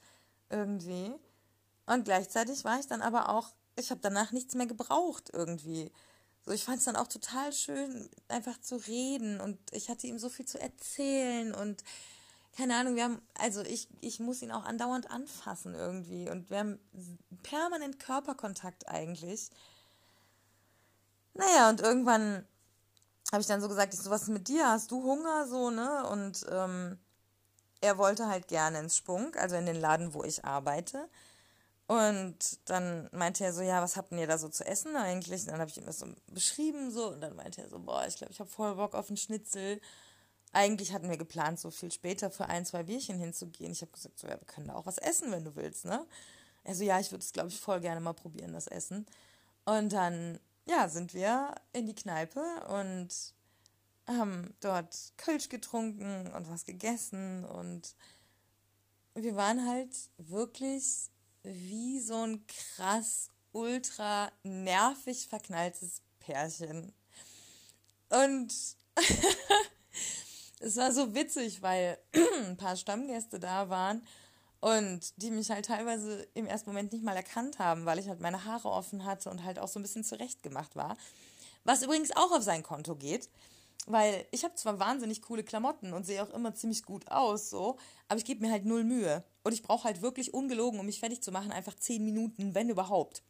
irgendwie. 0.50 1.14
Und 1.86 2.06
gleichzeitig 2.06 2.64
war 2.66 2.80
ich 2.80 2.88
dann 2.88 3.02
aber 3.02 3.30
auch, 3.30 3.54
ich 3.76 3.92
habe 3.92 4.02
danach 4.02 4.32
nichts 4.32 4.56
mehr 4.56 4.66
gebraucht 4.66 5.30
irgendwie. 5.32 5.92
So, 6.46 6.52
ich 6.52 6.64
fand 6.64 6.80
es 6.80 6.86
dann 6.86 6.96
auch 6.96 7.08
total 7.08 7.54
schön, 7.54 8.10
einfach 8.28 8.60
zu 8.62 8.78
reden 8.78 9.42
und 9.42 9.60
ich 9.72 9.90
hatte 9.90 10.08
ihm 10.08 10.18
so 10.18 10.30
viel 10.30 10.46
zu 10.46 10.60
erzählen 10.60 11.54
und 11.54 11.84
keine 12.56 12.76
Ahnung, 12.76 12.96
wir 12.96 13.04
haben, 13.04 13.22
also 13.36 13.62
ich, 13.62 13.88
ich 14.02 14.20
muss 14.20 14.42
ihn 14.42 14.52
auch 14.52 14.64
andauernd 14.64 15.12
anfassen 15.12 15.76
irgendwie 15.76 16.30
und 16.30 16.50
wir 16.50 16.60
haben 16.60 16.80
permanent 17.44 18.00
Körperkontakt 18.00 18.88
eigentlich. 18.88 19.50
Naja, 21.34 21.70
und 21.70 21.82
irgendwann 21.82 22.48
habe 23.32 23.42
ich 23.42 23.48
dann 23.48 23.62
so 23.62 23.68
gesagt, 23.68 23.94
ich 23.94 24.00
so, 24.00 24.10
was 24.10 24.24
ist 24.24 24.30
mit 24.30 24.48
dir? 24.48 24.70
Hast 24.70 24.92
du 24.92 25.04
Hunger? 25.04 25.48
So, 25.48 25.70
ne? 25.70 26.08
Und 26.10 26.46
ähm, 26.50 26.98
er 27.82 27.98
wollte 27.98 28.28
halt 28.28 28.48
gerne 28.48 28.80
ins 28.80 28.98
Spunk, 28.98 29.38
also 29.38 29.56
in 29.56 29.66
den 29.66 29.80
Laden, 29.80 30.14
wo 30.14 30.24
ich 30.24 30.46
arbeite. 30.46 31.10
Und 31.88 32.38
dann 32.66 33.10
meinte 33.14 33.46
er 33.46 33.54
so, 33.54 33.62
ja, 33.62 33.82
was 33.82 33.96
habt 33.96 34.12
ihr 34.12 34.28
da 34.28 34.38
so 34.38 34.50
zu 34.50 34.66
essen 34.66 34.96
eigentlich? 34.98 35.44
Und 35.44 35.52
dann 35.52 35.62
habe 35.62 35.70
ich 35.70 35.78
ihm 35.78 35.86
das 35.86 36.00
so 36.00 36.08
beschrieben 36.28 36.92
so 36.92 37.08
und 37.12 37.22
dann 37.22 37.36
meinte 37.36 37.62
er 37.62 37.70
so, 37.70 37.80
boah, 37.80 38.06
ich 38.06 38.18
glaube, 38.18 38.34
ich 38.34 38.40
habe 38.42 38.50
voll 38.50 38.76
Bock 38.76 38.94
auf 38.94 39.08
einen 39.08 39.16
Schnitzel. 39.16 39.80
Eigentlich 40.52 40.92
hatten 40.92 41.10
wir 41.10 41.18
geplant, 41.18 41.60
so 41.60 41.72
viel 41.72 41.92
später 41.92 42.30
für 42.30 42.48
ein, 42.48 42.66
zwei 42.66 42.84
Bierchen 42.84 43.20
hinzugehen. 43.20 43.72
Ich 43.72 43.82
habe 43.82 43.92
gesagt, 43.92 44.20
so, 44.20 44.28
ja, 44.28 44.34
wir 44.40 44.48
können 44.48 44.68
da 44.68 44.76
auch 44.76 44.86
was 44.86 44.98
essen, 44.98 45.32
wenn 45.32 45.46
du 45.46 45.56
willst, 45.56 45.86
ne? 45.86 46.06
Er 46.66 46.76
so, 46.76 46.84
ja, 46.84 47.00
ich 47.00 47.12
würde 47.12 47.24
es, 47.24 47.32
glaube 47.32 47.50
ich, 47.50 47.60
voll 47.60 47.80
gerne 47.80 48.02
mal 48.02 48.14
probieren, 48.14 48.52
das 48.52 48.68
Essen. 48.68 49.06
Und 49.64 49.94
dann, 49.94 50.40
ja, 50.68 50.90
sind 50.90 51.14
wir 51.14 51.56
in 51.74 51.88
die 51.88 51.96
Kneipe 51.96 52.42
und 52.68 53.10
haben 54.06 54.54
dort 54.60 55.14
Kölsch 55.18 55.50
getrunken 55.50 56.28
und 56.34 56.50
was 56.50 56.66
gegessen 56.66 57.44
und 57.46 57.96
wir 59.16 59.36
waren 59.36 59.68
halt 59.68 59.96
wirklich 60.18 61.10
wie 61.44 62.00
so 62.00 62.16
ein 62.16 62.46
krass, 62.48 63.30
ultra 63.52 64.32
nervig 64.44 65.28
verknalltes 65.28 66.02
Pärchen. 66.20 66.94
Und 68.10 68.54
es 70.60 70.76
war 70.76 70.92
so 70.92 71.16
witzig, 71.16 71.62
weil 71.62 71.98
ein 72.46 72.58
paar 72.58 72.76
Stammgäste 72.76 73.40
da 73.40 73.70
waren 73.70 74.06
und 74.68 75.14
die 75.22 75.32
mich 75.32 75.50
halt 75.50 75.66
teilweise 75.66 76.28
im 76.34 76.46
ersten 76.46 76.70
Moment 76.70 76.92
nicht 76.92 77.04
mal 77.04 77.16
erkannt 77.16 77.58
haben, 77.58 77.86
weil 77.86 78.00
ich 78.00 78.10
halt 78.10 78.20
meine 78.20 78.44
Haare 78.44 78.70
offen 78.70 79.06
hatte 79.06 79.30
und 79.30 79.46
halt 79.46 79.60
auch 79.60 79.70
so 79.70 79.80
ein 79.80 79.82
bisschen 79.82 80.04
zurechtgemacht 80.04 80.76
war. 80.76 80.98
Was 81.64 81.84
übrigens 81.84 82.14
auch 82.16 82.34
auf 82.34 82.44
sein 82.44 82.64
Konto 82.64 82.96
geht, 82.96 83.30
weil 83.86 84.26
ich 84.32 84.44
habe 84.44 84.56
zwar 84.56 84.78
wahnsinnig 84.78 85.22
coole 85.22 85.46
Klamotten 85.46 85.94
und 85.94 86.06
sehe 86.06 86.22
auch 86.22 86.32
immer 86.32 86.54
ziemlich 86.54 86.84
gut 86.84 87.10
aus, 87.10 87.50
so, 87.50 87.78
aber 88.10 88.18
ich 88.18 88.26
gebe 88.26 88.46
mir 88.46 88.52
halt 88.52 88.66
null 88.66 88.84
Mühe. 88.84 89.24
Und 89.44 89.54
ich 89.54 89.64
brauche 89.64 89.86
halt 89.86 90.02
wirklich 90.02 90.34
ungelogen, 90.34 90.82
um 90.82 90.86
mich 90.86 91.00
fertig 91.00 91.22
zu 91.22 91.32
machen, 91.32 91.54
einfach 91.54 91.76
zehn 91.76 92.04
Minuten, 92.04 92.54
wenn 92.54 92.70
überhaupt. 92.70 93.24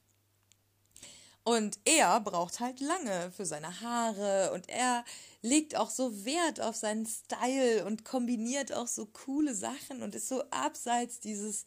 Und 1.48 1.80
er 1.86 2.20
braucht 2.20 2.60
halt 2.60 2.82
lange 2.82 3.32
für 3.32 3.46
seine 3.46 3.80
Haare 3.80 4.52
und 4.52 4.68
er 4.68 5.06
legt 5.42 5.78
auch 5.78 5.90
so 5.90 6.26
Wert 6.26 6.60
auf 6.60 6.76
seinen 6.76 7.06
Style 7.06 7.86
und 7.86 8.04
kombiniert 8.04 8.74
auch 8.74 8.88
so 8.88 9.06
coole 9.06 9.56
Sachen 9.56 10.04
und 10.04 10.14
ist 10.14 10.28
so 10.28 10.44
abseits 10.50 11.22
dieses 11.22 11.64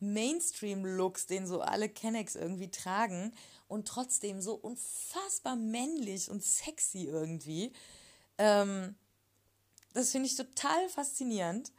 Mainstream-Looks, 0.00 1.28
den 1.28 1.46
so 1.46 1.62
alle 1.62 1.88
Kennex 1.88 2.34
irgendwie 2.34 2.70
tragen 2.70 3.32
und 3.68 3.88
trotzdem 3.88 4.42
so 4.42 4.52
unfassbar 4.52 5.56
männlich 5.56 6.30
und 6.30 6.44
sexy 6.44 7.04
irgendwie. 7.04 7.72
Ähm, 8.36 8.96
das 9.94 10.10
finde 10.10 10.26
ich 10.26 10.36
total 10.36 10.90
faszinierend. 10.90 11.72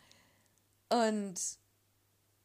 Und 0.89 1.39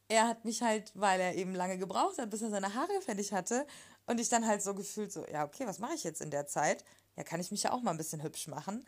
er 0.07 0.27
hat 0.27 0.45
mich 0.45 0.61
halt, 0.61 0.91
weil 0.93 1.19
er 1.19 1.35
eben 1.35 1.55
lange 1.55 1.79
gebraucht 1.79 2.19
hat, 2.19 2.29
bis 2.29 2.43
er 2.43 2.51
seine 2.51 2.75
Haare 2.75 3.01
fertig 3.01 3.31
hatte. 3.31 3.65
Und 4.09 4.19
ich 4.19 4.27
dann 4.27 4.47
halt 4.47 4.63
so 4.63 4.73
gefühlt 4.73 5.11
so, 5.11 5.23
ja, 5.27 5.45
okay, 5.45 5.67
was 5.67 5.77
mache 5.77 5.93
ich 5.93 6.03
jetzt 6.03 6.19
in 6.19 6.31
der 6.31 6.47
Zeit? 6.47 6.83
Ja, 7.15 7.23
kann 7.23 7.39
ich 7.39 7.51
mich 7.51 7.61
ja 7.61 7.71
auch 7.71 7.83
mal 7.83 7.91
ein 7.91 7.97
bisschen 7.97 8.23
hübsch 8.23 8.47
machen. 8.47 8.83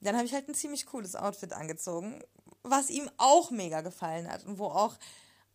Dann 0.00 0.16
habe 0.16 0.24
ich 0.24 0.32
halt 0.32 0.48
ein 0.48 0.54
ziemlich 0.54 0.86
cooles 0.86 1.14
Outfit 1.14 1.52
angezogen, 1.52 2.24
was 2.62 2.88
ihm 2.88 3.10
auch 3.18 3.50
mega 3.50 3.82
gefallen 3.82 4.30
hat. 4.30 4.46
Und 4.46 4.58
wo 4.58 4.68
auch 4.68 4.96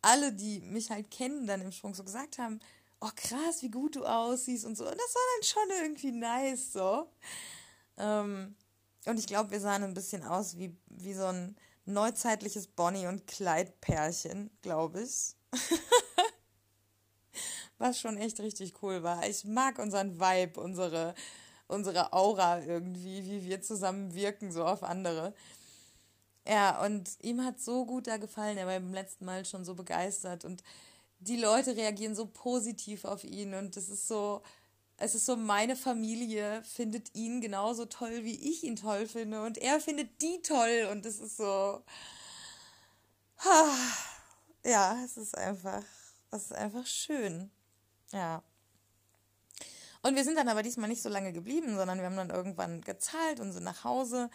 alle, 0.02 0.32
die 0.32 0.60
mich 0.60 0.92
halt 0.92 1.10
kennen, 1.10 1.48
dann 1.48 1.62
im 1.62 1.72
Sprung 1.72 1.94
so 1.94 2.04
gesagt 2.04 2.38
haben, 2.38 2.60
oh 3.00 3.10
krass, 3.16 3.60
wie 3.62 3.72
gut 3.72 3.96
du 3.96 4.04
aussiehst 4.04 4.64
und 4.64 4.76
so. 4.76 4.84
Und 4.84 4.96
das 4.96 5.14
war 5.14 5.22
dann 5.34 5.42
schon 5.42 5.82
irgendwie 5.82 6.12
nice 6.12 6.72
so. 6.72 7.10
Ähm, 7.96 8.54
und 9.06 9.18
ich 9.18 9.26
glaube, 9.26 9.50
wir 9.50 9.60
sahen 9.60 9.82
ein 9.82 9.94
bisschen 9.94 10.22
aus 10.22 10.58
wie, 10.58 10.76
wie 10.86 11.14
so 11.14 11.24
ein 11.24 11.56
neuzeitliches 11.86 12.68
Bonnie- 12.68 13.08
und 13.08 13.26
Clyde-Pärchen, 13.26 14.56
glaube 14.62 15.02
ich. 15.02 15.34
Was 17.78 18.00
schon 18.00 18.18
echt 18.18 18.40
richtig 18.40 18.82
cool 18.82 19.02
war. 19.02 19.26
Ich 19.26 19.44
mag 19.44 19.78
unseren 19.78 20.18
Vibe, 20.18 20.60
unsere, 20.60 21.14
unsere 21.68 22.12
Aura 22.12 22.62
irgendwie, 22.62 23.24
wie 23.24 23.44
wir 23.44 23.62
zusammen 23.62 24.14
wirken, 24.14 24.52
so 24.52 24.64
auf 24.64 24.82
andere. 24.82 25.34
Ja, 26.46 26.84
und 26.84 27.10
ihm 27.22 27.44
hat 27.44 27.60
so 27.60 27.86
gut 27.86 28.06
da 28.06 28.16
gefallen. 28.16 28.58
Er 28.58 28.66
war 28.66 28.74
beim 28.74 28.94
letzten 28.94 29.24
Mal 29.24 29.44
schon 29.44 29.64
so 29.64 29.74
begeistert 29.74 30.44
und 30.44 30.62
die 31.20 31.36
Leute 31.36 31.76
reagieren 31.76 32.14
so 32.14 32.26
positiv 32.26 33.04
auf 33.04 33.24
ihn 33.24 33.54
und 33.54 33.76
es 33.76 33.88
ist 33.88 34.06
so, 34.08 34.42
es 35.00 35.14
ist 35.14 35.26
so, 35.26 35.36
meine 35.36 35.76
Familie 35.76 36.62
findet 36.64 37.14
ihn 37.14 37.40
genauso 37.40 37.84
toll, 37.84 38.24
wie 38.24 38.50
ich 38.50 38.64
ihn 38.64 38.74
toll 38.74 39.06
finde. 39.06 39.42
Und 39.44 39.56
er 39.56 39.80
findet 39.80 40.20
die 40.20 40.42
toll. 40.42 40.88
Und 40.90 41.06
es 41.06 41.20
ist 41.20 41.36
so. 41.36 41.82
Ja, 44.64 44.98
es 45.04 45.16
ist 45.16 45.38
einfach. 45.38 45.84
Es 46.32 46.42
ist 46.42 46.52
einfach 46.52 46.84
schön. 46.84 47.50
Ja. 48.12 48.42
Und 50.02 50.14
wir 50.14 50.24
sind 50.24 50.36
dann 50.36 50.48
aber 50.48 50.62
diesmal 50.62 50.88
nicht 50.88 51.02
so 51.02 51.08
lange 51.08 51.32
geblieben, 51.32 51.76
sondern 51.76 51.98
wir 51.98 52.06
haben 52.06 52.16
dann 52.16 52.30
irgendwann 52.30 52.80
gezahlt 52.82 53.40
und 53.40 53.52
sind 53.52 53.64
nach 53.64 53.84
Hause. 53.84 54.30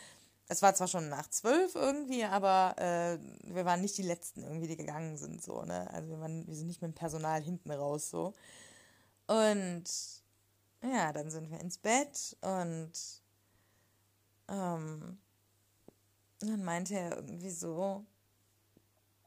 Es 0.48 0.62
war 0.62 0.76
zwar 0.76 0.88
schon 0.88 1.10
nach 1.10 1.30
zwölf 1.30 1.74
irgendwie, 1.76 2.26
aber 2.26 2.76
äh, 2.78 3.18
wir 3.44 3.66
waren 3.66 3.82
nicht 3.82 3.98
die 3.98 4.04
Letzten 4.04 4.44
irgendwie, 4.44 4.68
die 4.68 4.76
gegangen 4.76 5.18
sind, 5.18 5.42
so, 5.42 5.64
ne? 5.64 5.90
Also 5.92 6.10
wir, 6.10 6.20
waren, 6.20 6.46
wir 6.46 6.56
sind 6.56 6.68
nicht 6.68 6.82
mit 6.82 6.92
dem 6.92 6.96
Personal 6.96 7.42
hinten 7.42 7.72
raus, 7.72 8.10
so. 8.10 8.34
Und 9.28 9.86
ja, 10.84 11.14
dann 11.14 11.32
sind 11.32 11.50
wir 11.50 11.62
ins 11.62 11.78
Bett 11.78 12.36
und 12.42 12.92
ähm, 14.50 15.18
dann 16.40 16.64
meinte 16.64 16.94
er 16.96 17.16
irgendwie 17.16 17.50
so, 17.50 18.06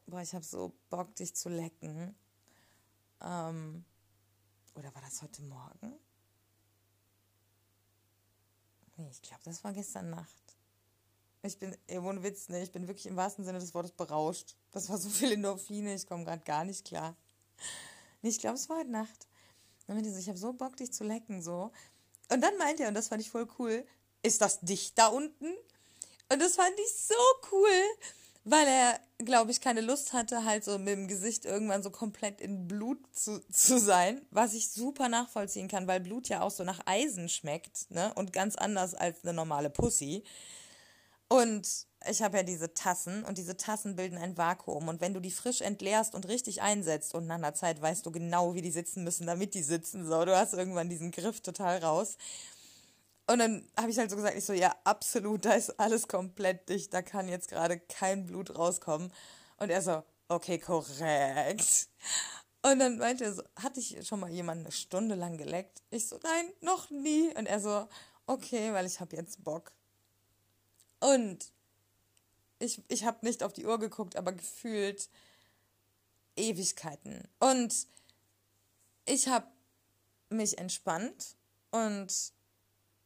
boah, 0.05 0.21
ich 0.21 0.35
habe 0.35 0.45
so 0.45 0.73
Bock, 0.91 1.15
dich 1.15 1.35
zu 1.35 1.49
lecken. 1.49 2.15
Ähm, 3.21 3.85
oder 4.77 4.93
war 4.93 5.01
das 5.01 5.21
heute 5.21 5.41
Morgen? 5.41 5.93
Nee, 8.95 9.09
ich 9.11 9.21
glaube, 9.21 9.43
das 9.43 9.63
war 9.63 9.73
gestern 9.73 10.09
Nacht. 10.09 10.55
Ich 11.43 11.57
bin, 11.59 11.75
ey, 11.87 11.99
ohne 11.99 12.23
Witz, 12.23 12.49
ne, 12.49 12.61
ich 12.63 12.71
bin 12.71 12.87
wirklich 12.87 13.05
im 13.05 13.15
wahrsten 13.15 13.45
Sinne 13.45 13.59
des 13.59 13.73
Wortes 13.73 13.91
berauscht. 13.91 14.55
Das 14.71 14.89
war 14.89 14.97
so 14.97 15.09
viel 15.09 15.31
Endorphine, 15.33 15.93
ich 15.93 16.07
komme 16.07 16.25
gerade 16.25 16.43
gar 16.43 16.63
nicht 16.63 16.85
klar. 16.85 17.15
Nee, 18.21 18.29
ich 18.29 18.39
glaube, 18.39 18.55
es 18.55 18.69
war 18.69 18.79
heute 18.79 18.91
Nacht. 18.91 19.27
Dann 19.85 19.95
meinte 19.95 20.11
so, 20.11 20.19
ich 20.19 20.27
habe 20.27 20.37
so 20.37 20.53
Bock, 20.53 20.75
dich 20.77 20.91
zu 20.91 21.03
lecken, 21.03 21.41
so. 21.41 21.71
Und 22.29 22.41
dann 22.41 22.57
meinte 22.57 22.83
er, 22.83 22.89
und 22.89 22.95
das 22.95 23.07
fand 23.07 23.21
ich 23.21 23.29
voll 23.29 23.47
cool, 23.59 23.85
ist 24.21 24.41
das 24.41 24.59
dicht 24.61 24.97
da 24.97 25.07
unten? 25.07 25.53
Und 26.29 26.39
das 26.41 26.55
fand 26.55 26.77
ich 26.77 26.93
so 26.93 27.15
cool, 27.51 27.83
weil 28.49 28.65
er, 28.65 28.99
glaube 29.25 29.51
ich, 29.51 29.59
keine 29.59 29.81
Lust 29.81 30.13
hatte, 30.13 30.45
halt 30.45 30.63
so 30.63 30.77
mit 30.77 30.87
dem 30.87 31.07
Gesicht 31.09 31.43
irgendwann 31.43 31.83
so 31.83 31.89
komplett 31.89 32.39
in 32.39 32.67
Blut 32.67 32.97
zu, 33.13 33.41
zu 33.51 33.77
sein, 33.77 34.21
was 34.31 34.53
ich 34.53 34.69
super 34.69 35.09
nachvollziehen 35.09 35.67
kann, 35.67 35.85
weil 35.85 35.99
Blut 35.99 36.29
ja 36.29 36.41
auch 36.41 36.51
so 36.51 36.63
nach 36.63 36.79
Eisen 36.85 37.27
schmeckt, 37.27 37.91
ne? 37.91 38.13
Und 38.15 38.31
ganz 38.31 38.55
anders 38.55 38.93
als 38.93 39.23
eine 39.23 39.33
normale 39.33 39.69
Pussy. 39.69 40.23
Und 41.27 41.67
ich 42.09 42.21
habe 42.21 42.37
ja 42.37 42.43
diese 42.43 42.73
Tassen 42.73 43.25
und 43.25 43.37
diese 43.37 43.57
Tassen 43.57 43.97
bilden 43.97 44.17
ein 44.17 44.37
Vakuum. 44.37 44.87
Und 44.87 45.01
wenn 45.01 45.13
du 45.13 45.19
die 45.19 45.31
frisch 45.31 45.59
entleerst 45.59 46.15
und 46.15 46.29
richtig 46.29 46.61
einsetzt 46.61 47.13
und 47.13 47.27
nach 47.27 47.35
einer 47.35 47.53
Zeit 47.53 47.81
weißt 47.81 48.05
du 48.05 48.11
genau, 48.11 48.53
wie 48.53 48.61
die 48.61 48.71
sitzen 48.71 49.03
müssen, 49.03 49.27
damit 49.27 49.55
die 49.55 49.63
sitzen, 49.63 50.05
so, 50.05 50.23
du 50.23 50.37
hast 50.37 50.53
irgendwann 50.53 50.87
diesen 50.87 51.11
Griff 51.11 51.41
total 51.41 51.79
raus. 51.79 52.15
Und 53.29 53.39
dann 53.39 53.67
habe 53.77 53.91
ich 53.91 53.97
halt 53.97 54.09
so 54.09 54.15
gesagt, 54.15 54.37
ich 54.37 54.45
so, 54.45 54.53
ja, 54.53 54.73
absolut, 54.85 55.43
da 55.45 55.53
ist 55.53 55.77
alles 55.79 56.07
komplett 56.07 56.69
dicht, 56.69 56.93
da 56.93 57.01
kann 57.01 57.27
jetzt 57.27 57.49
gerade 57.49 57.77
kein 57.77 58.25
Blut 58.25 58.57
rauskommen. 58.57 59.11
Und 59.57 59.69
er 59.69 59.81
so, 59.81 60.03
okay, 60.29 60.57
korrekt. 60.59 61.89
Und 62.61 62.79
dann 62.79 62.97
meinte 62.97 63.25
er 63.25 63.33
so, 63.33 63.43
hatte 63.61 63.79
ich 63.79 64.07
schon 64.07 64.21
mal 64.21 64.29
jemanden 64.31 64.65
eine 64.65 64.71
Stunde 64.71 65.15
lang 65.15 65.37
geleckt? 65.37 65.81
Ich 65.89 66.07
so, 66.07 66.19
nein, 66.23 66.53
noch 66.61 66.89
nie. 66.89 67.33
Und 67.35 67.47
er 67.47 67.59
so, 67.59 67.87
okay, 68.27 68.73
weil 68.73 68.85
ich 68.85 68.99
habe 68.99 69.15
jetzt 69.15 69.43
Bock. 69.43 69.73
Und 70.99 71.51
ich, 72.59 72.81
ich 72.87 73.05
habe 73.05 73.25
nicht 73.25 73.43
auf 73.43 73.53
die 73.53 73.65
Uhr 73.65 73.79
geguckt, 73.79 74.15
aber 74.15 74.31
gefühlt 74.31 75.09
Ewigkeiten. 76.35 77.27
Und 77.39 77.87
ich 79.05 79.27
habe 79.27 79.47
mich 80.29 80.57
entspannt 80.57 81.35
und 81.71 82.33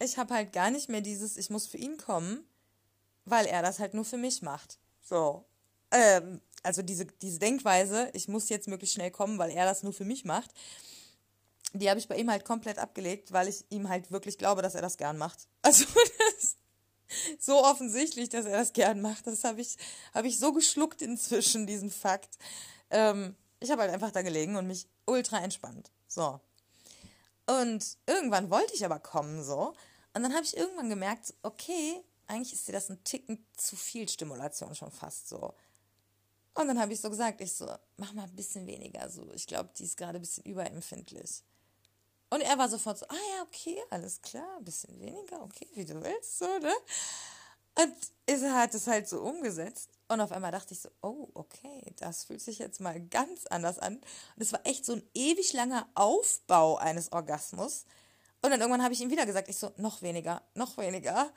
ich 0.01 0.17
habe 0.17 0.33
halt 0.33 0.53
gar 0.53 0.71
nicht 0.71 0.89
mehr 0.89 1.01
dieses, 1.01 1.37
ich 1.37 1.49
muss 1.49 1.67
für 1.67 1.77
ihn 1.77 1.97
kommen, 1.97 2.43
weil 3.25 3.45
er 3.45 3.61
das 3.61 3.79
halt 3.79 3.93
nur 3.93 4.05
für 4.05 4.17
mich 4.17 4.41
macht. 4.41 4.79
So. 5.01 5.45
Ähm, 5.91 6.41
also 6.63 6.81
diese, 6.81 7.05
diese 7.05 7.39
Denkweise, 7.39 8.09
ich 8.13 8.27
muss 8.27 8.49
jetzt 8.49 8.67
möglichst 8.67 8.95
schnell 8.95 9.11
kommen, 9.11 9.37
weil 9.37 9.51
er 9.51 9.65
das 9.65 9.83
nur 9.83 9.93
für 9.93 10.05
mich 10.05 10.25
macht, 10.25 10.51
die 11.73 11.89
habe 11.89 11.99
ich 11.99 12.07
bei 12.07 12.17
ihm 12.17 12.29
halt 12.29 12.45
komplett 12.45 12.77
abgelegt, 12.77 13.31
weil 13.31 13.47
ich 13.47 13.65
ihm 13.69 13.89
halt 13.89 14.11
wirklich 14.11 14.37
glaube, 14.37 14.61
dass 14.61 14.75
er 14.75 14.81
das 14.81 14.97
gern 14.97 15.17
macht. 15.17 15.47
Also 15.63 15.85
das, 15.85 16.57
so 17.39 17.63
offensichtlich, 17.63 18.29
dass 18.29 18.45
er 18.45 18.57
das 18.57 18.73
gern 18.73 19.01
macht. 19.01 19.27
Das 19.27 19.43
habe 19.43 19.61
ich, 19.61 19.77
hab 20.13 20.25
ich 20.25 20.39
so 20.39 20.53
geschluckt 20.53 21.01
inzwischen, 21.01 21.67
diesen 21.67 21.91
Fakt. 21.91 22.37
Ähm, 22.89 23.35
ich 23.59 23.69
habe 23.69 23.81
halt 23.81 23.91
einfach 23.91 24.11
da 24.11 24.21
gelegen 24.21 24.55
und 24.55 24.67
mich 24.67 24.87
ultra 25.05 25.39
entspannt. 25.39 25.91
So. 26.07 26.39
Und 27.47 27.97
irgendwann 28.07 28.49
wollte 28.49 28.73
ich 28.73 28.85
aber 28.85 28.99
kommen, 28.99 29.43
so. 29.43 29.73
Und 30.13 30.23
dann 30.23 30.33
habe 30.33 30.43
ich 30.43 30.57
irgendwann 30.57 30.89
gemerkt, 30.89 31.33
okay, 31.41 32.03
eigentlich 32.27 32.53
ist 32.53 32.67
dir 32.67 32.73
das 32.73 32.89
ein 32.89 33.03
Ticken 33.03 33.45
zu 33.55 33.75
viel 33.75 34.07
Stimulation 34.07 34.75
schon 34.75 34.91
fast 34.91 35.29
so. 35.29 35.53
Und 36.53 36.67
dann 36.67 36.79
habe 36.79 36.93
ich 36.93 36.99
so 36.99 37.09
gesagt, 37.09 37.39
ich 37.41 37.53
so, 37.53 37.73
mach 37.97 38.13
mal 38.13 38.23
ein 38.23 38.35
bisschen 38.35 38.67
weniger 38.67 39.09
so. 39.09 39.31
Ich 39.33 39.47
glaube, 39.47 39.69
die 39.77 39.83
ist 39.83 39.97
gerade 39.97 40.17
ein 40.17 40.21
bisschen 40.21 40.43
überempfindlich. 40.43 41.43
Und 42.29 42.41
er 42.41 42.57
war 42.57 42.69
sofort 42.69 42.97
so, 42.97 43.05
ah 43.07 43.13
ja, 43.35 43.43
okay, 43.43 43.77
alles 43.89 44.21
klar, 44.21 44.57
ein 44.57 44.63
bisschen 44.63 44.99
weniger, 44.99 45.41
okay, 45.43 45.67
wie 45.75 45.85
du 45.85 46.01
willst, 46.01 46.39
so, 46.39 46.45
ne? 46.59 46.73
Und 47.75 47.93
er 48.25 48.55
hat 48.55 48.73
es 48.73 48.87
halt 48.87 49.07
so 49.07 49.21
umgesetzt. 49.21 49.89
Und 50.07 50.19
auf 50.19 50.31
einmal 50.31 50.51
dachte 50.51 50.73
ich 50.73 50.81
so, 50.81 50.89
oh, 51.01 51.29
okay, 51.33 51.93
das 51.97 52.25
fühlt 52.25 52.41
sich 52.41 52.59
jetzt 52.59 52.81
mal 52.81 52.99
ganz 52.99 53.47
anders 53.47 53.79
an. 53.79 53.95
Und 53.95 54.41
es 54.41 54.51
war 54.51 54.65
echt 54.65 54.85
so 54.85 54.93
ein 54.93 55.03
ewig 55.13 55.53
langer 55.53 55.87
Aufbau 55.95 56.77
eines 56.77 57.11
Orgasmus. 57.13 57.85
Und 58.41 58.49
dann 58.49 58.59
irgendwann 58.59 58.83
habe 58.83 58.93
ich 58.93 59.01
ihm 59.01 59.11
wieder 59.11 59.25
gesagt, 59.25 59.49
ich 59.49 59.57
so, 59.57 59.71
noch 59.77 60.01
weniger, 60.01 60.41
noch 60.55 60.77
weniger. 60.77 61.31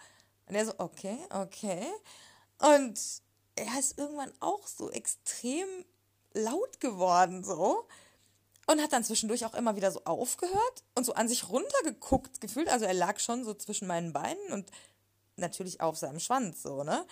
Und 0.46 0.54
er 0.54 0.66
so, 0.66 0.72
okay, 0.78 1.18
okay. 1.30 1.86
Und 2.58 2.98
er 3.56 3.78
ist 3.78 3.98
irgendwann 3.98 4.32
auch 4.40 4.66
so 4.66 4.90
extrem 4.90 5.68
laut 6.32 6.80
geworden, 6.80 7.44
so. 7.44 7.86
Und 8.66 8.82
hat 8.82 8.92
dann 8.92 9.04
zwischendurch 9.04 9.44
auch 9.44 9.54
immer 9.54 9.76
wieder 9.76 9.90
so 9.90 10.02
aufgehört 10.04 10.84
und 10.94 11.04
so 11.04 11.14
an 11.14 11.28
sich 11.28 11.50
runtergeguckt 11.50 12.40
gefühlt. 12.40 12.68
Also 12.68 12.86
er 12.86 12.94
lag 12.94 13.18
schon 13.18 13.44
so 13.44 13.52
zwischen 13.52 13.86
meinen 13.86 14.14
Beinen 14.14 14.52
und 14.52 14.70
natürlich 15.36 15.80
auf 15.80 15.98
seinem 15.98 16.20
Schwanz, 16.20 16.62
so, 16.62 16.82
ne? 16.82 17.06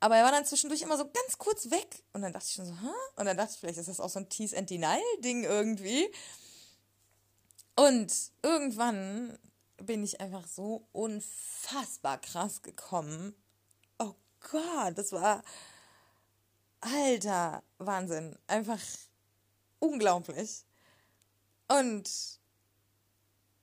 Aber 0.00 0.16
er 0.16 0.24
war 0.24 0.32
dann 0.32 0.44
zwischendurch 0.44 0.82
immer 0.82 0.98
so 0.98 1.04
ganz 1.04 1.38
kurz 1.38 1.70
weg. 1.70 2.02
Und 2.12 2.22
dann 2.22 2.32
dachte 2.32 2.46
ich 2.48 2.54
schon 2.54 2.66
so, 2.66 2.72
hä? 2.72 2.92
Und 3.14 3.24
dann 3.24 3.36
dachte 3.36 3.52
ich, 3.54 3.60
vielleicht 3.60 3.78
ist 3.78 3.88
das 3.88 4.00
auch 4.00 4.08
so 4.08 4.18
ein 4.18 4.28
Tease 4.28 4.58
and 4.58 4.68
Denial-Ding 4.68 5.44
irgendwie. 5.44 6.12
Und 7.74 8.32
irgendwann 8.42 9.38
bin 9.78 10.04
ich 10.04 10.20
einfach 10.20 10.46
so 10.46 10.86
unfassbar 10.92 12.18
krass 12.20 12.62
gekommen. 12.62 13.34
Oh 13.98 14.14
Gott, 14.50 14.96
das 14.96 15.12
war. 15.12 15.42
Alter, 16.80 17.62
Wahnsinn. 17.78 18.36
Einfach 18.46 18.80
unglaublich. 19.78 20.64
Und 21.68 22.08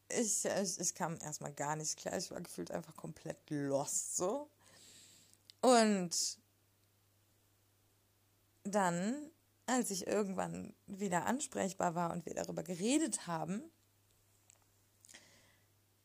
ich, 0.10 0.46
ich, 0.46 0.80
ich 0.80 0.96
kam 0.96 1.18
erstmal 1.18 1.54
gar 1.54 1.76
nicht 1.76 1.98
klar. 1.98 2.18
Ich 2.18 2.32
war 2.32 2.42
gefühlt 2.42 2.72
einfach 2.72 2.96
komplett 2.96 3.38
lost 3.50 4.18
so. 4.18 4.50
Und 5.62 6.40
dann, 8.64 9.32
als 9.66 9.92
ich 9.92 10.08
irgendwann 10.08 10.74
wieder 10.88 11.26
ansprechbar 11.26 11.96
war 11.96 12.12
und 12.12 12.26
wir 12.26 12.34
darüber 12.34 12.64
geredet 12.64 13.28
haben, 13.28 13.64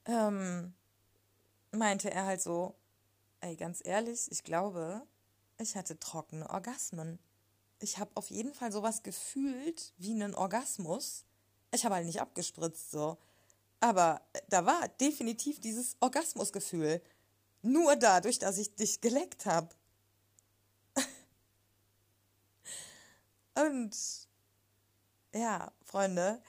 ähm, 0.07 0.75
meinte 1.73 2.11
er 2.11 2.27
halt 2.27 2.41
so, 2.41 2.75
ey, 3.41 3.57
ganz 3.57 3.81
ehrlich, 3.85 4.31
ich 4.31 4.45
glaube, 4.45 5.03
ich 5.59 5.77
hatte 5.77 5.99
trockene 5.99 6.49
Orgasmen. 6.51 7.19
Ich 7.81 7.99
habe 7.99 8.11
auf 8.15 8.31
jeden 8.31 8.55
Fall 8.55 8.73
sowas 8.73 9.03
gefühlt 9.03 9.93
wie 9.99 10.13
einen 10.13 10.35
Orgasmus. 10.35 11.25
Ich 11.73 11.85
habe 11.85 11.97
halt 11.97 12.07
nicht 12.07 12.21
abgespritzt 12.21 12.91
so. 12.91 13.19
Aber 13.81 14.23
da 14.49 14.65
war 14.65 14.89
definitiv 15.01 15.61
dieses 15.61 15.97
Orgasmusgefühl. 16.01 17.03
Nur 17.63 17.97
dadurch, 17.97 18.39
dass 18.39 18.59
ich 18.59 18.75
dich 18.75 19.01
geleckt 19.01 19.47
habe. 19.47 19.69
Und 23.55 23.95
ja, 25.35 25.73
Freunde, 25.83 26.41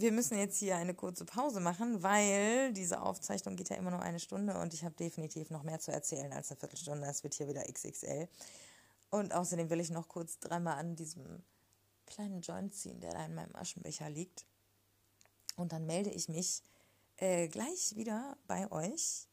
wir 0.00 0.12
müssen 0.12 0.38
jetzt 0.38 0.58
hier 0.58 0.76
eine 0.76 0.94
kurze 0.94 1.24
Pause 1.24 1.60
machen, 1.60 2.02
weil 2.02 2.72
diese 2.72 3.02
Aufzeichnung 3.02 3.56
geht 3.56 3.68
ja 3.68 3.76
immer 3.76 3.90
nur 3.90 4.00
eine 4.00 4.20
Stunde 4.20 4.58
und 4.58 4.74
ich 4.74 4.84
habe 4.84 4.94
definitiv 4.94 5.50
noch 5.50 5.62
mehr 5.62 5.78
zu 5.78 5.92
erzählen 5.92 6.32
als 6.32 6.50
eine 6.50 6.58
Viertelstunde. 6.58 7.06
Es 7.06 7.22
wird 7.22 7.34
hier 7.34 7.48
wieder 7.48 7.62
XXL. 7.62 8.28
Und 9.10 9.34
außerdem 9.34 9.70
will 9.70 9.80
ich 9.80 9.90
noch 9.90 10.08
kurz 10.08 10.38
dreimal 10.38 10.78
an 10.78 10.96
diesem 10.96 11.42
kleinen 12.06 12.40
Joint 12.40 12.74
ziehen, 12.74 13.00
der 13.00 13.12
da 13.12 13.24
in 13.24 13.34
meinem 13.34 13.54
Aschenbecher 13.54 14.08
liegt. 14.08 14.46
Und 15.56 15.72
dann 15.72 15.86
melde 15.86 16.10
ich 16.10 16.28
mich 16.28 16.62
äh, 17.16 17.48
gleich 17.48 17.96
wieder 17.96 18.36
bei 18.46 18.70
euch. 18.70 19.26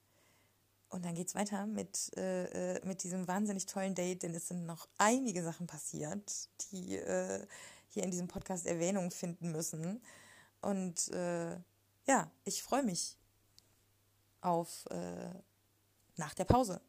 Und 0.89 1.05
dann 1.05 1.15
geht 1.15 1.27
es 1.27 1.35
weiter 1.35 1.65
mit, 1.65 2.11
äh, 2.17 2.75
äh, 2.75 2.85
mit 2.85 3.03
diesem 3.03 3.27
wahnsinnig 3.27 3.65
tollen 3.65 3.93
Date, 3.93 4.23
denn 4.23 4.33
es 4.33 4.47
sind 4.47 4.65
noch 4.65 4.87
einige 4.97 5.43
Sachen 5.43 5.67
passiert, 5.67 6.49
die 6.71 6.95
äh, 6.95 7.45
hier 7.89 8.03
in 8.03 8.11
diesem 8.11 8.27
Podcast 8.27 8.65
Erwähnung 8.65 9.11
finden 9.11 9.51
müssen. 9.51 10.01
Und 10.61 11.09
äh, 11.09 11.57
ja, 12.05 12.31
ich 12.43 12.63
freue 12.63 12.83
mich 12.83 13.17
auf 14.41 14.85
äh, 14.89 15.33
nach 16.15 16.33
der 16.33 16.45
Pause. 16.45 16.81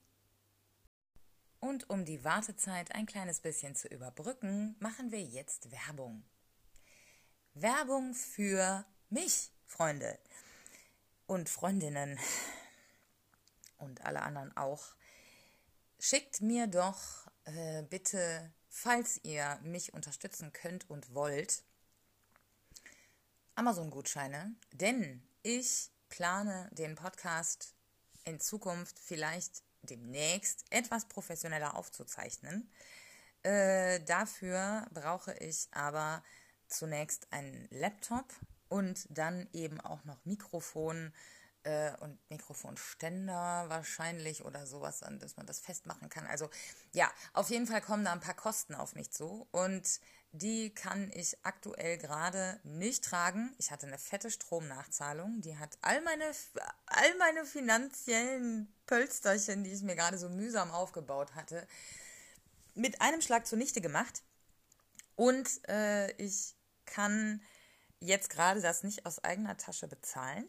Und 1.60 1.90
um 1.90 2.04
die 2.04 2.22
Wartezeit 2.24 2.94
ein 2.94 3.06
kleines 3.06 3.40
bisschen 3.40 3.74
zu 3.74 3.88
überbrücken, 3.88 4.76
machen 4.78 5.10
wir 5.10 5.22
jetzt 5.22 5.70
Werbung. 5.72 6.24
Werbung 7.54 8.14
für 8.14 8.84
mich, 9.10 9.50
Freunde 9.66 10.18
und 11.26 11.48
Freundinnen 11.48 12.18
und 13.78 14.04
alle 14.04 14.22
anderen 14.22 14.56
auch. 14.56 14.94
Schickt 15.98 16.40
mir 16.40 16.68
doch 16.68 17.26
äh, 17.44 17.82
bitte, 17.82 18.52
falls 18.68 19.18
ihr 19.24 19.58
mich 19.62 19.94
unterstützen 19.94 20.52
könnt 20.52 20.88
und 20.88 21.12
wollt, 21.12 21.64
Amazon-Gutscheine, 23.58 24.54
denn 24.72 25.20
ich 25.42 25.90
plane 26.10 26.68
den 26.70 26.94
Podcast 26.94 27.74
in 28.24 28.38
Zukunft 28.38 29.00
vielleicht 29.00 29.64
demnächst 29.82 30.64
etwas 30.70 31.08
professioneller 31.08 31.76
aufzuzeichnen. 31.76 32.70
Äh, 33.42 33.98
dafür 34.04 34.86
brauche 34.94 35.34
ich 35.38 35.66
aber 35.72 36.22
zunächst 36.68 37.32
einen 37.32 37.66
Laptop 37.72 38.32
und 38.68 39.06
dann 39.10 39.48
eben 39.52 39.80
auch 39.80 40.04
noch 40.04 40.24
Mikrofon 40.24 41.12
äh, 41.64 41.92
und 41.98 42.18
Mikrofonständer 42.30 43.64
wahrscheinlich 43.68 44.44
oder 44.44 44.66
sowas, 44.66 45.02
an 45.02 45.18
dass 45.18 45.36
man 45.36 45.46
das 45.46 45.60
festmachen 45.60 46.08
kann. 46.08 46.26
Also 46.26 46.48
ja, 46.92 47.10
auf 47.32 47.50
jeden 47.50 47.66
Fall 47.66 47.80
kommen 47.80 48.04
da 48.04 48.12
ein 48.12 48.20
paar 48.20 48.34
Kosten 48.34 48.74
auf 48.74 48.94
mich 48.94 49.10
zu 49.10 49.46
und 49.50 50.00
die 50.32 50.74
kann 50.74 51.10
ich 51.14 51.38
aktuell 51.42 51.96
gerade 51.96 52.60
nicht 52.62 53.04
tragen. 53.04 53.54
Ich 53.58 53.70
hatte 53.70 53.86
eine 53.86 53.98
fette 53.98 54.30
Stromnachzahlung, 54.30 55.40
die 55.40 55.56
hat 55.56 55.78
all 55.80 56.00
meine, 56.02 56.30
all 56.86 57.16
meine 57.18 57.44
finanziellen 57.44 58.72
Pölsterchen, 58.86 59.64
die 59.64 59.72
ich 59.72 59.82
mir 59.82 59.96
gerade 59.96 60.18
so 60.18 60.28
mühsam 60.28 60.70
aufgebaut 60.70 61.34
hatte, 61.34 61.66
mit 62.74 63.00
einem 63.00 63.22
Schlag 63.22 63.46
zunichte 63.46 63.80
gemacht. 63.80 64.22
Und 65.16 65.66
äh, 65.68 66.12
ich 66.12 66.54
kann 66.84 67.42
jetzt 68.00 68.30
gerade 68.30 68.60
das 68.60 68.84
nicht 68.84 69.06
aus 69.06 69.24
eigener 69.24 69.56
Tasche 69.56 69.88
bezahlen 69.88 70.48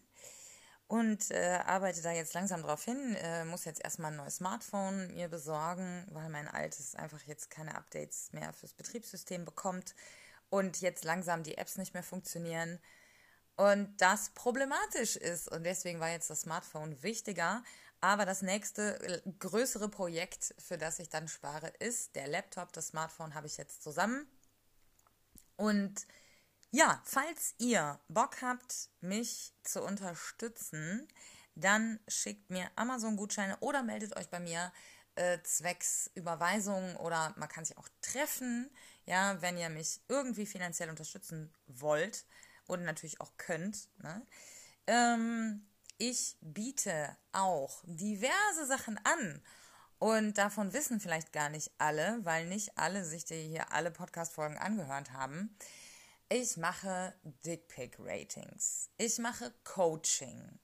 und 0.89 1.31
äh, 1.31 1.59
arbeite 1.65 2.01
da 2.01 2.11
jetzt 2.11 2.33
langsam 2.33 2.61
drauf 2.61 2.83
hin. 2.83 3.15
Äh, 3.21 3.45
muss 3.45 3.63
jetzt 3.63 3.81
erstmal 3.81 4.11
ein 4.11 4.17
neues 4.17 4.37
Smartphone 4.37 5.13
mir 5.13 5.29
besorgen, 5.29 6.05
weil 6.11 6.27
mein 6.27 6.49
altes 6.49 6.95
einfach 6.95 7.21
jetzt 7.21 7.49
keine 7.49 7.75
Updates 7.75 8.33
mehr 8.33 8.51
fürs 8.51 8.73
Betriebssystem 8.73 9.45
bekommt 9.45 9.95
und 10.49 10.81
jetzt 10.81 11.05
langsam 11.05 11.43
die 11.43 11.57
Apps 11.57 11.77
nicht 11.77 11.93
mehr 11.93 12.03
funktionieren 12.03 12.79
und 13.59 13.99
das 13.99 14.29
problematisch 14.29 15.17
ist. 15.17 15.49
Und 15.49 15.65
deswegen 15.65 15.99
war 15.99 16.09
jetzt 16.09 16.29
das 16.29 16.41
Smartphone 16.41 17.03
wichtiger. 17.03 17.61
Aber 17.99 18.25
das 18.25 18.41
nächste 18.41 18.97
äh, 19.01 19.21
größere 19.37 19.89
Projekt, 19.89 20.55
für 20.57 20.77
das 20.77 20.99
ich 20.99 21.09
dann 21.09 21.27
spare, 21.27 21.67
ist 21.79 22.15
der 22.15 22.29
Laptop. 22.29 22.71
Das 22.71 22.87
Smartphone 22.87 23.35
habe 23.35 23.47
ich 23.47 23.57
jetzt 23.57 23.83
zusammen. 23.83 24.25
Und 25.57 26.07
ja, 26.71 27.01
falls 27.05 27.55
ihr 27.57 27.99
Bock 28.07 28.41
habt, 28.41 28.89
mich 29.01 29.53
zu 29.63 29.81
unterstützen, 29.81 31.07
dann 31.55 31.99
schickt 32.07 32.49
mir 32.49 32.69
Amazon-Gutscheine 32.75 33.57
oder 33.59 33.83
meldet 33.83 34.15
euch 34.17 34.29
bei 34.29 34.39
mir 34.39 34.71
äh, 35.15 35.39
zwecks 35.43 36.09
Überweisung 36.15 36.95
oder 36.97 37.33
man 37.37 37.49
kann 37.49 37.65
sich 37.65 37.77
auch 37.77 37.89
treffen, 38.01 38.69
ja, 39.05 39.41
wenn 39.41 39.57
ihr 39.57 39.69
mich 39.69 39.99
irgendwie 40.07 40.45
finanziell 40.45 40.89
unterstützen 40.89 41.53
wollt 41.67 42.25
und 42.67 42.83
natürlich 42.83 43.19
auch 43.19 43.31
könnt. 43.37 43.89
Ne? 44.01 44.25
Ähm, 44.87 45.67
ich 45.97 46.37
biete 46.39 47.17
auch 47.33 47.83
diverse 47.85 48.65
Sachen 48.65 48.99
an. 49.03 49.41
Und 49.97 50.37
davon 50.37 50.71
wissen 50.71 51.01
vielleicht 51.01 51.33
gar 51.33 51.49
nicht 51.49 51.71
alle, 51.77 52.23
weil 52.23 52.45
nicht 52.45 52.77
alle 52.77 53.03
sich 53.03 53.25
hier 53.27 53.73
alle 53.73 53.91
Podcast-Folgen 53.91 54.57
angehört 54.57 55.11
haben. 55.11 55.53
Ich 56.31 56.57
mache 56.57 57.15
Dickpick-Ratings. 57.43 58.91
Ich 58.97 59.17
mache 59.17 59.51
Coaching. 59.63 60.59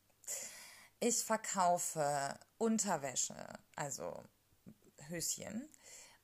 Ich 0.99 1.24
verkaufe 1.24 2.39
Unterwäsche, 2.59 3.36
also 3.76 4.24
Höschen. 5.07 5.68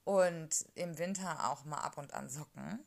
Und 0.04 0.64
im 0.76 1.00
Winter 1.00 1.50
auch 1.50 1.66
mal 1.66 1.80
ab 1.80 1.98
und 1.98 2.14
an 2.14 2.30
Socken. 2.30 2.86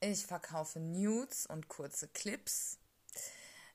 Ich 0.00 0.24
verkaufe 0.24 0.80
Nudes 0.80 1.44
und 1.44 1.68
kurze 1.68 2.08
Clips. 2.08 2.78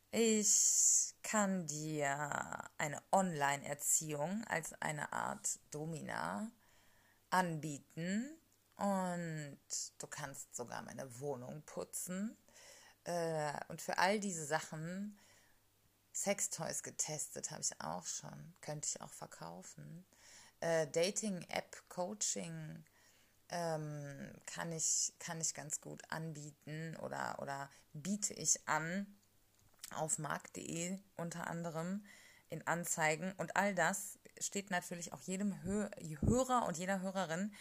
Ich 0.10 1.14
kann 1.22 1.68
dir 1.68 2.68
eine 2.80 3.00
Online-Erziehung 3.12 4.44
als 4.46 4.74
eine 4.82 5.14
Art 5.14 5.60
Domina 5.70 6.50
anbieten 7.30 8.40
und 8.78 9.58
du 10.00 10.08
kannst 10.08 10.56
sogar 10.56 10.82
meine 10.82 11.20
Wohnung 11.20 11.64
putzen. 11.66 12.38
Äh, 13.04 13.54
und 13.68 13.82
für 13.82 13.98
all 13.98 14.20
diese 14.20 14.46
Sachen, 14.46 15.18
Sextoys 16.14 16.84
getestet 16.84 17.52
habe 17.52 17.62
ich 17.62 17.80
auch 17.82 18.06
schon, 18.06 18.54
könnte 18.62 18.88
ich 18.88 19.02
auch 19.02 19.12
verkaufen. 19.12 20.06
Äh, 20.60 20.88
Dating-App, 20.88 21.90
Coaching 21.90 22.84
ähm, 23.50 24.34
kann, 24.46 24.72
ich, 24.72 25.14
kann 25.20 25.42
ich 25.42 25.54
ganz 25.54 25.82
gut 25.82 26.02
anbieten 26.10 26.96
oder, 26.98 27.38
oder 27.42 27.70
biete 27.94 28.34
ich 28.34 28.68
an 28.68 29.08
auf 29.96 30.18
markt.de 30.18 30.98
unter 31.18 31.48
anderem 31.48 32.06
in 32.50 32.66
Anzeigen. 32.66 33.34
Und 33.38 33.56
all 33.56 33.76
das 33.76 34.18
steht 34.40 34.72
natürlich 34.72 35.14
auch 35.14 35.22
jedem 35.22 35.62
Hörer 35.64 36.66
und 36.68 36.78
jeder 36.78 37.02
Hörerin, 37.02 37.54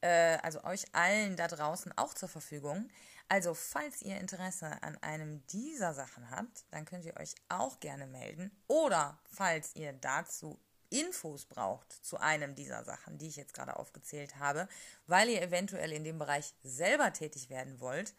äh, 0.00 0.38
also 0.42 0.62
euch 0.64 0.84
allen 0.94 1.36
da 1.36 1.48
draußen 1.48 1.96
auch 1.96 2.14
zur 2.14 2.28
Verfügung. 2.28 2.88
Also, 3.28 3.52
falls 3.52 4.00
ihr 4.02 4.18
Interesse 4.18 4.82
an 4.82 4.96
einem 5.02 5.46
dieser 5.48 5.92
Sachen 5.92 6.30
habt, 6.30 6.64
dann 6.70 6.86
könnt 6.86 7.04
ihr 7.04 7.16
euch 7.18 7.34
auch 7.48 7.78
gerne 7.80 8.06
melden. 8.06 8.50
Oder 8.68 9.18
falls 9.30 9.76
ihr 9.76 9.92
dazu 9.92 10.58
Infos 10.90 11.44
braucht 11.44 11.92
zu 11.92 12.16
einem 12.18 12.54
dieser 12.54 12.84
Sachen, 12.84 13.18
die 13.18 13.28
ich 13.28 13.36
jetzt 13.36 13.52
gerade 13.52 13.76
aufgezählt 13.76 14.36
habe, 14.36 14.66
weil 15.06 15.28
ihr 15.28 15.42
eventuell 15.42 15.92
in 15.92 16.04
dem 16.04 16.18
Bereich 16.18 16.54
selber 16.62 17.12
tätig 17.12 17.50
werden 17.50 17.80
wollt, 17.80 18.14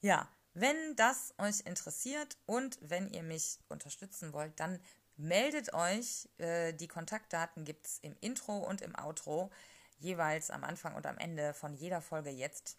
ja, 0.00 0.28
wenn 0.54 0.96
das 0.96 1.34
euch 1.38 1.60
interessiert 1.66 2.36
und 2.46 2.78
wenn 2.80 3.08
ihr 3.08 3.22
mich 3.22 3.58
unterstützen 3.68 4.32
wollt, 4.32 4.58
dann 4.60 4.80
meldet 5.16 5.74
euch. 5.74 6.28
Äh, 6.38 6.72
die 6.74 6.88
Kontaktdaten 6.88 7.64
gibt 7.64 7.86
es 7.86 7.98
im 7.98 8.16
Intro 8.20 8.58
und 8.58 8.80
im 8.80 8.94
Outro, 8.96 9.50
jeweils 9.98 10.50
am 10.50 10.64
Anfang 10.64 10.94
und 10.94 11.06
am 11.06 11.18
Ende 11.18 11.54
von 11.54 11.74
jeder 11.74 12.00
Folge 12.00 12.30
jetzt. 12.30 12.78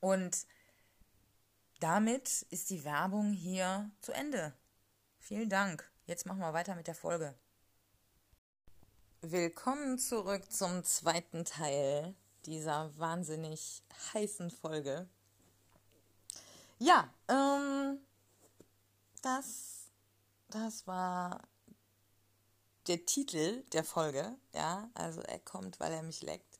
Und 0.00 0.46
damit 1.80 2.42
ist 2.50 2.70
die 2.70 2.84
Werbung 2.84 3.32
hier 3.32 3.90
zu 4.00 4.12
Ende. 4.12 4.52
Vielen 5.18 5.48
Dank. 5.48 5.90
Jetzt 6.06 6.26
machen 6.26 6.40
wir 6.40 6.52
weiter 6.52 6.74
mit 6.74 6.86
der 6.86 6.94
Folge. 6.94 7.34
Willkommen 9.20 9.98
zurück 9.98 10.50
zum 10.50 10.84
zweiten 10.84 11.44
Teil 11.44 12.14
dieser 12.46 12.96
wahnsinnig 12.98 13.82
heißen 14.14 14.50
Folge. 14.50 15.08
Ja, 16.78 17.12
ähm, 17.28 17.98
das, 19.22 19.90
das 20.48 20.86
war 20.86 21.42
der 22.88 23.04
Titel 23.06 23.62
der 23.72 23.84
Folge, 23.84 24.34
ja, 24.54 24.90
also 24.94 25.20
er 25.20 25.38
kommt, 25.38 25.78
weil 25.80 25.92
er 25.92 26.02
mich 26.02 26.22
leckt. 26.22 26.58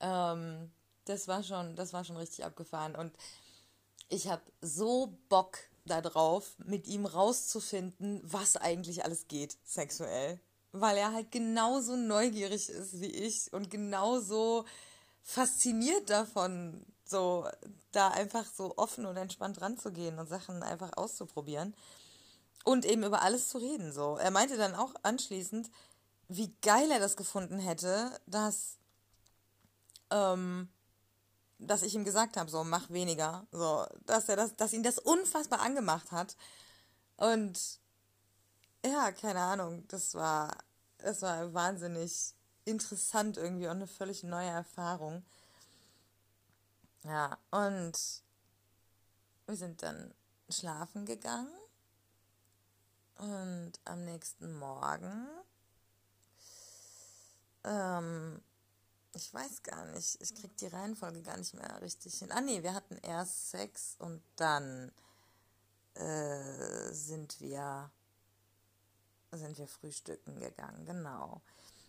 Ähm, 0.00 0.70
das 1.04 1.28
war 1.28 1.42
schon, 1.42 1.76
das 1.76 1.92
war 1.92 2.04
schon 2.04 2.16
richtig 2.16 2.44
abgefahren. 2.44 2.94
Und 2.94 3.12
ich 4.08 4.28
habe 4.28 4.42
so 4.60 5.16
Bock 5.28 5.58
darauf, 5.84 6.54
mit 6.58 6.86
ihm 6.86 7.06
rauszufinden, 7.06 8.20
was 8.22 8.56
eigentlich 8.56 9.04
alles 9.04 9.28
geht 9.28 9.56
sexuell, 9.64 10.38
weil 10.72 10.96
er 10.96 11.12
halt 11.12 11.32
genauso 11.32 11.96
neugierig 11.96 12.68
ist 12.68 13.00
wie 13.00 13.06
ich 13.06 13.52
und 13.52 13.70
genauso 13.70 14.64
fasziniert 15.22 16.10
davon, 16.10 16.84
so 17.04 17.46
da 17.92 18.08
einfach 18.08 18.44
so 18.46 18.76
offen 18.76 19.06
und 19.06 19.16
entspannt 19.16 19.60
ranzugehen 19.60 20.18
und 20.18 20.28
Sachen 20.28 20.62
einfach 20.62 20.96
auszuprobieren 20.96 21.74
und 22.64 22.84
eben 22.84 23.02
über 23.04 23.22
alles 23.22 23.48
zu 23.48 23.58
reden. 23.58 23.92
So, 23.92 24.16
er 24.16 24.30
meinte 24.30 24.56
dann 24.56 24.74
auch 24.74 24.94
anschließend, 25.02 25.70
wie 26.28 26.54
geil 26.62 26.90
er 26.90 27.00
das 27.00 27.16
gefunden 27.16 27.58
hätte, 27.58 28.18
dass 28.26 28.78
ähm, 30.10 30.68
dass 31.58 31.82
ich 31.82 31.94
ihm 31.94 32.04
gesagt 32.04 32.36
habe, 32.36 32.50
so 32.50 32.62
mach 32.64 32.88
weniger, 32.90 33.46
so 33.50 33.84
dass 34.06 34.28
er 34.28 34.36
das, 34.36 34.54
dass 34.56 34.72
ihn 34.72 34.82
das 34.82 34.98
unfassbar 34.98 35.60
angemacht 35.60 36.12
hat 36.12 36.36
und 37.16 37.80
ja, 38.84 39.10
keine 39.12 39.40
Ahnung, 39.40 39.86
das 39.88 40.14
war 40.14 40.56
das 40.98 41.22
war 41.22 41.52
wahnsinnig 41.54 42.34
interessant 42.64 43.36
irgendwie 43.36 43.66
und 43.66 43.76
eine 43.76 43.86
völlig 43.86 44.22
neue 44.22 44.48
Erfahrung. 44.48 45.24
Ja, 47.04 47.38
und 47.50 47.92
wir 49.46 49.56
sind 49.56 49.82
dann 49.82 50.12
schlafen 50.50 51.06
gegangen. 51.06 51.48
Und 53.18 53.72
am 53.84 54.04
nächsten 54.04 54.54
Morgen, 54.54 55.28
ähm, 57.64 58.40
ich 59.14 59.32
weiß 59.34 59.62
gar 59.64 59.84
nicht, 59.86 60.20
ich 60.20 60.34
krieg 60.34 60.56
die 60.58 60.68
Reihenfolge 60.68 61.22
gar 61.22 61.36
nicht 61.36 61.54
mehr 61.54 61.80
richtig 61.82 62.18
hin. 62.18 62.30
Ah 62.32 62.40
nee, 62.40 62.62
wir 62.62 62.74
hatten 62.74 62.96
erst 62.98 63.50
Sex 63.50 63.96
und 63.98 64.22
dann 64.36 64.92
äh, 65.94 66.92
sind 66.92 67.40
wir 67.40 67.90
sind 69.32 69.58
wir 69.58 69.68
frühstücken 69.68 70.40
gegangen, 70.40 70.86
genau. 70.86 71.42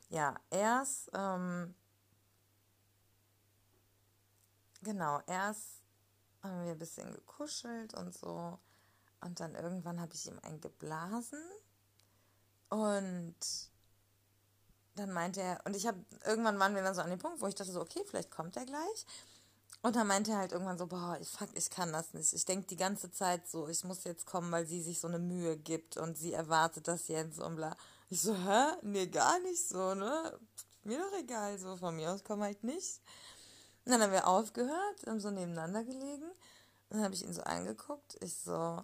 Ja, 0.09 0.35
erst 0.49 1.09
ähm, 1.13 1.73
Genau, 4.81 5.21
erst 5.27 5.81
haben 6.41 6.63
wir 6.63 6.71
ein 6.71 6.79
bisschen 6.79 7.11
gekuschelt 7.11 7.93
und 7.95 8.13
so. 8.13 8.57
Und 9.21 9.39
dann 9.39 9.55
irgendwann 9.55 9.99
habe 9.99 10.13
ich 10.13 10.25
ihm 10.27 10.39
einen 10.43 10.61
geblasen. 10.61 11.39
Und 12.69 13.35
dann 14.95 15.11
meinte 15.11 15.41
er, 15.41 15.59
und 15.65 15.75
ich 15.75 15.87
habe, 15.87 15.97
irgendwann 16.25 16.59
waren 16.59 16.75
wir 16.75 16.83
dann 16.83 16.95
so 16.95 17.01
an 17.01 17.09
dem 17.09 17.19
Punkt, 17.19 17.41
wo 17.41 17.47
ich 17.47 17.55
dachte 17.55 17.71
so, 17.71 17.81
okay, 17.81 18.03
vielleicht 18.05 18.31
kommt 18.31 18.55
er 18.55 18.65
gleich. 18.65 19.05
Und 19.81 19.95
dann 19.95 20.07
meinte 20.07 20.31
er 20.31 20.39
halt 20.39 20.51
irgendwann 20.51 20.77
so, 20.77 20.87
boah, 20.87 21.17
ich, 21.21 21.29
fuck, 21.29 21.49
ich 21.53 21.69
kann 21.69 21.93
das 21.93 22.13
nicht. 22.13 22.33
Ich 22.33 22.43
denke 22.45 22.67
die 22.67 22.75
ganze 22.75 23.11
Zeit 23.11 23.47
so, 23.47 23.67
ich 23.69 23.83
muss 23.85 24.03
jetzt 24.03 24.25
kommen, 24.25 24.51
weil 24.51 24.65
sie 24.65 24.81
sich 24.81 24.99
so 24.99 25.07
eine 25.07 25.19
Mühe 25.19 25.57
gibt 25.57 25.95
und 25.95 26.17
sie 26.17 26.33
erwartet 26.33 26.87
das 26.87 27.07
jetzt 27.07 27.39
und 27.39 27.55
bla. 27.55 27.75
Ich 28.09 28.21
so, 28.21 28.35
hä? 28.35 28.73
Nee, 28.81 29.07
gar 29.07 29.39
nicht 29.39 29.67
so, 29.67 29.95
ne? 29.95 30.37
Mir 30.83 30.99
doch 30.99 31.17
egal, 31.17 31.57
so 31.59 31.77
von 31.77 31.95
mir 31.95 32.11
aus 32.11 32.23
komm 32.23 32.41
halt 32.41 32.63
nicht. 32.63 33.01
Und 33.85 33.93
dann 33.93 34.01
haben 34.01 34.11
wir 34.11 34.27
aufgehört, 34.27 35.07
haben 35.07 35.19
so 35.19 35.31
nebeneinander 35.31 35.83
gelegen. 35.83 36.29
Und 36.89 36.97
dann 36.97 37.03
habe 37.03 37.15
ich 37.15 37.23
ihn 37.23 37.33
so 37.33 37.43
angeguckt. 37.43 38.17
Ich 38.21 38.35
so, 38.35 38.81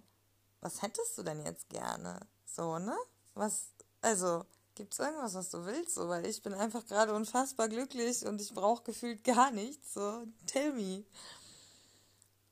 was 0.66 0.82
hättest 0.82 1.16
du 1.16 1.22
denn 1.22 1.46
jetzt 1.46 1.70
gerne? 1.70 2.20
So, 2.44 2.80
ne? 2.80 2.98
Was, 3.36 3.68
also, 4.02 4.46
gibt 4.74 4.94
es 4.94 5.00
irgendwas, 5.00 5.36
was 5.36 5.52
du 5.52 5.64
willst? 5.64 5.94
So, 5.94 6.10
weil 6.10 6.26
ich 6.26 6.42
bin 6.42 6.56
einfach 6.56 6.84
gerade 6.88 7.14
unfassbar 7.14 7.70
glücklich 7.70 8.26
und 8.26 8.42
ich 8.42 8.52
brauche 8.52 8.84
gefühlt 8.84 9.24
gar 9.24 9.52
nichts. 9.52 9.94
So, 9.94 10.26
tell 10.48 10.74
me. 10.74 11.04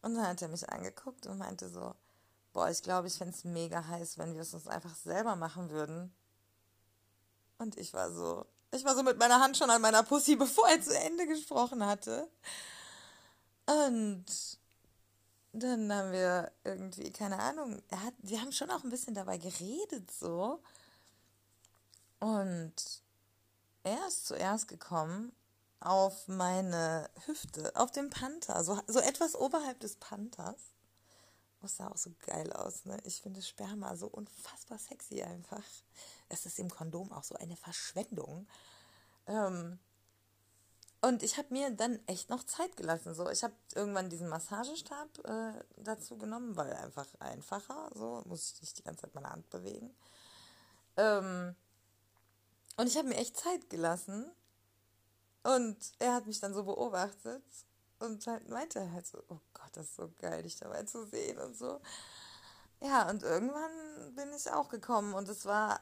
Und 0.04 0.14
dann 0.14 0.28
hat 0.28 0.44
er 0.44 0.48
mich 0.48 0.70
angeguckt 0.70 1.26
und 1.26 1.40
meinte 1.40 1.70
so, 1.70 1.96
boah, 2.54 2.70
ich 2.70 2.84
glaube, 2.84 3.08
ich 3.08 3.16
fände 3.16 3.34
es 3.36 3.46
mega 3.46 3.84
heiß, 3.88 4.20
wenn 4.20 4.36
wir 4.36 4.42
es 4.42 4.54
uns 4.54 4.68
einfach 4.68 4.96
selber 4.96 5.36
machen 5.36 5.72
würden. 5.72 6.14
Und 7.58 7.80
ich 7.80 7.96
war 7.96 8.12
so, 8.12 8.46
ich 8.70 8.86
war 8.86 8.96
so 8.96 9.02
mit 9.02 9.18
meiner 9.18 9.40
Hand 9.40 9.58
schon 9.58 9.72
an 9.72 9.82
meiner 9.82 10.04
Pussy, 10.04 10.36
bevor 10.46 10.70
er 10.70 10.80
zu 10.80 10.96
Ende 10.96 11.26
gesprochen 11.26 11.84
hatte. 11.84 12.30
Und 13.66 14.26
dann 15.54 15.92
haben 15.94 16.12
wir 16.12 16.52
irgendwie, 16.64 17.12
keine 17.12 17.40
Ahnung, 17.40 17.82
er 17.90 18.04
hat, 18.04 18.14
wir 18.20 18.42
haben 18.42 18.52
schon 18.52 18.72
auch 18.72 18.84
ein 18.84 18.90
bisschen 18.90 19.14
dabei 19.14 19.38
geredet 19.38 20.12
so. 20.12 20.62
Und 22.20 22.74
er 23.84 24.08
ist 24.08 24.26
zuerst 24.26 24.68
gekommen 24.68 25.32
auf 25.80 26.28
meine 26.28 27.10
Hüfte, 27.26 27.76
auf 27.76 27.92
dem 27.92 28.10
Panther, 28.10 28.64
so, 28.64 28.80
so 28.88 29.00
etwas 29.00 29.36
oberhalb 29.36 29.80
des 29.82 29.98
Panthers. 29.98 30.72
Das 31.62 31.78
sah 31.78 31.88
auch 31.88 31.98
so 31.98 32.12
geil 32.26 32.52
aus, 32.54 32.86
ne? 32.86 32.98
Ich 33.04 33.22
finde 33.22 33.42
Sperma 33.42 33.96
so 33.96 34.08
unfassbar 34.08 34.78
sexy 34.78 35.24
einfach 35.24 35.64
es 36.34 36.46
ist 36.46 36.60
im 36.60 36.70
Kondom 36.70 37.12
auch 37.12 37.24
so 37.24 37.36
eine 37.36 37.56
Verschwendung. 37.56 38.48
Ähm, 39.28 39.80
und 41.04 41.22
ich 41.22 41.38
habe 41.38 41.50
mir 41.52 41.70
dann 41.70 42.00
echt 42.08 42.30
noch 42.30 42.46
Zeit 42.46 42.78
gelassen. 42.78 43.14
So, 43.14 43.30
ich 43.30 43.44
habe 43.44 43.54
irgendwann 43.76 44.10
diesen 44.10 44.30
Massagestab 44.30 45.10
äh, 45.26 45.52
dazu 45.76 46.18
genommen, 46.18 46.56
weil 46.56 46.72
einfach 46.72 47.08
einfacher. 47.20 47.90
So 47.94 48.24
muss 48.26 48.54
ich 48.54 48.62
nicht 48.62 48.78
die 48.78 48.84
ganze 48.84 49.02
Zeit 49.02 49.14
meine 49.14 49.30
Hand 49.30 49.50
bewegen. 49.50 49.94
Ähm, 50.96 51.58
und 52.78 52.88
ich 52.88 52.98
habe 52.98 53.10
mir 53.10 53.18
echt 53.18 53.36
Zeit 53.36 53.70
gelassen. 53.70 54.32
Und 55.44 55.78
er 56.00 56.14
hat 56.14 56.26
mich 56.26 56.40
dann 56.40 56.54
so 56.54 56.64
beobachtet 56.64 57.44
und 58.00 58.26
halt 58.26 58.48
meinte 58.48 58.90
halt 58.94 59.06
so, 59.06 59.22
oh 59.28 59.42
Gott, 59.54 59.72
das 59.74 59.88
ist 59.88 59.98
so 59.98 60.10
geil, 60.20 60.44
dich 60.44 60.56
dabei 60.56 60.84
zu 60.84 61.06
sehen 61.06 61.38
und 61.38 61.58
so. 61.58 61.82
Ja, 62.80 63.10
und 63.10 63.24
irgendwann 63.24 64.16
bin 64.16 64.32
ich 64.34 64.50
auch 64.50 64.70
gekommen 64.70 65.14
und 65.14 65.28
es 65.28 65.46
war 65.46 65.82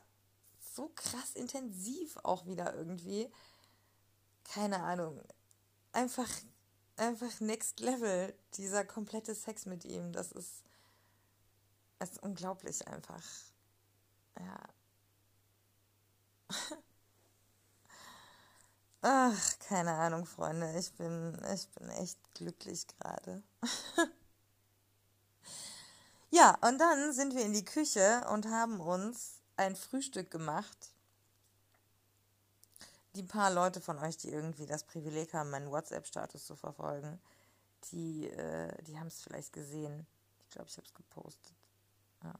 so 0.74 0.92
krass 0.96 1.36
intensiv 1.36 2.18
auch 2.24 2.48
wieder 2.48 2.74
irgendwie. 2.74 3.32
Keine 4.44 4.84
Ahnung. 4.84 5.22
Einfach, 5.94 6.30
einfach 6.98 7.40
next 7.40 7.80
level, 7.80 8.34
dieser 8.56 8.86
komplette 8.86 9.36
Sex 9.36 9.66
mit 9.66 9.86
ihm. 9.86 10.12
Das 10.14 10.32
ist, 10.32 10.64
Es 12.00 12.12
ist 12.12 12.24
unglaublich 12.24 12.88
einfach. 12.88 13.24
Ja. 14.40 14.58
Ach, 19.02 19.60
keine 19.60 19.94
Ahnung, 19.94 20.26
Freunde. 20.26 20.78
Ich 20.78 20.94
bin, 20.94 21.40
ich 21.54 21.70
bin 21.70 21.90
echt 21.90 22.20
glücklich 22.36 22.88
gerade. 22.88 23.44
ja, 26.30 26.58
und 26.62 26.78
dann 26.80 27.14
sind 27.14 27.36
wir 27.36 27.44
in 27.46 27.54
die 27.54 27.66
Küche 27.66 28.26
und 28.32 28.48
haben 28.48 28.80
uns 28.80 29.42
ein 29.58 29.76
Frühstück 29.76 30.30
gemacht. 30.32 30.91
Die 33.16 33.24
paar 33.24 33.52
Leute 33.52 33.82
von 33.82 34.00
euch, 34.00 34.18
die 34.18 34.30
irgendwie 34.30 34.66
das 34.66 34.84
Privileg 34.84 35.34
haben, 35.34 35.50
meinen 35.50 35.72
WhatsApp-Status 35.72 36.46
zu 36.46 36.56
verfolgen, 36.56 37.20
die, 37.92 38.28
äh, 38.30 38.72
die 38.84 38.98
haben 38.98 39.08
es 39.08 39.22
vielleicht 39.22 39.54
gesehen. 39.54 40.06
Ich 40.48 40.52
glaube, 40.52 40.70
ich 40.70 40.78
habe 40.78 40.88
es 40.88 40.94
gepostet. 40.94 41.54
Ja. 42.24 42.34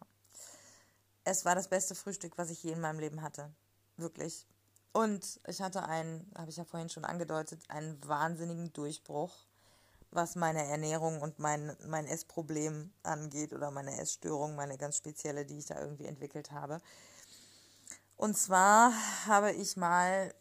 Es 1.24 1.46
war 1.46 1.56
das 1.56 1.68
beste 1.68 1.96
Frühstück, 1.96 2.38
was 2.38 2.50
ich 2.50 2.64
je 2.64 2.72
in 2.72 2.82
meinem 2.82 3.00
Leben 3.00 3.22
hatte. 3.22 3.52
Wirklich. 3.98 4.46
Und 4.94 5.40
ich 5.48 5.62
hatte 5.62 5.84
einen, 5.84 6.30
habe 6.36 6.50
ich 6.50 6.58
ja 6.58 6.66
vorhin 6.66 6.90
schon 6.90 7.06
angedeutet, 7.06 7.62
einen 7.70 7.98
wahnsinnigen 8.08 8.74
Durchbruch, 8.74 9.32
was 10.12 10.36
meine 10.36 10.66
Ernährung 10.66 11.22
und 11.22 11.40
mein, 11.40 11.76
mein 11.86 12.06
Essproblem 12.06 12.92
angeht 13.04 13.54
oder 13.54 13.72
meine 13.72 13.98
Essstörung, 14.00 14.56
meine 14.56 14.78
ganz 14.78 14.98
spezielle, 14.98 15.46
die 15.46 15.60
ich 15.60 15.68
da 15.68 15.80
irgendwie 15.80 16.06
entwickelt 16.06 16.52
habe. 16.52 16.82
Und 18.18 18.38
zwar 18.38 18.92
habe 19.26 19.54
ich 19.54 19.78
mal 19.78 20.34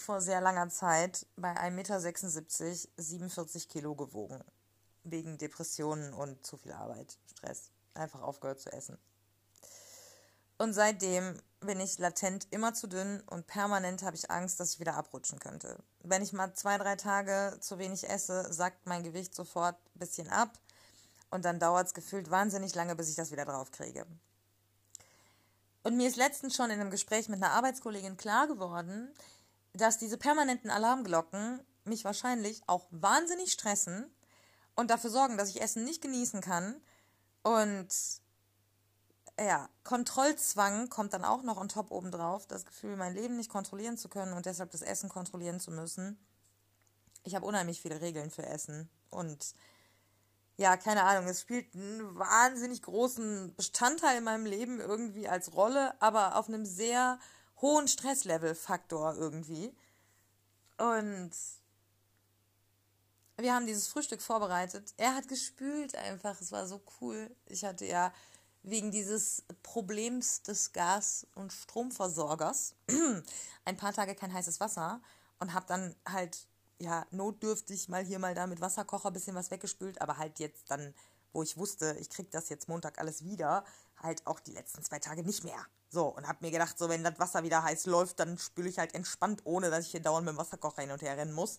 vor 0.00 0.20
sehr 0.20 0.40
langer 0.40 0.68
Zeit 0.68 1.26
bei 1.36 1.52
1,76 1.56 1.70
Meter 1.70 2.00
47 2.96 3.68
Kilo 3.68 3.94
gewogen. 3.94 4.42
Wegen 5.04 5.38
Depressionen 5.38 6.12
und 6.12 6.44
zu 6.44 6.56
viel 6.56 6.72
Arbeit, 6.72 7.18
Stress. 7.30 7.70
Einfach 7.94 8.22
aufgehört 8.22 8.60
zu 8.60 8.72
essen. 8.72 8.98
Und 10.58 10.72
seitdem 10.72 11.38
bin 11.60 11.80
ich 11.80 11.98
latent 11.98 12.46
immer 12.50 12.72
zu 12.72 12.86
dünn 12.86 13.20
und 13.26 13.46
permanent 13.46 14.02
habe 14.02 14.16
ich 14.16 14.30
Angst, 14.30 14.58
dass 14.58 14.74
ich 14.74 14.80
wieder 14.80 14.94
abrutschen 14.94 15.38
könnte. 15.38 15.78
Wenn 16.02 16.22
ich 16.22 16.32
mal 16.32 16.54
zwei, 16.54 16.78
drei 16.78 16.96
Tage 16.96 17.58
zu 17.60 17.78
wenig 17.78 18.08
esse, 18.08 18.52
sackt 18.52 18.86
mein 18.86 19.02
Gewicht 19.02 19.34
sofort 19.34 19.76
ein 19.94 19.98
bisschen 19.98 20.28
ab 20.28 20.58
und 21.30 21.44
dann 21.44 21.60
dauert 21.60 21.88
es 21.88 21.94
gefühlt 21.94 22.30
wahnsinnig 22.30 22.74
lange, 22.74 22.96
bis 22.96 23.10
ich 23.10 23.16
das 23.16 23.30
wieder 23.32 23.44
drauf 23.44 23.70
kriege. 23.70 24.06
Und 25.82 25.96
mir 25.96 26.08
ist 26.08 26.16
letztens 26.16 26.56
schon 26.56 26.70
in 26.70 26.80
einem 26.80 26.90
Gespräch 26.90 27.28
mit 27.28 27.42
einer 27.42 27.52
Arbeitskollegin 27.52 28.16
klar 28.16 28.48
geworden, 28.48 29.08
dass 29.76 29.98
diese 29.98 30.18
permanenten 30.18 30.70
Alarmglocken 30.70 31.60
mich 31.84 32.04
wahrscheinlich 32.04 32.62
auch 32.66 32.86
wahnsinnig 32.90 33.52
stressen 33.52 34.10
und 34.74 34.90
dafür 34.90 35.10
sorgen, 35.10 35.36
dass 35.36 35.50
ich 35.50 35.60
Essen 35.60 35.84
nicht 35.84 36.02
genießen 36.02 36.40
kann 36.40 36.80
und 37.42 37.88
ja, 39.38 39.68
Kontrollzwang 39.84 40.88
kommt 40.88 41.12
dann 41.12 41.24
auch 41.24 41.42
noch 41.42 41.58
on 41.58 41.68
top 41.68 41.90
obendrauf. 41.90 42.46
Das 42.46 42.64
Gefühl, 42.64 42.96
mein 42.96 43.14
Leben 43.14 43.36
nicht 43.36 43.50
kontrollieren 43.50 43.98
zu 43.98 44.08
können 44.08 44.32
und 44.32 44.46
deshalb 44.46 44.70
das 44.70 44.82
Essen 44.82 45.08
kontrollieren 45.08 45.60
zu 45.60 45.70
müssen. 45.70 46.18
Ich 47.22 47.34
habe 47.34 47.46
unheimlich 47.46 47.82
viele 47.82 48.00
Regeln 48.00 48.30
für 48.30 48.46
Essen. 48.46 48.88
Und 49.10 49.54
ja, 50.56 50.76
keine 50.76 51.02
Ahnung, 51.02 51.28
es 51.28 51.42
spielt 51.42 51.74
einen 51.74 52.18
wahnsinnig 52.18 52.82
großen 52.82 53.54
Bestandteil 53.54 54.18
in 54.18 54.24
meinem 54.24 54.46
Leben 54.46 54.80
irgendwie 54.80 55.28
als 55.28 55.52
Rolle, 55.54 56.00
aber 56.00 56.36
auf 56.36 56.48
einem 56.48 56.64
sehr 56.64 57.18
hohen 57.60 57.88
Stresslevel-Faktor 57.88 59.14
irgendwie. 59.16 59.72
Und 60.78 61.30
wir 63.38 63.54
haben 63.54 63.66
dieses 63.66 63.88
Frühstück 63.88 64.22
vorbereitet. 64.22 64.94
Er 64.96 65.14
hat 65.14 65.28
gespült 65.28 65.94
einfach. 65.94 66.40
Es 66.40 66.52
war 66.52 66.66
so 66.66 66.80
cool. 67.00 67.34
Ich 67.46 67.64
hatte 67.64 67.84
ja 67.84 68.12
wegen 68.62 68.90
dieses 68.90 69.44
Problems 69.62 70.42
des 70.42 70.72
Gas- 70.72 71.26
und 71.34 71.52
Stromversorgers 71.52 72.74
ein 73.64 73.76
paar 73.76 73.92
Tage 73.92 74.14
kein 74.14 74.32
heißes 74.32 74.58
Wasser 74.58 75.00
und 75.38 75.54
habe 75.54 75.66
dann 75.66 75.94
halt 76.06 76.46
ja 76.78 77.06
notdürftig 77.10 77.88
mal 77.88 78.04
hier 78.04 78.18
mal 78.18 78.34
da 78.34 78.46
mit 78.46 78.60
Wasserkocher 78.60 79.08
ein 79.08 79.12
bisschen 79.12 79.36
was 79.36 79.50
weggespült, 79.50 80.00
aber 80.00 80.18
halt 80.18 80.40
jetzt 80.40 80.70
dann, 80.70 80.94
wo 81.32 81.42
ich 81.42 81.56
wusste, 81.56 81.96
ich 82.00 82.10
krieg 82.10 82.30
das 82.32 82.48
jetzt 82.48 82.68
Montag 82.68 82.98
alles 82.98 83.24
wieder, 83.24 83.64
halt 84.02 84.26
auch 84.26 84.40
die 84.40 84.52
letzten 84.52 84.82
zwei 84.82 84.98
Tage 84.98 85.22
nicht 85.22 85.44
mehr. 85.44 85.64
So, 85.88 86.06
und 86.06 86.26
habe 86.26 86.44
mir 86.44 86.50
gedacht, 86.50 86.78
so 86.78 86.88
wenn 86.88 87.04
das 87.04 87.18
Wasser 87.18 87.42
wieder 87.42 87.62
heiß 87.62 87.86
läuft, 87.86 88.20
dann 88.20 88.38
spüle 88.38 88.68
ich 88.68 88.78
halt 88.78 88.94
entspannt, 88.94 89.42
ohne 89.44 89.70
dass 89.70 89.86
ich 89.86 89.92
hier 89.92 90.02
dauernd 90.02 90.26
mit 90.26 90.34
dem 90.34 90.38
Wasserkocher 90.38 90.82
hin 90.82 90.90
und 90.90 91.02
her 91.02 91.16
rennen 91.16 91.32
muss. 91.32 91.58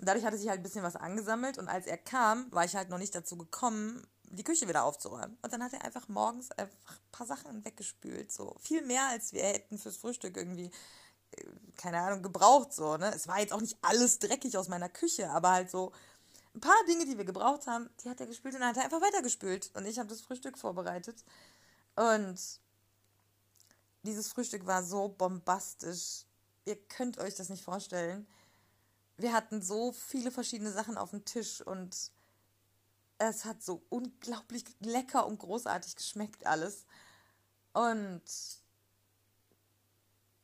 dadurch 0.00 0.24
hatte 0.24 0.38
sich 0.38 0.48
halt 0.48 0.60
ein 0.60 0.62
bisschen 0.62 0.82
was 0.82 0.96
angesammelt 0.96 1.58
und 1.58 1.68
als 1.68 1.86
er 1.86 1.98
kam, 1.98 2.50
war 2.50 2.64
ich 2.64 2.74
halt 2.74 2.88
noch 2.88 2.98
nicht 2.98 3.14
dazu 3.14 3.36
gekommen, 3.36 4.06
die 4.32 4.44
Küche 4.44 4.66
wieder 4.68 4.84
aufzuräumen. 4.84 5.36
Und 5.42 5.52
dann 5.52 5.62
hat 5.62 5.74
er 5.74 5.84
einfach 5.84 6.08
morgens 6.08 6.50
einfach 6.52 6.90
ein 6.90 7.12
paar 7.12 7.26
Sachen 7.26 7.64
weggespült. 7.64 8.32
So 8.32 8.56
viel 8.60 8.82
mehr, 8.82 9.06
als 9.08 9.32
wir 9.32 9.42
hätten 9.42 9.78
fürs 9.78 9.98
Frühstück 9.98 10.36
irgendwie, 10.36 10.70
äh, 11.32 11.44
keine 11.76 12.00
Ahnung, 12.00 12.22
gebraucht. 12.22 12.72
So, 12.72 12.96
ne? 12.96 13.12
Es 13.14 13.28
war 13.28 13.40
jetzt 13.40 13.52
auch 13.52 13.60
nicht 13.60 13.76
alles 13.82 14.18
dreckig 14.18 14.56
aus 14.56 14.68
meiner 14.68 14.88
Küche, 14.88 15.30
aber 15.30 15.50
halt 15.52 15.70
so 15.70 15.92
ein 16.54 16.60
paar 16.60 16.84
Dinge, 16.86 17.06
die 17.06 17.16
wir 17.16 17.24
gebraucht 17.24 17.66
haben, 17.66 17.88
die 18.02 18.10
hat 18.10 18.20
er 18.20 18.26
gespült 18.26 18.54
und 18.54 18.60
dann 18.60 18.70
hat 18.70 18.76
er 18.76 18.84
einfach 18.84 19.00
weitergespült. 19.00 19.70
Und 19.74 19.86
ich 19.86 19.98
habe 19.98 20.08
das 20.08 20.20
Frühstück 20.20 20.58
vorbereitet. 20.58 21.24
Und 21.96 22.38
dieses 24.02 24.28
Frühstück 24.28 24.66
war 24.66 24.82
so 24.82 25.08
bombastisch. 25.08 26.24
Ihr 26.64 26.76
könnt 26.76 27.18
euch 27.18 27.34
das 27.34 27.48
nicht 27.48 27.64
vorstellen. 27.64 28.26
Wir 29.16 29.32
hatten 29.32 29.62
so 29.62 29.92
viele 29.92 30.30
verschiedene 30.30 30.72
Sachen 30.72 30.98
auf 30.98 31.10
dem 31.10 31.24
Tisch 31.24 31.60
und 31.60 32.10
es 33.18 33.44
hat 33.44 33.62
so 33.62 33.82
unglaublich 33.88 34.64
lecker 34.80 35.26
und 35.26 35.38
großartig 35.38 35.96
geschmeckt 35.96 36.44
alles. 36.46 36.86
Und 37.72 38.22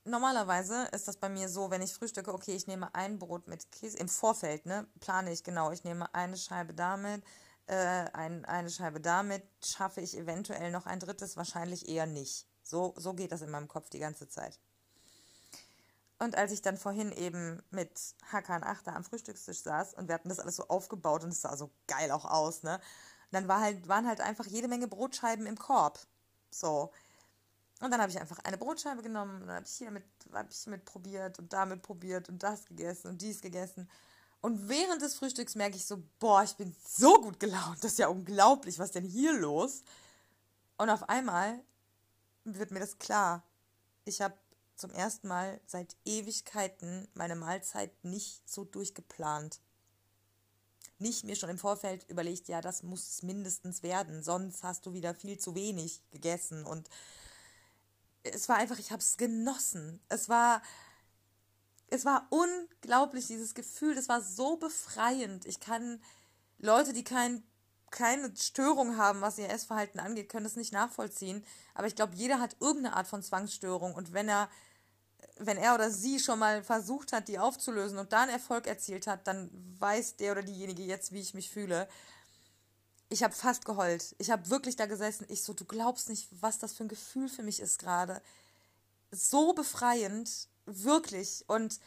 normalerweise 0.08 0.88
ist 0.92 1.08
das 1.08 1.16
bei 1.16 1.28
mir 1.28 1.48
so, 1.48 1.70
wenn 1.70 1.82
ich 1.82 1.94
frühstücke, 1.94 2.32
okay, 2.32 2.54
ich 2.54 2.66
nehme 2.66 2.94
ein 2.94 3.18
Brot 3.18 3.48
mit 3.48 3.70
Käse, 3.70 3.98
im 3.98 4.08
Vorfeld, 4.08 4.66
ne, 4.66 4.86
plane 5.00 5.32
ich 5.32 5.44
genau, 5.44 5.70
ich 5.70 5.84
nehme 5.84 6.12
eine 6.14 6.36
Scheibe 6.36 6.74
damit, 6.74 7.22
äh, 7.66 7.74
ein, 7.74 8.44
eine 8.44 8.70
Scheibe 8.70 9.00
damit, 9.00 9.42
schaffe 9.64 10.00
ich 10.00 10.16
eventuell 10.16 10.70
noch 10.70 10.86
ein 10.86 11.00
drittes, 11.00 11.36
wahrscheinlich 11.36 11.88
eher 11.88 12.06
nicht. 12.06 12.46
So, 12.62 12.94
so 12.96 13.14
geht 13.14 13.32
das 13.32 13.42
in 13.42 13.50
meinem 13.50 13.68
Kopf 13.68 13.90
die 13.90 13.98
ganze 13.98 14.28
Zeit. 14.28 14.58
Und 16.18 16.36
als 16.36 16.50
ich 16.50 16.62
dann 16.62 16.76
vorhin 16.76 17.12
eben 17.12 17.62
mit 17.70 17.92
Hakan 18.32 18.64
Achter 18.64 18.96
am 18.96 19.04
Frühstückstisch 19.04 19.62
saß 19.62 19.94
und 19.94 20.08
wir 20.08 20.14
hatten 20.14 20.28
das 20.28 20.40
alles 20.40 20.56
so 20.56 20.66
aufgebaut 20.66 21.22
und 21.22 21.30
es 21.30 21.42
sah 21.42 21.56
so 21.56 21.70
geil 21.86 22.10
auch 22.10 22.24
aus, 22.24 22.62
ne? 22.64 22.80
Dann 23.30 23.46
war 23.46 23.60
halt, 23.60 23.86
waren 23.88 24.06
halt 24.06 24.20
einfach 24.20 24.46
jede 24.46 24.68
Menge 24.68 24.88
Brotscheiben 24.88 25.46
im 25.46 25.58
Korb. 25.58 26.00
So. 26.50 26.90
Und 27.80 27.90
dann 27.92 28.00
habe 28.00 28.10
ich 28.10 28.20
einfach 28.20 28.38
eine 28.40 28.58
Brotscheibe 28.58 29.02
genommen 29.02 29.42
und 29.42 29.46
dann 29.46 29.56
habe 29.56 29.66
ich 29.66 29.72
hier 29.72 29.90
mit, 29.90 30.04
hab 30.32 30.50
ich 30.50 30.66
mit 30.66 30.84
probiert 30.84 31.38
und 31.38 31.52
damit 31.52 31.82
probiert 31.82 32.28
und 32.28 32.42
das 32.42 32.64
gegessen 32.64 33.08
und 33.08 33.22
dies 33.22 33.40
gegessen. 33.40 33.88
Und 34.40 34.68
während 34.68 35.02
des 35.02 35.14
Frühstücks 35.14 35.54
merke 35.54 35.76
ich 35.76 35.86
so, 35.86 36.02
boah, 36.18 36.42
ich 36.42 36.56
bin 36.56 36.74
so 36.86 37.20
gut 37.20 37.40
gelaunt. 37.40 37.78
Das 37.82 37.92
ist 37.92 37.98
ja 37.98 38.08
unglaublich. 38.08 38.78
Was 38.78 38.92
denn 38.92 39.04
hier 39.04 39.32
los? 39.32 39.82
Und 40.76 40.90
auf 40.90 41.08
einmal 41.08 41.60
wird 42.44 42.70
mir 42.70 42.80
das 42.80 42.98
klar. 42.98 43.42
Ich 44.04 44.20
habe 44.20 44.34
zum 44.76 44.90
ersten 44.92 45.28
Mal 45.28 45.60
seit 45.66 45.96
Ewigkeiten 46.04 47.08
meine 47.14 47.34
Mahlzeit 47.34 47.92
nicht 48.04 48.48
so 48.48 48.64
durchgeplant. 48.64 49.60
Nicht 51.00 51.24
mir 51.24 51.36
schon 51.36 51.50
im 51.50 51.58
Vorfeld 51.58 52.08
überlegt, 52.08 52.48
ja, 52.48 52.60
das 52.60 52.82
muss 52.82 53.08
es 53.08 53.22
mindestens 53.22 53.82
werden, 53.82 54.22
sonst 54.22 54.64
hast 54.64 54.86
du 54.86 54.92
wieder 54.92 55.14
viel 55.14 55.38
zu 55.38 55.54
wenig 55.54 56.02
gegessen. 56.10 56.64
Und 56.64 56.88
es 58.22 58.48
war 58.48 58.56
einfach, 58.56 58.78
ich 58.78 58.90
habe 58.90 59.02
es 59.02 59.16
genossen. 59.16 60.00
Es 60.08 60.28
war, 60.28 60.62
es 61.88 62.04
war 62.04 62.26
unglaublich, 62.30 63.26
dieses 63.26 63.54
Gefühl, 63.54 63.94
das 63.94 64.08
war 64.08 64.20
so 64.20 64.56
befreiend. 64.56 65.46
Ich 65.46 65.60
kann 65.60 66.02
Leute, 66.58 66.92
die 66.92 67.04
kein 67.04 67.42
keine 67.90 68.34
Störung 68.36 68.96
haben, 68.96 69.20
was 69.20 69.38
ihr 69.38 69.48
Essverhalten 69.48 70.00
angeht, 70.00 70.28
können 70.28 70.44
das 70.44 70.56
nicht 70.56 70.72
nachvollziehen. 70.72 71.44
Aber 71.74 71.86
ich 71.86 71.94
glaube, 71.94 72.14
jeder 72.14 72.40
hat 72.40 72.56
irgendeine 72.60 72.96
Art 72.96 73.06
von 73.06 73.22
Zwangsstörung. 73.22 73.94
Und 73.94 74.12
wenn 74.12 74.28
er, 74.28 74.48
wenn 75.38 75.56
er 75.56 75.74
oder 75.74 75.90
sie 75.90 76.18
schon 76.18 76.38
mal 76.38 76.62
versucht 76.62 77.12
hat, 77.12 77.28
die 77.28 77.38
aufzulösen 77.38 77.98
und 77.98 78.12
da 78.12 78.22
einen 78.22 78.32
Erfolg 78.32 78.66
erzielt 78.66 79.06
hat, 79.06 79.26
dann 79.26 79.50
weiß 79.78 80.16
der 80.16 80.32
oder 80.32 80.42
diejenige 80.42 80.82
jetzt, 80.82 81.12
wie 81.12 81.20
ich 81.20 81.34
mich 81.34 81.50
fühle. 81.50 81.88
Ich 83.10 83.22
habe 83.22 83.34
fast 83.34 83.64
geheult. 83.64 84.14
Ich 84.18 84.30
habe 84.30 84.50
wirklich 84.50 84.76
da 84.76 84.86
gesessen. 84.86 85.26
Ich 85.28 85.42
so, 85.42 85.54
du 85.54 85.64
glaubst 85.64 86.08
nicht, 86.08 86.28
was 86.40 86.58
das 86.58 86.74
für 86.74 86.84
ein 86.84 86.88
Gefühl 86.88 87.28
für 87.28 87.42
mich 87.42 87.60
ist 87.60 87.78
gerade. 87.78 88.20
So 89.10 89.54
befreiend, 89.54 90.48
wirklich. 90.66 91.44
Und 91.48 91.80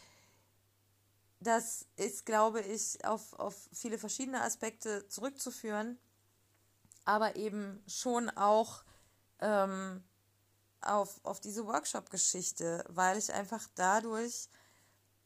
das 1.39 1.85
ist, 1.95 2.25
glaube 2.25 2.61
ich, 2.61 3.03
auf, 3.05 3.33
auf 3.33 3.55
viele 3.73 3.97
verschiedene 3.97 4.41
Aspekte 4.41 5.07
zurückzuführen, 5.07 5.99
aber 7.03 7.35
eben 7.35 7.83
schon 7.87 8.29
auch 8.29 8.83
ähm, 9.39 10.03
auf, 10.81 11.19
auf 11.23 11.39
diese 11.39 11.65
Workshop-Geschichte, 11.65 12.85
weil 12.89 13.17
ich 13.17 13.33
einfach 13.33 13.67
dadurch, 13.75 14.49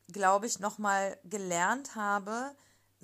glaube 0.07 0.47
ich, 0.47 0.59
nochmal 0.59 1.17
gelernt 1.23 1.95
habe, 1.95 2.55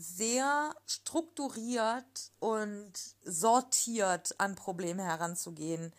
sehr 0.01 0.75
strukturiert 0.85 2.31
und 2.39 2.93
sortiert 3.23 4.39
an 4.39 4.55
Probleme 4.55 5.03
heranzugehen. 5.03 5.93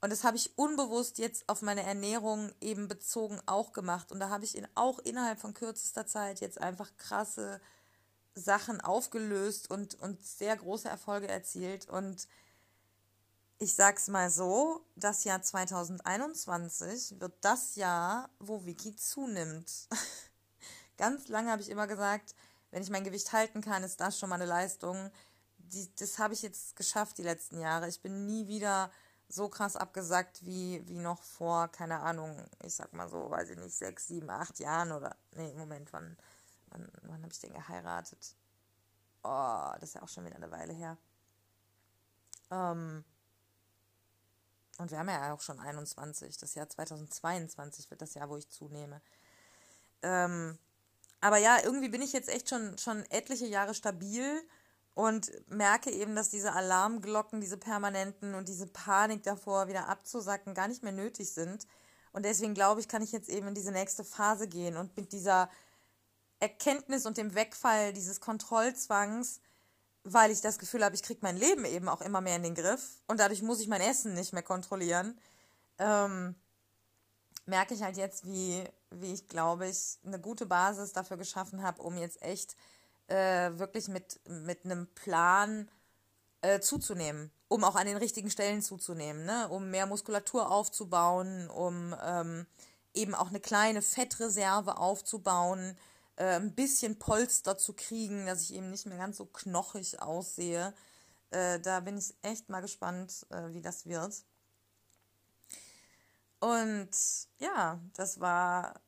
Und 0.00 0.10
das 0.10 0.22
habe 0.22 0.36
ich 0.36 0.56
unbewusst 0.56 1.18
jetzt 1.18 1.48
auf 1.48 1.60
meine 1.62 1.82
Ernährung 1.82 2.52
eben 2.60 2.86
bezogen 2.86 3.40
auch 3.46 3.72
gemacht. 3.72 4.12
Und 4.12 4.20
da 4.20 4.30
habe 4.30 4.44
ich 4.44 4.56
in, 4.56 4.68
auch 4.76 5.00
innerhalb 5.00 5.40
von 5.40 5.54
kürzester 5.54 6.06
Zeit 6.06 6.40
jetzt 6.40 6.60
einfach 6.60 6.96
krasse 6.96 7.60
Sachen 8.34 8.80
aufgelöst 8.80 9.70
und, 9.70 9.96
und 10.00 10.24
sehr 10.24 10.56
große 10.56 10.88
Erfolge 10.88 11.26
erzielt. 11.26 11.88
Und 11.88 12.28
ich 13.58 13.74
sag's 13.74 14.06
mal 14.06 14.30
so, 14.30 14.84
das 14.94 15.24
Jahr 15.24 15.42
2021 15.42 17.18
wird 17.18 17.34
das 17.40 17.74
Jahr, 17.74 18.30
wo 18.38 18.64
Wiki 18.64 18.94
zunimmt. 18.94 19.88
Ganz 20.96 21.26
lange 21.26 21.50
habe 21.50 21.62
ich 21.62 21.70
immer 21.70 21.88
gesagt, 21.88 22.36
wenn 22.70 22.82
ich 22.82 22.90
mein 22.90 23.04
Gewicht 23.04 23.32
halten 23.32 23.60
kann, 23.60 23.82
ist 23.82 24.00
das 24.00 24.18
schon 24.18 24.28
mal 24.28 24.36
eine 24.36 24.46
Leistung. 24.46 25.10
Die, 25.58 25.94
das 25.96 26.18
habe 26.18 26.34
ich 26.34 26.42
jetzt 26.42 26.76
geschafft 26.76 27.18
die 27.18 27.22
letzten 27.22 27.60
Jahre. 27.60 27.88
Ich 27.88 28.00
bin 28.00 28.26
nie 28.26 28.46
wieder 28.46 28.90
so 29.28 29.48
krass 29.48 29.76
abgesackt 29.76 30.44
wie, 30.44 30.86
wie 30.88 30.98
noch 30.98 31.22
vor, 31.22 31.68
keine 31.68 32.00
Ahnung, 32.00 32.42
ich 32.64 32.74
sag 32.74 32.92
mal 32.94 33.08
so, 33.08 33.30
weiß 33.30 33.50
ich 33.50 33.58
nicht, 33.58 33.76
sechs, 33.76 34.08
sieben, 34.08 34.30
acht 34.30 34.58
Jahren 34.58 34.92
oder. 34.92 35.16
Nee, 35.32 35.52
Moment, 35.54 35.92
wann, 35.92 36.16
wann, 36.68 36.90
wann 37.02 37.22
habe 37.22 37.32
ich 37.32 37.40
den 37.40 37.52
geheiratet? 37.52 38.34
Oh, 39.22 39.70
das 39.74 39.90
ist 39.90 39.94
ja 39.94 40.02
auch 40.02 40.08
schon 40.08 40.24
wieder 40.24 40.36
eine 40.36 40.50
Weile 40.50 40.72
her. 40.72 40.96
Ähm, 42.50 43.04
und 44.78 44.90
wir 44.90 44.98
haben 44.98 45.08
ja 45.08 45.34
auch 45.34 45.40
schon 45.40 45.60
21. 45.60 46.38
Das 46.38 46.54
Jahr 46.54 46.68
2022 46.68 47.90
wird 47.90 48.00
das 48.00 48.14
Jahr, 48.14 48.30
wo 48.30 48.36
ich 48.36 48.48
zunehme. 48.48 49.02
Ähm, 50.02 50.58
aber 51.20 51.38
ja, 51.38 51.58
irgendwie 51.62 51.88
bin 51.88 52.02
ich 52.02 52.12
jetzt 52.12 52.28
echt 52.28 52.48
schon, 52.48 52.78
schon 52.78 53.04
etliche 53.10 53.46
Jahre 53.46 53.74
stabil 53.74 54.42
und 54.94 55.30
merke 55.48 55.90
eben, 55.90 56.14
dass 56.14 56.30
diese 56.30 56.52
Alarmglocken, 56.52 57.40
diese 57.40 57.56
permanenten 57.56 58.34
und 58.34 58.48
diese 58.48 58.66
Panik 58.66 59.22
davor, 59.22 59.68
wieder 59.68 59.88
abzusacken, 59.88 60.54
gar 60.54 60.68
nicht 60.68 60.82
mehr 60.82 60.92
nötig 60.92 61.32
sind. 61.32 61.66
Und 62.12 62.24
deswegen 62.24 62.54
glaube 62.54 62.80
ich, 62.80 62.88
kann 62.88 63.02
ich 63.02 63.12
jetzt 63.12 63.28
eben 63.28 63.48
in 63.48 63.54
diese 63.54 63.72
nächste 63.72 64.02
Phase 64.04 64.48
gehen 64.48 64.76
und 64.76 64.96
mit 64.96 65.12
dieser 65.12 65.50
Erkenntnis 66.40 67.06
und 67.06 67.16
dem 67.16 67.34
Wegfall 67.34 67.92
dieses 67.92 68.20
Kontrollzwangs, 68.20 69.40
weil 70.04 70.30
ich 70.30 70.40
das 70.40 70.58
Gefühl 70.58 70.84
habe, 70.84 70.94
ich 70.94 71.02
kriege 71.02 71.20
mein 71.22 71.36
Leben 71.36 71.64
eben 71.64 71.88
auch 71.88 72.00
immer 72.00 72.20
mehr 72.20 72.36
in 72.36 72.42
den 72.42 72.54
Griff 72.54 73.02
und 73.06 73.20
dadurch 73.20 73.42
muss 73.42 73.60
ich 73.60 73.68
mein 73.68 73.80
Essen 73.80 74.14
nicht 74.14 74.32
mehr 74.32 74.42
kontrollieren, 74.42 75.18
ähm, 75.78 76.34
merke 77.46 77.74
ich 77.74 77.82
halt 77.82 77.96
jetzt, 77.96 78.26
wie, 78.26 78.64
wie 78.90 79.12
ich, 79.12 79.28
glaube 79.28 79.68
ich, 79.68 79.98
eine 80.04 80.20
gute 80.20 80.46
Basis 80.46 80.92
dafür 80.92 81.16
geschaffen 81.16 81.62
habe, 81.62 81.82
um 81.82 81.96
jetzt 81.96 82.22
echt 82.22 82.56
äh, 83.08 83.50
wirklich 83.58 83.88
mit, 83.88 84.20
mit 84.28 84.64
einem 84.64 84.86
Plan 84.94 85.70
äh, 86.40 86.60
zuzunehmen, 86.60 87.30
um 87.48 87.64
auch 87.64 87.74
an 87.74 87.86
den 87.86 87.96
richtigen 87.96 88.30
Stellen 88.30 88.62
zuzunehmen, 88.62 89.24
ne? 89.24 89.48
um 89.48 89.70
mehr 89.70 89.86
Muskulatur 89.86 90.50
aufzubauen, 90.50 91.48
um 91.50 91.94
ähm, 92.02 92.46
eben 92.94 93.14
auch 93.14 93.28
eine 93.28 93.40
kleine 93.40 93.82
Fettreserve 93.82 94.78
aufzubauen, 94.78 95.76
äh, 96.16 96.36
ein 96.36 96.54
bisschen 96.54 96.98
Polster 96.98 97.56
zu 97.56 97.72
kriegen, 97.72 98.26
dass 98.26 98.42
ich 98.42 98.54
eben 98.54 98.70
nicht 98.70 98.86
mehr 98.86 98.98
ganz 98.98 99.16
so 99.16 99.26
knochig 99.26 100.00
aussehe. 100.02 100.74
Äh, 101.30 101.60
da 101.60 101.80
bin 101.80 101.98
ich 101.98 102.14
echt 102.22 102.48
mal 102.48 102.60
gespannt, 102.60 103.26
äh, 103.30 103.52
wie 103.52 103.60
das 103.60 103.86
wird. 103.86 104.14
Und 106.40 106.90
ja, 107.38 107.80
das 107.94 108.20
war, 108.20 108.80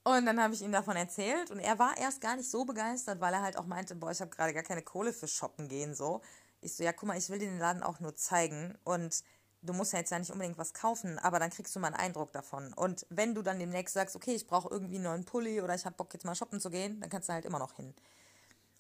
Und 0.04 0.28
dann 0.28 0.40
habe 0.40 0.54
ich 0.54 0.62
ihm 0.62 0.72
davon 0.72 0.96
erzählt 0.96 1.50
und 1.50 1.58
er 1.58 1.80
war 1.80 1.98
erst 1.98 2.22
gar 2.22 2.36
nicht 2.36 2.50
so 2.50 2.64
begeistert, 2.64 3.20
weil 3.22 3.34
er 3.34 3.42
halt 3.42 3.58
auch 3.58 3.66
meinte, 3.66 3.96
boah, 3.96 4.12
ich 4.12 4.22
habe 4.22 4.30
gerade 4.30 4.54
gar 4.54 4.62
keine 4.62 4.84
Kohle 4.84 5.12
für 5.14 5.28
Shoppen 5.28 5.68
gehen 5.68 5.96
so. 5.96 6.22
Ich 6.62 6.76
so, 6.76 6.84
ja, 6.84 6.94
guck 6.94 7.08
mal, 7.08 7.18
ich 7.18 7.30
will 7.30 7.40
dir 7.40 7.50
den 7.50 7.58
Laden 7.58 7.82
auch 7.82 8.00
nur 8.00 8.16
zeigen 8.16 8.78
und 8.84 9.24
du 9.66 9.74
musst 9.74 9.94
ja 9.94 10.00
jetzt 10.00 10.12
ja 10.12 10.20
nicht 10.20 10.32
unbedingt 10.32 10.58
was 10.58 10.74
kaufen, 10.74 11.20
aber 11.20 11.40
dann 11.40 11.50
kriegst 11.50 11.76
du 11.76 11.80
mal 11.80 11.88
einen 11.88 11.96
Eindruck 11.96 12.32
davon. 12.32 12.74
Und 12.74 13.06
wenn 13.10 13.36
du 13.36 13.42
dann 13.42 13.60
demnächst 13.60 13.94
sagst, 13.94 14.16
okay, 14.16 14.34
ich 14.34 14.48
brauche 14.48 14.70
irgendwie 14.70 14.96
einen 14.96 15.06
neuen 15.06 15.26
Pulli 15.26 15.62
oder 15.62 15.76
ich 15.76 15.86
habe 15.86 15.96
Bock 15.96 16.14
jetzt 16.14 16.26
mal 16.26 16.36
shoppen 16.36 16.60
zu 16.60 16.70
gehen, 16.70 17.00
dann 17.02 17.10
kannst 17.10 17.30
du 17.30 17.34
halt 17.34 17.46
immer 17.46 17.60
noch 17.60 17.74
hin. 17.74 17.94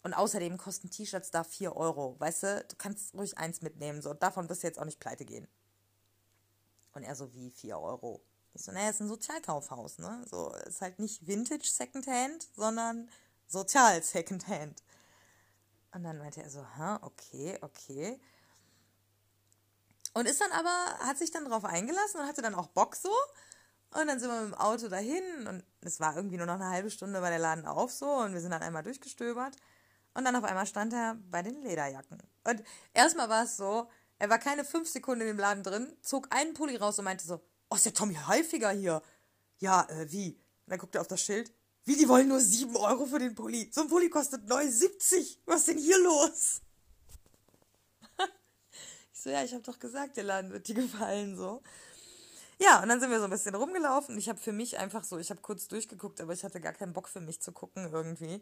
Und 0.03 0.13
außerdem 0.13 0.57
kosten 0.57 0.89
T-Shirts 0.89 1.31
da 1.31 1.43
4 1.43 1.75
Euro. 1.75 2.15
Weißt 2.19 2.43
du, 2.43 2.65
du 2.67 2.75
kannst 2.77 3.15
ruhig 3.15 3.37
eins 3.37 3.61
mitnehmen. 3.61 4.01
So, 4.01 4.13
davon 4.13 4.47
wirst 4.49 4.61
du 4.61 4.67
jetzt 4.67 4.79
auch 4.79 4.85
nicht 4.85 4.99
pleite 4.99 5.25
gehen. 5.25 5.47
Und 6.93 7.03
er 7.03 7.15
so, 7.15 7.33
wie 7.33 7.49
4 7.49 7.79
Euro? 7.79 8.21
Ich 8.53 8.63
so, 8.63 8.71
naja, 8.71 8.89
ist 8.89 9.01
ein 9.01 9.07
Sozialkaufhaus, 9.07 9.97
ne? 9.97 10.23
So, 10.29 10.53
ist 10.67 10.81
halt 10.81 10.99
nicht 10.99 11.25
Vintage 11.27 11.67
Secondhand, 11.67 12.47
sondern 12.55 13.09
Sozial 13.47 14.01
Secondhand. 14.01 14.83
Und 15.91 16.03
dann 16.03 16.17
meinte 16.17 16.43
er 16.43 16.49
so, 16.49 16.65
ha, 16.77 16.99
okay, 17.01 17.57
okay. 17.61 18.19
Und 20.15 20.27
ist 20.27 20.39
dann 20.39 20.51
aber, 20.53 20.97
hat 20.99 21.17
sich 21.17 21.29
dann 21.29 21.43
darauf 21.43 21.65
eingelassen 21.65 22.21
und 22.21 22.27
hatte 22.27 22.41
dann 22.41 22.55
auch 22.55 22.67
Bock 22.67 22.95
so. 22.95 23.11
Und 23.93 24.07
dann 24.07 24.17
sind 24.17 24.29
wir 24.29 24.41
mit 24.41 24.53
dem 24.53 24.59
Auto 24.59 24.87
dahin 24.87 25.47
und 25.47 25.63
es 25.81 25.99
war 25.99 26.15
irgendwie 26.15 26.37
nur 26.37 26.45
noch 26.45 26.55
eine 26.55 26.69
halbe 26.69 26.89
Stunde 26.89 27.19
bei 27.19 27.29
der 27.29 27.39
Laden 27.39 27.65
auf 27.65 27.91
so 27.91 28.09
und 28.09 28.33
wir 28.33 28.39
sind 28.39 28.51
dann 28.51 28.61
einmal 28.61 28.83
durchgestöbert. 28.83 29.55
Und 30.13 30.23
dann 30.23 30.35
auf 30.37 30.45
einmal 30.45 30.65
stand 30.65 30.93
er 30.93 31.17
bei 31.29 31.41
den 31.41 31.61
Lederjacken. 31.61 32.17
Und 32.45 32.63
erstmal 32.93 33.27
war 33.27 33.43
es 33.43 33.57
so, 33.57 33.89
er 34.17 34.29
war 34.29 34.39
keine 34.39 34.63
fünf 34.63 34.89
Sekunden 34.89 35.21
in 35.21 35.27
dem 35.27 35.37
Laden 35.37 35.63
drin, 35.63 35.93
zog 36.01 36.33
einen 36.33 36.53
Pulli 36.53 36.77
raus 36.77 36.97
und 36.97 37.05
meinte 37.05 37.25
so, 37.25 37.41
oh, 37.69 37.75
ist 37.75 37.85
der 37.85 37.93
Tommy 37.93 38.15
Heifiger 38.15 38.71
hier. 38.71 39.01
Ja, 39.57 39.85
äh, 39.89 40.09
wie? 40.11 40.31
Und 40.31 40.71
dann 40.71 40.79
guckt 40.79 40.95
er 40.95 41.01
auf 41.01 41.07
das 41.07 41.21
Schild. 41.21 41.53
Wie, 41.83 41.97
die 41.97 42.07
wollen 42.07 42.29
nur 42.29 42.39
sieben 42.39 42.75
Euro 42.77 43.05
für 43.05 43.19
den 43.19 43.35
Pulli. 43.35 43.69
So 43.73 43.81
ein 43.81 43.89
Pulli 43.89 44.09
kostet 44.09 44.47
79. 44.47 45.41
Was 45.45 45.59
ist 45.59 45.67
denn 45.67 45.77
hier 45.77 45.99
los? 45.99 46.61
So, 49.25 49.31
ja, 49.31 49.43
ich 49.43 49.53
habe 49.53 49.63
doch 49.63 49.79
gesagt, 49.79 50.17
der 50.17 50.23
Laden 50.23 50.51
wird 50.51 50.67
dir 50.67 50.75
gefallen, 50.75 51.35
so. 51.35 51.63
Ja, 52.59 52.81
und 52.81 52.89
dann 52.89 52.99
sind 52.99 53.09
wir 53.09 53.17
so 53.17 53.25
ein 53.25 53.31
bisschen 53.31 53.55
rumgelaufen. 53.55 54.17
Ich 54.19 54.29
habe 54.29 54.39
für 54.39 54.53
mich 54.53 54.77
einfach 54.77 55.03
so, 55.03 55.17
ich 55.17 55.31
habe 55.31 55.41
kurz 55.41 55.67
durchgeguckt, 55.67 56.21
aber 56.21 56.31
ich 56.31 56.43
hatte 56.43 56.61
gar 56.61 56.73
keinen 56.73 56.93
Bock 56.93 57.09
für 57.09 57.21
mich 57.21 57.41
zu 57.41 57.51
gucken 57.51 57.89
irgendwie. 57.91 58.41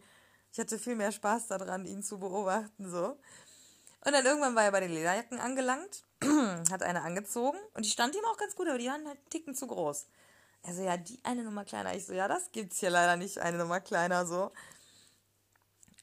Ich 0.51 0.59
hatte 0.59 0.77
viel 0.77 0.95
mehr 0.95 1.13
Spaß 1.13 1.47
daran, 1.47 1.85
ihn 1.85 2.03
zu 2.03 2.19
beobachten, 2.19 2.91
so. 2.91 3.17
Und 4.05 4.11
dann 4.11 4.25
irgendwann 4.25 4.55
war 4.55 4.63
er 4.63 4.71
bei 4.71 4.81
den 4.81 4.91
Lederjacken 4.91 5.39
angelangt, 5.39 6.03
hat 6.69 6.83
eine 6.83 7.01
angezogen 7.01 7.57
und 7.75 7.85
die 7.85 7.89
stand 7.89 8.13
ihm 8.15 8.25
auch 8.25 8.37
ganz 8.37 8.53
gut, 8.53 8.67
aber 8.67 8.77
die 8.77 8.87
waren 8.87 9.07
halt 9.07 9.17
einen 9.17 9.29
Ticken 9.29 9.55
zu 9.55 9.65
groß. 9.67 10.05
Er 10.63 10.73
so, 10.75 10.83
ja, 10.83 10.97
die 10.97 11.19
eine 11.23 11.43
Nummer 11.43 11.63
kleiner. 11.63 11.95
Ich 11.95 12.05
so, 12.05 12.13
ja, 12.13 12.27
das 12.27 12.51
gibt's 12.51 12.79
hier 12.79 12.89
leider 12.89 13.15
nicht, 13.15 13.39
eine 13.39 13.57
Nummer 13.57 13.79
kleiner, 13.79 14.25
so. 14.25 14.51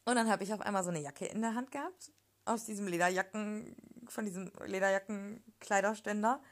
Und 0.06 0.16
dann 0.16 0.30
habe 0.30 0.42
ich 0.42 0.54
auf 0.54 0.62
einmal 0.62 0.82
so 0.82 0.88
eine 0.88 1.00
Jacke 1.00 1.26
in 1.26 1.42
der 1.42 1.54
Hand 1.54 1.70
gehabt, 1.70 2.10
aus 2.46 2.64
diesem 2.64 2.86
Lederjacken, 2.86 3.76
von 4.12 4.24
diesem 4.24 4.50
Lederjacken-Kleiderständer. 4.64 6.42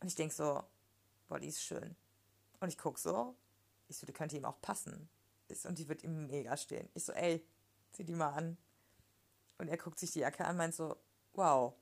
Und 0.00 0.08
ich 0.08 0.14
denk 0.14 0.32
so, 0.32 0.62
boah, 1.28 1.38
die 1.38 1.48
ist 1.48 1.62
schön. 1.62 1.96
Und 2.60 2.68
ich 2.68 2.78
guck 2.78 2.98
so, 2.98 3.36
ich 3.88 3.96
so, 3.96 4.06
die 4.06 4.12
könnte 4.12 4.36
ihm 4.36 4.44
auch 4.44 4.60
passen 4.60 5.08
und 5.64 5.78
die 5.78 5.88
wird 5.88 6.02
ihm 6.02 6.26
mega 6.26 6.56
stehen. 6.56 6.88
Ich 6.94 7.04
so, 7.04 7.12
ey, 7.12 7.46
zieh 7.92 8.04
die 8.04 8.14
mal 8.14 8.30
an. 8.30 8.56
Und 9.58 9.68
er 9.68 9.76
guckt 9.76 9.98
sich 9.98 10.10
die 10.10 10.20
Jacke 10.20 10.44
an, 10.44 10.56
meint 10.56 10.74
so, 10.74 10.96
wow. 11.34 11.74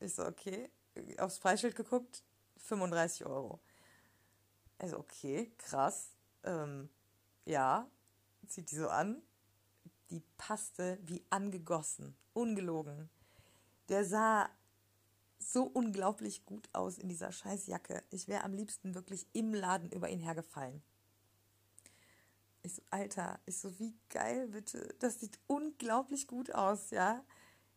Ich 0.00 0.14
so, 0.14 0.26
okay. 0.26 0.70
aufs 1.18 1.38
Preisschild 1.38 1.76
geguckt, 1.76 2.24
35 2.56 3.26
Euro. 3.26 3.60
Also, 4.78 4.98
okay, 4.98 5.52
krass. 5.58 6.10
Ähm, 6.44 6.88
ja, 7.44 7.88
zieht 8.46 8.70
die 8.70 8.76
so 8.76 8.88
an. 8.88 9.22
Die 10.10 10.22
passte 10.36 10.98
wie 11.02 11.24
angegossen. 11.30 12.16
Ungelogen. 12.32 13.10
Der 13.88 14.04
sah 14.04 14.48
so 15.38 15.64
unglaublich 15.64 16.44
gut 16.44 16.68
aus 16.72 16.98
in 16.98 17.08
dieser 17.08 17.32
Scheißjacke. 17.32 18.02
Ich 18.10 18.28
wäre 18.28 18.44
am 18.44 18.54
liebsten 18.54 18.94
wirklich 18.94 19.26
im 19.32 19.54
Laden 19.54 19.90
über 19.90 20.08
ihn 20.08 20.20
hergefallen. 20.20 20.82
Ich 22.62 22.74
so, 22.74 22.82
Alter, 22.90 23.38
ich 23.46 23.58
so, 23.58 23.78
wie 23.78 23.94
geil 24.10 24.48
bitte. 24.48 24.94
Das 24.98 25.20
sieht 25.20 25.38
unglaublich 25.46 26.26
gut 26.26 26.52
aus, 26.52 26.90
ja. 26.90 27.24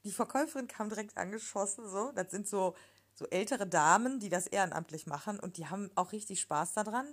Die 0.04 0.12
Verkäuferin 0.12 0.68
kam 0.68 0.90
direkt 0.90 1.18
angeschossen, 1.18 1.88
so. 1.88 2.12
Das 2.14 2.32
sind 2.32 2.48
so, 2.48 2.76
so 3.14 3.28
ältere 3.28 3.68
Damen, 3.68 4.20
die 4.20 4.30
das 4.30 4.48
ehrenamtlich 4.48 5.06
machen 5.06 5.40
und 5.40 5.58
die 5.58 5.68
haben 5.68 5.92
auch 5.96 6.12
richtig 6.12 6.42
Spaß 6.42 6.74
daran, 6.74 7.06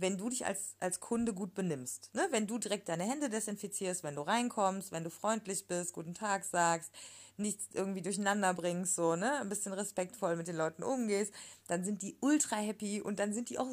wenn 0.00 0.16
du 0.16 0.28
dich 0.28 0.46
als, 0.46 0.76
als 0.80 1.00
Kunde 1.00 1.34
gut 1.34 1.54
benimmst. 1.54 2.10
Ne? 2.14 2.26
Wenn 2.30 2.46
du 2.46 2.58
direkt 2.58 2.88
deine 2.88 3.04
Hände 3.04 3.28
desinfizierst, 3.28 4.02
wenn 4.02 4.16
du 4.16 4.22
reinkommst, 4.22 4.92
wenn 4.92 5.04
du 5.04 5.10
freundlich 5.10 5.66
bist, 5.66 5.92
guten 5.92 6.14
Tag 6.14 6.44
sagst, 6.44 6.90
nichts 7.36 7.68
irgendwie 7.72 8.02
durcheinander 8.02 8.54
bringst, 8.54 8.94
so, 8.94 9.16
ne, 9.16 9.40
ein 9.40 9.48
bisschen 9.48 9.72
respektvoll 9.72 10.36
mit 10.36 10.46
den 10.46 10.56
Leuten 10.56 10.82
umgehst, 10.82 11.32
dann 11.66 11.84
sind 11.84 12.02
die 12.02 12.16
ultra 12.20 12.56
happy 12.56 13.00
und 13.00 13.18
dann 13.18 13.32
sind 13.32 13.50
die 13.50 13.58
auch 13.58 13.68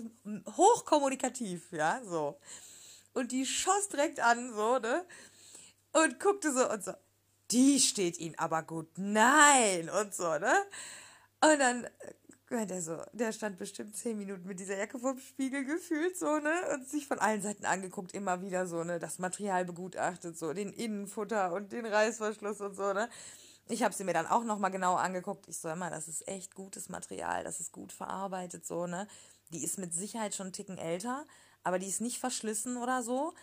hochkommunikativ, 0.55 1.71
ja, 1.71 2.01
so. 2.03 2.39
Und 3.13 3.31
die 3.31 3.45
schoss 3.45 3.89
direkt 3.89 4.19
an, 4.19 4.53
so, 4.53 4.79
ne, 4.79 5.05
und 5.93 6.19
guckte 6.19 6.53
so 6.53 6.69
und 6.69 6.83
so, 6.83 6.93
die 7.51 7.79
steht 7.79 8.17
ihnen 8.17 8.35
aber 8.37 8.63
gut, 8.63 8.89
nein, 8.97 9.89
und 9.89 10.15
so, 10.15 10.37
ne. 10.37 10.53
Und 11.41 11.59
dann 11.59 11.87
der 12.49 12.81
so, 12.81 12.97
der 13.13 13.31
stand 13.33 13.57
bestimmt 13.57 13.95
zehn 13.95 14.17
Minuten 14.17 14.47
mit 14.47 14.59
dieser 14.59 14.77
Jacke 14.77 14.99
vorm 14.99 15.19
Spiegel 15.19 15.65
gefühlt, 15.65 16.17
so, 16.17 16.39
ne? 16.39 16.53
Und 16.73 16.87
sich 16.87 17.07
von 17.07 17.19
allen 17.19 17.41
Seiten 17.41 17.65
angeguckt, 17.65 18.13
immer 18.13 18.41
wieder 18.41 18.67
so, 18.67 18.83
ne? 18.83 18.99
Das 18.99 19.19
Material 19.19 19.65
begutachtet, 19.65 20.37
so, 20.37 20.53
den 20.53 20.71
Innenfutter 20.71 21.53
und 21.53 21.71
den 21.71 21.85
Reißverschluss 21.85 22.61
und 22.61 22.75
so, 22.75 22.93
ne? 22.93 23.09
Ich 23.69 23.83
habe 23.83 23.93
sie 23.93 24.05
mir 24.05 24.13
dann 24.13 24.27
auch 24.27 24.45
nochmal 24.45 24.71
genau 24.71 24.95
angeguckt. 24.95 25.47
Ich 25.49 25.57
so 25.57 25.67
immer, 25.67 25.89
das 25.89 26.07
ist 26.07 26.25
echt 26.27 26.55
gutes 26.55 26.87
Material, 26.87 27.43
das 27.43 27.59
ist 27.59 27.73
gut 27.73 27.91
verarbeitet, 27.91 28.65
so, 28.65 28.87
ne? 28.87 29.07
Die 29.49 29.63
ist 29.63 29.77
mit 29.77 29.93
Sicherheit 29.93 30.33
schon 30.33 30.47
einen 30.47 30.53
Ticken 30.53 30.77
älter, 30.77 31.25
aber 31.63 31.79
die 31.79 31.87
ist 31.87 32.01
nicht 32.01 32.19
verschlissen 32.19 32.77
oder 32.77 33.03
so. 33.03 33.33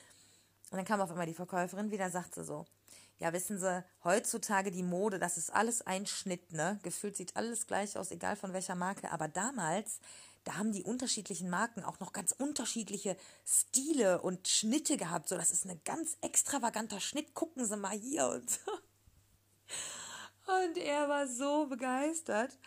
Und 0.71 0.79
dann 0.79 0.85
kam 0.87 1.01
auf 1.01 1.11
einmal 1.11 1.27
die 1.27 1.35
Verkäuferin 1.35 1.91
wieder, 1.91 2.11
sagte 2.11 2.43
so, 2.43 2.65
ja, 3.19 3.33
wissen 3.33 3.59
Sie, 3.59 3.85
heutzutage 4.03 4.71
die 4.71 4.83
Mode, 4.83 5.19
das 5.19 5.37
ist 5.37 5.53
alles 5.53 5.83
ein 5.87 6.07
Schnitt, 6.07 6.53
ne? 6.53 6.79
Gefühlt 6.83 7.17
sieht 7.17 7.37
alles 7.37 7.67
gleich 7.67 7.97
aus, 7.97 8.11
egal 8.11 8.37
von 8.37 8.53
welcher 8.53 8.75
Marke. 8.75 9.13
Aber 9.13 9.29
damals, 9.29 10.01
da 10.45 10.57
haben 10.57 10.73
die 10.73 10.83
unterschiedlichen 10.83 11.49
Marken 11.49 11.85
auch 11.85 12.01
noch 12.01 12.13
ganz 12.13 12.33
unterschiedliche 12.33 13.17
Stile 13.47 14.21
und 14.21 14.49
Schnitte 14.49 14.97
gehabt. 14.97 15.29
So, 15.29 15.37
das 15.37 15.51
ist 15.51 15.65
ein 15.65 15.81
ganz 15.85 16.17
extravaganter 16.21 17.01
Schnitt. 17.01 17.35
Gucken 17.35 17.65
Sie 17.65 17.77
mal 17.77 17.97
hier 17.97 18.29
und 18.29 18.51
so. 18.51 18.73
Und 20.47 20.77
er 20.77 21.09
war 21.09 21.27
so 21.27 21.67
begeistert. 21.67 22.59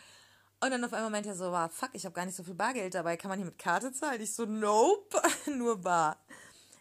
Und 0.60 0.72
dann 0.72 0.82
auf 0.82 0.92
einmal 0.92 1.10
meinte 1.10 1.28
er 1.28 1.36
so, 1.36 1.52
war, 1.52 1.68
fuck, 1.68 1.90
ich 1.92 2.04
habe 2.04 2.14
gar 2.14 2.26
nicht 2.26 2.34
so 2.34 2.42
viel 2.42 2.54
Bargeld 2.54 2.94
dabei. 2.94 3.16
Kann 3.16 3.28
man 3.28 3.38
hier 3.38 3.46
mit 3.46 3.58
Karte 3.58 3.92
zahlen? 3.92 4.20
Ich 4.20 4.34
so, 4.34 4.44
nope, 4.44 5.22
nur 5.56 5.80
bar. 5.80 6.18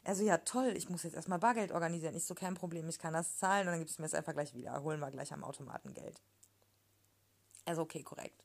Er 0.08 0.16
so, 0.16 0.24
ja 0.24 0.38
toll, 0.38 0.72
ich 0.78 0.89
muss 0.89 1.03
jetzt 1.03 1.16
erstmal 1.16 1.38
Bargeld 1.38 1.74
organisieren. 1.74 2.16
Ich 2.16 2.24
so, 2.24 2.34
kein 2.34 2.53
Problem, 2.53 2.88
ich 2.88 2.97
kann 2.97 3.12
das 3.12 3.39
zahlen 3.39 3.68
und 3.68 3.74
dann 3.74 3.80
gibst 3.80 3.97
du 3.97 4.01
mir 4.01 4.05
es 4.05 4.14
einfach 4.14 4.32
gleich 4.32 4.53
wieder. 4.53 4.82
Holen 4.82 5.01
wir 5.01 5.12
gleich 5.12 5.34
am 5.34 5.43
Automaten 5.43 5.93
Geld. 5.93 6.22
Er 7.66 7.76
so, 7.76 7.82
okay, 7.82 8.03
korrekt. 8.03 8.41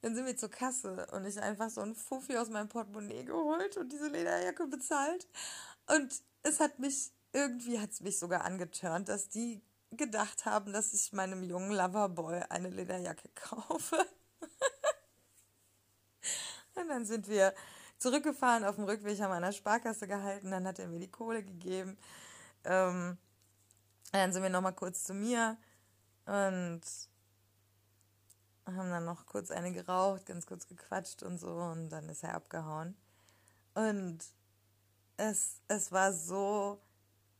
Dann 0.00 0.14
sind 0.14 0.24
wir 0.24 0.34
zur 0.38 0.48
Kasse 0.48 1.06
und 1.12 1.26
ich 1.26 1.38
einfach 1.42 1.68
so 1.68 1.82
ein 1.82 1.94
Fuffi 1.94 2.38
aus 2.38 2.48
meinem 2.48 2.70
Portemonnaie 2.70 3.22
geholt 3.24 3.76
und 3.76 3.92
diese 3.92 4.08
Lederjacke 4.08 4.66
bezahlt. 4.66 5.28
Und 5.88 6.22
es 6.42 6.58
hat 6.58 6.78
mich, 6.78 7.12
irgendwie 7.34 7.78
hat 7.78 7.90
es 7.90 8.00
mich 8.00 8.18
sogar 8.18 8.46
angeturnt, 8.46 9.10
dass 9.10 9.28
die 9.28 9.60
gedacht 9.90 10.46
haben, 10.46 10.72
dass 10.72 10.94
ich 10.94 11.12
meinem 11.12 11.42
jungen 11.42 11.72
Loverboy 11.72 12.44
eine 12.48 12.70
Lederjacke 12.70 13.28
kaufe. 13.34 14.06
und 16.76 16.88
dann 16.88 17.04
sind 17.04 17.28
wir 17.28 17.52
zurückgefahren. 17.98 18.64
Auf 18.64 18.76
dem 18.76 18.84
Rückweg 18.84 19.20
haben 19.20 19.30
wir 19.30 19.36
an 19.36 19.42
der 19.42 19.52
Sparkasse 19.52 20.06
gehalten. 20.06 20.50
Dann 20.50 20.66
hat 20.66 20.78
er 20.78 20.88
mir 20.88 21.00
die 21.00 21.10
Kohle 21.10 21.42
gegeben. 21.42 21.98
Ähm, 22.64 23.18
dann 24.12 24.32
sind 24.32 24.42
wir 24.42 24.50
nochmal 24.50 24.74
kurz 24.74 25.04
zu 25.04 25.14
mir 25.14 25.56
und 26.24 26.80
haben 28.66 28.90
dann 28.90 29.04
noch 29.04 29.26
kurz 29.26 29.50
eine 29.50 29.72
geraucht, 29.72 30.26
ganz 30.26 30.46
kurz 30.46 30.66
gequatscht 30.66 31.22
und 31.22 31.38
so. 31.38 31.50
Und 31.50 31.90
dann 31.90 32.08
ist 32.08 32.22
er 32.22 32.34
abgehauen. 32.34 32.96
Und 33.74 34.18
es, 35.16 35.60
es 35.68 35.92
war 35.92 36.12
so, 36.12 36.80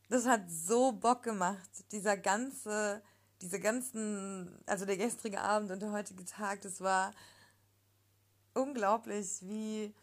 das 0.09 0.27
hat 0.27 0.51
so 0.51 0.93
Bock 0.93 1.23
gemacht. 1.23 1.69
Dieser 1.93 2.17
ganze, 2.17 3.03
diese 3.41 3.61
ganzen, 3.61 4.59
also 4.67 4.85
der 4.85 4.97
gestrige 4.97 5.41
Abend 5.41 5.71
und 5.71 5.81
der 5.81 5.93
heutige 5.93 6.25
Tag, 6.25 6.63
das 6.63 6.81
war 6.81 7.13
unglaublich, 8.55 9.39
wie 9.43 9.95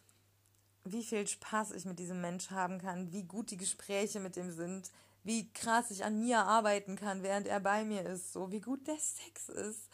wie 0.92 1.02
viel 1.02 1.26
Spaß 1.26 1.72
ich 1.72 1.84
mit 1.84 1.98
diesem 1.98 2.20
Mensch 2.20 2.50
haben 2.50 2.78
kann, 2.78 3.12
wie 3.12 3.24
gut 3.24 3.50
die 3.50 3.56
Gespräche 3.56 4.20
mit 4.20 4.36
ihm 4.36 4.50
sind, 4.50 4.90
wie 5.24 5.52
krass 5.52 5.90
ich 5.90 6.04
an 6.04 6.20
mir 6.20 6.44
arbeiten 6.44 6.96
kann, 6.96 7.22
während 7.22 7.46
er 7.46 7.60
bei 7.60 7.84
mir 7.84 8.06
ist, 8.06 8.32
so 8.32 8.52
wie 8.52 8.60
gut 8.60 8.86
der 8.86 8.98
Sex 8.98 9.48
ist, 9.48 9.90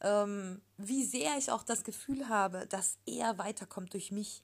ähm, 0.00 0.62
wie 0.78 1.04
sehr 1.04 1.36
ich 1.36 1.50
auch 1.50 1.62
das 1.62 1.84
Gefühl 1.84 2.28
habe, 2.28 2.66
dass 2.66 2.98
er 3.06 3.38
weiterkommt 3.38 3.92
durch 3.92 4.10
mich. 4.10 4.42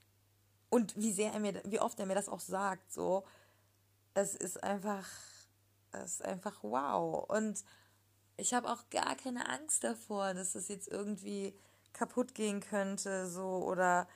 Und 0.70 0.95
wie 0.97 1.12
sehr 1.12 1.32
er 1.32 1.41
mir, 1.41 1.62
wie 1.64 1.80
oft 1.80 1.99
er 1.99 2.05
mir 2.05 2.14
das 2.14 2.28
auch 2.28 2.41
sagt, 2.41 2.93
so, 2.93 3.24
es 4.12 4.34
ist 4.34 4.62
einfach, 4.62 5.09
es 5.93 6.14
ist 6.16 6.24
einfach 6.24 6.62
wow. 6.62 7.24
Und 7.28 7.64
ich 8.36 8.53
habe 8.53 8.70
auch 8.70 8.91
gar 8.91 9.16
keine 9.16 9.49
Angst 9.49 9.82
davor, 9.82 10.34
dass 10.34 10.55
es 10.55 10.68
jetzt 10.68 10.89
irgendwie 10.89 11.59
kaputt 11.95 12.34
gehen 12.34 12.61
könnte, 12.61 13.26
so 13.26 13.64
oder 13.64 14.07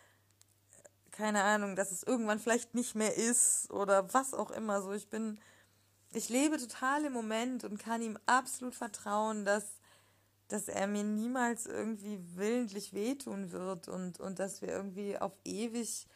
keine 1.13 1.43
Ahnung, 1.45 1.77
dass 1.77 1.93
es 1.93 2.03
irgendwann 2.03 2.41
vielleicht 2.41 2.75
nicht 2.75 2.95
mehr 2.95 3.15
ist 3.17 3.71
oder 3.71 4.13
was 4.13 4.35
auch 4.35 4.51
immer. 4.51 4.83
So, 4.83 4.93
ich 4.93 5.09
bin, 5.09 5.39
ich 6.13 6.29
lebe 6.29 6.57
total 6.59 7.05
im 7.05 7.13
Moment 7.13 7.65
und 7.65 7.79
kann 7.79 8.03
ihm 8.03 8.19
absolut 8.27 8.75
vertrauen, 8.75 9.45
dass, 9.45 9.65
dass 10.49 10.69
er 10.69 10.87
mir 10.87 11.05
niemals 11.05 11.67
irgendwie 11.67 12.19
willentlich 12.35 12.95
wehtun 12.95 13.53
wird 13.53 13.89
und, 13.89 14.19
und 14.21 14.39
dass 14.39 14.63
wir 14.63 14.69
irgendwie 14.69 15.19
auf 15.19 15.33
ewig 15.45 16.07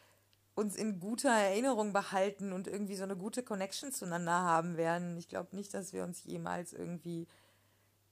uns 0.54 0.74
in 0.74 0.98
guter 0.98 1.30
Erinnerung 1.30 1.92
behalten 1.92 2.54
und 2.54 2.66
irgendwie 2.66 2.96
so 2.96 3.04
eine 3.04 3.16
gute 3.16 3.42
Connection 3.42 3.92
zueinander 3.92 4.32
haben 4.32 4.78
werden. 4.78 5.18
Ich 5.18 5.28
glaube 5.28 5.54
nicht, 5.54 5.74
dass 5.74 5.92
wir 5.92 6.02
uns 6.02 6.24
jemals 6.24 6.72
irgendwie 6.72 7.28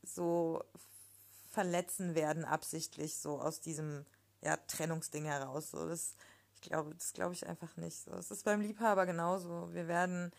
so 0.03 0.63
verletzen 1.51 2.15
werden, 2.15 2.45
absichtlich, 2.45 3.17
so 3.17 3.41
aus 3.41 3.61
diesem 3.61 4.05
ja, 4.43 4.59
Trennungsding 4.59 5.25
heraus. 5.25 5.71
So, 5.71 5.89
das, 5.89 6.15
glaube, 6.65 6.95
das 6.95 7.13
glaube 7.13 7.35
ich 7.35 7.47
einfach 7.47 7.77
nicht. 7.77 7.97
So, 7.97 8.13
es 8.13 8.31
ist 8.31 8.45
beim 8.45 8.61
Liebhaber 8.61 9.07
genauso. 9.07 9.73
Wir 9.73 9.89
werden, 9.89 10.33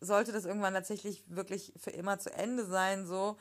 sollte 0.00 0.32
das 0.32 0.44
irgendwann 0.44 0.74
tatsächlich 0.74 1.24
wirklich 1.28 1.72
für 1.76 1.90
immer 1.90 2.18
zu 2.18 2.32
Ende 2.32 2.66
sein, 2.66 3.06
so, 3.06 3.36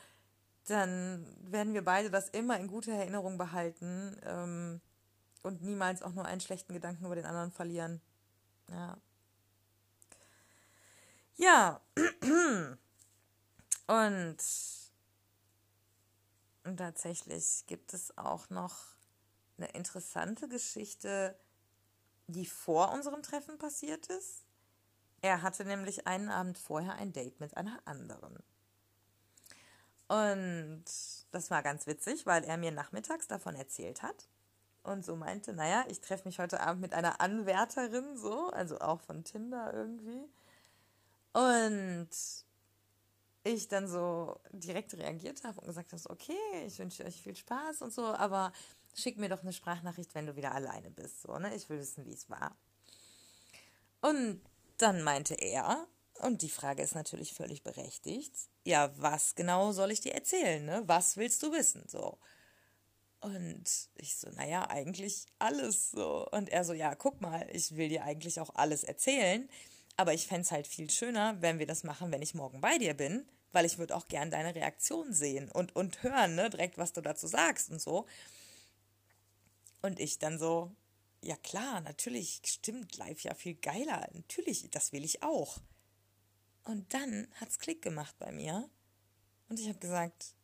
dann 0.68 1.26
werden 1.42 1.74
wir 1.74 1.84
beide 1.84 2.10
das 2.10 2.30
immer 2.30 2.60
in 2.60 2.68
guter 2.68 2.94
Erinnerung 2.94 3.38
behalten 3.38 4.18
ähm, 4.24 4.82
und 5.44 5.64
niemals 5.64 6.04
auch 6.04 6.14
nur 6.14 6.26
einen 6.26 6.42
schlechten 6.42 6.74
Gedanken 6.74 7.06
über 7.06 7.16
den 7.16 7.26
anderen 7.26 7.52
verlieren. 7.52 8.02
Ja. 8.70 8.98
Ja. 11.36 11.82
Und, 13.88 14.38
und 16.64 16.78
tatsächlich 16.78 17.66
gibt 17.66 17.94
es 17.94 18.18
auch 18.18 18.50
noch 18.50 18.78
eine 19.58 19.68
interessante 19.72 20.48
Geschichte 20.48 21.36
die 22.32 22.46
vor 22.46 22.92
unserem 22.94 23.24
Treffen 23.24 23.58
passiert 23.58 24.08
ist. 24.08 24.46
Er 25.22 25.42
hatte 25.42 25.66
nämlich 25.66 26.08
einen 26.08 26.30
Abend 26.30 26.58
vorher 26.58 26.96
ein 26.96 27.14
Date 27.14 27.40
mit 27.40 27.56
einer 27.56 27.80
anderen. 27.86 28.38
Und 30.08 30.84
das 31.32 31.52
war 31.52 31.64
ganz 31.64 31.88
witzig, 31.88 32.26
weil 32.26 32.44
er 32.44 32.58
mir 32.58 32.72
nachmittags 32.72 33.28
davon 33.28 33.56
erzählt 33.56 34.02
hat 34.02 34.28
und 34.84 35.06
so 35.06 35.16
meinte, 35.16 35.54
naja, 35.54 35.86
ich 35.88 36.02
treffe 36.02 36.28
mich 36.28 36.40
heute 36.40 36.60
Abend 36.60 36.82
mit 36.82 36.94
einer 36.94 37.22
Anwärterin, 37.22 38.18
so, 38.18 38.50
also 38.50 38.80
auch 38.80 39.00
von 39.02 39.24
Tinder 39.24 39.74
irgendwie. 39.74 40.28
Und 41.34 42.10
ich 43.44 43.68
dann 43.68 43.88
so 43.88 44.40
direkt 44.52 44.94
reagiert 44.96 45.44
habe 45.44 45.62
und 45.62 45.68
gesagt 45.68 45.94
habe, 45.94 46.10
okay, 46.10 46.66
ich 46.66 46.78
wünsche 46.80 47.06
euch 47.06 47.22
viel 47.22 47.36
Spaß 47.36 47.82
und 47.82 47.94
so, 47.94 48.06
aber 48.06 48.52
schick 48.96 49.18
mir 49.18 49.30
doch 49.30 49.42
eine 49.42 49.54
Sprachnachricht, 49.54 50.14
wenn 50.16 50.26
du 50.26 50.36
wieder 50.36 50.54
alleine 50.54 50.92
bist. 50.92 51.22
So, 51.22 51.38
ne? 51.38 51.56
Ich 51.56 51.70
will 51.70 51.80
wissen, 51.80 52.06
wie 52.06 52.14
es 52.14 52.30
war. 52.30 52.56
Und 54.02 54.42
dann 54.78 55.04
meinte 55.04 55.36
er, 55.36 55.88
und 56.20 56.42
die 56.42 56.50
Frage 56.50 56.84
ist 56.84 56.96
natürlich 56.96 57.34
völlig 57.34 57.64
berechtigt, 57.64 58.34
ja, 58.64 58.92
was 58.98 59.36
genau 59.36 59.72
soll 59.72 59.92
ich 59.92 60.02
dir 60.02 60.14
erzählen, 60.14 60.64
ne? 60.64 60.84
Was 60.86 61.18
willst 61.18 61.42
du 61.42 61.52
wissen? 61.52 61.84
So. 61.88 62.18
Und 63.22 63.64
ich 63.96 64.16
so, 64.16 64.30
naja, 64.32 64.68
eigentlich 64.70 65.26
alles 65.40 65.92
so. 65.92 66.28
Und 66.32 66.50
er 66.50 66.64
so, 66.64 66.74
ja, 66.74 66.96
guck 66.96 67.22
mal, 67.22 67.48
ich 67.52 67.76
will 67.76 67.90
dir 67.90 68.04
eigentlich 68.04 68.40
auch 68.40 68.54
alles 68.56 68.84
erzählen. 68.84 69.48
Aber 69.98 70.14
ich 70.14 70.28
fände 70.28 70.42
es 70.42 70.52
halt 70.52 70.68
viel 70.68 70.90
schöner, 70.90 71.40
wenn 71.42 71.60
wir 71.60 71.68
das 71.68 71.84
machen, 71.84 72.12
wenn 72.12 72.22
ich 72.22 72.34
morgen 72.34 72.62
bei 72.62 72.78
dir 72.78 72.94
bin, 72.96 73.28
weil 73.52 73.66
ich 73.66 73.78
würde 73.78 73.96
auch 73.96 74.08
gern 74.08 74.32
deine 74.32 74.56
Reaktion 74.56 75.14
sehen 75.14 75.52
und, 75.52 75.76
und 75.76 76.02
hören, 76.02 76.36
ne, 76.36 76.50
direkt, 76.50 76.78
was 76.78 76.94
du 76.94 77.02
dazu 77.02 77.28
sagst 77.28 77.70
und 77.70 77.82
so. 77.82 78.06
Und 79.82 80.00
ich 80.00 80.20
dann 80.20 80.38
so, 80.38 80.72
ja 81.22 81.36
klar, 81.38 81.82
natürlich, 81.82 82.42
stimmt, 82.46 82.98
live 82.98 83.22
ja 83.22 83.34
viel 83.34 83.56
geiler. 83.56 84.08
Natürlich, 84.14 84.70
das 84.70 84.92
will 84.92 85.04
ich 85.04 85.24
auch. 85.24 85.58
Und 86.64 86.94
dann 86.94 87.28
hat's 87.40 87.60
Klick 87.60 87.82
gemacht 87.82 88.16
bei 88.20 88.32
mir. 88.32 88.70
Und 89.50 89.60
ich 89.60 89.68
habe 89.68 89.80
gesagt, 89.80 90.36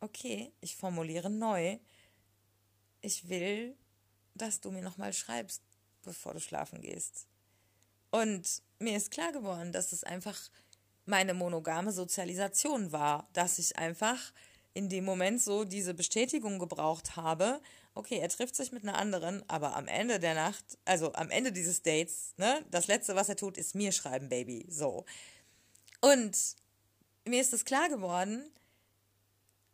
okay, 0.00 0.52
ich 0.60 0.76
formuliere 0.76 1.30
neu. 1.30 1.78
Ich 3.00 3.28
will, 3.28 3.76
dass 4.34 4.60
du 4.60 4.70
mir 4.70 4.82
nochmal 4.82 5.12
schreibst, 5.12 5.62
bevor 6.02 6.34
du 6.34 6.40
schlafen 6.40 6.80
gehst. 6.80 7.26
Und 8.10 8.62
mir 8.78 8.96
ist 8.96 9.10
klar 9.10 9.32
geworden, 9.32 9.72
dass 9.72 9.92
es 9.92 10.04
einfach 10.04 10.38
meine 11.06 11.34
monogame 11.34 11.92
Sozialisation 11.92 12.92
war, 12.92 13.28
dass 13.32 13.58
ich 13.58 13.76
einfach 13.78 14.32
in 14.74 14.88
dem 14.88 15.04
Moment 15.04 15.40
so 15.40 15.64
diese 15.64 15.94
Bestätigung 15.94 16.58
gebraucht 16.58 17.16
habe, 17.16 17.60
okay, 17.94 18.18
er 18.18 18.28
trifft 18.28 18.56
sich 18.56 18.72
mit 18.72 18.82
einer 18.82 18.96
anderen, 18.96 19.48
aber 19.48 19.76
am 19.76 19.86
Ende 19.88 20.18
der 20.18 20.34
Nacht, 20.34 20.78
also 20.84 21.12
am 21.14 21.30
Ende 21.30 21.52
dieses 21.52 21.82
Dates, 21.82 22.34
ne, 22.36 22.64
das 22.70 22.86
letzte, 22.86 23.14
was 23.14 23.28
er 23.28 23.36
tut, 23.36 23.58
ist 23.58 23.74
mir 23.74 23.92
schreiben, 23.92 24.28
Baby, 24.28 24.66
so. 24.68 25.04
Und 26.00 26.36
mir 27.24 27.40
ist 27.40 27.52
das 27.52 27.64
klar 27.64 27.88
geworden 27.88 28.50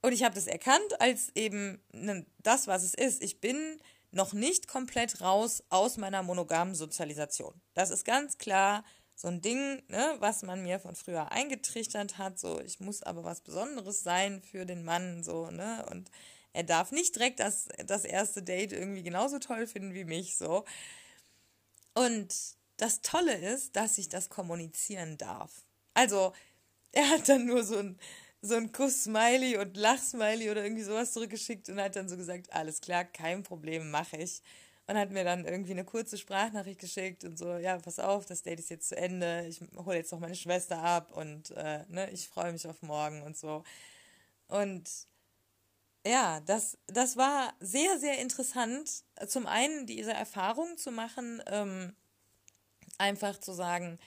und 0.03 0.13
ich 0.13 0.23
habe 0.23 0.35
das 0.35 0.47
erkannt 0.47 1.01
als 1.01 1.31
eben 1.35 1.83
ne, 1.93 2.27
das, 2.43 2.67
was 2.67 2.83
es 2.83 2.95
ist. 2.95 3.23
Ich 3.23 3.41
bin 3.41 3.81
noch 4.11 4.33
nicht 4.33 4.69
komplett 4.69 5.21
raus 5.21 5.63
aus 5.69 5.97
meiner 5.97 6.23
monogamen 6.23 6.75
Sozialisation. 6.75 7.61
Das 7.75 7.91
ist 7.91 8.05
ganz 8.05 8.39
klar 8.39 8.85
so 9.15 9.29
ein 9.29 9.41
Ding, 9.41 9.83
ne, 9.89 10.17
was 10.21 10.43
man 10.43 10.63
mir 10.63 10.79
von 10.79 10.95
früher 10.95 11.33
eingetrichtert 11.33 12.19
hat. 12.19 12.39
So, 12.39 12.61
ich 12.61 12.79
muss 12.79 13.03
aber 13.03 13.25
was 13.25 13.41
Besonderes 13.41 14.03
sein 14.03 14.43
für 14.43 14.65
den 14.65 14.85
Mann, 14.85 15.25
so, 15.25 15.51
ne, 15.51 15.85
und 15.91 16.11
er 16.53 16.65
darf 16.65 16.93
nicht 16.93 17.15
direkt 17.15 17.41
das, 17.41 17.69
das 17.87 18.05
erste 18.05 18.43
Date 18.43 18.73
irgendwie 18.73 19.03
genauso 19.03 19.39
toll 19.39 19.67
finden 19.67 19.95
wie 19.95 20.05
mich, 20.05 20.37
so. 20.37 20.65
Und 21.95 22.35
das 22.77 23.01
Tolle 23.03 23.35
ist, 23.35 23.77
dass 23.77 23.99
ich 23.99 24.09
das 24.09 24.29
kommunizieren 24.29 25.19
darf. 25.19 25.65
Also, 25.95 26.33
er 26.93 27.09
hat 27.11 27.29
dann 27.29 27.47
nur 27.47 27.65
so 27.65 27.79
ein, 27.79 27.99
so 28.41 28.55
ein 28.55 28.73
Kuss-Smiley 28.73 29.59
und 29.59 29.77
Lach-Smiley 29.77 30.51
oder 30.51 30.63
irgendwie 30.63 30.85
sowas 30.85 31.13
zurückgeschickt 31.13 31.69
und 31.69 31.81
hat 31.81 31.97
dann 31.97 32.09
so 32.09 32.17
gesagt, 32.17 32.53
alles 32.53 32.81
klar, 32.81 33.05
kein 33.05 33.43
Problem, 33.43 33.91
mache 33.91 34.17
ich. 34.17 34.43
Und 34.87 34.97
hat 34.97 35.11
mir 35.11 35.25
dann 35.25 35.45
irgendwie 35.45 35.73
eine 35.73 35.85
kurze 35.85 36.17
Sprachnachricht 36.17 36.81
geschickt 36.81 37.25
und 37.25 37.37
so, 37.37 37.57
ja, 37.59 37.79
pass 37.79 37.99
auf, 37.99 38.25
das 38.25 38.43
Date 38.43 38.61
ist 38.61 38.71
jetzt 38.71 38.89
zu 38.89 38.97
Ende, 38.97 39.45
ich 39.47 39.61
hole 39.77 39.99
jetzt 39.99 40.13
noch 40.13 40.21
meine 40.21 40.35
Schwester 40.35 40.79
ab 40.79 41.15
und 41.15 41.51
äh, 41.51 41.85
ne, 41.89 42.11
ich 42.11 42.29
freue 42.29 42.53
mich 42.53 42.67
auf 42.67 42.81
morgen 42.81 43.23
und 43.23 43.37
so. 43.37 43.65
Und 44.47 44.89
ja, 46.07 46.41
das, 46.41 46.79
das 46.87 47.17
war 47.17 47.53
sehr, 47.61 47.99
sehr 47.99 48.19
interessant. 48.19 49.05
Zum 49.27 49.47
einen 49.47 49.87
diese 49.87 50.13
Erfahrung 50.13 50.77
zu 50.79 50.91
machen, 50.91 51.43
ähm, 51.47 51.95
einfach 52.99 53.39
zu 53.39 53.53
sagen, 53.53 53.99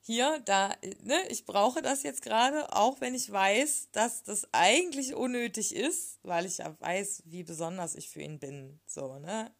hier, 0.00 0.40
da, 0.44 0.72
ne, 1.02 1.16
ich 1.30 1.46
brauche 1.46 1.82
das 1.82 2.04
jetzt 2.04 2.22
gerade, 2.22 2.72
auch 2.72 3.00
wenn 3.00 3.14
ich 3.14 3.30
weiß, 3.30 3.88
dass 3.90 4.22
das 4.22 4.46
eigentlich 4.52 5.14
unnötig 5.14 5.74
ist, 5.74 6.20
weil 6.22 6.46
ich 6.46 6.58
ja 6.58 6.76
weiß, 6.80 7.24
wie 7.26 7.42
besonders 7.42 7.96
ich 7.96 8.08
für 8.08 8.22
ihn 8.22 8.38
bin, 8.38 8.78
so, 8.86 9.18
ne. 9.18 9.50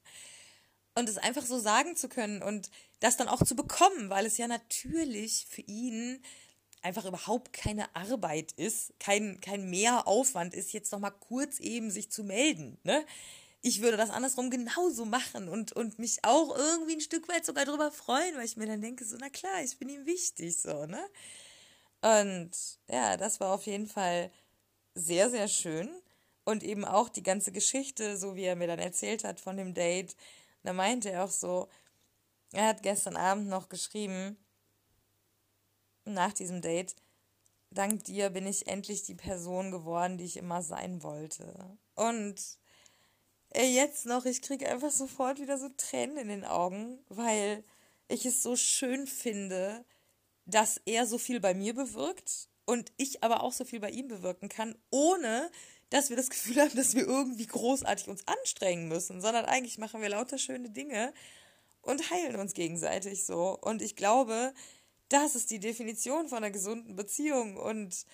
Und 0.94 1.08
es 1.08 1.18
einfach 1.18 1.44
so 1.44 1.58
sagen 1.58 1.96
zu 1.96 2.08
können 2.08 2.42
und 2.42 2.70
das 3.00 3.16
dann 3.16 3.28
auch 3.28 3.42
zu 3.42 3.56
bekommen, 3.56 4.08
weil 4.08 4.24
es 4.24 4.38
ja 4.38 4.46
natürlich 4.46 5.46
für 5.50 5.62
ihn 5.62 6.22
einfach 6.86 7.04
überhaupt 7.04 7.52
keine 7.52 7.94
Arbeit 7.94 8.52
ist, 8.52 8.94
kein, 8.98 9.40
kein 9.40 9.68
Mehraufwand 9.68 10.54
ist, 10.54 10.72
jetzt 10.72 10.92
nochmal 10.92 11.12
kurz 11.12 11.60
eben 11.60 11.90
sich 11.90 12.10
zu 12.10 12.24
melden, 12.24 12.78
ne 12.84 13.04
ich 13.66 13.82
würde 13.82 13.96
das 13.96 14.10
andersrum 14.10 14.48
genauso 14.48 15.04
machen 15.04 15.48
und, 15.48 15.72
und 15.72 15.98
mich 15.98 16.18
auch 16.22 16.56
irgendwie 16.56 16.94
ein 16.94 17.00
Stück 17.00 17.28
weit 17.28 17.44
sogar 17.44 17.64
darüber 17.64 17.90
freuen, 17.90 18.36
weil 18.36 18.44
ich 18.44 18.56
mir 18.56 18.66
dann 18.66 18.80
denke, 18.80 19.04
so, 19.04 19.16
na 19.18 19.28
klar, 19.28 19.60
ich 19.64 19.76
bin 19.76 19.88
ihm 19.88 20.06
wichtig, 20.06 20.56
so, 20.56 20.86
ne? 20.86 21.04
Und 22.00 22.52
ja, 22.88 23.16
das 23.16 23.40
war 23.40 23.52
auf 23.52 23.66
jeden 23.66 23.88
Fall 23.88 24.30
sehr, 24.94 25.30
sehr 25.30 25.48
schön. 25.48 25.90
Und 26.44 26.62
eben 26.62 26.84
auch 26.84 27.08
die 27.08 27.24
ganze 27.24 27.50
Geschichte, 27.50 28.16
so 28.16 28.36
wie 28.36 28.44
er 28.44 28.54
mir 28.54 28.68
dann 28.68 28.78
erzählt 28.78 29.24
hat 29.24 29.40
von 29.40 29.56
dem 29.56 29.74
Date, 29.74 30.14
da 30.62 30.72
meinte 30.72 31.10
er 31.10 31.24
auch 31.24 31.30
so, 31.30 31.68
er 32.52 32.68
hat 32.68 32.84
gestern 32.84 33.16
Abend 33.16 33.48
noch 33.48 33.68
geschrieben, 33.68 34.36
nach 36.06 36.32
diesem 36.32 36.62
Date, 36.62 36.94
dank 37.70 38.04
dir 38.04 38.30
bin 38.30 38.46
ich 38.46 38.66
endlich 38.68 39.02
die 39.02 39.14
Person 39.14 39.70
geworden, 39.70 40.18
die 40.18 40.24
ich 40.24 40.36
immer 40.36 40.62
sein 40.62 41.02
wollte. 41.02 41.76
Und 41.94 42.36
jetzt 43.54 44.06
noch, 44.06 44.24
ich 44.24 44.42
kriege 44.42 44.68
einfach 44.68 44.90
sofort 44.90 45.40
wieder 45.40 45.58
so 45.58 45.68
Tränen 45.76 46.16
in 46.16 46.28
den 46.28 46.44
Augen, 46.44 46.98
weil 47.08 47.64
ich 48.08 48.24
es 48.26 48.42
so 48.42 48.56
schön 48.56 49.06
finde, 49.06 49.84
dass 50.44 50.80
er 50.84 51.06
so 51.06 51.18
viel 51.18 51.40
bei 51.40 51.54
mir 51.54 51.74
bewirkt 51.74 52.48
und 52.64 52.92
ich 52.96 53.22
aber 53.22 53.42
auch 53.42 53.52
so 53.52 53.64
viel 53.64 53.80
bei 53.80 53.90
ihm 53.90 54.08
bewirken 54.08 54.48
kann, 54.48 54.76
ohne 54.90 55.50
dass 55.90 56.08
wir 56.08 56.16
das 56.16 56.30
Gefühl 56.30 56.60
haben, 56.60 56.76
dass 56.76 56.94
wir 56.94 57.06
irgendwie 57.06 57.46
großartig 57.46 58.08
uns 58.08 58.26
anstrengen 58.26 58.88
müssen, 58.88 59.20
sondern 59.20 59.44
eigentlich 59.44 59.78
machen 59.78 60.02
wir 60.02 60.08
lauter 60.08 60.38
schöne 60.38 60.70
Dinge 60.70 61.12
und 61.82 62.10
heilen 62.10 62.36
uns 62.36 62.54
gegenseitig 62.54 63.24
so. 63.24 63.56
Und 63.60 63.82
ich 63.82 63.96
glaube, 63.96 64.52
das 65.08 65.34
ist 65.34 65.50
die 65.50 65.60
Definition 65.60 66.28
von 66.28 66.38
einer 66.38 66.50
gesunden 66.50 66.96
Beziehung 66.96 67.56
und 67.56 68.06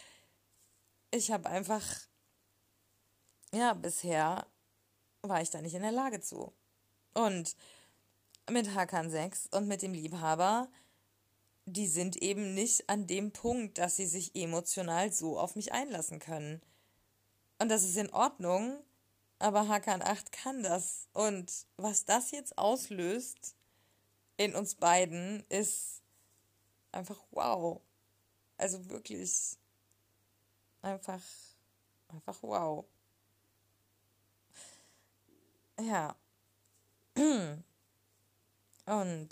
ich 1.11 1.31
habe 1.31 1.49
einfach, 1.49 1.85
ja, 3.53 3.75
bisher 3.75 4.47
war 5.23 5.41
ich 5.41 5.51
da 5.51 5.63
nicht 5.63 5.75
in 5.75 5.83
der 5.83 5.93
Lage 5.93 6.21
zu. 6.21 6.53
Und 7.15 7.55
mit 8.51 8.75
Hakan 8.75 9.11
6 9.11 9.49
und 9.53 9.69
mit 9.69 9.83
dem 9.83 9.93
Liebhaber, 9.93 10.69
die 11.67 11.87
sind 11.87 12.17
eben 12.17 12.55
nicht 12.55 12.89
an 12.89 13.07
dem 13.07 13.33
Punkt, 13.33 13.79
dass 13.79 13.97
sie 13.97 14.07
sich 14.07 14.35
emotional 14.35 15.13
so 15.13 15.39
auf 15.39 15.55
mich 15.55 15.73
einlassen 15.73 16.19
können. 16.19 16.61
Und 17.59 17.69
das 17.69 17.85
ist 17.85 17.97
in 17.97 18.11
Ordnung, 18.11 18.83
aber 19.39 19.69
Hakan 19.69 20.03
8 20.03 20.33
kann 20.33 20.63
das. 20.63 21.09
Und 21.13 21.53
was 21.77 22.05
das 22.05 22.33
jetzt 22.33 22.59
auslöst 22.59 23.55
in 24.37 24.55
uns 24.55 24.75
beiden, 24.75 25.45
ist 25.49 26.02
einfach 26.93 27.19
wow. 27.31 27.81
Also 28.57 28.89
wirklich 28.91 29.57
einfach, 30.83 31.21
einfach 32.09 32.43
wow. 32.43 32.85
Ja. 35.81 36.15
Und 38.87 39.29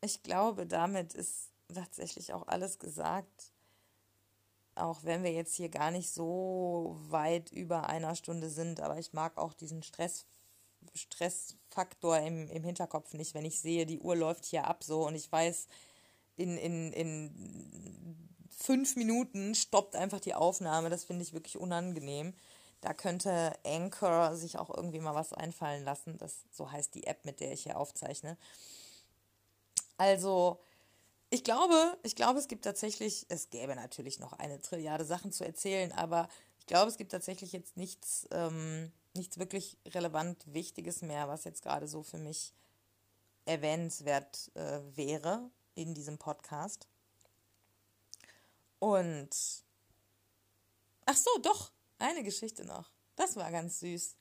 ich 0.00 0.22
glaube, 0.22 0.66
damit 0.66 1.14
ist 1.14 1.50
tatsächlich 1.72 2.32
auch 2.32 2.46
alles 2.46 2.78
gesagt. 2.78 3.52
Auch 4.74 5.04
wenn 5.04 5.24
wir 5.24 5.32
jetzt 5.32 5.54
hier 5.54 5.68
gar 5.68 5.90
nicht 5.90 6.10
so 6.10 6.96
weit 7.08 7.52
über 7.52 7.88
einer 7.88 8.14
Stunde 8.14 8.48
sind, 8.48 8.80
aber 8.80 8.98
ich 8.98 9.12
mag 9.12 9.36
auch 9.36 9.52
diesen 9.52 9.82
Stress, 9.82 10.24
Stressfaktor 10.94 12.18
im, 12.18 12.48
im 12.48 12.64
Hinterkopf 12.64 13.12
nicht, 13.14 13.34
wenn 13.34 13.44
ich 13.44 13.60
sehe, 13.60 13.84
die 13.84 14.00
Uhr 14.00 14.16
läuft 14.16 14.46
hier 14.46 14.66
ab 14.66 14.82
so 14.82 15.06
und 15.06 15.14
ich 15.14 15.30
weiß, 15.30 15.66
in, 16.36 16.56
in, 16.56 16.92
in 16.92 18.28
fünf 18.60 18.96
Minuten 18.96 19.54
stoppt 19.54 19.96
einfach 19.96 20.20
die 20.20 20.34
Aufnahme. 20.34 20.90
Das 20.90 21.04
finde 21.04 21.22
ich 21.22 21.32
wirklich 21.32 21.58
unangenehm. 21.58 22.34
Da 22.80 22.94
könnte 22.94 23.52
Anchor 23.64 24.36
sich 24.36 24.58
auch 24.58 24.70
irgendwie 24.70 25.00
mal 25.00 25.14
was 25.14 25.32
einfallen 25.32 25.84
lassen. 25.84 26.16
Das 26.18 26.44
so 26.50 26.70
heißt 26.70 26.94
die 26.94 27.06
App, 27.06 27.24
mit 27.24 27.40
der 27.40 27.52
ich 27.52 27.64
hier 27.64 27.78
aufzeichne. 27.78 28.36
Also, 29.98 30.60
ich 31.28 31.44
glaube, 31.44 31.98
ich 32.02 32.16
glaube, 32.16 32.38
es 32.38 32.48
gibt 32.48 32.64
tatsächlich, 32.64 33.26
es 33.28 33.50
gäbe 33.50 33.76
natürlich 33.76 34.18
noch 34.18 34.32
eine 34.32 34.60
Trilliarde 34.60 35.04
Sachen 35.04 35.30
zu 35.30 35.44
erzählen, 35.44 35.92
aber 35.92 36.28
ich 36.58 36.66
glaube, 36.66 36.90
es 36.90 36.96
gibt 36.96 37.12
tatsächlich 37.12 37.52
jetzt 37.52 37.76
nichts, 37.76 38.26
ähm, 38.30 38.92
nichts 39.14 39.38
wirklich 39.38 39.76
relevant 39.86 40.42
Wichtiges 40.52 41.02
mehr, 41.02 41.28
was 41.28 41.44
jetzt 41.44 41.62
gerade 41.62 41.86
so 41.86 42.02
für 42.02 42.18
mich 42.18 42.54
erwähnenswert 43.44 44.50
äh, 44.54 44.80
wäre 44.94 45.50
in 45.80 45.94
diesem 45.94 46.18
Podcast. 46.18 46.86
Und 48.78 49.30
ach 51.06 51.16
so, 51.16 51.30
doch, 51.42 51.72
eine 51.98 52.22
Geschichte 52.22 52.64
noch. 52.64 52.90
Das 53.16 53.36
war 53.36 53.50
ganz 53.50 53.80
süß. 53.80 54.16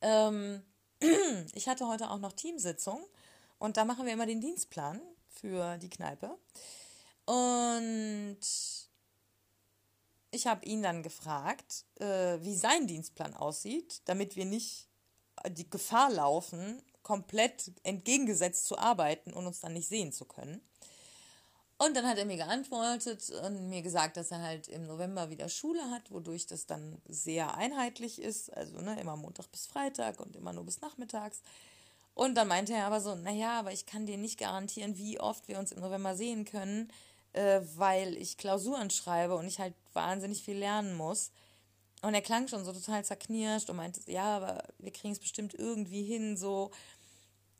Ähm, 0.00 0.62
ich 1.52 1.68
hatte 1.68 1.86
heute 1.86 2.10
auch 2.10 2.18
noch 2.18 2.32
Teamsitzung 2.32 3.04
und 3.58 3.76
da 3.76 3.84
machen 3.84 4.06
wir 4.06 4.12
immer 4.12 4.26
den 4.26 4.40
Dienstplan 4.40 5.00
für 5.28 5.78
die 5.78 5.90
Kneipe. 5.90 6.38
Und 7.26 8.38
ich 10.30 10.46
habe 10.46 10.64
ihn 10.64 10.82
dann 10.82 11.02
gefragt, 11.02 11.84
äh, 11.96 12.38
wie 12.40 12.54
sein 12.54 12.86
Dienstplan 12.86 13.34
aussieht, 13.34 14.02
damit 14.04 14.36
wir 14.36 14.44
nicht 14.44 14.88
die 15.48 15.68
Gefahr 15.68 16.10
laufen, 16.10 16.82
komplett 17.02 17.72
entgegengesetzt 17.84 18.66
zu 18.66 18.78
arbeiten 18.78 19.32
und 19.32 19.46
uns 19.46 19.60
dann 19.60 19.72
nicht 19.72 19.88
sehen 19.88 20.12
zu 20.12 20.24
können. 20.24 20.60
Und 21.80 21.96
dann 21.96 22.08
hat 22.08 22.18
er 22.18 22.24
mir 22.24 22.36
geantwortet 22.36 23.30
und 23.30 23.68
mir 23.68 23.82
gesagt, 23.82 24.16
dass 24.16 24.32
er 24.32 24.42
halt 24.42 24.66
im 24.66 24.86
November 24.88 25.30
wieder 25.30 25.48
Schule 25.48 25.90
hat, 25.90 26.10
wodurch 26.10 26.46
das 26.46 26.66
dann 26.66 27.00
sehr 27.06 27.54
einheitlich 27.54 28.20
ist, 28.20 28.52
also 28.56 28.80
ne, 28.80 29.00
immer 29.00 29.16
Montag 29.16 29.50
bis 29.52 29.66
Freitag 29.66 30.18
und 30.18 30.34
immer 30.34 30.52
nur 30.52 30.64
bis 30.64 30.80
nachmittags. 30.80 31.40
Und 32.14 32.34
dann 32.34 32.48
meinte 32.48 32.72
er 32.72 32.86
aber 32.86 33.00
so, 33.00 33.14
naja, 33.14 33.60
aber 33.60 33.72
ich 33.72 33.86
kann 33.86 34.06
dir 34.06 34.18
nicht 34.18 34.40
garantieren, 34.40 34.98
wie 34.98 35.20
oft 35.20 35.46
wir 35.46 35.56
uns 35.56 35.70
im 35.70 35.80
November 35.80 36.16
sehen 36.16 36.44
können, 36.44 36.92
äh, 37.32 37.60
weil 37.76 38.16
ich 38.16 38.38
Klausuren 38.38 38.90
schreibe 38.90 39.36
und 39.36 39.46
ich 39.46 39.60
halt 39.60 39.74
wahnsinnig 39.92 40.42
viel 40.42 40.58
lernen 40.58 40.96
muss. 40.96 41.30
Und 42.02 42.14
er 42.14 42.22
klang 42.22 42.48
schon 42.48 42.64
so 42.64 42.72
total 42.72 43.04
zerknirscht 43.04 43.70
und 43.70 43.76
meinte, 43.76 44.00
ja, 44.10 44.36
aber 44.36 44.64
wir 44.78 44.92
kriegen 44.92 45.12
es 45.12 45.20
bestimmt 45.20 45.54
irgendwie 45.54 46.02
hin, 46.02 46.36
so. 46.36 46.72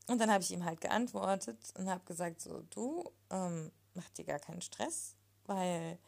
Und 0.09 0.21
dann 0.21 0.31
habe 0.31 0.43
ich 0.43 0.51
ihm 0.51 0.65
halt 0.65 0.81
geantwortet 0.81 1.59
und 1.77 1.89
habe 1.89 2.05
gesagt, 2.05 2.41
so, 2.41 2.63
du, 2.71 3.05
ähm, 3.31 3.71
mach 3.99 4.09
dir 4.11 4.25
gar 4.25 4.39
keinen 4.39 4.63
Stress, 4.63 5.17
weil 5.45 5.99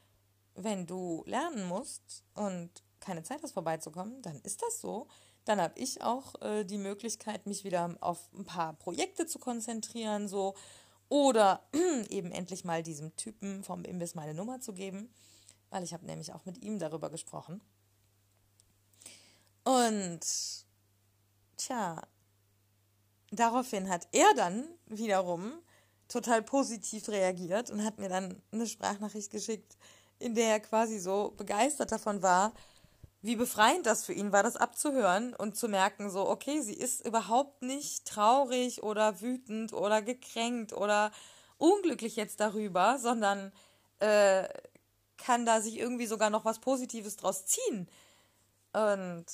wenn 0.54 0.86
du 0.86 1.24
lernen 1.26 1.66
musst 1.66 2.24
und 2.34 2.70
keine 3.00 3.22
Zeit 3.24 3.42
hast 3.42 3.52
vorbeizukommen, 3.52 4.22
dann 4.22 4.40
ist 4.42 4.62
das 4.62 4.80
so. 4.80 5.08
Dann 5.44 5.60
habe 5.60 5.78
ich 5.78 6.02
auch 6.02 6.40
äh, 6.42 6.64
die 6.64 6.78
Möglichkeit, 6.78 7.46
mich 7.46 7.64
wieder 7.64 7.96
auf 8.00 8.28
ein 8.32 8.44
paar 8.44 8.74
Projekte 8.74 9.26
zu 9.26 9.38
konzentrieren, 9.38 10.28
so 10.28 10.54
oder 11.08 11.64
eben 12.10 12.30
endlich 12.30 12.64
mal 12.64 12.82
diesem 12.82 13.16
Typen 13.16 13.64
vom 13.64 13.84
Imbiss 13.84 14.14
meine 14.14 14.34
Nummer 14.34 14.60
zu 14.60 14.72
geben, 14.72 15.12
weil 15.70 15.82
ich 15.82 15.92
habe 15.92 16.06
nämlich 16.06 16.32
auch 16.32 16.44
mit 16.44 16.62
ihm 16.62 16.78
darüber 16.78 17.10
gesprochen. 17.10 17.60
Und 19.64 20.20
tja, 21.56 22.02
daraufhin 23.30 23.88
hat 23.88 24.06
er 24.12 24.32
dann 24.34 24.68
wiederum 24.86 25.52
total 26.10 26.42
positiv 26.42 27.08
reagiert 27.08 27.70
und 27.70 27.84
hat 27.84 27.98
mir 27.98 28.08
dann 28.08 28.42
eine 28.52 28.66
Sprachnachricht 28.66 29.30
geschickt, 29.30 29.76
in 30.18 30.34
der 30.34 30.48
er 30.48 30.60
quasi 30.60 30.98
so 30.98 31.32
begeistert 31.36 31.92
davon 31.92 32.22
war, 32.22 32.52
wie 33.22 33.36
befreiend 33.36 33.86
das 33.86 34.04
für 34.04 34.12
ihn 34.12 34.32
war, 34.32 34.42
das 34.42 34.56
abzuhören 34.56 35.34
und 35.34 35.56
zu 35.56 35.68
merken, 35.68 36.10
so, 36.10 36.28
okay, 36.28 36.60
sie 36.62 36.74
ist 36.74 37.06
überhaupt 37.06 37.62
nicht 37.62 38.06
traurig 38.06 38.82
oder 38.82 39.20
wütend 39.20 39.72
oder 39.72 40.02
gekränkt 40.02 40.72
oder 40.72 41.12
unglücklich 41.58 42.16
jetzt 42.16 42.40
darüber, 42.40 42.98
sondern 42.98 43.52
äh, 43.98 44.48
kann 45.18 45.44
da 45.44 45.60
sich 45.60 45.78
irgendwie 45.78 46.06
sogar 46.06 46.30
noch 46.30 46.46
was 46.46 46.60
Positives 46.60 47.16
draus 47.16 47.44
ziehen. 47.44 47.88
Und 48.72 49.26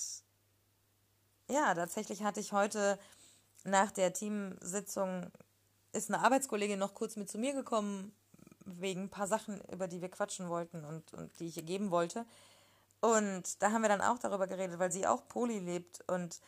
ja, 1.49 1.75
tatsächlich 1.75 2.25
hatte 2.25 2.41
ich 2.41 2.53
heute 2.53 2.99
nach 3.63 3.93
der 3.93 4.13
Teamsitzung 4.13 5.31
ist 5.97 6.11
eine 6.11 6.23
Arbeitskollegin 6.23 6.79
noch 6.79 6.95
kurz 6.95 7.17
mit 7.17 7.29
zu 7.29 7.39
mir 7.39 7.55
gekommen, 7.55 8.15
wegen 8.65 9.05
ein 9.05 9.11
paar 9.11 9.27
Sachen, 9.27 9.61
über 9.73 9.89
die 9.89 10.03
wir 10.03 10.11
quatschen 10.11 10.49
wollten 10.49 10.85
und, 10.85 11.13
und 11.15 11.39
die 11.41 11.47
ich 11.47 11.57
ihr 11.57 11.63
geben 11.63 11.91
wollte. 11.91 12.27
Und 13.01 13.63
da 13.63 13.71
haben 13.71 13.83
wir 13.83 13.89
dann 13.89 14.01
auch 14.01 14.19
darüber 14.19 14.47
geredet, 14.47 14.79
weil 14.79 14.91
sie 14.93 15.07
auch 15.07 15.29
Poli 15.29 15.59
lebt 15.59 16.03
und 16.09 16.41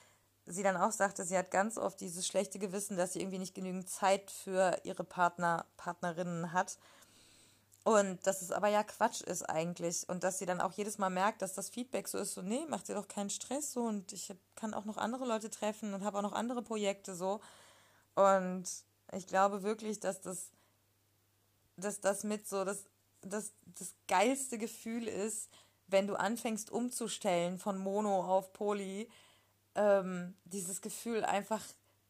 sie 0.46 0.62
dann 0.62 0.76
auch 0.76 0.92
sagte, 0.92 1.24
sie 1.24 1.36
hat 1.36 1.50
ganz 1.50 1.78
oft 1.78 2.00
dieses 2.00 2.26
schlechte 2.26 2.58
Gewissen, 2.58 2.96
dass 2.96 3.12
sie 3.12 3.20
irgendwie 3.20 3.38
nicht 3.38 3.54
genügend 3.54 3.88
Zeit 3.88 4.30
für 4.30 4.78
ihre 4.82 5.04
Partner, 5.04 5.66
Partnerinnen 5.76 6.52
hat. 6.52 6.78
Und 7.84 8.26
dass 8.26 8.42
es 8.42 8.50
aber 8.50 8.68
ja 8.68 8.82
Quatsch 8.82 9.22
ist 9.22 9.48
eigentlich. 9.48 10.08
Und 10.08 10.24
dass 10.24 10.38
sie 10.38 10.46
dann 10.46 10.60
auch 10.60 10.72
jedes 10.72 10.98
Mal 10.98 11.10
merkt, 11.10 11.42
dass 11.42 11.54
das 11.54 11.70
Feedback 11.70 12.08
so 12.08 12.18
ist, 12.18 12.34
so, 12.34 12.42
nee, 12.42 12.64
macht 12.68 12.88
dir 12.88 12.94
doch 12.94 13.08
keinen 13.08 13.30
Stress 13.30 13.72
so. 13.72 13.82
Und 13.82 14.12
ich 14.12 14.34
kann 14.56 14.74
auch 14.74 14.84
noch 14.84 14.96
andere 14.96 15.26
Leute 15.26 15.50
treffen 15.50 15.94
und 15.94 16.04
habe 16.04 16.18
auch 16.18 16.22
noch 16.22 16.32
andere 16.32 16.62
Projekte 16.62 17.14
so. 17.14 17.40
Und 18.14 18.64
ich 19.12 19.26
glaube 19.26 19.62
wirklich, 19.62 20.00
dass 20.00 20.20
das, 20.20 20.50
dass 21.76 22.00
das 22.00 22.24
mit 22.24 22.48
so 22.48 22.64
das, 22.64 22.84
das, 23.22 23.52
das 23.78 23.94
geilste 24.06 24.58
Gefühl 24.58 25.08
ist, 25.08 25.48
wenn 25.86 26.06
du 26.06 26.14
anfängst 26.14 26.70
umzustellen 26.70 27.58
von 27.58 27.78
Mono 27.78 28.24
auf 28.24 28.52
Poly, 28.52 29.08
ähm, 29.74 30.34
dieses 30.44 30.80
Gefühl 30.80 31.24
einfach, 31.24 31.64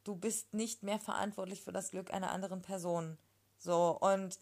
du 0.05 0.17
bist 0.17 0.53
nicht 0.53 0.83
mehr 0.83 0.99
verantwortlich 0.99 1.63
für 1.63 1.73
das 1.73 1.91
Glück 1.91 2.13
einer 2.13 2.33
anderen 2.33 2.63
Person. 2.63 3.19
So, 3.59 3.97
und 4.01 4.39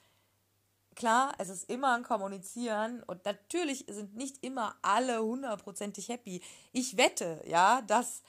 klar, 0.95 1.35
es 1.39 1.49
ist 1.49 1.69
immer 1.69 1.95
ein 1.95 2.03
Kommunizieren 2.03 3.03
und 3.03 3.25
natürlich 3.25 3.85
sind 3.89 4.17
nicht 4.17 4.43
immer 4.43 4.77
alle 4.83 5.23
hundertprozentig 5.23 6.09
happy. 6.09 6.43
Ich 6.73 6.97
wette, 6.97 7.43
ja, 7.47 7.83
dass 7.83 8.23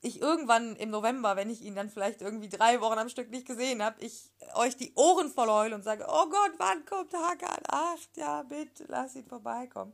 ich 0.00 0.20
irgendwann 0.20 0.76
im 0.76 0.90
November, 0.90 1.36
wenn 1.36 1.50
ich 1.50 1.62
ihn 1.62 1.74
dann 1.74 1.90
vielleicht 1.90 2.22
irgendwie 2.22 2.48
drei 2.48 2.80
Wochen 2.80 2.98
am 2.98 3.08
Stück 3.08 3.30
nicht 3.30 3.46
gesehen 3.46 3.82
habe, 3.82 4.00
ich 4.00 4.30
euch 4.54 4.76
die 4.76 4.92
Ohren 4.94 5.30
voll 5.30 5.48
heule 5.48 5.74
und 5.74 5.82
sage, 5.82 6.06
oh 6.08 6.28
Gott, 6.28 6.52
wann 6.58 6.84
kommt 6.84 7.12
Hakan? 7.12 7.62
Ach, 7.68 7.98
ja, 8.16 8.42
bitte, 8.44 8.84
lass 8.88 9.16
ihn 9.16 9.26
vorbeikommen. 9.26 9.92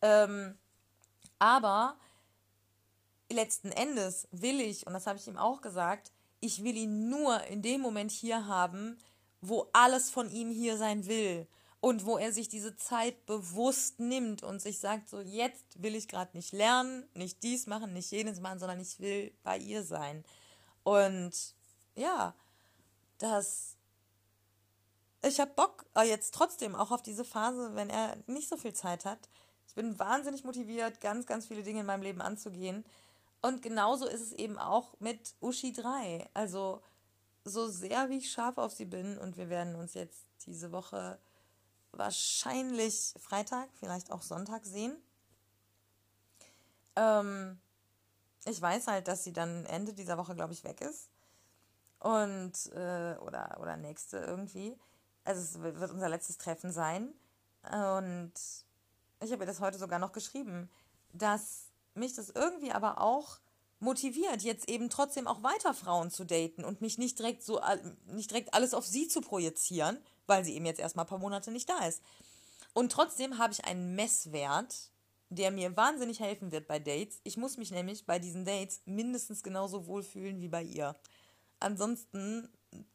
Ähm, 0.00 0.56
aber 1.38 1.96
letzten 3.30 3.70
Endes 3.70 4.28
will 4.30 4.60
ich, 4.60 4.86
und 4.86 4.94
das 4.94 5.06
habe 5.06 5.18
ich 5.18 5.26
ihm 5.26 5.36
auch 5.36 5.60
gesagt, 5.60 6.12
ich 6.40 6.64
will 6.64 6.76
ihn 6.76 7.08
nur 7.08 7.42
in 7.44 7.60
dem 7.60 7.80
Moment 7.80 8.10
hier 8.10 8.46
haben, 8.46 8.98
wo 9.40 9.68
alles 9.72 10.10
von 10.10 10.30
ihm 10.30 10.50
hier 10.50 10.78
sein 10.78 11.06
will 11.06 11.46
und 11.84 12.06
wo 12.06 12.16
er 12.16 12.32
sich 12.32 12.48
diese 12.48 12.76
Zeit 12.76 13.26
bewusst 13.26 14.00
nimmt 14.00 14.42
und 14.42 14.62
sich 14.62 14.78
sagt, 14.78 15.06
so 15.06 15.20
jetzt 15.20 15.82
will 15.82 15.94
ich 15.94 16.08
gerade 16.08 16.34
nicht 16.34 16.54
lernen, 16.54 17.06
nicht 17.12 17.42
dies 17.42 17.66
machen, 17.66 17.92
nicht 17.92 18.10
jenes 18.10 18.40
machen, 18.40 18.58
sondern 18.58 18.80
ich 18.80 19.00
will 19.00 19.34
bei 19.42 19.58
ihr 19.58 19.82
sein. 19.82 20.24
Und 20.82 21.32
ja, 21.94 22.34
das 23.18 23.76
ich 25.20 25.38
habe 25.40 25.50
Bock 25.54 25.84
äh, 25.94 26.08
jetzt 26.08 26.32
trotzdem 26.32 26.74
auch 26.74 26.90
auf 26.90 27.02
diese 27.02 27.22
Phase, 27.22 27.74
wenn 27.74 27.90
er 27.90 28.16
nicht 28.26 28.48
so 28.48 28.56
viel 28.56 28.72
Zeit 28.72 29.04
hat. 29.04 29.28
Ich 29.68 29.74
bin 29.74 29.98
wahnsinnig 29.98 30.42
motiviert, 30.42 31.02
ganz, 31.02 31.26
ganz 31.26 31.44
viele 31.44 31.62
Dinge 31.62 31.80
in 31.80 31.86
meinem 31.86 32.02
Leben 32.02 32.22
anzugehen. 32.22 32.86
Und 33.42 33.60
genauso 33.60 34.06
ist 34.06 34.22
es 34.22 34.32
eben 34.32 34.58
auch 34.58 34.98
mit 35.00 35.34
Uschi 35.42 35.74
3. 35.74 36.30
Also 36.32 36.80
so 37.44 37.68
sehr 37.68 38.08
wie 38.08 38.18
ich 38.18 38.32
scharf 38.32 38.56
auf 38.56 38.72
sie 38.72 38.86
bin 38.86 39.18
und 39.18 39.36
wir 39.36 39.50
werden 39.50 39.76
uns 39.76 39.92
jetzt 39.92 40.24
diese 40.46 40.72
Woche 40.72 41.18
wahrscheinlich 41.96 43.14
Freitag, 43.18 43.68
vielleicht 43.78 44.10
auch 44.10 44.22
Sonntag 44.22 44.64
sehen. 44.64 44.96
Ähm, 46.96 47.58
ich 48.44 48.60
weiß 48.60 48.86
halt, 48.86 49.08
dass 49.08 49.24
sie 49.24 49.32
dann 49.32 49.64
Ende 49.66 49.92
dieser 49.92 50.18
Woche, 50.18 50.34
glaube 50.34 50.52
ich, 50.52 50.64
weg 50.64 50.80
ist. 50.80 51.08
Und, 51.98 52.52
äh, 52.72 53.16
oder, 53.18 53.56
oder 53.60 53.76
nächste 53.76 54.18
irgendwie. 54.18 54.76
Also 55.24 55.40
es 55.40 55.62
wird 55.62 55.90
unser 55.90 56.08
letztes 56.08 56.36
Treffen 56.36 56.70
sein. 56.70 57.14
Und 57.62 58.32
ich 59.20 59.32
habe 59.32 59.44
ihr 59.44 59.46
das 59.46 59.60
heute 59.60 59.78
sogar 59.78 59.98
noch 59.98 60.12
geschrieben, 60.12 60.68
dass 61.12 61.70
mich 61.94 62.14
das 62.14 62.28
irgendwie 62.28 62.72
aber 62.72 63.00
auch 63.00 63.38
motiviert, 63.80 64.42
jetzt 64.42 64.68
eben 64.68 64.90
trotzdem 64.90 65.26
auch 65.26 65.42
weiter 65.42 65.74
Frauen 65.74 66.10
zu 66.10 66.24
daten 66.24 66.64
und 66.64 66.80
mich 66.80 66.98
nicht 66.98 67.18
direkt 67.18 67.42
so 67.42 67.60
nicht 68.06 68.30
direkt 68.30 68.54
alles 68.54 68.74
auf 68.74 68.86
sie 68.86 69.08
zu 69.08 69.20
projizieren, 69.20 69.98
weil 70.26 70.44
sie 70.44 70.54
eben 70.54 70.66
jetzt 70.66 70.80
erstmal 70.80 71.04
ein 71.04 71.08
paar 71.08 71.18
Monate 71.18 71.50
nicht 71.50 71.68
da 71.68 71.86
ist. 71.86 72.02
Und 72.72 72.90
trotzdem 72.92 73.38
habe 73.38 73.52
ich 73.52 73.64
einen 73.64 73.94
Messwert, 73.94 74.90
der 75.30 75.50
mir 75.50 75.76
wahnsinnig 75.76 76.20
helfen 76.20 76.52
wird 76.52 76.66
bei 76.66 76.78
Dates. 76.78 77.20
Ich 77.24 77.36
muss 77.36 77.56
mich 77.56 77.70
nämlich 77.70 78.06
bei 78.06 78.18
diesen 78.18 78.44
Dates 78.44 78.82
mindestens 78.84 79.42
genauso 79.42 79.86
wohlfühlen 79.86 80.40
wie 80.40 80.48
bei 80.48 80.62
ihr. 80.62 80.96
Ansonsten 81.60 82.48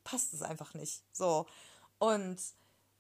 passt 0.03 0.33
es 0.33 0.41
einfach 0.41 0.73
nicht. 0.73 1.03
So. 1.11 1.45
Und 1.97 2.37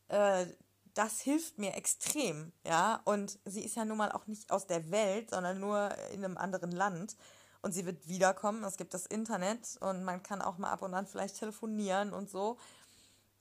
äh, 0.07 0.45
das 0.93 1.21
hilft 1.21 1.57
mir 1.57 1.75
extrem, 1.75 2.51
ja. 2.65 3.01
Und 3.05 3.39
sie 3.45 3.63
ist 3.63 3.75
ja 3.75 3.85
nun 3.85 3.97
mal 3.97 4.11
auch 4.11 4.27
nicht 4.27 4.51
aus 4.51 4.67
der 4.67 4.91
Welt, 4.91 5.29
sondern 5.29 5.59
nur 5.59 5.95
in 6.11 6.25
einem 6.25 6.37
anderen 6.37 6.71
Land. 6.71 7.15
Und 7.61 7.73
sie 7.73 7.85
wird 7.85 8.07
wiederkommen. 8.07 8.63
Es 8.63 8.77
gibt 8.77 8.93
das 8.93 9.05
Internet 9.05 9.77
und 9.81 10.03
man 10.03 10.23
kann 10.23 10.41
auch 10.41 10.57
mal 10.57 10.71
ab 10.71 10.81
und 10.81 10.93
an 10.93 11.07
vielleicht 11.07 11.37
telefonieren 11.37 12.13
und 12.13 12.29
so. 12.29 12.57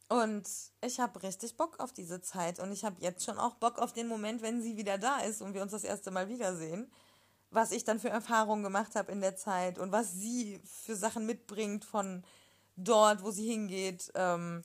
Und 0.08 0.48
ich 0.80 1.00
habe 1.00 1.22
richtig 1.22 1.56
Bock 1.56 1.80
auf 1.80 1.92
diese 1.92 2.22
Zeit 2.22 2.60
und 2.60 2.72
ich 2.72 2.84
habe 2.84 2.96
jetzt 3.00 3.24
schon 3.24 3.38
auch 3.38 3.54
Bock 3.56 3.78
auf 3.78 3.92
den 3.92 4.08
Moment, 4.08 4.40
wenn 4.40 4.62
sie 4.62 4.76
wieder 4.76 4.96
da 4.96 5.18
ist 5.20 5.42
und 5.42 5.52
wir 5.52 5.60
uns 5.60 5.72
das 5.72 5.84
erste 5.84 6.10
Mal 6.10 6.28
wiedersehen. 6.28 6.90
Was 7.50 7.72
ich 7.72 7.84
dann 7.84 8.00
für 8.00 8.08
Erfahrungen 8.08 8.62
gemacht 8.62 8.94
habe 8.94 9.12
in 9.12 9.20
der 9.20 9.36
Zeit 9.36 9.78
und 9.78 9.92
was 9.92 10.12
sie 10.12 10.60
für 10.64 10.96
Sachen 10.96 11.26
mitbringt 11.26 11.84
von 11.84 12.24
dort, 12.76 13.22
wo 13.22 13.30
sie 13.30 13.46
hingeht. 13.46 14.10
Ähm, 14.14 14.64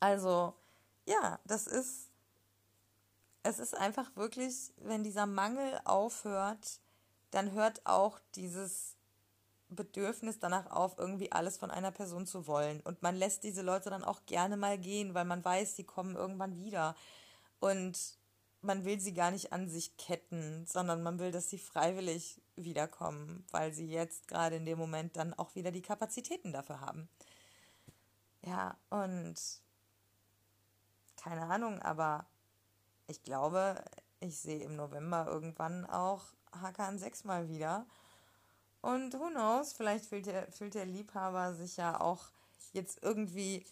also, 0.00 0.54
ja, 1.06 1.38
das 1.44 1.66
ist. 1.66 2.08
Es 3.42 3.58
ist 3.58 3.74
einfach 3.74 4.14
wirklich, 4.16 4.70
wenn 4.76 5.02
dieser 5.02 5.24
Mangel 5.24 5.80
aufhört, 5.84 6.78
dann 7.30 7.52
hört 7.52 7.86
auch 7.86 8.18
dieses 8.34 8.96
Bedürfnis 9.70 10.38
danach 10.38 10.70
auf, 10.70 10.98
irgendwie 10.98 11.32
alles 11.32 11.56
von 11.56 11.70
einer 11.70 11.90
Person 11.90 12.26
zu 12.26 12.46
wollen. 12.46 12.80
Und 12.80 13.02
man 13.02 13.16
lässt 13.16 13.44
diese 13.44 13.62
Leute 13.62 13.90
dann 13.90 14.04
auch 14.04 14.26
gerne 14.26 14.56
mal 14.56 14.78
gehen, 14.78 15.14
weil 15.14 15.24
man 15.24 15.44
weiß, 15.44 15.76
sie 15.76 15.84
kommen 15.84 16.16
irgendwann 16.16 16.56
wieder. 16.56 16.94
Und 17.60 17.98
man 18.62 18.84
will 18.84 19.00
sie 19.00 19.14
gar 19.14 19.30
nicht 19.30 19.52
an 19.52 19.68
sich 19.68 19.96
ketten, 19.96 20.66
sondern 20.66 21.02
man 21.02 21.18
will, 21.18 21.30
dass 21.30 21.48
sie 21.48 21.58
freiwillig 21.58 22.40
wiederkommen, 22.56 23.44
weil 23.50 23.72
sie 23.72 23.86
jetzt 23.86 24.28
gerade 24.28 24.56
in 24.56 24.66
dem 24.66 24.78
Moment 24.78 25.16
dann 25.16 25.34
auch 25.34 25.54
wieder 25.54 25.70
die 25.70 25.82
Kapazitäten 25.82 26.52
dafür 26.52 26.80
haben. 26.80 27.08
Ja, 28.42 28.76
und 28.90 29.36
keine 31.16 31.46
Ahnung, 31.46 31.80
aber 31.82 32.26
ich 33.06 33.22
glaube, 33.22 33.82
ich 34.20 34.38
sehe 34.38 34.62
im 34.62 34.76
November 34.76 35.26
irgendwann 35.26 35.86
auch 35.86 36.24
Hakan 36.52 36.98
sechsmal 36.98 37.48
wieder. 37.48 37.86
Und 38.82 39.14
who 39.14 39.28
knows, 39.28 39.72
vielleicht 39.72 40.06
fühlt 40.06 40.26
der, 40.26 40.50
fühlt 40.50 40.74
der 40.74 40.86
Liebhaber 40.86 41.54
sich 41.54 41.76
ja 41.76 42.00
auch 42.00 42.30
jetzt 42.72 43.02
irgendwie 43.02 43.64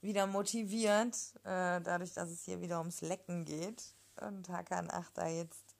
wieder 0.00 0.26
motiviert, 0.26 1.16
äh, 1.44 1.80
dadurch, 1.80 2.14
dass 2.14 2.30
es 2.30 2.44
hier 2.44 2.60
wieder 2.60 2.78
ums 2.78 3.00
Lecken 3.00 3.44
geht. 3.44 3.82
Und 4.20 4.48
Hakan 4.48 4.90
Achter 4.90 5.26
jetzt 5.26 5.76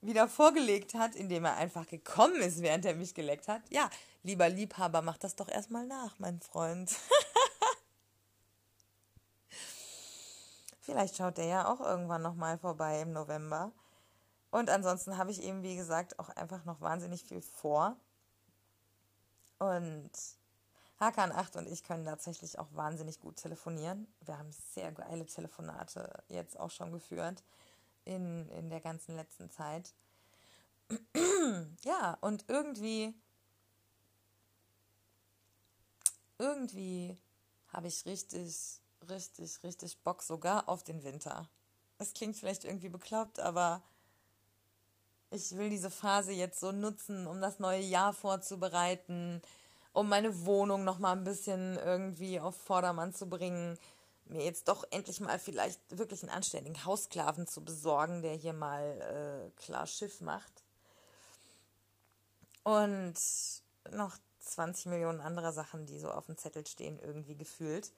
wieder 0.00 0.28
vorgelegt 0.28 0.94
hat, 0.94 1.14
indem 1.14 1.44
er 1.44 1.56
einfach 1.56 1.86
gekommen 1.86 2.36
ist, 2.36 2.60
während 2.60 2.84
er 2.84 2.94
mich 2.94 3.14
geleckt 3.14 3.48
hat. 3.48 3.62
Ja, 3.70 3.88
lieber 4.22 4.48
Liebhaber, 4.48 5.02
mach 5.02 5.18
das 5.18 5.36
doch 5.36 5.48
erstmal 5.48 5.86
nach, 5.86 6.18
mein 6.18 6.40
Freund. 6.40 6.90
Vielleicht 10.80 11.16
schaut 11.16 11.38
der 11.38 11.46
ja 11.46 11.68
auch 11.72 11.80
irgendwann 11.80 12.22
nochmal 12.22 12.58
vorbei 12.58 13.00
im 13.00 13.12
November. 13.12 13.72
Und 14.50 14.70
ansonsten 14.70 15.18
habe 15.18 15.30
ich 15.30 15.42
eben, 15.42 15.62
wie 15.62 15.76
gesagt, 15.76 16.18
auch 16.18 16.28
einfach 16.30 16.64
noch 16.64 16.80
wahnsinnig 16.80 17.24
viel 17.24 17.42
vor. 17.42 17.96
Und 19.58 20.10
Hakan 20.98 21.32
8 21.32 21.56
und 21.56 21.68
ich 21.68 21.82
können 21.82 22.04
tatsächlich 22.04 22.58
auch 22.58 22.68
wahnsinnig 22.72 23.20
gut 23.20 23.36
telefonieren. 23.36 24.06
Wir 24.20 24.38
haben 24.38 24.52
sehr 24.74 24.92
geile 24.92 25.26
Telefonate 25.26 26.22
jetzt 26.28 26.58
auch 26.58 26.70
schon 26.70 26.92
geführt 26.92 27.42
in, 28.04 28.48
in 28.50 28.70
der 28.70 28.80
ganzen 28.80 29.16
letzten 29.16 29.50
Zeit. 29.50 29.94
ja, 31.84 32.16
und 32.20 32.44
irgendwie, 32.48 33.14
irgendwie 36.38 37.18
habe 37.72 37.88
ich 37.88 38.06
richtig 38.06 38.80
richtig, 39.08 39.62
richtig 39.62 39.98
Bock 40.02 40.22
sogar 40.22 40.68
auf 40.68 40.82
den 40.82 41.02
Winter. 41.04 41.48
Es 41.98 42.12
klingt 42.12 42.36
vielleicht 42.36 42.64
irgendwie 42.64 42.88
bekloppt, 42.88 43.40
aber 43.40 43.82
ich 45.30 45.56
will 45.56 45.70
diese 45.70 45.90
Phase 45.90 46.32
jetzt 46.32 46.60
so 46.60 46.72
nutzen, 46.72 47.26
um 47.26 47.40
das 47.40 47.58
neue 47.58 47.80
Jahr 47.80 48.12
vorzubereiten, 48.12 49.42
um 49.92 50.08
meine 50.08 50.44
Wohnung 50.44 50.84
noch 50.84 50.98
mal 50.98 51.12
ein 51.12 51.24
bisschen 51.24 51.76
irgendwie 51.78 52.38
auf 52.40 52.56
Vordermann 52.56 53.12
zu 53.12 53.28
bringen, 53.28 53.78
mir 54.26 54.44
jetzt 54.44 54.68
doch 54.68 54.84
endlich 54.90 55.20
mal 55.20 55.38
vielleicht 55.38 55.80
wirklich 55.96 56.22
einen 56.22 56.32
anständigen 56.32 56.84
Haussklaven 56.84 57.46
zu 57.46 57.64
besorgen, 57.64 58.22
der 58.22 58.34
hier 58.34 58.52
mal 58.52 59.50
äh, 59.54 59.60
klar 59.60 59.86
Schiff 59.86 60.20
macht. 60.20 60.64
Und 62.64 63.14
noch 63.92 64.16
20 64.40 64.86
Millionen 64.86 65.20
anderer 65.20 65.52
Sachen, 65.52 65.86
die 65.86 65.98
so 65.98 66.10
auf 66.10 66.26
dem 66.26 66.36
Zettel 66.36 66.66
stehen, 66.66 66.98
irgendwie 66.98 67.36
gefühlt. 67.36 67.92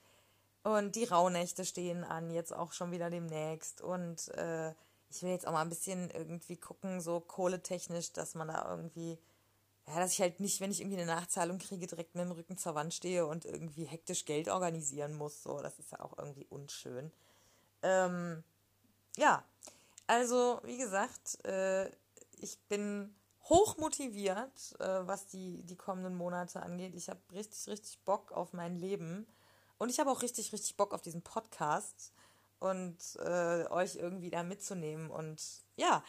Und 0.63 0.97
die 0.97 1.05
Rauhnächte 1.05 1.65
stehen 1.65 2.05
an, 2.05 2.31
jetzt 2.31 2.53
auch 2.53 2.73
schon 2.73 2.91
wieder 2.91 3.11
demnächst. 3.11 3.81
Und 3.81 4.29
äh, 4.29 4.75
ich 5.11 5.23
will 5.23 5.31
jetzt 5.31 5.47
auch 5.47 5.53
mal 5.53 5.63
ein 5.63 5.69
bisschen 5.69 6.11
irgendwie 6.11 6.57
gucken, 6.57 7.01
so 7.01 7.21
kohletechnisch, 7.21 8.13
dass 8.13 8.35
man 8.35 8.49
da 8.49 8.69
irgendwie, 8.71 9.19
ja, 9.87 9.97
dass 9.97 10.13
ich 10.13 10.21
halt 10.21 10.41
nicht, 10.41 10.61
wenn 10.61 10.71
ich 10.71 10.81
irgendwie 10.81 10.99
eine 10.99 11.07
Nachzahlung 11.07 11.59
kriege, 11.59 11.87
direkt 11.87 12.15
mit 12.15 12.25
dem 12.25 12.33
Rücken 12.33 12.59
zur 12.59 12.75
Wand 12.75 12.93
stehe 12.93 13.27
und 13.27 13.45
irgendwie 13.45 13.85
hektisch 13.85 14.25
Geld 14.25 14.49
organisieren 14.49 15.15
muss. 15.15 15.43
So, 15.43 15.61
das 15.61 15.79
ist 15.79 15.93
ja 15.93 16.01
auch 16.01 16.19
irgendwie 16.19 16.47
unschön. 16.51 17.11
Ähm, 17.83 18.45
ja, 19.17 19.45
also 20.07 20.61
wie 20.65 20.79
gesagt, 20.79 21.45
äh, 21.45 21.91
ich 22.41 22.59
bin 22.69 23.15
hoch 23.49 23.79
motiviert, 23.79 24.79
äh, 24.79 25.07
was 25.07 25.27
die, 25.27 25.63
die 25.63 25.77
kommenden 25.77 26.15
Monate 26.17 26.63
angeht. 26.63 26.95
Ich 26.95 27.09
habe 27.09 27.21
richtig, 27.33 27.67
richtig 27.69 27.99
Bock 28.05 28.33
auf 28.33 28.53
mein 28.53 28.77
Leben. 28.77 29.27
Und 29.79 29.91
ich 29.91 30.01
habe 30.01 30.11
auch 30.11 30.23
richtig, 30.23 30.53
richtig 30.53 30.77
Bock 30.77 30.93
auf 30.93 31.03
diesen 31.03 31.23
Podcast 31.23 32.13
und 32.61 32.97
äh, 33.19 33.67
euch 33.71 33.97
irgendwie 33.97 34.31
da 34.31 34.43
mitzunehmen. 34.43 35.11
Und 35.11 35.41
ja, 35.77 36.05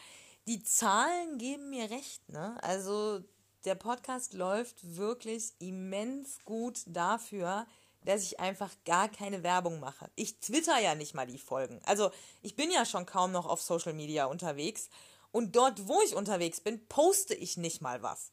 die 0.46 0.62
Zahlen 0.62 1.38
geben 1.38 1.70
mir 1.70 1.90
recht, 1.90 2.28
ne? 2.28 2.56
Also 2.62 3.20
der 3.64 3.74
Podcast 3.74 4.32
läuft 4.32 4.96
wirklich 4.96 5.52
immens 5.58 6.38
gut 6.44 6.80
dafür, 6.86 7.66
dass 8.04 8.22
ich 8.22 8.40
einfach 8.40 8.70
gar 8.84 9.08
keine 9.08 9.42
Werbung 9.42 9.80
mache. 9.80 10.10
Ich 10.16 10.40
twitter 10.40 10.78
ja 10.78 10.94
nicht 10.94 11.14
mal 11.14 11.26
die 11.26 11.38
Folgen. 11.38 11.80
Also 11.84 12.10
ich 12.42 12.56
bin 12.56 12.70
ja 12.70 12.86
schon 12.86 13.04
kaum 13.04 13.32
noch 13.32 13.46
auf 13.46 13.60
Social 13.60 13.92
Media 13.92 14.24
unterwegs. 14.24 14.88
Und 15.32 15.54
dort, 15.54 15.86
wo 15.86 16.00
ich 16.02 16.16
unterwegs 16.16 16.60
bin, 16.60 16.86
poste 16.88 17.34
ich 17.34 17.56
nicht 17.56 17.82
mal 17.82 18.02
was. 18.02 18.32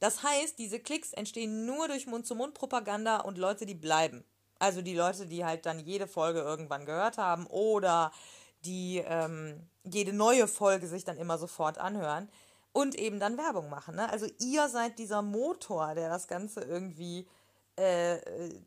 Das 0.00 0.22
heißt, 0.22 0.58
diese 0.58 0.80
Klicks 0.80 1.12
entstehen 1.12 1.66
nur 1.66 1.86
durch 1.88 2.06
Mund-zu-Mund-Propaganda 2.06 3.18
und 3.18 3.38
Leute, 3.38 3.66
die 3.66 3.74
bleiben. 3.74 4.24
Also 4.58 4.82
die 4.82 4.94
Leute, 4.94 5.26
die 5.26 5.44
halt 5.44 5.66
dann 5.66 5.78
jede 5.78 6.06
Folge 6.06 6.40
irgendwann 6.40 6.84
gehört 6.84 7.18
haben 7.18 7.46
oder 7.46 8.12
die 8.64 9.02
ähm, 9.06 9.68
jede 9.84 10.12
neue 10.12 10.48
Folge 10.48 10.88
sich 10.88 11.04
dann 11.04 11.16
immer 11.16 11.38
sofort 11.38 11.78
anhören 11.78 12.28
und 12.72 12.94
eben 12.96 13.20
dann 13.20 13.38
Werbung 13.38 13.70
machen. 13.70 13.96
Ne? 13.96 14.10
Also 14.10 14.26
ihr 14.38 14.68
seid 14.68 14.98
dieser 14.98 15.22
Motor, 15.22 15.94
der 15.94 16.08
das 16.08 16.28
Ganze 16.28 16.60
irgendwie 16.62 17.28
äh, 17.78 18.16
äh, 18.16 18.60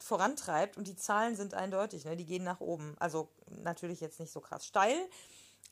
vorantreibt 0.00 0.76
und 0.76 0.86
die 0.88 0.96
Zahlen 0.96 1.36
sind 1.36 1.54
eindeutig, 1.54 2.04
ne? 2.04 2.16
die 2.16 2.26
gehen 2.26 2.44
nach 2.44 2.60
oben. 2.60 2.96
Also 2.98 3.28
natürlich 3.62 4.00
jetzt 4.00 4.20
nicht 4.20 4.32
so 4.32 4.40
krass 4.40 4.66
steil, 4.66 4.96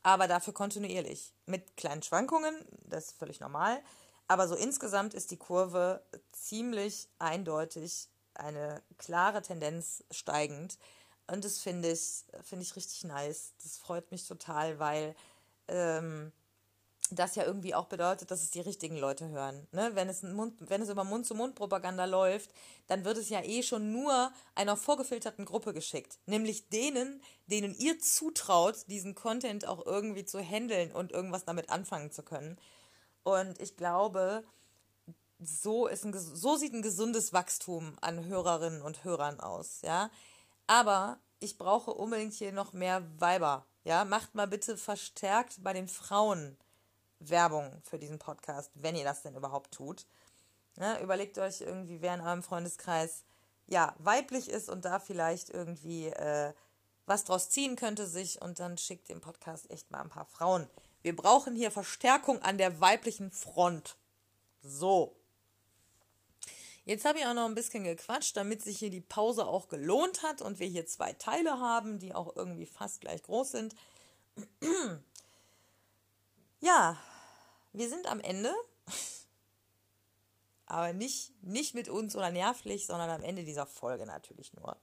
aber 0.03 0.28
dafür 0.28 0.53
kontinuierlich. 0.53 1.32
Mit 1.47 1.77
kleinen 1.77 2.03
Schwankungen, 2.03 2.55
das 2.85 3.07
ist 3.07 3.19
völlig 3.19 3.41
normal. 3.41 3.81
Aber 4.28 4.49
so 4.49 4.55
insgesamt 4.55 5.15
ist 5.15 5.31
die 5.31 5.36
Kurve 5.36 6.03
ziemlich 6.32 7.09
eindeutig 7.19 8.09
eine 8.35 8.82
klare 8.98 9.43
Tendenz 9.43 10.05
steigend. 10.11 10.78
Und 11.27 11.44
das 11.44 11.59
finde 11.59 11.90
ich, 11.90 12.24
finde 12.43 12.65
ich 12.65 12.77
richtig 12.77 13.05
nice. 13.05 13.55
Das 13.62 13.78
freut 13.78 14.11
mich 14.11 14.27
total, 14.27 14.78
weil 14.78 15.15
ähm, 15.69 16.32
das 17.11 17.35
ja 17.35 17.44
irgendwie 17.44 17.74
auch 17.74 17.86
bedeutet, 17.86 18.31
dass 18.31 18.43
es 18.43 18.51
die 18.51 18.61
richtigen 18.61 18.97
Leute 18.97 19.28
hören. 19.28 19.66
Ne? 19.73 19.90
Wenn, 19.94 20.09
es 20.09 20.23
Mund, 20.23 20.55
wenn 20.69 20.82
es 20.82 20.89
über 20.89 21.05
Mund-zu-Mund-Propaganda 21.05 22.06
läuft, 22.06 22.51
dann 22.86 23.05
wird 23.05 23.19
es 23.19 23.28
ja 23.28 23.43
eh 23.43 23.62
schon 23.62 23.93
nur 23.93 24.32
einer 24.55 24.77
vorgefilterten 24.77 25.44
Gruppe 25.44 25.74
geschickt. 25.74 26.19
Nämlich 26.27 26.69
denen, 26.70 27.23
denen 27.47 27.74
ihr 27.74 27.98
zutraut, 27.98 28.89
diesen 28.89 29.15
Content 29.15 29.66
auch 29.66 29.85
irgendwie 29.85 30.24
zu 30.24 30.40
handeln 30.40 30.93
und 30.93 31.12
irgendwas 31.12 31.44
damit 31.44 31.70
anfangen 31.70 32.11
zu 32.11 32.23
können. 32.23 32.59
Und 33.23 33.61
ich 33.61 33.77
glaube, 33.77 34.44
so 35.47 35.87
ist 35.87 36.05
ein 36.05 36.12
so 36.12 36.57
sieht 36.57 36.73
ein 36.73 36.83
gesundes 36.83 37.33
Wachstum 37.33 37.97
an 38.01 38.25
Hörerinnen 38.25 38.83
und 38.83 39.05
Hörern 39.05 39.41
aus, 39.41 39.81
ja. 39.83 40.11
Aber 40.66 41.19
ich 41.41 41.59
brauche 41.59 41.93
unbedingt 41.93 42.33
hier 42.35 42.53
noch 42.53 42.73
mehr 42.73 43.03
Weiber, 43.21 43.66
ja. 43.85 44.05
Macht 44.05 44.35
mal 44.35 44.47
bitte 44.47 44.77
verstärkt 44.77 45.62
bei 45.62 45.73
den 45.73 45.89
Frauen 45.89 46.57
Werbung 47.19 47.81
für 47.83 47.99
diesen 47.99 48.19
Podcast, 48.19 48.71
wenn 48.75 48.97
ihr 48.97 49.05
das 49.05 49.23
denn 49.23 49.37
überhaupt 49.37 49.73
tut. 49.73 50.07
Ja, 50.79 50.99
überlegt 51.01 51.39
euch 51.39 51.61
irgendwie, 51.61 52.01
wer 52.01 52.15
in 52.15 52.21
eurem 52.21 52.43
Freundeskreis 52.43 53.25
ja 53.66 53.95
weiblich 53.99 54.51
ist 54.51 54.69
und 54.69 54.85
da 54.85 54.99
vielleicht 54.99 55.51
irgendwie 55.51 56.09
äh, 56.09 56.53
was 57.07 57.25
draus 57.25 57.51
ziehen 57.51 57.77
könnte 57.77 58.07
sich 58.07 58.41
und 58.43 58.61
dann 58.61 58.79
schickt 58.79 59.09
dem 59.09 59.21
Podcast 59.21 59.71
echt 59.71 59.91
mal 59.91 60.01
ein 60.01 60.09
paar 60.09 60.27
Frauen. 60.27 60.69
Wir 61.03 61.15
brauchen 61.15 61.55
hier 61.55 61.71
Verstärkung 61.71 62.41
an 62.43 62.59
der 62.59 62.81
weiblichen 62.81 63.31
Front. 63.31 63.97
So. 64.62 65.15
Jetzt 66.86 67.06
habe 67.06 67.19
ich 67.19 67.27
auch 67.27 67.35
noch 67.35 67.47
ein 67.47 67.55
bisschen 67.55 67.85
gequatscht, 67.85 68.36
damit 68.36 68.62
sich 68.62 68.78
hier 68.78 68.90
die 68.90 69.01
Pause 69.01 69.47
auch 69.47 69.69
gelohnt 69.69 70.23
hat 70.23 70.43
und 70.43 70.59
wir 70.59 70.66
hier 70.66 70.86
zwei 70.86 71.15
Teile 71.15 71.59
haben, 71.59 71.98
die 71.98 72.15
auch 72.15 72.36
irgendwie 72.36 72.66
fast 72.66 73.01
gleich 73.01 73.23
groß 73.23 73.52
sind. 73.52 73.74
ja, 76.61 76.98
wir 77.73 77.89
sind 77.89 78.06
am 78.06 78.20
Ende. 78.20 78.52
Aber 80.66 80.93
nicht, 80.93 81.32
nicht 81.43 81.74
mit 81.74 81.89
uns 81.89 82.16
oder 82.16 82.31
nervlich, 82.31 82.86
sondern 82.86 83.11
am 83.11 83.23
Ende 83.23 83.44
dieser 83.44 83.66
Folge 83.66 84.05
natürlich 84.05 84.52
nur. 84.52 84.77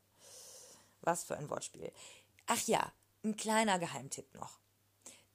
Was 1.01 1.23
für 1.23 1.37
ein 1.37 1.49
Wortspiel. 1.49 1.91
Ach 2.47 2.61
ja, 2.67 2.91
ein 3.23 3.35
kleiner 3.35 3.77
Geheimtipp 3.77 4.33
noch. 4.33 4.59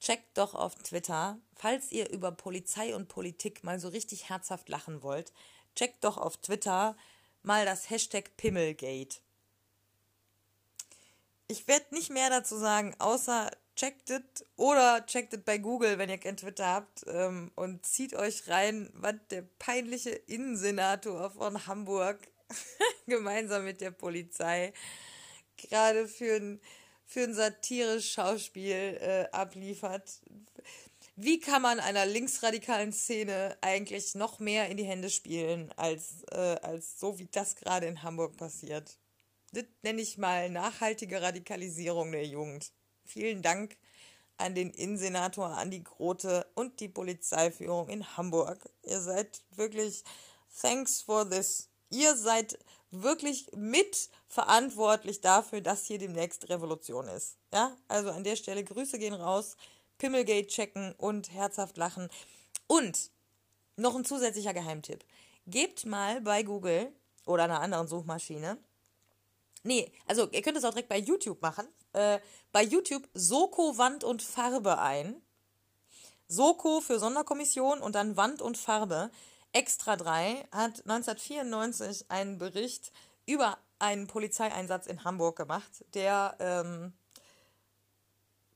Checkt 0.00 0.36
doch 0.36 0.54
auf 0.54 0.74
Twitter, 0.76 1.38
falls 1.54 1.90
ihr 1.90 2.10
über 2.10 2.30
Polizei 2.30 2.94
und 2.94 3.08
Politik 3.08 3.64
mal 3.64 3.80
so 3.80 3.88
richtig 3.88 4.28
herzhaft 4.28 4.68
lachen 4.68 5.02
wollt, 5.02 5.32
checkt 5.76 6.02
doch 6.02 6.16
auf 6.16 6.36
Twitter 6.38 6.96
mal 7.42 7.64
das 7.64 7.88
Hashtag 7.90 8.36
Pimmelgate. 8.36 9.20
Ich 11.46 11.68
werde 11.68 11.94
nicht 11.94 12.10
mehr 12.10 12.28
dazu 12.28 12.56
sagen, 12.56 12.96
außer 12.98 13.50
checkt 13.76 14.10
it 14.10 14.44
oder 14.56 15.06
checkt 15.06 15.32
it 15.32 15.44
bei 15.44 15.58
Google, 15.58 15.98
wenn 15.98 16.10
ihr 16.10 16.18
kein 16.18 16.36
Twitter 16.36 16.66
habt 16.66 17.04
ähm, 17.06 17.52
und 17.54 17.86
zieht 17.86 18.14
euch 18.14 18.48
rein, 18.48 18.90
was 18.94 19.14
der 19.30 19.42
peinliche 19.60 20.10
Innensenator 20.10 21.30
von 21.30 21.66
Hamburg 21.68 22.18
gemeinsam 23.06 23.64
mit 23.64 23.80
der 23.80 23.92
Polizei 23.92 24.72
gerade 25.56 26.08
für 26.08 26.36
ein 26.36 26.60
für 27.08 27.22
ein 27.22 27.34
satirisches 27.34 28.10
Schauspiel 28.10 28.98
äh, 29.00 29.28
abliefert. 29.30 30.20
Wie 31.18 31.40
kann 31.40 31.62
man 31.62 31.80
einer 31.80 32.04
linksradikalen 32.04 32.92
Szene 32.92 33.56
eigentlich 33.62 34.14
noch 34.14 34.38
mehr 34.38 34.68
in 34.68 34.76
die 34.76 34.84
Hände 34.84 35.08
spielen, 35.08 35.72
als, 35.76 36.22
äh, 36.30 36.58
als 36.60 37.00
so 37.00 37.18
wie 37.18 37.24
das 37.24 37.56
gerade 37.56 37.86
in 37.86 38.02
Hamburg 38.02 38.36
passiert? 38.36 38.98
Das 39.52 39.64
nenne 39.82 40.02
ich 40.02 40.18
mal 40.18 40.50
nachhaltige 40.50 41.22
Radikalisierung 41.22 42.12
der 42.12 42.26
Jugend. 42.26 42.70
Vielen 43.06 43.40
Dank 43.40 43.78
an 44.36 44.54
den 44.54 44.68
Innensenator 44.68 45.56
Andi 45.56 45.80
Grote 45.80 46.46
und 46.54 46.80
die 46.80 46.90
Polizeiführung 46.90 47.88
in 47.88 48.18
Hamburg. 48.18 48.68
Ihr 48.82 49.00
seid 49.00 49.40
wirklich 49.54 50.04
thanks 50.60 51.00
for 51.00 51.26
this. 51.30 51.70
Ihr 51.88 52.14
seid 52.14 52.58
wirklich 52.90 53.50
mitverantwortlich 53.56 55.22
dafür, 55.22 55.62
dass 55.62 55.86
hier 55.86 55.98
demnächst 55.98 56.50
Revolution 56.50 57.08
ist. 57.08 57.38
Ja, 57.54 57.74
also 57.88 58.10
an 58.10 58.22
der 58.22 58.36
Stelle 58.36 58.64
Grüße 58.64 58.98
gehen 58.98 59.14
raus, 59.14 59.56
Pimmelgate 59.98 60.48
checken 60.48 60.92
und 60.98 61.32
herzhaft 61.32 61.76
lachen. 61.76 62.08
Und 62.66 63.10
noch 63.76 63.94
ein 63.94 64.04
zusätzlicher 64.04 64.54
Geheimtipp. 64.54 65.04
Gebt 65.46 65.86
mal 65.86 66.20
bei 66.20 66.42
Google 66.42 66.92
oder 67.24 67.44
einer 67.44 67.60
anderen 67.60 67.88
Suchmaschine. 67.88 68.58
Nee, 69.62 69.90
also 70.06 70.28
ihr 70.30 70.42
könnt 70.42 70.56
es 70.56 70.64
auch 70.64 70.70
direkt 70.70 70.88
bei 70.88 70.98
YouTube 70.98 71.42
machen. 71.42 71.66
Äh, 71.92 72.20
bei 72.52 72.62
YouTube 72.62 73.08
Soko 73.14 73.78
Wand 73.78 74.04
und 74.04 74.22
Farbe 74.22 74.78
ein. 74.78 75.20
Soko 76.28 76.80
für 76.80 76.98
Sonderkommission 76.98 77.80
und 77.80 77.94
dann 77.94 78.16
Wand 78.16 78.42
und 78.42 78.56
Farbe. 78.56 79.10
Extra 79.52 79.96
3 79.96 80.48
hat 80.52 80.86
1994 80.86 82.10
einen 82.10 82.38
Bericht 82.38 82.92
über 83.26 83.58
einen 83.78 84.06
Polizeieinsatz 84.06 84.86
in 84.86 85.04
Hamburg 85.04 85.36
gemacht, 85.36 85.84
der 85.94 86.36
ähm, 86.40 86.92